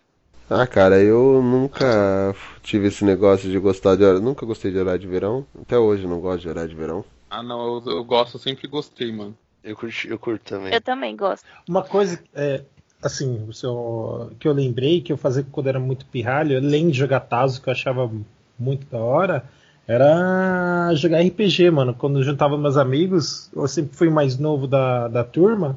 Ah, 0.50 0.66
cara, 0.66 0.98
eu 1.02 1.42
nunca 1.42 2.34
tive 2.62 2.88
esse 2.88 3.04
negócio 3.04 3.50
de 3.50 3.58
gostar 3.58 3.96
de 3.96 4.04
horário. 4.04 4.22
Nunca 4.22 4.46
gostei 4.46 4.70
de 4.70 4.78
horário 4.78 5.00
de 5.00 5.06
verão. 5.06 5.44
Até 5.60 5.78
hoje 5.78 6.04
eu 6.04 6.10
não 6.10 6.20
gosto 6.20 6.40
de 6.42 6.48
horário 6.48 6.70
de 6.70 6.74
verão. 6.76 7.04
Ah, 7.30 7.42
não, 7.42 7.76
eu, 7.84 7.92
eu 7.92 8.04
gosto, 8.04 8.36
eu 8.36 8.40
sempre 8.40 8.66
gostei, 8.66 9.12
mano. 9.12 9.36
Eu 9.62 9.76
curto, 9.76 10.06
eu 10.08 10.18
curto 10.18 10.42
também. 10.44 10.72
Eu 10.72 10.80
também 10.80 11.14
gosto. 11.14 11.44
Uma 11.68 11.82
coisa, 11.82 12.18
é, 12.34 12.62
assim, 13.02 13.44
o 13.46 13.52
seu- 13.52 14.30
que 14.38 14.48
eu 14.48 14.52
lembrei 14.52 15.02
que 15.02 15.12
eu 15.12 15.18
fazia 15.18 15.44
quando 15.52 15.66
era 15.66 15.78
muito 15.78 16.06
pirralho, 16.06 16.56
além 16.56 16.88
de 16.88 16.96
jogar 16.96 17.20
Tazo, 17.20 17.60
que 17.60 17.68
eu 17.68 17.72
achava 17.72 18.10
muito 18.58 18.86
da 18.86 18.98
hora, 18.98 19.44
era 19.86 20.94
jogar 20.94 21.20
RPG, 21.22 21.70
mano. 21.70 21.92
Quando 21.94 22.18
eu 22.20 22.22
juntava 22.22 22.56
meus 22.56 22.78
amigos, 22.78 23.50
eu 23.54 23.68
sempre 23.68 23.94
fui 23.94 24.08
mais 24.08 24.38
novo 24.38 24.66
da, 24.66 25.08
da 25.08 25.22
turma. 25.24 25.76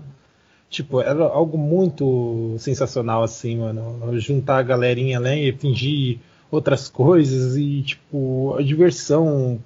Tipo, 0.72 1.02
era 1.02 1.26
algo 1.26 1.58
muito 1.58 2.56
sensacional, 2.58 3.24
assim, 3.24 3.58
mano. 3.58 4.18
Juntar 4.20 4.60
a 4.60 4.64
galerinha 4.64 5.20
lá 5.20 5.36
e 5.36 5.52
fingir 5.52 6.20
outras 6.50 6.88
coisas 6.90 7.58
e, 7.58 7.84
tipo, 7.84 8.56
a 8.58 8.64
diversão 8.64 9.62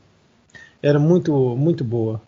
era 0.81 0.99
muito, 0.99 1.55
muito 1.55 1.83
boa. 1.83 2.21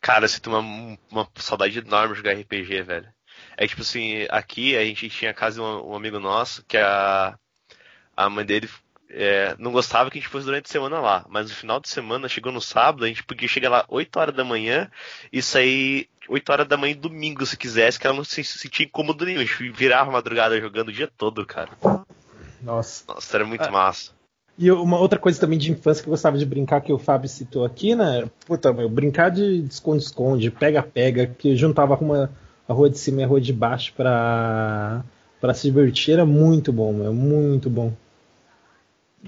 Cara, 0.00 0.24
eu 0.24 0.28
sinto 0.28 0.50
uma, 0.50 0.98
uma 1.10 1.28
saudade 1.36 1.78
enorme 1.78 2.14
de 2.14 2.18
jogar 2.18 2.34
RPG, 2.34 2.82
velho. 2.82 3.08
É 3.56 3.66
tipo 3.66 3.82
assim, 3.82 4.26
aqui 4.30 4.76
a 4.76 4.84
gente 4.84 5.08
tinha 5.10 5.32
a 5.32 5.34
casa 5.34 5.56
de 5.56 5.62
um, 5.62 5.90
um 5.90 5.94
amigo 5.96 6.18
nosso 6.20 6.64
que 6.66 6.76
a, 6.76 7.36
a 8.16 8.30
mãe 8.30 8.44
dele 8.44 8.68
é, 9.12 9.54
não 9.58 9.72
gostava 9.72 10.10
que 10.10 10.18
a 10.18 10.20
gente 10.20 10.30
fosse 10.30 10.46
durante 10.46 10.66
a 10.66 10.72
semana 10.72 11.00
lá. 11.00 11.24
Mas 11.28 11.48
no 11.50 11.56
final 11.56 11.80
de 11.80 11.88
semana, 11.88 12.28
chegou 12.28 12.52
no 12.52 12.60
sábado, 12.60 13.04
a 13.04 13.08
gente 13.08 13.24
podia 13.24 13.48
chegar 13.48 13.68
lá 13.68 13.84
8 13.88 14.16
horas 14.18 14.34
da 14.34 14.44
manhã 14.44 14.90
e 15.32 15.42
sair 15.42 16.08
8 16.28 16.50
horas 16.52 16.68
da 16.68 16.76
manhã 16.76 16.96
domingo, 16.96 17.44
se 17.44 17.56
quisesse, 17.56 17.98
que 17.98 18.06
ela 18.06 18.16
não 18.16 18.24
se 18.24 18.44
se 18.44 18.58
sentia 18.58 18.86
incômodo 18.86 19.24
nenhum. 19.24 19.40
A 19.40 19.44
gente 19.44 19.70
virava 19.70 20.10
madrugada 20.10 20.60
jogando 20.60 20.88
o 20.88 20.92
dia 20.92 21.08
todo, 21.18 21.44
cara. 21.44 21.70
Nossa. 22.62 23.04
Nossa, 23.08 23.36
era 23.36 23.44
muito 23.44 23.64
Ah. 23.64 23.70
massa. 23.70 24.12
E 24.58 24.70
uma 24.70 24.98
outra 24.98 25.18
coisa 25.18 25.40
também 25.40 25.58
de 25.58 25.72
infância 25.72 26.02
que 26.02 26.08
eu 26.08 26.12
gostava 26.12 26.36
de 26.36 26.44
brincar, 26.44 26.82
que 26.82 26.92
o 26.92 26.98
Fábio 26.98 27.28
citou 27.30 27.64
aqui, 27.64 27.94
né? 27.94 28.28
Puta, 28.46 28.70
meu, 28.72 28.90
brincar 28.90 29.30
de 29.30 29.64
esconde-esconde, 29.64 30.50
pega-pega, 30.50 31.26
que 31.26 31.56
juntava 31.56 31.94
uma, 31.96 32.30
a 32.68 32.72
rua 32.74 32.90
de 32.90 32.98
cima 32.98 33.22
e 33.22 33.24
a 33.24 33.26
rua 33.26 33.40
de 33.40 33.54
baixo 33.54 33.94
pra, 33.96 35.02
pra 35.40 35.54
se 35.54 35.62
divertir, 35.62 36.12
era 36.12 36.26
muito 36.26 36.72
bom, 36.74 36.92
meu, 36.92 37.14
muito 37.14 37.70
bom. 37.70 37.94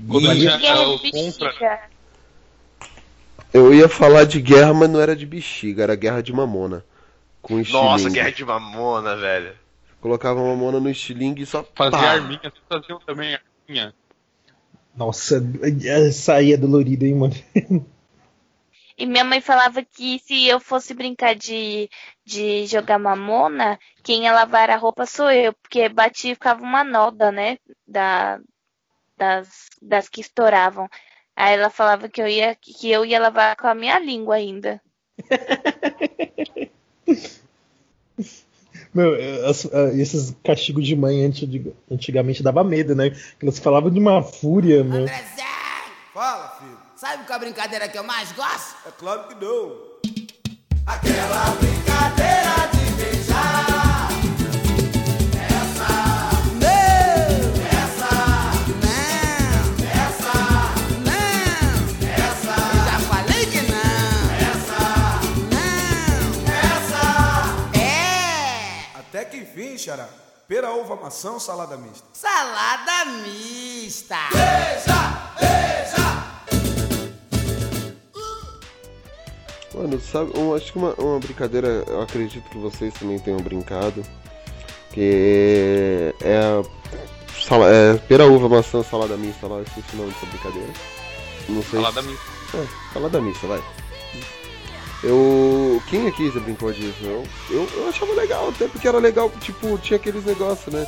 Quando 0.08 0.24
E- 0.24 0.48
o 0.48 1.10
contra. 1.10 1.90
Eu 3.52 3.74
ia 3.74 3.88
falar 3.88 4.24
de 4.24 4.40
guerra, 4.40 4.72
mas 4.72 4.88
não 4.88 5.00
era 5.00 5.14
de 5.14 5.26
bexiga, 5.26 5.82
era 5.82 5.94
guerra 5.94 6.22
de 6.22 6.32
mamona. 6.32 6.84
Com 7.42 7.56
Nossa, 7.58 7.96
estilingue. 7.96 8.10
guerra 8.14 8.32
de 8.32 8.44
mamona, 8.44 9.16
velho. 9.16 9.54
Colocava 10.00 10.40
a 10.40 10.44
mamona 10.44 10.80
no 10.80 10.88
estilingue 10.88 11.42
e 11.42 11.46
só. 11.46 11.62
Fazia 11.74 11.98
pá. 11.98 12.10
arminha, 12.12 12.40
vocês 12.42 12.54
faziam 12.68 12.98
também 13.00 13.36
arminha. 13.68 13.94
Nossa, 14.96 15.42
saía 16.12 16.56
dolorido, 16.56 17.04
hein, 17.04 17.14
mano? 17.14 17.34
E 18.96 19.06
minha 19.06 19.24
mãe 19.24 19.40
falava 19.40 19.82
que 19.82 20.18
se 20.20 20.46
eu 20.46 20.60
fosse 20.60 20.92
brincar 20.94 21.34
de, 21.34 21.88
de 22.24 22.66
jogar 22.66 22.98
mamona, 22.98 23.78
quem 24.02 24.24
ia 24.24 24.32
lavar 24.32 24.70
a 24.70 24.76
roupa 24.76 25.06
sou 25.06 25.30
eu, 25.30 25.52
porque 25.54 25.88
batia 25.88 26.32
e 26.32 26.34
ficava 26.34 26.62
uma 26.62 26.84
noda, 26.84 27.32
né? 27.32 27.58
Da, 27.86 28.38
das, 29.16 29.68
das 29.80 30.08
que 30.08 30.20
estouravam. 30.20 30.88
Aí 31.36 31.54
ela 31.54 31.70
falava 31.70 32.08
que 32.08 32.20
eu 32.20 32.28
ia, 32.28 32.54
que 32.54 32.90
eu 32.90 33.04
ia 33.04 33.18
lavar 33.20 33.56
com 33.56 33.66
a 33.66 33.74
minha 33.74 33.98
língua 33.98 34.34
ainda. 34.36 34.80
Meu, 38.94 39.14
as- 39.48 39.64
esses 39.94 40.34
castigos 40.44 40.86
de 40.86 40.94
mãe 40.94 41.24
antig- 41.24 41.74
antigamente 41.90 42.42
dava 42.42 42.62
medo, 42.62 42.94
né? 42.94 43.10
Elas 43.42 43.58
falavam 43.58 43.90
de 43.90 43.98
uma 43.98 44.22
fúria, 44.22 44.84
meu. 44.84 45.06
Fala, 46.12 46.48
filho. 46.58 46.78
Sabe 46.94 47.24
qual 47.24 47.36
a 47.36 47.38
brincadeira 47.38 47.88
que 47.88 47.96
eu 47.98 48.04
mais 48.04 48.30
gosto? 48.32 48.76
É 48.86 48.90
claro 48.90 49.28
que 49.28 49.34
não. 49.42 49.76
Aquela 50.86 51.50
brincadeira 51.58 52.31
Xará. 69.82 70.08
Pera, 70.46 70.70
uva, 70.72 70.96
maçã 70.96 71.32
ou 71.32 71.40
salada 71.40 71.76
mista? 71.76 72.04
Salada 72.12 73.04
mista. 73.06 74.16
Beija, 74.30 75.32
beija. 75.40 77.12
Mano, 79.74 80.00
sabe, 80.00 80.38
um- 80.38 80.54
acho 80.54 80.70
que 80.72 80.78
uma, 80.78 80.92
uma 80.94 81.18
brincadeira, 81.18 81.84
eu 81.86 82.02
acredito 82.02 82.48
que 82.50 82.58
vocês 82.58 82.92
também 82.94 83.18
tenham 83.18 83.40
brincado, 83.40 84.02
que 84.92 86.14
é 86.20 86.36
a 86.38 86.62
sala, 87.48 87.68
é, 87.70 87.94
pera, 87.96 88.26
uva, 88.26 88.48
maçã, 88.48 88.82
salada 88.82 89.16
mista 89.16 89.46
lá, 89.46 89.56
eu 89.56 89.62
esqueci 89.62 89.94
o 89.94 89.96
nome 89.96 90.12
dessa 90.12 90.26
brincadeira. 90.26 90.72
Não 91.48 91.62
sei. 91.62 91.80
Salada 91.80 92.02
se- 92.02 92.08
mista. 92.08 92.26
É, 92.54 92.92
salada 92.92 93.20
mista, 93.20 93.46
vai. 93.46 93.62
Eu. 95.02 95.82
Quem 95.88 96.06
aqui 96.06 96.30
já 96.30 96.40
brincou 96.40 96.72
disso? 96.72 96.94
Eu, 97.02 97.24
eu, 97.50 97.68
eu 97.76 97.88
achava 97.88 98.12
legal, 98.12 98.48
até 98.50 98.68
porque 98.68 98.86
era 98.86 98.98
legal, 98.98 99.30
tipo, 99.40 99.76
tinha 99.78 99.96
aqueles 99.96 100.24
negócios, 100.24 100.72
né? 100.72 100.86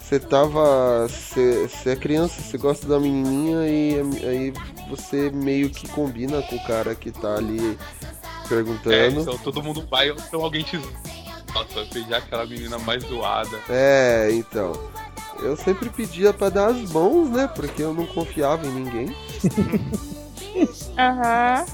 Você 0.00 0.20
tava. 0.20 1.08
Você 1.08 1.68
você 1.68 1.90
é 1.90 1.96
criança, 1.96 2.40
você 2.40 2.56
gosta 2.56 2.86
da 2.86 3.00
menininha 3.00 3.66
e 3.68 4.24
aí 4.24 4.52
você 4.88 5.30
meio 5.30 5.68
que 5.68 5.88
combina 5.88 6.40
com 6.42 6.54
o 6.56 6.64
cara 6.64 6.94
que 6.94 7.10
tá 7.10 7.34
ali 7.36 7.76
É, 8.44 8.48
perguntando. 8.48 9.20
então 9.20 9.38
todo 9.38 9.60
mundo 9.62 9.84
vai, 9.90 10.10
então 10.10 10.42
alguém 10.42 10.62
te. 10.62 10.78
Nossa, 11.52 11.84
beijar 11.92 12.18
aquela 12.18 12.46
menina 12.46 12.78
mais 12.78 13.02
zoada. 13.02 13.58
É, 13.68 14.28
então. 14.32 14.72
Eu 15.40 15.54
sempre 15.56 15.90
pedia 15.90 16.32
pra 16.32 16.48
dar 16.48 16.68
as 16.68 16.90
mãos, 16.92 17.28
né? 17.28 17.46
Porque 17.54 17.82
eu 17.82 17.92
não 17.92 18.06
confiava 18.06 18.66
em 18.66 18.70
ninguém. 18.70 19.16
Aham. 20.98 21.66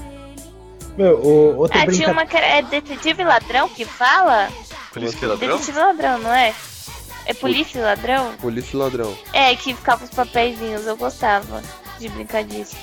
Meu, 0.97 1.17
o- 1.19 1.57
outra 1.57 1.77
Ah, 1.77 1.81
tinha 1.81 1.85
brincadeira. 2.07 2.11
uma 2.11 2.25
que 2.25 2.37
é 2.37 2.61
detetive 2.61 3.23
ladrão 3.23 3.67
que 3.69 3.83
fala? 3.85 4.49
Polícia 4.93 5.25
e 5.25 5.27
ladrão? 5.27 5.57
Detetive 5.57 5.79
ladrão, 5.79 6.19
não 6.19 6.33
é? 6.33 6.53
É 7.25 7.33
polícia 7.33 7.79
e 7.79 7.81
ladrão? 7.81 8.33
Polícia 8.39 8.75
e 8.75 8.79
ladrão. 8.79 9.17
É, 9.31 9.55
que 9.55 9.73
ficava 9.73 10.03
os 10.03 10.09
papeizinhos, 10.11 10.85
eu 10.85 10.95
gostava 10.97 11.63
de 11.99 12.09
brincar 12.09 12.43
disso. 12.43 12.75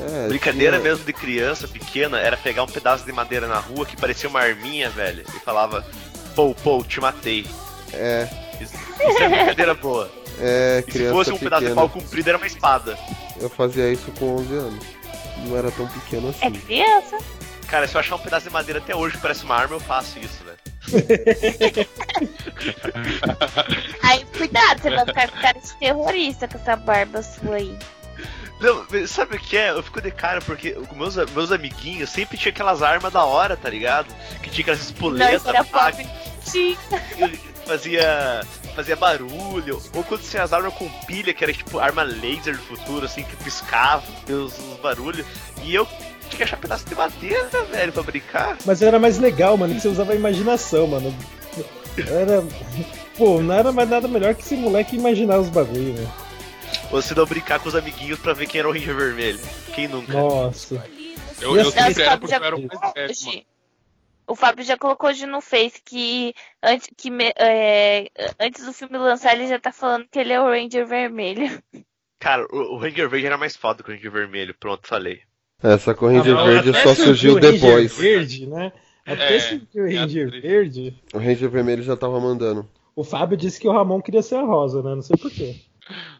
É, 0.00 0.26
Brincadeira 0.28 0.78
tinha- 0.78 0.90
mesmo 0.90 1.04
de 1.04 1.12
criança 1.12 1.68
pequena 1.68 2.18
era 2.18 2.36
pegar 2.36 2.64
um 2.64 2.66
pedaço 2.66 3.04
de 3.04 3.12
madeira 3.12 3.46
na 3.46 3.58
rua 3.60 3.86
que 3.86 3.96
parecia 3.96 4.28
uma 4.28 4.40
arminha, 4.40 4.90
velho, 4.90 5.24
e 5.28 5.38
falava, 5.40 5.86
pô, 6.34 6.52
pô, 6.56 6.82
te 6.82 7.00
matei. 7.00 7.46
É, 7.92 8.28
Isso, 8.60 8.74
isso 8.74 9.22
é 9.22 9.28
brincadeira 9.28 9.74
boa. 9.74 10.10
é, 10.40 10.80
E 10.86 10.90
se 10.92 10.98
criança 10.98 11.14
fosse 11.14 11.30
um 11.32 11.38
pedaço 11.38 11.62
de 11.62 11.68
pequena. 11.70 11.80
pau 11.88 11.88
comprido, 11.88 12.28
era 12.28 12.36
uma 12.38 12.46
espada. 12.46 12.98
Eu 13.40 13.48
fazia 13.48 13.90
isso 13.92 14.10
com 14.18 14.34
11 14.36 14.52
anos. 14.54 14.84
Não 15.46 15.56
era 15.56 15.70
tão 15.70 15.86
pequeno 15.86 16.34
É 16.40 16.46
assim. 16.48 16.58
criança. 16.60 17.18
Cara, 17.68 17.88
se 17.88 17.94
eu 17.94 18.00
achar 18.00 18.16
um 18.16 18.18
pedaço 18.18 18.46
de 18.46 18.52
madeira 18.52 18.78
até 18.78 18.94
hoje 18.94 19.16
que 19.16 19.22
parece 19.22 19.44
uma 19.44 19.56
arma, 19.56 19.74
eu 19.76 19.80
faço 19.80 20.18
isso, 20.18 20.44
velho. 20.44 20.58
Aí, 24.02 24.24
cuidado, 24.36 24.82
você 24.82 24.90
vai 24.90 25.06
ficar 25.06 25.28
com 25.30 25.40
cara 25.40 25.58
de 25.58 25.76
terrorista 25.76 26.46
com 26.46 26.58
essa 26.58 26.76
barba 26.76 27.22
sua 27.22 27.56
aí. 27.56 27.78
Não, 28.60 28.86
sabe 29.06 29.36
o 29.36 29.40
que 29.40 29.56
é? 29.56 29.70
Eu 29.70 29.82
fico 29.82 30.00
de 30.00 30.10
cara 30.10 30.40
porque 30.40 30.76
meus, 30.94 31.16
meus 31.16 31.50
amiguinhos 31.50 32.10
sempre 32.10 32.38
tinha 32.38 32.52
aquelas 32.52 32.82
armas 32.82 33.12
da 33.12 33.24
hora, 33.24 33.56
tá 33.56 33.68
ligado? 33.68 34.06
Que 34.42 34.50
tinha 34.50 34.62
aquelas 34.62 34.82
espoletas, 34.82 35.42
fazia, 37.66 38.42
fazia 38.74 38.96
barulho. 38.96 39.82
Ou 39.94 40.04
quando 40.04 40.22
tinha 40.22 40.42
as 40.42 40.52
armas 40.52 40.72
com 40.74 40.88
pilha, 41.06 41.34
que 41.34 41.42
era 41.42 41.52
tipo 41.52 41.78
arma 41.78 42.02
laser 42.02 42.56
do 42.56 42.62
futuro, 42.62 43.06
assim, 43.06 43.24
que 43.24 43.36
piscava, 43.36 44.04
os, 44.28 44.58
os 44.58 44.78
barulhos. 44.80 45.26
E 45.62 45.74
eu 45.74 45.86
tinha 46.28 46.36
que 46.38 46.42
achar 46.42 46.56
pedaço 46.56 46.84
de 46.86 46.94
madeira, 46.94 47.48
velho, 47.70 47.92
pra 47.92 48.02
brincar. 48.02 48.56
Mas 48.64 48.82
era 48.82 48.98
mais 48.98 49.18
legal, 49.18 49.56
mano, 49.56 49.74
que 49.74 49.80
você 49.80 49.88
usava 49.88 50.12
a 50.12 50.16
imaginação, 50.16 50.86
mano. 50.86 51.14
Era. 51.98 52.42
Pô, 53.16 53.40
não 53.40 53.54
era 53.54 53.70
mais 53.72 53.88
nada 53.88 54.08
melhor 54.08 54.34
que 54.34 54.42
esse 54.42 54.56
moleque 54.56 54.96
imaginar 54.96 55.38
os 55.38 55.48
bagulho, 55.48 55.92
né? 55.94 56.10
Ou 56.90 57.00
se 57.00 57.14
não 57.14 57.24
brincar 57.24 57.60
com 57.60 57.68
os 57.68 57.74
amiguinhos 57.76 58.18
pra 58.18 58.32
ver 58.32 58.46
quem 58.48 58.58
era 58.58 58.68
o 58.68 58.72
Ranger 58.72 58.94
Vermelho. 58.96 59.40
Quem 59.74 59.86
nunca? 59.88 60.12
Nossa. 60.12 60.84
Eu, 61.40 61.56
eu 61.56 61.68
assim- 61.68 61.78
sempre 61.78 62.02
era 62.02 62.18
porque 62.18 62.34
eu 62.34 62.42
era 62.44 62.56
o 62.56 62.66
mais 62.66 62.92
velho, 62.94 63.14
mano. 63.26 63.42
O 64.26 64.34
Fábio 64.34 64.64
já 64.64 64.76
colocou 64.78 65.10
hoje 65.10 65.26
no 65.26 65.40
Face 65.42 65.80
que 65.84 66.34
antes, 66.62 66.88
que 66.96 67.10
me- 67.10 67.32
é, 67.38 68.08
antes 68.40 68.64
do 68.64 68.72
filme 68.72 68.96
lançar 68.96 69.34
ele 69.34 69.46
já 69.46 69.58
tá 69.60 69.70
falando 69.70 70.06
que 70.10 70.18
ele 70.18 70.32
é 70.32 70.40
o 70.40 70.48
Ranger 70.48 70.86
Vermelho. 70.86 71.62
Cara, 72.18 72.46
o, 72.50 72.74
o 72.74 72.78
Ranger 72.78 73.08
Verde 73.08 73.26
era 73.26 73.36
mais 73.38 73.54
foda 73.54 73.82
que 73.84 73.90
o 73.90 73.94
Ranger 73.94 74.10
Vermelho. 74.10 74.54
Pronto, 74.58 74.88
falei. 74.88 75.20
Essa 75.64 75.94
com 75.94 76.06
o 76.06 76.08
Ranger 76.10 76.36
Ah, 76.36 76.44
Verde 76.44 76.72
só 76.82 76.94
surgiu 76.94 77.34
Ranger 77.36 77.52
depois. 77.52 77.96
Verde, 77.98 78.46
né? 78.46 78.72
Até 79.06 79.36
É, 79.36 79.40
surgiu 79.40 79.84
o 79.84 79.86
é 79.88 79.94
Ranger 79.96 80.28
triste. 80.28 80.46
Verde. 80.46 81.02
O 81.14 81.18
Ranger 81.18 81.48
Vermelho 81.50 81.82
já 81.82 81.96
tava 81.96 82.20
mandando. 82.20 82.68
O 82.94 83.02
Fábio 83.02 83.36
disse 83.36 83.58
que 83.58 83.66
o 83.66 83.72
Ramon 83.72 84.00
queria 84.00 84.22
ser 84.22 84.36
a 84.36 84.42
Rosa, 84.42 84.82
né? 84.82 84.94
Não 84.94 85.02
sei 85.02 85.16
porquê. 85.16 85.56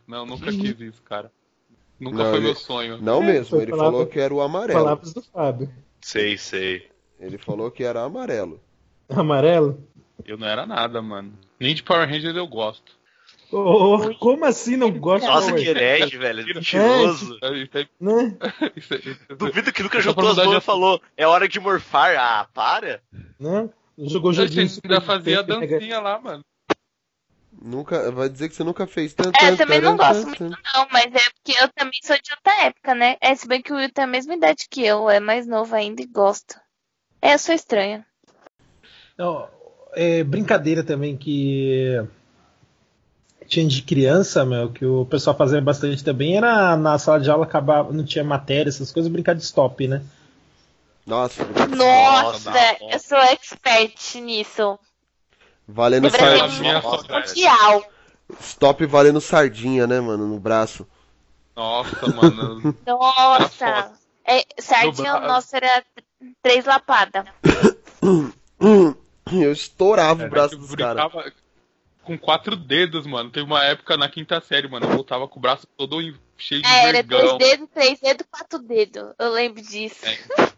Não, 0.08 0.24
nunca 0.26 0.46
quis 0.50 0.80
isso, 0.80 1.02
cara. 1.02 1.30
Nunca 2.00 2.16
Não, 2.18 2.24
foi 2.30 2.36
ele- 2.38 2.46
meu 2.46 2.54
sonho. 2.54 2.98
Não 3.00 3.22
É, 3.22 3.26
mesmo, 3.26 3.60
ele 3.60 3.70
palavra- 3.70 3.92
falou 3.92 4.06
que 4.06 4.18
era 4.18 4.34
o 4.34 4.40
amarelo. 4.40 4.78
Palavras 4.80 5.12
do 5.12 5.22
Fábio. 5.22 5.70
Sei, 6.00 6.36
sei. 6.36 6.88
Ele 7.20 7.38
falou 7.38 7.70
que 7.70 7.84
era 7.84 8.02
amarelo. 8.02 8.60
Amarelo? 9.08 9.78
Eu 10.26 10.36
não 10.36 10.46
era 10.46 10.66
nada, 10.66 11.00
mano. 11.00 11.32
Nem 11.60 11.74
de 11.74 11.82
Power 11.82 12.08
Rangers 12.08 12.34
eu 12.36 12.46
gosto. 12.46 12.92
Ô, 13.56 14.14
como 14.18 14.44
assim 14.44 14.76
não 14.76 14.90
gosta 14.90 15.28
Nossa, 15.28 15.52
que 15.52 15.68
herege, 15.68 16.18
velho. 16.18 16.44
Mentiroso. 16.44 17.38
Aí- 17.42 17.68
Né? 18.00 18.36
Duvido 19.38 19.72
que 19.72 19.82
nunca 19.82 20.00
juntou 20.00 20.28
as 20.28 20.36
mãos 20.36 20.54
é- 20.54 20.58
e 20.58 20.60
falou, 20.60 21.00
é 21.16 21.26
hora 21.26 21.48
de 21.48 21.60
morfar. 21.60 22.16
Ah, 22.18 22.48
para. 22.52 23.00
né? 23.38 23.68
Jogou 23.96 24.32
joguinho 24.32 24.66
gente 24.66 24.80
ainda 24.84 25.00
fazia 25.00 25.38
a 25.38 25.42
dancinha 25.42 26.00
lá, 26.00 26.18
mano. 26.20 26.44
Nunca, 27.62 28.10
vai 28.10 28.28
dizer 28.28 28.48
que 28.48 28.56
você 28.56 28.64
nunca 28.64 28.86
fez 28.86 29.14
tanto. 29.14 29.40
É, 29.40 29.50
eu 29.52 29.56
também 29.56 29.80
não 29.80 29.96
gosto 29.96 30.26
muito 30.26 30.44
não, 30.44 30.88
mas 30.90 31.06
é 31.06 31.30
porque 31.30 31.58
eu 31.58 31.68
também 31.74 31.98
sou 32.02 32.16
de 32.16 32.32
outra 32.32 32.64
época, 32.66 32.94
né? 32.94 33.16
É, 33.20 33.34
se 33.36 33.46
bem 33.46 33.62
que 33.62 33.72
o 33.72 33.76
Will 33.76 33.90
tem 33.90 34.04
a 34.04 34.08
mesma 34.08 34.34
idade 34.34 34.66
que 34.68 34.84
eu, 34.84 35.08
é 35.08 35.20
mais 35.20 35.46
novo 35.46 35.74
ainda 35.74 36.02
e 36.02 36.06
gosta. 36.06 36.60
É, 37.22 37.34
eu 37.34 37.38
sou 37.38 37.54
estranha. 37.54 38.04
Não, 39.16 39.48
é, 39.94 40.24
brincadeira 40.24 40.82
também 40.82 41.16
que 41.16 42.04
tinha 43.46 43.66
de 43.66 43.82
criança, 43.82 44.44
meu, 44.44 44.70
que 44.70 44.84
o 44.84 45.04
pessoal 45.06 45.36
fazia 45.36 45.60
bastante 45.60 46.02
também, 46.02 46.36
era 46.36 46.76
na 46.76 46.98
sala 46.98 47.20
de 47.20 47.30
aula 47.30 47.44
acabar, 47.44 47.84
não 47.92 48.04
tinha 48.04 48.24
matéria, 48.24 48.68
essas 48.68 48.90
coisas, 48.90 49.10
brincar 49.10 49.34
de 49.34 49.42
stop, 49.42 49.86
né? 49.86 50.02
Nossa, 51.06 51.44
Nossa, 51.76 52.50
Nossa. 52.50 52.76
eu 52.90 52.98
sou 52.98 53.18
expert 53.18 54.14
nisso. 54.20 54.78
valendo 55.68 56.10
sardinha, 56.10 56.82
mundial. 56.82 57.84
Stop 58.40 58.86
valendo 58.86 59.20
sardinha, 59.20 59.86
né, 59.86 60.00
mano, 60.00 60.26
no 60.26 60.40
braço. 60.40 60.86
Nossa, 61.54 62.08
mano. 62.08 62.74
Nossa. 62.86 63.92
É, 64.26 64.42
sardinha 64.58 65.20
No 65.20 65.26
nossa 65.26 65.58
era 65.58 65.84
três 66.42 66.64
lapadas. 66.64 67.26
Eu 69.32 69.52
estourava 69.52 70.22
o 70.22 70.26
É, 70.26 70.28
braço 70.28 70.54
eu 70.54 70.58
dos 70.58 70.74
caras. 70.74 71.10
Com 72.04 72.18
quatro 72.18 72.54
dedos, 72.56 73.06
mano. 73.06 73.30
Teve 73.30 73.46
uma 73.46 73.64
época 73.64 73.96
na 73.96 74.08
quinta 74.08 74.40
série, 74.40 74.68
mano. 74.68 74.86
Eu 74.86 74.90
voltava 74.90 75.26
com 75.26 75.38
o 75.38 75.42
braço 75.42 75.66
todo 75.76 76.00
cheio 76.36 76.62
de 76.62 76.68
É, 76.68 76.88
era 76.88 77.02
dois 77.02 77.22
vergão. 77.22 77.38
dedos, 77.38 77.68
três 77.72 78.00
dedos, 78.00 78.26
quatro 78.30 78.58
dedos. 78.58 79.12
Eu 79.18 79.30
lembro 79.32 79.62
disso. 79.62 80.04
É. 80.06 80.18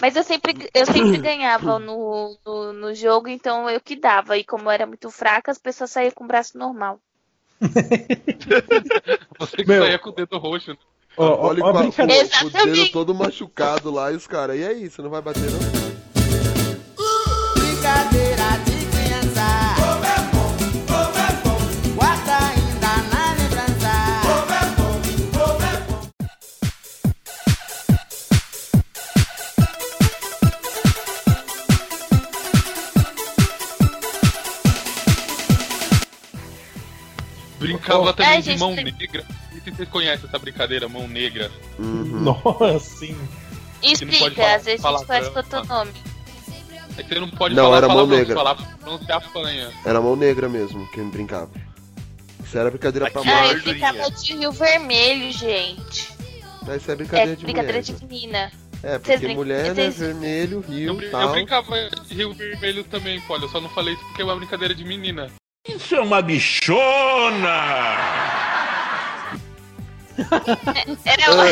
Mas 0.00 0.16
eu 0.16 0.22
sempre, 0.22 0.54
eu 0.72 0.86
sempre 0.86 1.18
ganhava 1.18 1.78
no, 1.78 2.38
no, 2.46 2.72
no 2.72 2.94
jogo, 2.94 3.28
então 3.28 3.68
eu 3.68 3.78
que 3.80 3.94
dava. 3.96 4.36
E 4.38 4.42
como 4.44 4.64
eu 4.64 4.70
era 4.70 4.86
muito 4.86 5.10
fraca, 5.10 5.50
as 5.50 5.58
pessoas 5.58 5.90
saíam 5.90 6.10
com 6.12 6.24
o 6.24 6.26
braço 6.26 6.56
normal. 6.56 6.98
Você 9.38 9.56
que 9.58 9.66
Meu. 9.66 9.82
saía 9.82 9.98
com 9.98 10.10
o 10.10 10.12
dedo 10.12 10.38
roxo. 10.38 10.70
né? 10.70 10.76
Ó, 11.16 11.24
ó, 11.26 11.46
Olha 11.48 11.64
ó, 11.64 11.70
com 11.72 11.78
a- 11.78 11.82
brincadeira. 11.82 12.28
o, 12.42 12.46
o 12.46 12.50
dedo 12.50 12.88
todo 12.92 13.14
machucado 13.14 13.90
lá 13.90 14.10
e 14.12 14.16
os 14.16 14.26
caras. 14.26 14.58
E 14.58 14.64
aí, 14.64 14.88
você 14.90 15.02
não 15.02 15.10
vai 15.10 15.20
bater 15.22 15.42
não? 15.50 15.93
Brincava 37.84 38.10
Oh. 38.10 38.12
também 38.14 38.38
É, 38.38 38.40
de 38.40 38.56
mão 38.58 38.74
tem- 38.74 38.84
negra. 38.84 39.24
Sei 39.52 39.60
se 39.60 39.70
vocês 39.72 39.88
conhecem 39.88 40.26
essa 40.26 40.38
brincadeira, 40.38 40.88
mão 40.88 41.06
negra. 41.06 41.50
Uhum. 41.78 42.20
Nossa, 42.20 42.78
sim. 42.80 43.12
não 43.12 43.28
pode 43.80 43.92
Explica, 43.92 44.34
falar 44.42 44.54
às 44.54 44.64
vezes 44.64 44.84
a 44.84 44.90
gente 44.92 45.06
conhece 45.06 45.30
com 45.30 45.36
outro 45.36 45.50
tá? 45.50 45.64
nome. 45.64 45.90
É 46.96 47.02
que 47.02 47.08
você 47.08 47.20
não 47.20 47.28
pode 47.30 47.54
Não, 47.54 47.64
falar 47.64 47.76
era 47.78 47.88
mão 47.88 48.06
negra. 48.06 48.34
falar 48.34 48.56
não 48.86 48.98
se 48.98 49.12
apanha. 49.12 49.70
Era 49.84 50.00
mão 50.00 50.16
negra 50.16 50.48
mesmo, 50.48 50.88
quem 50.92 51.08
brincava. 51.10 51.50
Isso 52.44 52.56
era 52.56 52.70
brincadeira 52.70 53.10
pra 53.10 53.20
Aqui, 53.20 53.30
Ah, 53.30 53.46
eu 53.52 53.60
ficava 53.60 54.10
de 54.10 54.36
Rio 54.36 54.52
Vermelho, 54.52 55.32
gente. 55.32 56.08
Mas 56.66 56.80
isso 56.82 56.90
é 56.90 56.94
É 56.94 56.96
brincadeira 56.96 57.36
de 57.36 57.44
brincadeira 57.44 57.78
mulher. 57.80 57.82
de 57.98 58.06
menina. 58.06 58.52
É, 58.82 58.90
Vocês 58.98 59.00
porque 59.02 59.18
brin- 59.18 59.34
mulher, 59.34 59.64
né, 59.64 59.74
vocês- 59.74 59.98
vermelho, 59.98 60.64
Eu, 60.68 60.74
rio 60.74 61.00
e 61.00 61.04
eu 61.06 61.10
tal. 61.10 61.32
brincava 61.32 61.90
de 62.06 62.14
Rio 62.14 62.32
Vermelho 62.34 62.84
também, 62.84 63.20
pô. 63.22 63.36
Eu 63.36 63.48
só 63.48 63.60
não 63.60 63.68
falei 63.70 63.94
isso 63.94 64.04
porque 64.04 64.22
é 64.22 64.24
uma 64.24 64.36
brincadeira 64.36 64.74
de 64.74 64.84
menina. 64.84 65.30
Isso 65.66 65.94
é 65.94 66.00
uma 66.00 66.20
bichona! 66.20 67.48
Era 71.06 71.24
Ah, 71.26 71.42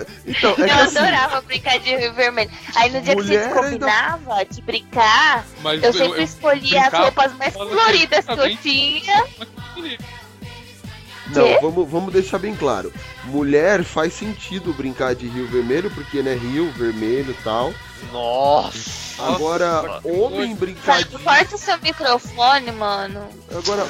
ah, 0.00 0.06
então, 0.26 0.54
é 0.58 0.60
Eu 0.62 0.74
assim, 0.82 0.98
adorava 0.98 1.40
brincar 1.42 1.78
de 1.78 1.94
Rio 1.94 2.12
Vermelho. 2.14 2.50
Aí 2.74 2.90
no 2.90 3.00
dia 3.02 3.14
que 3.14 3.20
a 3.20 3.22
gente 3.24 3.36
ainda- 3.36 3.54
combinava 3.54 4.44
de 4.46 4.62
brincar, 4.62 5.44
Mas 5.62 5.82
eu 5.82 5.92
sempre 5.92 6.22
escolhia 6.22 6.86
as 6.86 6.92
roupas 6.92 7.32
mais 7.36 7.54
coloridas 7.54 8.24
que 8.24 8.32
eu 8.32 8.56
tinha. 8.56 9.24
Não, 11.34 11.60
vamos, 11.60 11.90
vamos 11.90 12.12
deixar 12.12 12.38
bem 12.38 12.54
claro. 12.54 12.92
Mulher 13.24 13.84
faz 13.84 14.12
sentido 14.12 14.72
brincar 14.72 15.14
de 15.14 15.28
rio 15.28 15.46
vermelho, 15.46 15.90
porque, 15.90 16.22
né, 16.22 16.34
rio 16.34 16.70
vermelho 16.72 17.30
e 17.30 17.42
tal. 17.42 17.72
Nossa. 18.12 19.00
Agora, 19.22 20.00
homem 20.02 20.54
brincar 20.54 20.98
Sabe, 21.00 21.16
de... 21.16 21.22
corta 21.22 21.54
o 21.54 21.58
seu 21.58 21.78
microfone, 21.78 22.72
mano. 22.72 23.28
Agora, 23.54 23.86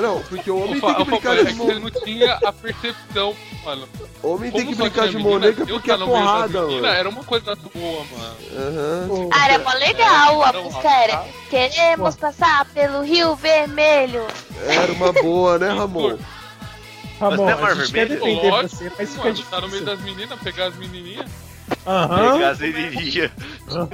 não, 0.00 0.22
porque 0.22 0.50
o 0.50 0.58
homem 0.58 0.78
O 0.78 0.80
tem 0.80 0.94
que 0.94 1.04
brincar 1.04 1.36
é 1.36 1.44
de 1.44 1.52
que 1.52 1.58
você 1.58 1.74
não 1.74 1.90
tinha 1.90 2.34
a 2.42 2.52
percepção, 2.52 3.36
mano. 3.64 3.86
Homem 4.22 4.50
tem 4.50 4.64
Como 4.64 4.72
que 4.72 4.76
só 4.76 4.82
brincar 4.84 5.08
de 5.08 5.16
eu 5.16 5.66
porque 5.66 5.90
é 5.90 5.98
porrada, 5.98 6.62
mano. 6.62 6.86
Era 6.86 7.08
uma 7.08 7.22
coisa 7.22 7.54
boa, 7.54 8.04
mano. 8.16 8.36
Aham. 8.56 9.28
Ah, 9.32 9.44
era 9.50 9.62
mó 9.62 9.72
legal 9.74 10.42
a 10.42 10.52
música. 10.54 11.24
Queremos 11.50 12.16
passar 12.16 12.64
pelo 12.72 13.02
Rio 13.02 13.36
Vermelho. 13.36 14.26
Era 14.66 14.92
uma 14.92 15.12
boa, 15.12 15.58
né, 15.58 15.68
Ramon? 15.68 16.16
Ramon, 17.20 17.36
não 17.36 17.48
é 17.48 17.72
a 17.72 17.74
gente 17.74 17.92
quer 17.92 18.08
Vermelho? 18.08 18.34
defender 18.34 18.50
Lógico, 18.50 18.76
você, 18.76 18.92
mas 18.98 19.10
fica 19.10 19.24
mano, 19.24 19.42
tá 19.50 19.60
no 19.60 19.68
meio 19.68 19.84
das 19.84 20.00
meninas, 20.02 20.40
pegar 20.40 20.66
as 20.66 20.76
menininhas. 20.76 21.30
Aham. 21.86 22.32
Pegar 22.32 22.50
as 22.50 22.58
menininhas. 22.58 23.30
Não, 23.66 23.88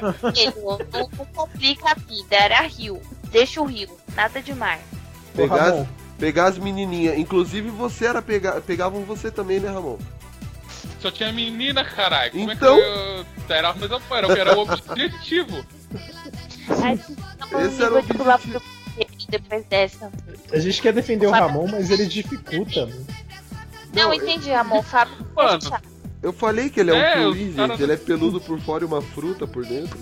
não 1.19 1.27
complica 1.27 1.91
a 1.91 1.95
vida, 1.95 2.37
era 2.37 2.61
Rio. 2.63 3.01
Deixa 3.31 3.61
o 3.61 3.65
Rio, 3.65 3.97
nada 4.15 4.43
de 4.43 4.55
mar. 4.55 4.79
Ô, 4.79 5.37
Pegar, 5.37 5.65
Ramon, 5.71 5.87
pegar 6.19 6.47
as 6.47 6.59
menininhas. 6.59 7.19
Inclusive, 7.19 7.71
você 7.71 8.07
era 8.07 8.21
pegar... 8.21 8.61
Pegavam 8.61 9.05
você 9.05 9.31
também, 9.31 9.61
né, 9.61 9.71
Ramon? 9.71 9.99
só 11.01 11.11
tinha 11.11 11.33
menina, 11.33 11.85
caralho. 11.85 12.31
Como 12.33 12.53
Então? 12.53 12.79
é 12.79 12.81
que 12.81 12.89
eu... 12.89 13.27
Era 13.49 13.69
a 13.69 13.75
mesma 13.75 14.01
era, 14.13 14.39
era 14.39 14.57
o 14.57 14.63
objetivo. 14.63 15.67
Esse 17.61 17.83
era 17.83 17.99
o 17.99 18.03
pro 18.03 18.25
depois 19.33 19.65
dessa. 19.67 20.11
A 20.53 20.59
gente 20.59 20.81
quer 20.81 20.93
defender 20.93 21.27
o 21.27 21.31
Ramon, 21.31 21.67
mas 21.67 21.91
ele 21.91 22.07
dificulta. 22.07 22.87
né? 22.87 22.95
Não, 23.95 24.13
entendi, 24.15 24.51
Ramon. 24.51 24.79
O 24.79 24.83
Fábio 24.83 25.15
Mano. 25.35 25.59
Eu 26.23 26.33
falei 26.33 26.71
que 26.71 26.79
ele 26.81 26.91
é 26.91 26.95
um 26.95 26.97
É, 26.97 27.15
kiwi, 27.15 27.49
os 27.51 27.57
caras- 27.57 27.71
gente. 27.73 27.83
Ele 27.83 27.93
é 27.93 27.97
peludo 27.97 28.41
por 28.41 28.61
fora 28.61 28.85
e 28.85 28.87
uma 28.87 29.03
fruta 29.03 29.45
por 29.47 29.67
dentro. 29.67 29.99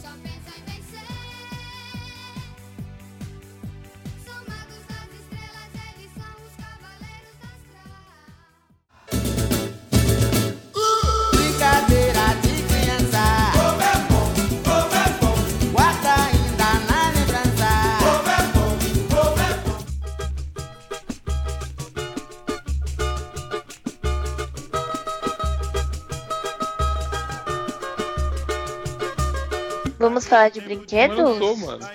Falar 30.31 30.49
de 30.51 30.61
brinquedos? 30.61 31.19
Eu 31.19 31.39
sou, 31.39 31.57
mano. 31.57 31.87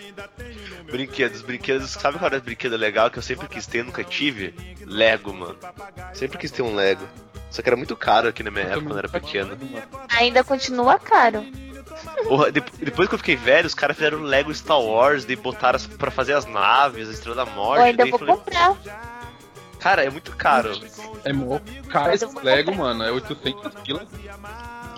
Brinquedos, 0.91 1.41
brinquedos. 1.41 1.89
Sabe 1.91 2.17
qual 2.19 2.27
era 2.27 2.37
o 2.37 2.41
brinquedo 2.41 2.75
legal 2.75 3.09
que 3.09 3.17
eu 3.17 3.23
sempre 3.23 3.47
quis 3.47 3.65
ter, 3.65 3.83
nunca 3.83 4.03
tive? 4.03 4.53
Lego, 4.85 5.33
mano. 5.33 5.57
Sempre 6.13 6.37
quis 6.37 6.51
ter 6.51 6.61
um 6.61 6.75
Lego. 6.75 7.07
Só 7.49 7.61
que 7.61 7.69
era 7.69 7.77
muito 7.77 7.95
caro 7.95 8.27
aqui 8.27 8.43
na 8.43 8.51
minha 8.51 8.65
época, 8.65 8.81
quando 8.81 8.91
eu 8.91 8.97
era 8.99 9.09
pequeno. 9.09 9.57
Ainda 10.19 10.43
continua 10.43 10.99
caro. 10.99 11.45
Porra, 12.27 12.51
de- 12.51 12.61
depois 12.81 13.07
que 13.07 13.15
eu 13.15 13.19
fiquei 13.19 13.37
velho, 13.37 13.65
os 13.67 13.73
caras 13.73 13.95
fizeram 13.95 14.21
Lego 14.21 14.53
Star 14.53 14.81
Wars, 14.81 15.23
daí 15.23 15.37
botaram 15.37 15.77
as, 15.77 15.87
pra 15.87 16.11
fazer 16.11 16.33
as 16.33 16.45
naves, 16.45 17.07
a 17.07 17.11
Estrela 17.13 17.45
da 17.45 17.49
Eu 17.49 17.55
Morte. 17.55 17.81
ainda 17.83 18.03
daí 18.03 18.09
vou 18.11 18.19
falei, 18.19 18.35
comprar. 18.35 18.75
cara, 19.79 20.03
é 20.03 20.09
muito 20.09 20.35
caro. 20.35 20.77
É 21.23 21.31
mó 21.31 21.59
caro 21.89 22.13
esse 22.13 22.25
Lego, 22.43 22.75
mano. 22.75 23.01
É 23.03 23.11
800 23.11 23.73
quilos. 23.81 24.03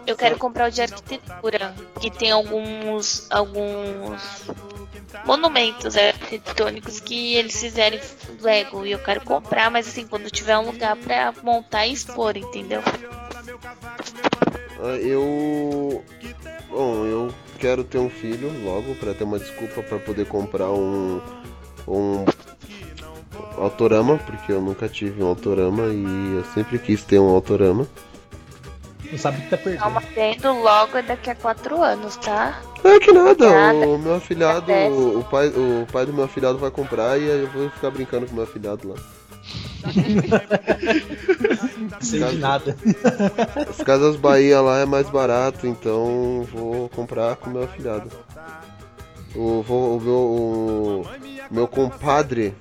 Eu 0.07 0.15
quero 0.15 0.37
comprar 0.37 0.69
o 0.69 0.71
de 0.71 0.81
arquitetura, 0.81 1.75
que 1.99 2.09
tem 2.09 2.31
alguns 2.31 3.27
alguns 3.29 4.49
monumentos 5.25 5.97
arquitetônicos 5.97 7.01
que 7.01 7.35
eles 7.35 7.59
fizerem 7.59 7.99
Lego 8.41 8.85
e 8.85 8.91
eu 8.91 8.99
quero 8.99 9.21
comprar, 9.21 9.69
mas 9.69 9.87
assim, 9.87 10.07
quando 10.07 10.31
tiver 10.31 10.57
um 10.57 10.67
lugar 10.67 10.95
pra 10.95 11.33
montar 11.43 11.85
e 11.85 11.93
expor, 11.93 12.37
entendeu? 12.37 12.81
Ah, 14.79 14.95
Eu. 14.95 16.03
Bom, 16.69 17.05
eu 17.05 17.33
quero 17.59 17.83
ter 17.83 17.97
um 17.97 18.09
filho 18.09 18.51
logo 18.63 18.93
pra 18.95 19.13
ter 19.13 19.23
uma 19.23 19.39
desculpa 19.39 19.81
pra 19.81 19.99
poder 19.99 20.25
comprar 20.25 20.69
um. 20.71 21.19
Um. 21.87 22.25
Autorama, 23.57 24.19
porque 24.19 24.51
eu 24.51 24.61
nunca 24.61 24.87
tive 24.87 25.23
um 25.23 25.27
autorama 25.27 25.85
e 25.85 26.35
eu 26.35 26.45
sempre 26.53 26.77
quis 26.77 27.03
ter 27.03 27.17
um 27.19 27.29
autorama. 27.29 27.87
Não 29.11 29.17
sabe 29.17 29.37
o 29.37 29.41
que 29.41 29.49
tá 29.49 29.57
perdendo. 29.57 29.79
Calma, 29.79 30.03
tendo 30.13 30.53
logo 30.61 31.01
daqui 31.01 31.29
a 31.29 31.35
quatro 31.35 31.81
anos, 31.81 32.15
tá? 32.17 32.61
É 32.83 32.99
que 32.99 33.11
nada, 33.11 33.49
Nada. 33.49 33.87
o 33.87 33.97
meu 33.97 34.15
afilhado, 34.15 34.71
o 34.71 35.23
pai, 35.23 35.47
o 35.47 35.87
pai 35.91 36.05
do 36.05 36.13
meu 36.13 36.25
afilhado 36.25 36.57
vai 36.57 36.71
comprar 36.71 37.17
e 37.17 37.29
aí 37.29 37.41
eu 37.41 37.49
vou 37.49 37.69
ficar 37.69 37.89
brincando 37.89 38.25
com 38.25 38.33
o 38.33 38.35
meu 38.35 38.43
afilhado 38.43 38.89
lá. 38.89 38.95
Sei 42.01 42.21
de 42.21 42.37
nada. 42.37 42.75
As 43.69 43.77
Casas 43.77 44.15
Bahia 44.15 44.61
lá 44.61 44.79
é 44.79 44.85
mais 44.85 45.09
barato, 45.09 45.65
então 45.65 46.45
vou 46.51 46.89
comprar 46.89 47.35
com 47.37 47.49
o 47.49 47.53
meu 47.53 47.63
afilhado. 47.63 48.09
O, 49.35 49.61
vou, 49.61 49.97
o 49.97 50.01
meu, 50.01 50.13
o 50.13 51.53
meu 51.53 51.67
compadre, 51.67 52.53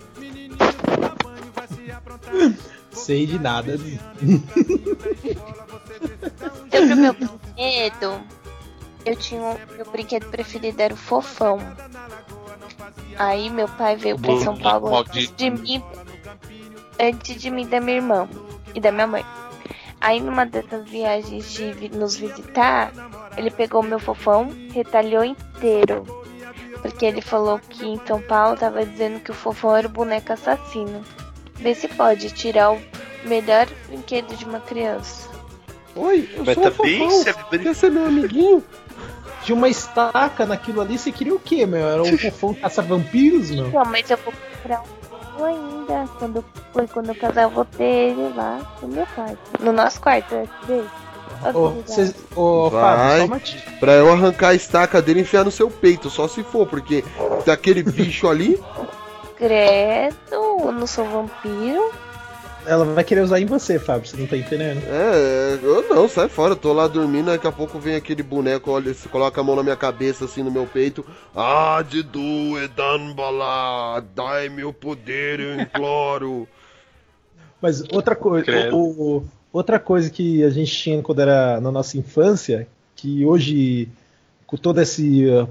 Sei 2.93 3.27
de 3.27 3.39
nada. 3.39 3.79
Sobre 6.71 6.93
o 6.93 6.97
meu 6.97 7.13
brinquedo, 7.13 8.21
eu 9.05 9.17
tinha 9.17 9.41
um, 9.41 9.57
meu 9.77 9.87
brinquedo 9.91 10.27
preferido 10.31 10.81
era 10.81 10.95
o 10.95 10.97
fofão. 10.97 11.59
Aí 13.19 13.49
meu 13.51 13.69
pai 13.69 13.97
veio 13.97 14.19
pra 14.19 14.37
São 14.41 14.57
Paulo 14.57 14.89
antes 14.97 15.35
de 15.37 15.51
mim, 15.51 15.83
antes 17.01 17.41
de 17.41 17.51
mim 17.51 17.63
e 17.63 17.67
da 17.67 17.81
minha 17.81 17.97
irmã 17.97 18.29
e 18.75 18.81
da 18.81 18.93
minha 18.93 19.07
mãe. 19.07 19.25
Aí 20.01 20.21
numa 20.21 20.45
dessas 20.45 20.89
viagens 20.89 21.51
de 21.53 21.73
vi- 21.73 21.89
nos 21.89 22.17
visitar, 22.17 22.93
ele 23.37 23.51
pegou 23.51 23.83
meu 23.83 23.99
fofão, 23.99 24.51
retalhou 24.73 25.25
inteiro. 25.25 26.05
Porque 26.83 27.07
ele 27.07 27.23
falou 27.23 27.59
que 27.59 27.87
em 27.87 28.01
São 28.07 28.21
Paulo 28.21 28.57
tava 28.57 28.85
dizendo 28.85 29.19
que 29.21 29.31
o 29.31 29.35
fofão 29.35 29.75
era 29.75 29.87
o 29.89 29.91
boneco 29.91 30.33
assassino. 30.33 31.03
Vê 31.55 31.75
se 31.75 31.89
pode 31.89 32.31
tirar 32.31 32.73
o 32.73 32.81
melhor 33.25 33.67
brinquedo 33.89 34.37
de 34.37 34.45
uma 34.45 34.61
criança. 34.61 35.29
Oi, 35.97 36.29
eu 36.35 36.45
Mas 36.45 36.55
sou 36.55 36.67
o 36.67 36.71
também 36.71 36.99
fofão. 36.99 37.11
você 37.23 37.31
é 37.31 37.59
Quer 37.59 37.75
ser 37.75 37.91
meu 37.91 38.07
amiguinho? 38.07 38.63
Tinha 39.43 39.57
uma 39.57 39.69
estaca 39.69 40.45
naquilo 40.45 40.81
ali, 40.81 40.99
você 40.99 41.11
queria 41.13 41.35
o 41.35 41.39
quê, 41.39 41.65
meu? 41.67 41.87
Era 41.89 42.03
um 42.03 42.19
fofão 42.19 42.53
caça-vampiros, 42.55 43.51
meu? 43.51 43.69
Não, 43.71 43.85
mas 43.85 44.11
eu 44.11 44.17
vou 44.19 44.33
comprar 44.33 44.83
um 45.39 45.45
ainda. 45.45 46.05
Quando, 46.19 46.45
foi 46.73 46.87
quando 46.89 47.09
eu 47.11 47.15
casar, 47.15 47.43
eu 47.45 47.51
vou 47.51 47.65
ter 47.65 47.85
ele 48.11 48.33
lá 48.35 48.77
no 48.83 48.89
meu 48.89 49.07
quarto. 49.15 49.39
No 49.61 49.73
nosso 49.73 50.01
quarto, 50.01 50.35
é 50.35 50.47
dele. 50.67 50.89
Ô, 51.55 51.83
cês- 51.87 52.15
ô, 52.35 52.71
Fábio, 52.71 53.27
vai 53.29 53.41
dica. 53.41 53.71
pra 53.79 53.93
eu 53.93 54.11
arrancar 54.13 54.49
a 54.49 54.55
estaca 54.55 55.03
dele 55.03 55.21
e 55.21 55.23
enfiar 55.23 55.45
no 55.45 55.51
seu 55.51 55.71
peito, 55.71 56.09
só 56.09 56.27
se 56.27 56.43
for, 56.43 56.67
porque 56.67 57.05
tem 57.45 57.53
aquele 57.55 57.83
bicho 57.83 58.27
ali, 58.29 58.59
Credo, 59.37 60.15
eu 60.33 60.73
não 60.73 60.87
sou 60.87 61.05
vampiro. 61.05 61.93
Ela 62.67 62.85
vai 62.85 63.05
querer 63.05 63.21
usar 63.23 63.41
em 63.41 63.47
você, 63.47 63.79
Fábio, 63.79 64.09
você 64.09 64.17
não 64.17 64.27
tá 64.27 64.37
entendendo? 64.37 64.83
é, 64.89 65.59
eu 65.63 65.89
não, 65.89 66.09
sai 66.09 66.29
fora, 66.29 66.53
eu 66.53 66.57
tô 66.57 66.73
lá 66.73 66.89
dormindo, 66.89 67.27
daqui 67.27 67.47
a 67.47 67.53
pouco 67.53 67.79
vem 67.79 67.95
aquele 67.95 68.23
boneco, 68.23 68.71
olha, 68.71 68.93
se 68.93 69.09
coloca 69.09 69.41
a 69.41 69.45
mão 69.45 69.55
na 69.57 69.63
minha 69.63 69.77
cabeça, 69.77 70.25
assim, 70.25 70.43
no 70.43 70.51
meu 70.51 70.67
peito, 70.67 71.05
ah, 71.35 71.83
Didu, 71.89 72.59
Edanbala, 72.63 74.05
dai-me 74.15 74.65
o 74.65 74.73
poder, 74.73 75.39
eu 75.41 75.61
imploro. 75.61 76.49
Mas 77.63 77.83
outra 77.91 78.15
coisa, 78.17 78.45
Credo. 78.45 78.77
o- 78.77 79.17
o- 79.19 79.25
outra 79.53 79.79
coisa 79.79 80.11
que 80.11 80.43
a 80.45 80.51
gente 80.51 80.73
tinha 80.77 81.03
quando 81.03 81.21
era 81.21 81.61
na 81.61 81.71
nossa 81.71 81.97
infância, 81.97 82.67
que 82.95 83.25
hoje, 83.25 83.89
com 84.47 84.57
toda 84.57 84.83
essa 84.83 85.01
uh, 85.03 85.49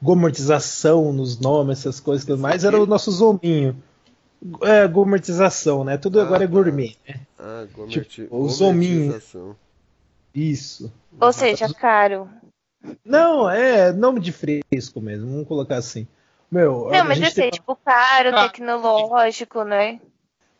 gourmetização 0.00 1.12
nos 1.12 1.38
nomes, 1.38 1.78
essas 1.80 1.98
coisas 1.98 2.24
e 2.24 2.26
tudo 2.26 2.40
mais, 2.42 2.64
era 2.64 2.80
o 2.80 2.86
nosso 2.86 3.10
zominho. 3.10 3.76
É, 4.62 4.86
gourmetização, 4.88 5.84
né? 5.84 5.96
Tudo 5.96 6.20
agora 6.20 6.42
é 6.44 6.46
gourmet, 6.46 6.96
né? 7.08 7.20
Ah, 7.38 7.64
Tipo, 7.88 8.36
o 8.36 8.48
zominho. 8.48 9.04
gourmetização. 9.06 9.56
Isso. 10.34 10.92
Ou 11.20 11.32
seja, 11.32 11.72
caro. 11.74 12.28
Não, 13.04 13.48
é 13.48 13.92
nome 13.92 14.18
de 14.18 14.32
fresco 14.32 15.00
mesmo, 15.00 15.30
vamos 15.30 15.46
colocar 15.46 15.76
assim. 15.76 16.06
Meu, 16.50 16.88
Não, 16.90 17.04
mas 17.04 17.20
eu 17.20 17.30
sei, 17.30 17.44
tem- 17.44 17.50
tipo, 17.52 17.76
caro, 17.76 18.30
Ah. 18.36 18.48
tecnológico, 18.48 19.62
né? 19.62 20.00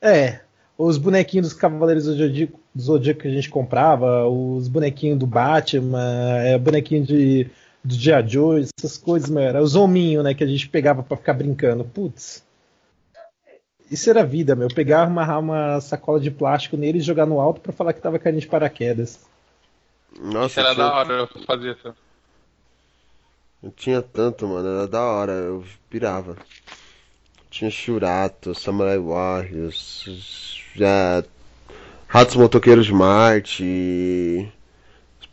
É, 0.01 0.41
os 0.79 0.97
bonequinhos 0.97 1.49
dos 1.49 1.57
Cavaleiros 1.59 2.05
do 2.05 2.15
Zodíaco, 2.15 2.61
do 2.75 2.83
Zodíaco 2.83 3.21
que 3.23 3.29
a 3.29 3.33
gente 3.33 3.51
comprava, 3.51 4.27
os 4.29 4.69
bonequinhos 4.69 5.19
do 5.19 5.27
Batman, 5.27 6.37
é, 6.39 6.57
bonequinho 6.57 7.05
de, 7.05 7.51
do 7.85 7.97
Dia 7.97 8.23
Joe, 8.27 8.67
essas 8.79 8.97
coisas, 8.97 9.29
meu, 9.29 9.43
era 9.43 9.61
os 9.63 9.75
hominhos, 9.75 10.23
né, 10.25 10.33
que 10.35 10.45
a 10.45 10.47
gente 10.47 10.69
pegava 10.69 11.03
pra 11.03 11.17
ficar 11.17 11.35
brincando. 11.35 11.85
Putz. 11.85 12.45
Isso 13.93 14.09
era 14.11 14.25
vida, 14.25 14.57
meu. 14.57 14.69
Pegar, 14.69 15.03
amarrar 15.03 15.39
uma 15.39 15.81
sacola 15.81 16.19
de 16.19 16.31
plástico 16.31 16.77
nele 16.77 16.99
e 16.99 17.03
jogar 17.03 17.27
no 17.27 17.39
alto 17.41 17.61
pra 17.61 17.73
falar 17.73 17.93
que 17.93 18.01
tava 18.01 18.19
caindo 18.19 18.41
de 18.41 18.47
paraquedas. 18.49 19.21
Nossa, 20.19 20.61
Isso 20.61 20.61
era 20.61 20.75
tinha, 20.75 20.87
da 20.87 20.95
hora 20.95 21.13
eu 21.13 21.29
fazer 21.47 21.77
isso. 21.77 21.95
eu 23.63 23.71
tinha 23.71 24.01
tanto, 24.03 24.47
mano, 24.49 24.67
era 24.69 24.89
da 24.89 25.03
hora, 25.03 25.33
eu 25.33 25.65
pirava. 25.91 26.37
Tinha 27.51 27.71
Shurato, 27.71 28.55
Samurai 28.55 28.99
Warriors, 28.99 30.59
já... 30.75 31.23
Ratos 32.09 32.37
Motoqueiros 32.37 32.87
de 32.87 32.93
Marte, 32.93 34.53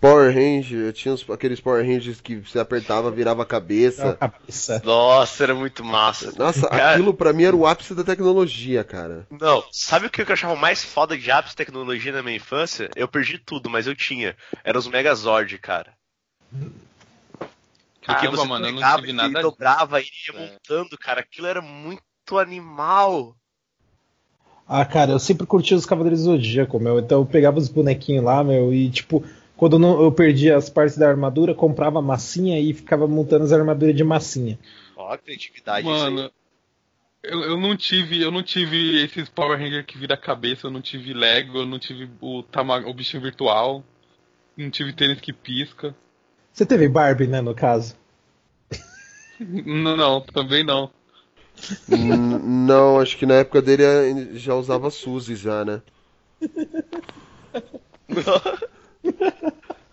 Power 0.02 0.34
Rangers, 0.34 0.98
tinha 0.98 1.14
os- 1.14 1.30
aqueles 1.30 1.60
Power 1.60 1.86
Rangers 1.86 2.22
que 2.22 2.38
você 2.38 2.58
apertava, 2.58 3.12
virava 3.12 3.44
a 3.44 3.46
cabeça. 3.46 4.16
Cabeça. 4.16 4.82
Nossa, 4.86 5.44
era 5.44 5.54
muito 5.54 5.84
massa. 5.84 6.34
Nossa, 6.38 6.68
Cara, 6.70 6.94
aquilo 6.94 7.14
pra 7.14 7.34
mim 7.34 7.44
era 7.44 7.56
o 7.56 7.68
ápice 7.68 7.94
da 7.94 8.04
tecnologia, 8.04 8.84
cara. 8.84 9.28
Não, 9.30 9.62
sabe 9.72 10.08
o 10.08 10.10
que 10.10 10.22
eu 10.22 10.26
achava 10.32 10.56
mais 10.56 10.84
foda 10.84 11.18
de 11.18 11.30
ápice 11.30 11.52
de 11.54 11.58
tecnologia 11.58 12.14
na 12.14 12.24
minha 12.24 12.38
infância? 12.38 12.90
Eu 12.96 13.08
perdi 13.10 13.38
tudo, 13.38 13.70
mas 13.70 13.88
eu 13.88 13.96
tinha. 13.96 14.38
Era 14.64 14.80
os 14.80 14.88
Megazord, 14.88 15.58
cara. 15.58 15.94
Porque 18.02 18.06
Caramba, 18.06 18.38
você 18.38 18.48
mano, 18.48 18.68
eu 18.68 18.72
não 18.74 18.96
tive 18.96 19.10
e 19.10 19.14
nada 19.14 19.42
dobrava 19.42 20.00
e 20.02 20.06
ia 20.06 20.34
montando, 20.40 20.98
cara. 20.98 21.20
Aquilo 21.20 21.46
era 21.48 21.62
muito 21.62 22.02
animal. 22.38 23.36
Ah, 24.68 24.86
cara, 24.86 25.12
eu 25.12 25.20
sempre 25.20 25.46
curti 25.48 25.74
os 25.74 25.86
Cavaleiros 25.86 26.20
do 26.22 26.26
Zodíaco, 26.26 26.80
meu. 26.80 27.00
Então 27.00 27.20
eu 27.20 27.26
pegava 27.26 27.58
os 27.58 27.68
bonequinhos 27.68 28.24
lá, 28.24 28.44
meu, 28.44 28.74
e 28.74 28.90
tipo, 28.90 29.24
quando 29.60 29.74
eu, 29.74 29.80
não, 29.80 30.02
eu 30.02 30.10
perdia 30.10 30.56
as 30.56 30.70
partes 30.70 30.98
da 30.98 31.10
armadura, 31.10 31.54
comprava 31.54 32.02
massinha 32.02 32.58
e 32.58 32.74
ficava 32.74 33.06
montando 33.06 33.44
as 33.44 33.52
armaduras 33.52 33.94
de 33.94 34.06
massinha. 34.06 34.58
Ó, 34.96 35.18
criatividade. 35.18 35.86
isso 35.86 35.90
aí. 35.90 36.14
Mano, 36.14 36.32
eu, 37.22 37.42
eu 37.42 37.58
não 37.58 37.76
tive, 37.76 38.22
eu 38.22 38.32
não 38.32 38.42
tive 38.42 39.04
esses 39.04 39.28
Power 39.28 39.60
Ranger 39.60 39.86
que 39.86 39.98
vira 39.98 40.16
cabeça, 40.16 40.68
eu 40.68 40.72
não 40.72 40.80
tive 40.82 41.14
Lego, 41.14 41.58
eu 41.58 41.66
não 41.66 41.78
tive 41.78 42.10
o, 42.22 42.40
o 42.40 42.94
bichinho 42.94 43.22
virtual, 43.22 43.84
não 44.56 44.70
tive 44.70 44.94
tênis 44.94 45.20
que 45.20 45.34
pisca. 45.34 45.94
Você 46.54 46.66
teve 46.66 46.88
Barbie, 46.88 47.28
né, 47.28 47.42
no 47.42 47.54
caso? 47.54 47.98
Não, 49.40 49.96
não, 49.96 50.20
também 50.20 50.66
não. 50.66 50.92
N- 51.88 52.40
não, 52.68 53.00
acho 53.00 53.18
que 53.18 53.26
na 53.26 53.36
época 53.36 53.62
dele 53.62 54.38
já 54.38 54.54
usava 54.54 54.90
Suzy 54.90 55.34
já, 55.38 55.64
né? 55.64 55.82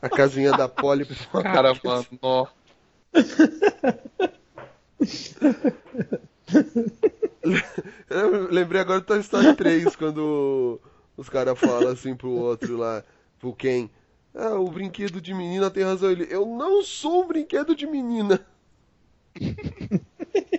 A 0.00 0.08
casinha 0.08 0.52
da 0.52 0.68
Polly. 0.68 1.06
Cara, 1.42 1.72
mano, 1.82 2.06
ó. 2.22 2.46
Eu 8.08 8.50
lembrei 8.50 8.80
agora 8.80 9.00
do 9.00 9.06
Toy 9.06 9.20
Story 9.20 9.54
3, 9.54 9.96
quando 9.96 10.80
os 11.16 11.28
caras 11.28 11.58
falam 11.58 11.88
assim 11.88 12.14
pro 12.14 12.30
outro 12.30 12.76
lá, 12.76 13.04
pro 13.38 13.54
Ken. 13.54 13.88
Ah, 14.34 14.58
o 14.58 14.70
brinquedo 14.70 15.20
de 15.20 15.32
menina 15.32 15.70
tem 15.70 15.82
razão. 15.82 16.10
Ele, 16.10 16.26
eu 16.30 16.44
não 16.44 16.82
sou 16.82 17.24
um 17.24 17.26
brinquedo 17.26 17.74
de 17.74 17.86
menina. 17.86 18.46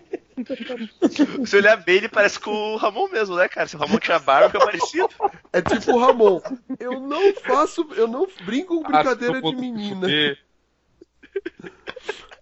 Se 1.45 1.55
olhar 1.57 1.77
bem, 1.77 1.97
ele 1.97 2.09
parece 2.09 2.39
com 2.39 2.51
o 2.51 2.77
Ramon 2.77 3.09
mesmo, 3.09 3.35
né, 3.35 3.47
cara? 3.47 3.67
Se 3.67 3.75
o 3.75 3.79
Ramon 3.79 3.99
tinha 3.99 4.19
barba, 4.19 4.49
fica 4.49 4.63
parecido. 4.65 5.09
É 5.51 5.61
tipo 5.61 5.93
o 5.93 5.99
Ramon. 5.99 6.41
Eu 6.79 6.99
não 6.99 7.33
faço, 7.33 7.87
eu 7.95 8.07
não 8.07 8.27
brinco 8.41 8.77
com 8.77 8.83
brincadeira 8.83 9.37
Ah, 9.37 9.41
de 9.41 9.41
vou 9.41 9.53
menina. 9.53 10.07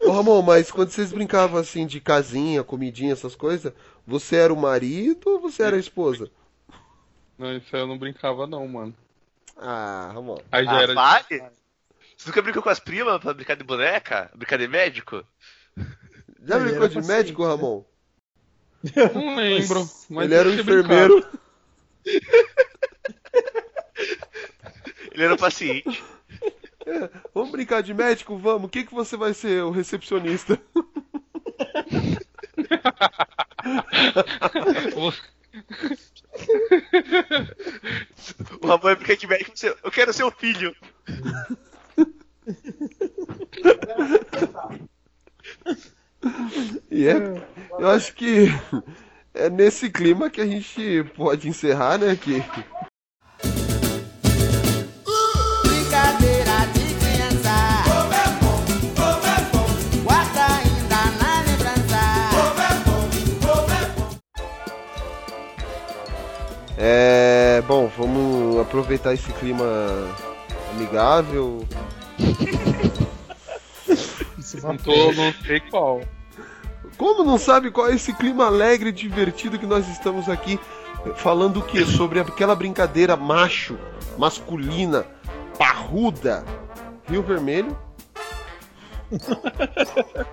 Ô 0.02 0.12
Ramon, 0.12 0.42
mas 0.42 0.72
quando 0.72 0.90
vocês 0.90 1.12
brincavam 1.12 1.60
assim 1.60 1.88
de 1.88 2.00
casinha, 2.00 2.64
comidinha, 2.64 3.14
essas 3.14 3.36
coisas, 3.36 3.74
você 4.06 4.36
era 4.36 4.54
o 4.54 4.58
marido 4.58 5.30
ou 5.30 5.40
você 5.40 5.64
era 5.64 5.76
a 5.76 5.80
esposa? 5.80 6.30
Não, 7.38 7.56
isso 7.58 7.76
aí 7.76 7.82
eu 7.82 7.88
não 7.88 7.98
brincava 7.98 8.46
não, 8.48 8.68
mano. 8.68 8.96
Ah, 9.58 10.12
Ramon. 10.14 10.38
Aí 10.52 10.66
já 10.66 10.78
Ah, 10.78 10.82
era. 10.84 10.94
vale? 10.94 11.44
Você 12.18 12.28
nunca 12.30 12.42
brincou 12.42 12.62
com 12.64 12.70
as 12.70 12.80
primas 12.80 13.20
pra 13.20 13.34
brincar 13.34 13.56
de 13.56 13.64
boneca? 13.64 14.30
Brincar 14.36 14.58
de 14.58 14.68
médico? 14.68 15.24
Já 16.46 16.60
brincou 16.60 16.88
de 16.88 17.02
médico, 17.02 17.44
Ramon? 17.44 17.84
Não 19.14 19.36
lembro. 19.36 19.90
Mas 20.10 20.26
Ele 20.26 20.36
era 20.36 20.50
um 20.50 20.54
enfermeiro. 20.54 21.26
Ele 25.12 25.24
era 25.24 25.34
um 25.34 25.38
paciente. 25.38 26.04
É, 26.86 27.10
vamos 27.34 27.52
brincar 27.52 27.82
de 27.82 27.94
médico? 27.94 28.38
Vamos. 28.38 28.66
O 28.66 28.70
que, 28.70 28.84
que 28.84 28.94
você 28.94 29.16
vai 29.18 29.34
ser? 29.34 29.64
O 29.64 29.72
recepcionista. 29.72 30.60
O 38.62 38.68
Ramon 38.68 38.82
vai 38.82 38.96
brincar 38.96 39.16
de 39.18 39.28
médico. 39.28 39.52
você- 39.56 39.76
Eu 39.84 39.92
quero 39.92 40.14
ser 40.14 40.24
o 40.24 40.32
filho. 40.32 40.76
E 46.92 47.08
é, 47.08 47.16
eu 47.80 47.90
acho 47.90 48.14
que 48.14 48.48
é 49.34 49.50
nesse 49.50 49.90
clima 49.90 50.30
que 50.30 50.42
a 50.42 50.46
gente 50.46 51.04
pode 51.16 51.48
encerrar, 51.48 51.98
né? 51.98 52.16
Que 52.16 52.44
Brincadeira 55.64 56.66
de 56.74 56.94
criança. 56.96 57.84
Como 57.86 58.14
é 58.14 58.28
bom, 58.42 58.60
como 58.96 59.26
bom. 59.52 59.68
Guarda 60.04 60.46
ainda 60.46 61.02
na 61.20 61.42
lembrança. 61.42 62.02
Como 62.32 62.64
bom, 62.86 63.04
como 63.42 63.68
bom. 63.96 64.18
bom. 67.68 67.88
Vamos 67.98 68.60
aproveitar 68.62 69.14
esse 69.14 69.32
clima 69.34 69.66
amigável. 70.72 71.66
Não 74.64 74.78
tô, 74.78 75.12
não 75.14 75.34
sei 75.46 75.60
qual. 75.60 76.02
Como 76.98 77.24
não 77.24 77.38
sabe 77.38 77.72
qual 77.72 77.90
é 77.90 77.96
esse 77.96 78.14
clima 78.14 78.46
alegre 78.46 78.90
e 78.90 78.94
divertido 78.94 79.60
que 79.60 79.66
nós 79.66 79.88
estamos 79.90 80.30
aqui 80.30 80.60
falando 81.16 81.60
o 81.60 81.64
que 81.64 81.84
sobre 81.86 82.20
aquela 82.20 82.56
brincadeira 82.56 83.16
macho, 83.16 83.78
masculina, 84.18 85.06
parruda, 85.58 86.44
Rio 87.08 87.22
Vermelho? 87.22 87.78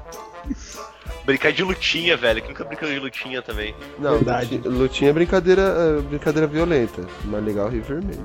Brincar 1.25 1.53
de 1.53 1.63
lutinha, 1.63 2.17
velho. 2.17 2.41
Quem 2.41 2.51
nunca 2.51 2.65
brincou 2.65 2.89
de 2.89 2.99
lutinha 2.99 3.41
também? 3.43 3.75
Não, 3.99 4.15
Verdade. 4.15 4.57
lutinha, 4.57 4.75
lutinha 4.75 5.11
é 5.11 5.13
brincadeira, 5.13 5.63
é 5.63 6.01
brincadeira 6.01 6.49
violenta, 6.49 7.07
mas 7.25 7.45
legal 7.45 7.69
Rio 7.69 7.83
Vermelho. 7.83 8.25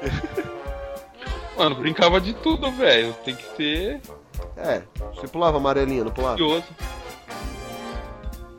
Mano, 1.56 1.74
brincava 1.74 2.18
de 2.20 2.32
tudo, 2.32 2.70
velho. 2.70 3.12
Tem 3.22 3.36
que 3.36 3.56
ser 3.56 4.00
É, 4.56 4.82
você 5.14 5.26
pulava 5.28 5.56
amarelinha, 5.58 6.04
não 6.04 6.10
pulava? 6.12 6.36
curioso. 6.36 6.64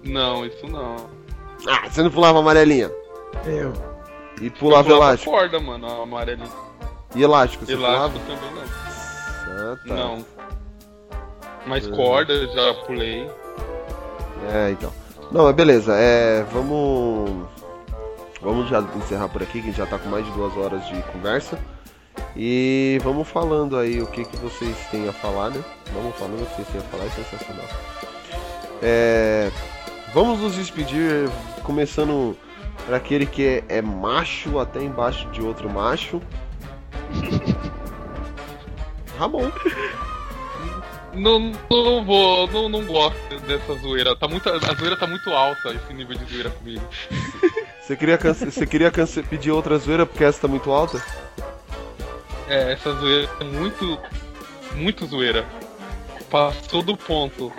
Não, 0.04 0.46
isso 0.46 0.68
não. 0.68 0.96
Ah, 1.68 1.88
você 1.90 2.02
não 2.02 2.10
pulava 2.10 2.40
amarelinha? 2.40 2.92
Eu. 3.46 3.74
E 4.42 4.50
pulava 4.50 4.90
Eu 4.90 4.96
pulava 4.96 5.06
elástico? 5.12 5.32
corda, 5.32 5.60
mano, 5.60 6.02
amarelinha. 6.02 6.50
E 7.16 7.22
elástico, 7.22 7.66
você 7.66 7.74
Elástico 7.74 8.20
pulava? 8.20 8.42
também 8.42 8.56
não. 8.56 9.76
Tá. 9.78 9.94
Não. 9.94 10.26
Mas 11.68 11.88
É. 11.88 11.92
corda 11.92 12.34
eu 12.34 12.48
já 12.54 12.74
pulei. 12.86 13.30
É, 14.52 14.72
então. 14.72 14.92
Não, 15.32 15.44
mas 15.46 15.56
beleza, 15.56 15.94
é. 15.96 16.44
Vamos. 16.52 17.48
Vamos 18.42 18.68
já 18.70 18.80
encerrar 18.96 19.30
por 19.30 19.44
aqui, 19.44 19.54
que 19.54 19.60
a 19.60 19.62
gente 19.64 19.78
já 19.78 19.86
tá 19.86 20.00
com 20.00 20.10
mais 20.10 20.26
de 20.26 20.32
duas 20.32 20.56
horas 20.58 20.84
de 20.88 21.00
conversa. 21.12 21.60
E 22.36 23.00
vamos 23.04 23.28
falando 23.28 23.78
aí 23.78 24.02
o 24.02 24.08
que, 24.08 24.24
que 24.24 24.38
vocês 24.38 24.76
têm 24.90 25.08
a 25.08 25.14
falar, 25.14 25.50
né? 25.50 25.64
Vamos 25.94 26.16
falando 26.16 26.42
o 26.42 26.46
que 26.46 26.56
vocês 26.56 26.68
têm 26.70 26.80
a 26.80 26.84
falar, 26.86 27.06
é 27.06 27.10
sensacional. 27.10 27.68
É. 28.82 29.52
Vamos 30.14 30.40
nos 30.40 30.56
despedir, 30.56 31.30
começando 31.64 32.36
para 32.86 32.98
aquele 32.98 33.26
que 33.26 33.64
é, 33.70 33.78
é 33.78 33.82
macho 33.82 34.60
até 34.60 34.82
embaixo 34.82 35.30
de 35.30 35.42
outro 35.42 35.70
macho. 35.70 36.22
Ramon. 39.18 39.52
Não, 41.14 41.52
não 41.70 42.06
vou, 42.06 42.48
não, 42.48 42.70
não 42.70 42.86
gosto 42.86 43.40
dessa 43.48 43.74
zoeira. 43.76 44.16
Tá 44.16 44.28
muito, 44.28 44.50
a 44.50 44.76
zoeira 44.76 44.98
tá 44.98 45.06
muito 45.06 45.30
alta, 45.30 45.74
esse 45.74 45.94
nível 45.94 46.18
de 46.18 46.26
zoeira 46.26 46.50
comigo. 46.50 46.84
Você 47.82 47.96
queria, 47.96 48.18
você 48.18 48.66
queria 48.66 48.92
pedir 49.30 49.52
outra 49.52 49.78
zoeira 49.78 50.06
porque 50.06 50.24
essa 50.24 50.42
tá 50.42 50.48
muito 50.48 50.72
alta? 50.72 51.04
É, 52.52 52.74
essa 52.74 52.92
zoeira 52.94 53.30
é 53.40 53.44
muito, 53.46 53.98
muito 54.76 55.06
zoeira. 55.06 55.46
Passou 56.30 56.82
do 56.82 56.98
ponto. 56.98 57.52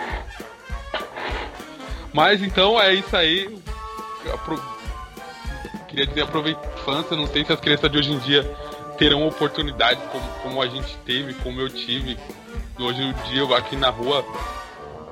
Mas 2.13 2.43
então 2.43 2.79
é 2.81 2.93
isso 2.95 3.17
aí. 3.17 3.59
Apro- 4.33 4.63
Queria 5.89 6.07
dizer, 6.07 6.23
aproveita. 6.23 6.61
Não 7.17 7.27
sei 7.27 7.45
se 7.45 7.53
as 7.53 7.61
crianças 7.61 7.91
de 7.91 7.99
hoje 7.99 8.13
em 8.13 8.19
dia 8.19 8.43
terão 8.99 9.27
oportunidades 9.27 10.03
como, 10.11 10.27
como 10.43 10.63
a 10.63 10.67
gente 10.67 10.97
teve, 11.07 11.35
como 11.35 11.61
eu 11.61 11.69
tive. 11.71 12.19
Hoje 12.79 13.01
em 13.03 13.13
dia, 13.31 13.57
aqui 13.57 13.77
na 13.77 13.89
rua, 13.91 14.25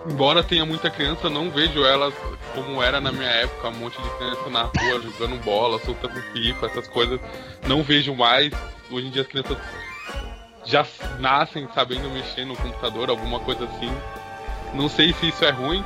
embora 0.06 0.42
tenha 0.42 0.64
muita 0.64 0.90
criança, 0.90 1.28
não 1.28 1.50
vejo 1.50 1.84
elas 1.84 2.14
como 2.54 2.82
era 2.82 3.00
na 3.00 3.12
minha 3.12 3.30
época, 3.30 3.68
um 3.68 3.72
monte 3.72 4.00
de 4.00 4.10
criança 4.10 4.50
na 4.50 4.62
rua 4.62 5.00
jogando 5.02 5.42
bola, 5.44 5.78
soltando 5.80 6.20
pipa, 6.32 6.66
essas 6.66 6.88
coisas. 6.88 7.20
Não 7.66 7.82
vejo 7.82 8.14
mais. 8.14 8.52
Hoje 8.90 9.06
em 9.06 9.10
dia 9.10 9.22
as 9.22 9.28
crianças 9.28 9.56
já 10.64 10.86
nascem 11.18 11.68
sabendo 11.74 12.10
mexer 12.10 12.44
no 12.44 12.56
computador, 12.56 13.10
alguma 13.10 13.40
coisa 13.40 13.64
assim. 13.64 13.90
Não 14.74 14.88
sei 14.88 15.12
se 15.12 15.28
isso 15.28 15.44
é 15.44 15.50
ruim, 15.50 15.84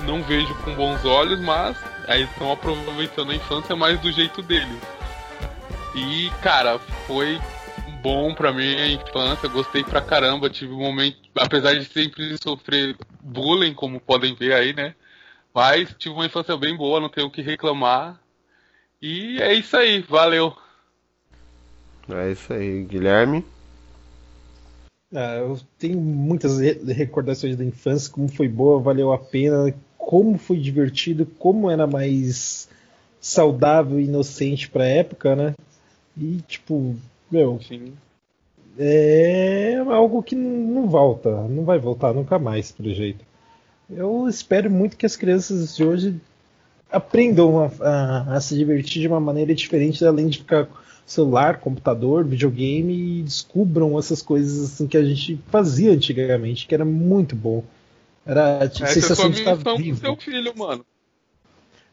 não 0.00 0.22
vejo 0.22 0.54
com 0.56 0.74
bons 0.74 1.04
olhos, 1.04 1.40
mas 1.40 1.76
aí 2.08 2.24
estão 2.24 2.52
aproveitando 2.52 3.30
a 3.30 3.34
infância 3.34 3.76
mais 3.76 4.00
do 4.00 4.10
jeito 4.10 4.42
deles. 4.42 4.80
E, 5.94 6.30
cara, 6.42 6.78
foi 7.06 7.40
bom 8.00 8.34
pra 8.34 8.52
mim 8.52 8.74
a 8.76 8.88
infância, 8.88 9.48
gostei 9.48 9.84
pra 9.84 10.00
caramba, 10.00 10.48
tive 10.50 10.72
um 10.72 10.78
momento, 10.78 11.18
apesar 11.36 11.74
de 11.74 11.84
sempre 11.84 12.36
sofrer 12.42 12.96
bullying, 13.20 13.74
como 13.74 14.00
podem 14.00 14.34
ver 14.34 14.54
aí, 14.54 14.72
né? 14.74 14.94
Mas 15.54 15.94
tive 15.98 16.14
uma 16.14 16.26
infância 16.26 16.56
bem 16.56 16.76
boa, 16.76 17.00
não 17.00 17.08
tenho 17.08 17.26
o 17.26 17.30
que 17.30 17.42
reclamar. 17.42 18.20
E 19.02 19.40
é 19.40 19.52
isso 19.54 19.76
aí, 19.76 20.00
valeu. 20.02 20.54
É 22.08 22.30
isso 22.32 22.52
aí, 22.52 22.84
Guilherme. 22.84 23.44
Ah, 25.12 25.36
eu 25.38 25.58
tenho 25.78 26.00
muitas 26.00 26.58
re- 26.60 26.80
recordações 26.92 27.56
da 27.56 27.64
infância, 27.64 28.10
como 28.12 28.28
foi 28.28 28.48
boa, 28.48 28.80
valeu 28.80 29.12
a 29.12 29.18
pena, 29.18 29.74
como 29.98 30.38
foi 30.38 30.58
divertido, 30.58 31.26
como 31.26 31.70
era 31.70 31.86
mais 31.86 32.68
saudável 33.20 33.98
e 34.00 34.04
inocente 34.04 34.70
pra 34.70 34.86
época, 34.86 35.34
né? 35.34 35.54
E, 36.16 36.40
tipo, 36.46 36.96
meu, 37.30 37.60
Sim. 37.60 37.92
é 38.78 39.76
algo 39.88 40.22
que 40.22 40.34
não 40.34 40.86
volta, 40.88 41.30
não 41.48 41.64
vai 41.64 41.78
voltar 41.78 42.12
nunca 42.14 42.38
mais, 42.38 42.72
pelo 42.72 42.92
jeito. 42.94 43.24
Eu 43.88 44.28
espero 44.28 44.70
muito 44.70 44.96
que 44.96 45.06
as 45.06 45.16
crianças 45.16 45.76
de 45.76 45.84
hoje 45.84 46.20
aprendam 46.90 47.60
a, 47.64 47.70
a- 47.80 48.36
a 48.36 48.40
se 48.40 48.54
divertir 48.56 49.00
de 49.02 49.08
uma 49.08 49.20
maneira 49.20 49.54
diferente, 49.54 50.04
além 50.04 50.28
de 50.28 50.38
ficar 50.38 50.66
com 50.66 50.76
celular, 51.06 51.58
computador, 51.58 52.24
videogame 52.24 53.18
e 53.18 53.22
descubram 53.22 53.98
essas 53.98 54.22
coisas 54.22 54.64
assim 54.72 54.86
que 54.86 54.96
a 54.96 55.04
gente 55.04 55.38
fazia 55.48 55.92
antigamente, 55.92 56.66
que 56.66 56.74
era 56.74 56.84
muito 56.84 57.34
bom. 57.34 57.64
Era 58.24 58.68
tipo, 58.68 58.84
Essa 58.84 58.98
é 58.98 59.02
a 59.02 59.02
sua 59.02 59.16
sensação 59.16 59.30
de 59.30 59.38
estar 59.38 59.56
com 59.64 59.76
vivo. 59.76 59.98
seu 59.98 60.16
filho, 60.16 60.52
mano. 60.56 60.84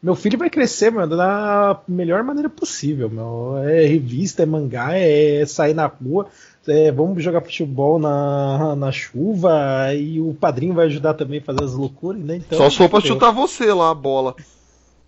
Meu 0.00 0.14
filho 0.14 0.38
vai 0.38 0.48
crescer, 0.48 0.92
mano, 0.92 1.16
da 1.16 1.80
melhor 1.88 2.22
maneira 2.22 2.48
possível, 2.48 3.10
meu. 3.10 3.58
É 3.58 3.84
revista, 3.84 4.44
é 4.44 4.46
mangá, 4.46 4.96
é 4.96 5.44
sair 5.44 5.74
na 5.74 5.86
rua, 5.86 6.28
é, 6.68 6.92
vamos 6.92 7.22
jogar 7.22 7.40
futebol 7.40 7.98
na, 7.98 8.76
na 8.76 8.92
chuva, 8.92 9.92
e 9.94 10.20
o 10.20 10.34
padrinho 10.34 10.74
vai 10.74 10.86
ajudar 10.86 11.14
também 11.14 11.40
a 11.40 11.42
fazer 11.42 11.64
as 11.64 11.72
loucuras, 11.72 12.22
né? 12.22 12.36
Então, 12.36 12.58
Só 12.58 12.70
se 12.70 12.76
for 12.76 12.88
pra 12.88 13.00
chutar 13.00 13.32
você 13.32 13.72
lá 13.72 13.90
a 13.90 13.94
bola. 13.94 14.36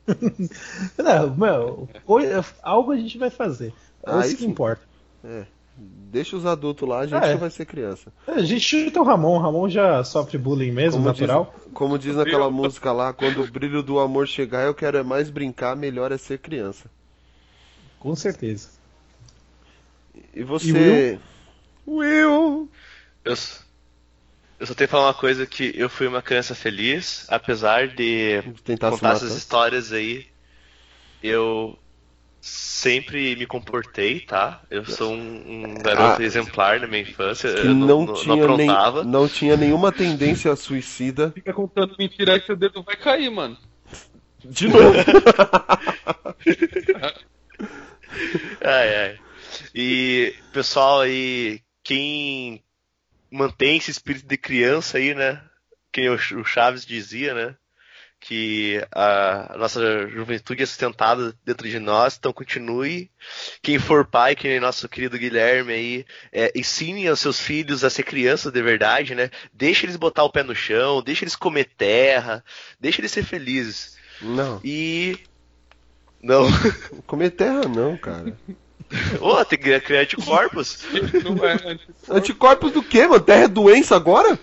Não, 0.98 1.36
meu, 1.36 1.88
algo 2.62 2.90
a 2.90 2.96
gente 2.96 3.16
vai 3.16 3.30
fazer. 3.30 3.72
É 4.04 4.18
isso 4.20 4.38
que 4.38 4.46
importa. 4.46 4.82
É. 5.22 5.44
Deixa 5.82 6.36
os 6.36 6.44
adultos 6.44 6.86
lá, 6.88 7.00
a 7.00 7.06
gente 7.06 7.24
É. 7.24 7.32
que 7.34 7.38
vai 7.38 7.50
ser 7.50 7.64
criança. 7.64 8.12
A 8.26 8.40
gente 8.42 8.60
chuta 8.60 9.00
o 9.00 9.04
Ramon, 9.04 9.36
o 9.36 9.38
Ramon 9.38 9.68
já 9.68 10.02
sofre 10.02 10.36
bullying 10.36 10.72
mesmo, 10.72 10.98
Como 11.00 11.04
natural. 11.06 11.54
Diz, 11.56 11.72
como 11.72 11.98
diz 11.98 12.16
naquela 12.16 12.50
música 12.50 12.90
lá, 12.92 13.12
quando 13.12 13.40
o 13.42 13.50
brilho 13.50 13.82
do 13.82 13.98
amor 14.00 14.26
chegar, 14.26 14.66
eu 14.66 14.74
quero 14.74 14.98
é 14.98 15.02
mais 15.04 15.30
brincar, 15.30 15.76
melhor 15.76 16.10
é 16.12 16.18
ser 16.18 16.38
criança. 16.38 16.90
Com 18.00 18.14
certeza. 18.16 18.68
E 20.34 20.42
você. 20.42 21.18
Will? 21.86 22.68
Eu, 23.24 23.32
s- 23.32 23.60
eu 24.58 24.66
só 24.66 24.74
tenho 24.74 24.88
que 24.88 24.92
falar 24.92 25.06
uma 25.06 25.14
coisa 25.14 25.46
que 25.46 25.72
eu 25.76 25.88
fui 25.88 26.06
uma 26.06 26.22
criança 26.22 26.54
feliz, 26.54 27.24
apesar 27.28 27.88
de 27.88 28.42
Tentar 28.64 28.90
contar 28.90 29.12
essas 29.12 29.34
histórias 29.36 29.92
aí, 29.92 30.26
eu 31.22 31.78
sempre 32.40 33.36
me 33.36 33.46
comportei, 33.46 34.20
tá? 34.20 34.62
Eu 34.70 34.84
sou 34.86 35.12
um, 35.12 35.64
um 35.64 35.74
garoto 35.74 36.22
Ah. 36.22 36.24
exemplar 36.24 36.80
na 36.80 36.86
minha 36.86 37.02
infância, 37.02 37.52
Que 37.52 37.66
eu 37.66 37.74
não, 37.74 38.06
não, 38.06 38.14
tinha 38.14 38.46
não 38.46 38.56
nem, 38.56 38.68
aprontava. 38.70 39.04
não 39.04 39.28
tinha 39.28 39.56
nenhuma 39.56 39.92
tendência 39.92 40.54
suicida. 40.56 41.30
Fica 41.32 41.52
contando 41.52 41.94
mentira 41.98 42.38
que 42.40 42.46
seu 42.46 42.56
dedo 42.56 42.82
vai 42.82 42.96
cair, 42.96 43.30
mano. 43.30 43.56
De 44.44 44.68
novo. 44.68 44.94
Ai, 48.64 48.96
ai. 48.96 49.18
E, 49.74 50.34
pessoal 50.52 51.00
aí, 51.00 51.60
quem 51.82 52.62
mantém 53.30 53.76
esse 53.76 53.90
espírito 53.90 54.26
de 54.26 54.36
criança 54.36 54.98
aí, 54.98 55.14
né? 55.14 55.40
Que 55.92 56.08
o 56.08 56.18
Ch- 56.18 56.32
o 56.34 56.44
Chaves 56.44 56.84
dizia, 56.84 57.34
né? 57.34 57.54
Que 58.20 58.84
a 58.92 59.56
nossa 59.58 60.06
juventude 60.08 60.62
é 60.62 60.66
sustentada 60.66 61.34
dentro 61.44 61.66
de 61.68 61.78
nós, 61.78 62.16
então 62.18 62.32
continue. 62.32 63.10
Quem 63.62 63.78
for 63.78 64.04
pai, 64.04 64.36
que 64.36 64.46
nem 64.46 64.60
nosso 64.60 64.88
querido 64.88 65.18
Guilherme 65.18 65.72
aí, 65.72 66.06
é, 66.30 66.52
ensine 66.54 67.08
aos 67.08 67.18
seus 67.18 67.40
filhos 67.40 67.82
a 67.82 67.88
ser 67.88 68.02
crianças 68.02 68.52
de 68.52 68.62
verdade, 68.62 69.14
né? 69.14 69.30
Deixa 69.52 69.86
eles 69.86 69.96
botar 69.96 70.24
o 70.24 70.30
pé 70.30 70.42
no 70.42 70.54
chão, 70.54 71.02
deixa 71.02 71.24
eles 71.24 71.34
comer 71.34 71.70
terra, 71.76 72.44
deixa 72.78 73.00
eles 73.00 73.10
ser 73.10 73.24
felizes. 73.24 73.96
Não. 74.20 74.60
E. 74.62 75.18
Não. 76.22 76.46
Comer 77.06 77.30
terra 77.30 77.62
não, 77.62 77.96
cara. 77.96 78.36
Ô, 79.20 79.44
tem 79.44 79.58
que 79.58 79.80
criar 79.80 80.00
anticorpos. 80.00 80.84
Não 81.24 81.44
é 81.44 81.78
Anticorpos 82.08 82.72
do 82.72 82.82
quê, 82.82 83.06
mano? 83.06 83.20
Terra 83.20 83.44
é 83.44 83.48
doença 83.48 83.94
agora? 83.96 84.38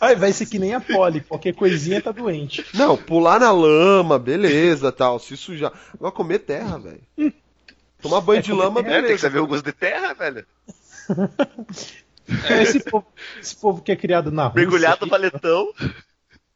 Aí 0.00 0.14
vai 0.16 0.32
ser 0.32 0.46
que 0.46 0.58
nem 0.58 0.74
a 0.74 0.80
Polly, 0.80 1.20
qualquer 1.20 1.54
coisinha 1.54 2.00
tá 2.02 2.10
doente. 2.12 2.64
Não, 2.74 2.96
pular 2.96 3.38
na 3.40 3.50
lama, 3.52 4.18
beleza, 4.18 4.90
tal, 4.92 5.18
se 5.18 5.36
sujar. 5.36 5.72
Agora 5.94 6.12
comer 6.12 6.40
terra, 6.40 6.78
velho. 6.78 7.32
Tomar 8.00 8.20
banho 8.20 8.42
de 8.42 8.52
lama, 8.52 8.80
É, 8.80 8.82
tem 8.82 8.92
que 8.94 9.00
beleza. 9.02 9.18
saber 9.18 9.38
o 9.40 9.46
gosto 9.46 9.64
de 9.64 9.72
terra, 9.72 10.14
velho. 10.14 10.46
É 12.46 12.62
esse 12.62 12.80
povo, 12.80 13.06
esse 13.40 13.56
povo 13.56 13.80
que 13.80 13.90
é 13.90 13.96
criado 13.96 14.30
na 14.30 14.48
Rússia. 14.48 14.60
Mergulhar 14.60 14.98
no 15.00 15.06
valetão. 15.08 15.72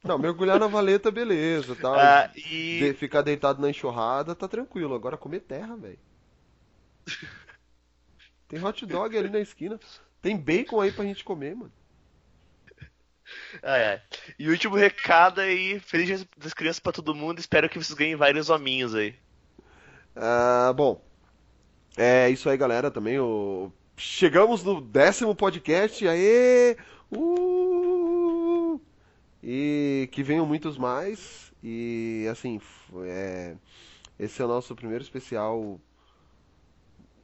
Não, 0.04 0.18
mergulhar 0.18 0.60
na 0.60 0.66
valeta, 0.66 1.10
beleza, 1.10 1.74
tal. 1.74 1.94
Ah, 1.94 2.30
e- 2.36 2.78
De- 2.80 2.92
ficar 2.92 3.22
deitado 3.22 3.62
na 3.62 3.70
enxurrada, 3.70 4.34
tá 4.34 4.46
tranquilo. 4.46 4.94
Agora 4.94 5.16
comer 5.16 5.40
terra, 5.40 5.74
velho. 5.74 5.98
Tem 8.48 8.62
hot 8.62 8.84
dog 8.84 9.16
ali 9.16 9.30
na 9.30 9.40
esquina. 9.40 9.80
Tem 10.20 10.36
bacon 10.36 10.78
aí 10.80 10.92
pra 10.92 11.06
gente 11.06 11.24
comer, 11.24 11.56
mano. 11.56 11.72
Ai, 13.62 13.84
ai. 13.84 14.02
E 14.38 14.48
último 14.48 14.76
recado 14.76 15.40
aí, 15.40 15.78
feliz 15.80 16.06
dia 16.06 16.28
das 16.36 16.54
crianças 16.54 16.80
pra 16.80 16.92
todo 16.92 17.14
mundo, 17.14 17.38
espero 17.38 17.68
que 17.68 17.78
vocês 17.78 17.96
ganhem 17.96 18.16
vários 18.16 18.50
hominhos 18.50 18.94
aí. 18.94 19.14
Ah, 20.14 20.72
bom. 20.74 21.02
É 21.96 22.28
isso 22.30 22.48
aí, 22.48 22.56
galera, 22.56 22.90
também. 22.90 23.18
O... 23.18 23.70
Chegamos 23.96 24.62
no 24.64 24.80
décimo 24.80 25.34
podcast. 25.34 26.06
Aê! 26.06 26.76
Uh! 27.10 28.80
E 29.42 30.08
que 30.12 30.22
venham 30.22 30.46
muitos 30.46 30.78
mais. 30.78 31.52
E 31.62 32.26
assim, 32.30 32.60
é... 33.04 33.56
esse 34.18 34.40
é 34.40 34.44
o 34.44 34.48
nosso 34.48 34.74
primeiro 34.74 35.02
especial. 35.02 35.78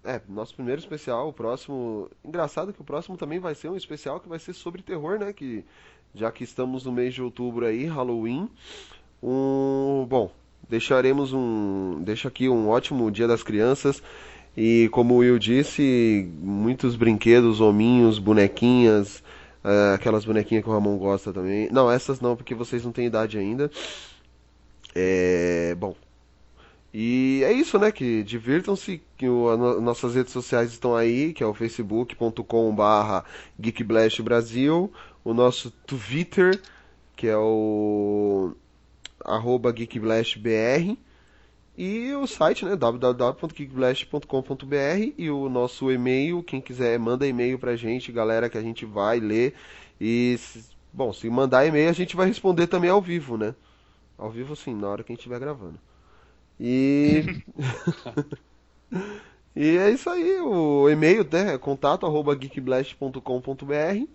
É, 0.05 0.21
nosso 0.29 0.55
primeiro 0.55 0.81
especial. 0.81 1.29
O 1.29 1.33
próximo. 1.33 2.11
Engraçado 2.25 2.73
que 2.73 2.81
o 2.81 2.85
próximo 2.85 3.17
também 3.17 3.39
vai 3.39 3.55
ser 3.55 3.69
um 3.69 3.77
especial 3.77 4.21
que 4.21 4.29
vai 4.29 4.39
ser 4.39 4.53
sobre 4.53 4.83
terror, 4.83 5.19
né? 5.19 5.33
Que 5.33 5.65
já 6.15 6.31
que 6.31 6.45
estamos 6.45 6.85
no 6.85 6.93
mês 6.93 7.15
de 7.15 7.23
outubro 7.23 7.67
aí, 7.67 7.87
Halloween. 7.87 8.49
Um, 9.23 10.07
bom, 10.09 10.31
deixaremos 10.69 11.33
um, 11.33 12.01
deixo 12.03 12.29
aqui 12.29 12.49
um 12.49 12.69
ótimo 12.69 13.11
Dia 13.11 13.27
das 13.27 13.43
Crianças 13.43 14.03
e 14.57 14.89
como 14.91 15.15
o 15.15 15.19
Will 15.19 15.39
disse, 15.39 16.29
muitos 16.41 16.97
brinquedos, 16.97 17.61
hominhos, 17.61 18.19
bonequinhas, 18.19 19.23
eh, 19.63 19.95
aquelas 19.95 20.25
bonequinhas 20.25 20.65
que 20.65 20.69
o 20.69 20.73
Ramon 20.73 20.99
gosta 20.99 21.33
também. 21.33 21.69
Não, 21.71 21.89
essas 21.89 22.21
não, 22.21 22.35
porque 22.35 22.57
vocês 22.57 22.85
não 22.85 22.91
têm 22.91 23.07
idade 23.07 23.39
ainda. 23.39 23.71
É, 24.97 25.77
bom. 25.77 25.95
E 26.93 27.43
é 27.45 27.53
isso, 27.53 27.79
né? 27.79 27.93
Que 27.93 28.25
divirtam-se, 28.25 29.01
que 29.17 29.29
o, 29.29 29.81
nossas 29.81 30.15
redes 30.17 30.33
sociais 30.33 30.73
estão 30.73 30.97
aí, 30.97 31.33
que 31.33 31.43
é 31.43 31.47
o 31.47 31.55
facebook.com/barra 31.55 33.25
Geekblast 33.61 34.21
Brasil, 34.23 34.91
o 35.29 35.35
nosso 35.35 35.71
Twitter, 35.71 36.59
que 37.15 37.27
é 37.27 37.37
o 37.37 38.55
arroba 39.23 39.71
geekblastbr 39.71 40.97
e 41.77 42.15
o 42.15 42.27
site, 42.27 42.65
né, 42.65 42.75
www.geekblast.com.br 42.75 45.13
e 45.19 45.31
o 45.31 45.51
nosso 45.51 45.93
e-mail, 45.93 46.43
quem 46.43 46.63
quiser 46.63 46.99
manda 46.99 47.27
e-mail 47.27 47.59
pra 47.59 47.77
gente, 47.77 48.11
galera, 48.11 48.49
que 48.49 48.57
a 48.57 48.63
gente 48.63 48.87
vai 48.87 49.21
ler 49.21 49.53
e 50.01 50.41
bom, 50.91 51.13
se 51.13 51.29
mandar 51.29 51.67
e-mail 51.67 51.91
a 51.91 51.93
gente 51.93 52.17
vai 52.17 52.27
responder 52.27 52.67
também 52.67 52.89
ao 52.89 53.03
vivo, 53.03 53.37
né? 53.37 53.55
Ao 54.17 54.31
vivo 54.31 54.57
sim, 54.57 54.75
na 54.75 54.89
hora 54.89 55.05
que 55.05 55.13
a 55.13 55.15
gente 55.15 55.21
estiver 55.21 55.41
gravando. 55.41 55.79
E 56.59 57.43
E 59.55 59.77
é 59.77 59.91
isso 59.91 60.09
aí, 60.09 60.41
o 60.41 60.89
e-mail, 60.89 61.23
né, 61.31 61.53
é 61.53 61.59
contato 61.59 62.07
arroba 62.07 62.35
geekblast.com.br 62.35 64.09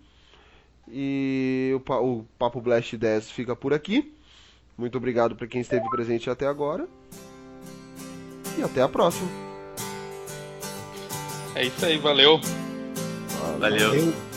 e 0.88 1.72
o, 1.74 1.92
o 1.92 2.24
Papo 2.38 2.60
Blast 2.60 2.96
10 2.96 3.30
fica 3.30 3.54
por 3.54 3.72
aqui. 3.72 4.14
Muito 4.76 4.98
obrigado 4.98 5.36
para 5.36 5.46
quem 5.46 5.60
esteve 5.60 5.88
presente 5.90 6.28
até 6.28 6.46
agora. 6.46 6.88
E 8.58 8.62
até 8.62 8.82
a 8.82 8.88
próxima. 8.88 9.28
É 11.54 11.64
isso 11.66 11.86
aí, 11.86 11.98
valeu. 11.98 12.40
Valeu. 13.58 13.90
Qual 13.90 14.33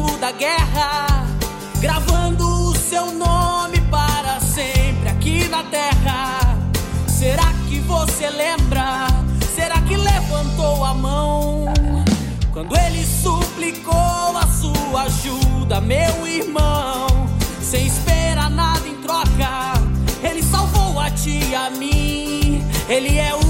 livrando 0.00 0.18
da 0.18 0.32
guerra, 0.32 1.26
gravando 1.80 2.46
o 2.46 2.74
seu 2.74 3.12
nome 3.12 3.80
para 3.90 4.40
sempre 4.40 5.08
aqui 5.08 5.48
na 5.48 5.62
terra. 5.64 6.58
Será 7.06 7.52
que 7.68 7.80
você 7.80 8.30
lembra? 8.30 9.06
Será 9.54 9.80
que 9.82 9.96
levantou 9.96 10.84
a 10.84 10.94
mão? 10.94 11.66
Quando 12.52 12.76
ele 12.76 13.04
suplicou 13.04 14.36
a 14.36 14.46
sua 14.46 15.02
ajuda, 15.02 15.80
meu 15.80 16.26
irmão, 16.26 17.06
sem 17.60 17.86
esperar 17.86 18.50
nada 18.50 18.86
em 18.86 18.96
troca, 18.96 19.74
ele 20.22 20.42
salvou 20.42 20.98
a 20.98 21.10
ti 21.10 21.40
e 21.50 21.54
a 21.54 21.70
mim. 21.70 22.64
Ele 22.88 23.18
é 23.18 23.34
o 23.34 23.49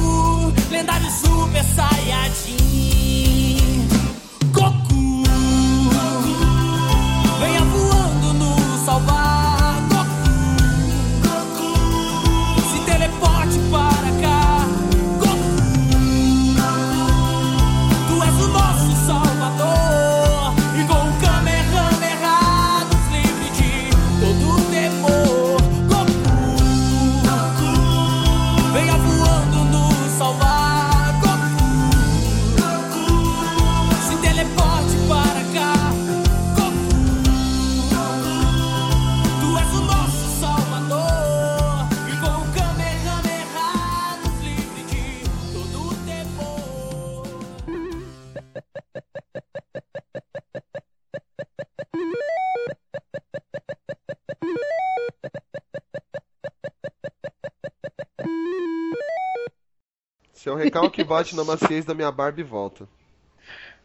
Recalque 60.91 61.05
bate 61.05 61.37
na 61.37 61.45
maciez 61.45 61.85
da 61.85 61.95
minha 61.95 62.11
barba 62.11 62.41
e 62.41 62.45
volta. 62.45 62.89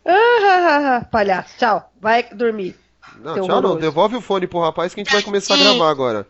Ah, 0.03 1.05
palhaço, 1.11 1.57
tchau. 1.57 1.91
Vai 2.01 2.23
dormir. 2.23 2.75
Não, 3.17 3.41
tchau 3.45 3.61
não. 3.61 3.77
Devolve 3.77 4.15
o 4.15 4.21
fone 4.21 4.47
pro 4.47 4.59
rapaz 4.59 4.93
que 4.93 5.01
a 5.01 5.03
gente 5.03 5.13
vai 5.13 5.21
começar 5.21 5.53
a 5.53 5.57
gravar 5.57 5.89
agora. 5.89 6.27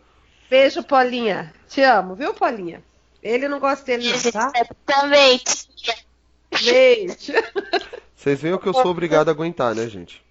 Beijo, 0.48 0.82
Paulinha. 0.82 1.52
Te 1.68 1.82
amo, 1.82 2.14
viu, 2.14 2.32
Paulinha? 2.34 2.82
Ele 3.22 3.48
não 3.48 3.58
gosta 3.58 3.84
dele, 3.84 4.12
não, 4.12 4.32
tá? 4.32 4.52
Também. 4.84 5.40
Beijo. 6.62 7.32
Vocês 8.14 8.40
veem 8.40 8.54
o 8.54 8.58
que 8.58 8.68
eu 8.68 8.74
sou 8.74 8.88
obrigado 8.88 9.28
a 9.28 9.32
aguentar, 9.32 9.74
né, 9.74 9.88
gente? 9.88 10.24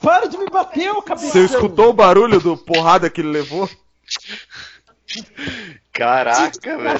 Para 0.00 0.26
de 0.26 0.38
me 0.38 0.48
bater, 0.48 0.90
ô 0.92 1.02
cabeção! 1.02 1.30
Você 1.30 1.44
escutou 1.44 1.90
o 1.90 1.92
barulho 1.92 2.40
do 2.40 2.56
porrada 2.56 3.10
que 3.10 3.20
ele 3.20 3.30
levou? 3.30 3.68
Caraca, 5.92 6.78
velho. 6.78 6.98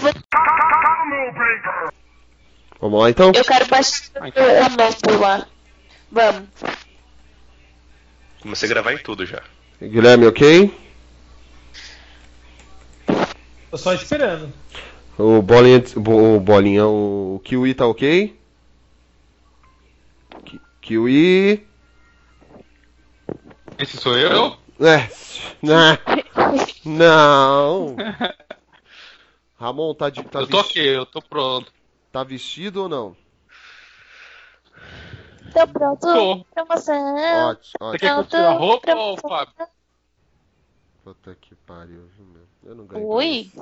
Vamos 2.81 3.01
lá 3.01 3.11
então? 3.11 3.33
Eu 3.35 3.45
quero 3.45 3.67
baixar 3.67 4.11
a 4.17 4.69
mão 4.71 4.93
por 4.93 5.21
lá. 5.21 5.47
Vamos. 6.11 6.49
Comecei 8.41 8.69
a 8.69 8.73
gravar 8.73 8.93
em 8.93 8.99
tudo 8.99 9.27
já. 9.27 9.43
Guilherme, 9.83 10.27
ok? 10.27 10.75
Tô 13.71 13.77
só 13.77 13.93
esperando. 13.95 14.53
O 15.19 15.43
Bolinha, 15.43 15.83
o 15.97 16.41
Bolinha, 16.41 16.87
o 16.87 17.41
Kiwi 17.45 17.75
tá 17.75 17.87
ok? 17.87 18.39
Ki- 20.45 20.61
Kiwi. 20.81 21.67
Esse 23.79 23.97
sou 23.97 24.17
eu? 24.17 24.57
É. 24.81 25.09
né? 25.67 25.99
Não. 26.85 27.97
Ramon, 29.59 29.95
tá 29.95 30.09
de. 30.09 30.23
Tá 30.25 30.41
eu 30.41 30.47
tô 30.47 30.61
ok, 30.61 30.97
eu 30.97 31.07
tô 31.07 31.21
pronto. 31.21 31.73
Tá 32.13 32.23
vestido 32.23 32.83
ou 32.83 32.89
não? 32.89 33.17
Tô 35.53 35.67
pronto. 35.67 36.01
Tô. 36.01 36.45
Promoção. 36.55 37.15
Ótimo, 37.49 37.63
Você 37.63 37.85
ótimo. 37.85 37.91
quer 37.91 37.99
que 37.99 38.07
eu 38.21 38.25
tire 38.25 38.43
a 38.45 38.53
roupa 38.53 38.95
ou 38.95 39.17
Fábio? 39.17 39.55
Puta 41.03 41.35
que 41.41 41.55
pariu, 41.55 42.07
viu, 42.17 42.27
meu? 42.27 42.43
Eu 42.65 42.75
não 42.75 42.87
ganhei. 42.87 43.07
Ui. 43.07 43.53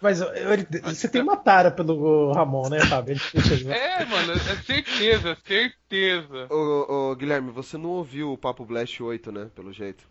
Mas 0.00 0.20
ele- 0.20 0.66
você 0.82 1.08
tem 1.08 1.22
uma 1.22 1.36
tara 1.36 1.70
pelo 1.70 2.32
Ramon, 2.32 2.68
né, 2.68 2.80
Fábio? 2.80 3.16
Ele- 3.32 3.72
É, 3.72 4.04
mano, 4.04 4.32
é 4.32 4.38
certeza, 4.62 5.36
certeza. 5.46 6.46
Ô, 6.50 7.10
ô, 7.10 7.16
Guilherme, 7.16 7.50
você 7.50 7.78
não 7.78 7.90
ouviu 7.90 8.32
o 8.32 8.38
Papo 8.38 8.64
Blast 8.66 9.02
8, 9.02 9.32
né? 9.32 9.50
Pelo 9.54 9.72
jeito. 9.72 10.04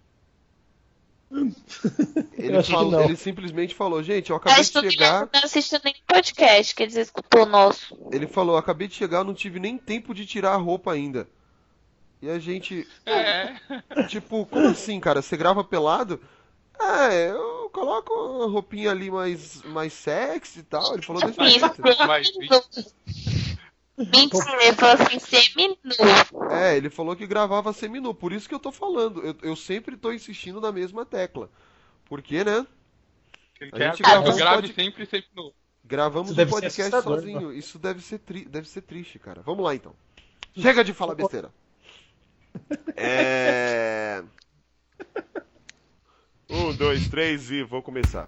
Ele, 2.38 2.62
falou- 2.64 3.02
ele 3.04 3.16
simplesmente 3.16 3.74
falou, 3.74 4.04
gente, 4.04 4.30
eu 4.30 4.36
acabei 4.36 4.64
de 4.64 4.92
chegar. 4.92 5.30
Não 5.34 5.44
assistiu 5.44 5.80
nem 5.84 5.96
podcast 6.08 6.76
que 6.76 6.84
eles 6.84 6.96
escutou 6.96 7.46
nosso. 7.46 7.98
Ele 8.12 8.28
falou, 8.28 8.58
acabei 8.58 8.88
de 8.88 8.96
chegar, 8.96 9.20
eu 9.20 9.24
não 9.24 9.34
tive 9.34 9.60
nem 9.60 9.78
tempo 9.78 10.14
de 10.14 10.26
tirar 10.26 10.54
a 10.54 10.58
roupa 10.58 10.92
ainda. 10.94 11.28
E 12.22 12.30
a 12.30 12.40
gente. 12.40 12.88
É. 13.06 13.54
Tipo, 14.08 14.46
como 14.46 14.68
assim, 14.68 15.00
cara? 15.00 15.22
Você 15.22 15.36
grava 15.36 15.64
pelado? 15.64 16.22
É, 16.80 17.30
eu 17.32 17.70
coloco 17.72 18.14
uma 18.14 18.48
roupinha 18.48 18.92
ali 18.92 19.10
mais, 19.12 19.62
mais 19.64 19.94
sexy 19.94 20.60
e 20.60 20.64
tal. 20.64 20.94
Ele 20.94 21.02
falou 21.02 21.22
desse 21.22 21.60
jeito. 21.60 21.82
Mentira, 23.98 24.64
ele 24.64 24.74
falou 24.76 24.96
assim, 25.04 25.20
seminu. 25.20 25.76
É, 26.52 26.76
ele 26.76 26.90
falou 26.90 27.16
que 27.16 27.28
gravava 27.28 27.72
seminu, 27.74 28.14
por 28.14 28.34
isso 28.34 28.50
que 28.50 28.56
eu 28.56 28.60
tô 28.60 28.72
falando. 28.72 29.22
Eu, 29.24 29.36
eu 29.44 29.56
sempre 29.56 29.96
tô 29.96 30.12
insistindo 30.12 30.60
na 30.60 30.72
mesma 30.72 31.06
tecla. 31.06 31.50
Porque, 32.06 32.44
né? 32.44 32.66
Ele 33.62 33.70
A 33.72 33.78
quer 33.78 33.86
gente 33.96 34.04
que 34.04 34.10
eu 34.10 34.14
gravou 34.14 34.34
um 34.34 34.36
grave 34.36 34.62
pod- 34.64 34.74
sempre, 34.74 35.06
sempre 35.06 35.30
no. 35.36 35.54
Gravamos 35.86 36.32
Isso 36.32 36.42
um 36.42 36.48
podcast 36.48 36.82
assustador, 36.82 37.20
sozinho. 37.20 37.50
né? 37.50 37.56
Isso 37.56 37.78
deve 37.78 38.02
ser, 38.02 38.20
tri... 38.20 38.46
deve 38.46 38.68
ser 38.68 38.82
triste, 38.82 39.20
cara. 39.20 39.42
Vamos 39.42 39.64
lá 39.64 39.76
então. 39.76 39.94
Chega 40.58 40.84
de 40.84 40.94
falar 40.94 41.14
besteira. 41.16 41.52
É. 42.96 44.24
Um, 46.50 46.72
dois, 46.76 47.08
três 47.08 47.50
e 47.50 47.64
vou 47.64 47.82
começar. 47.82 48.26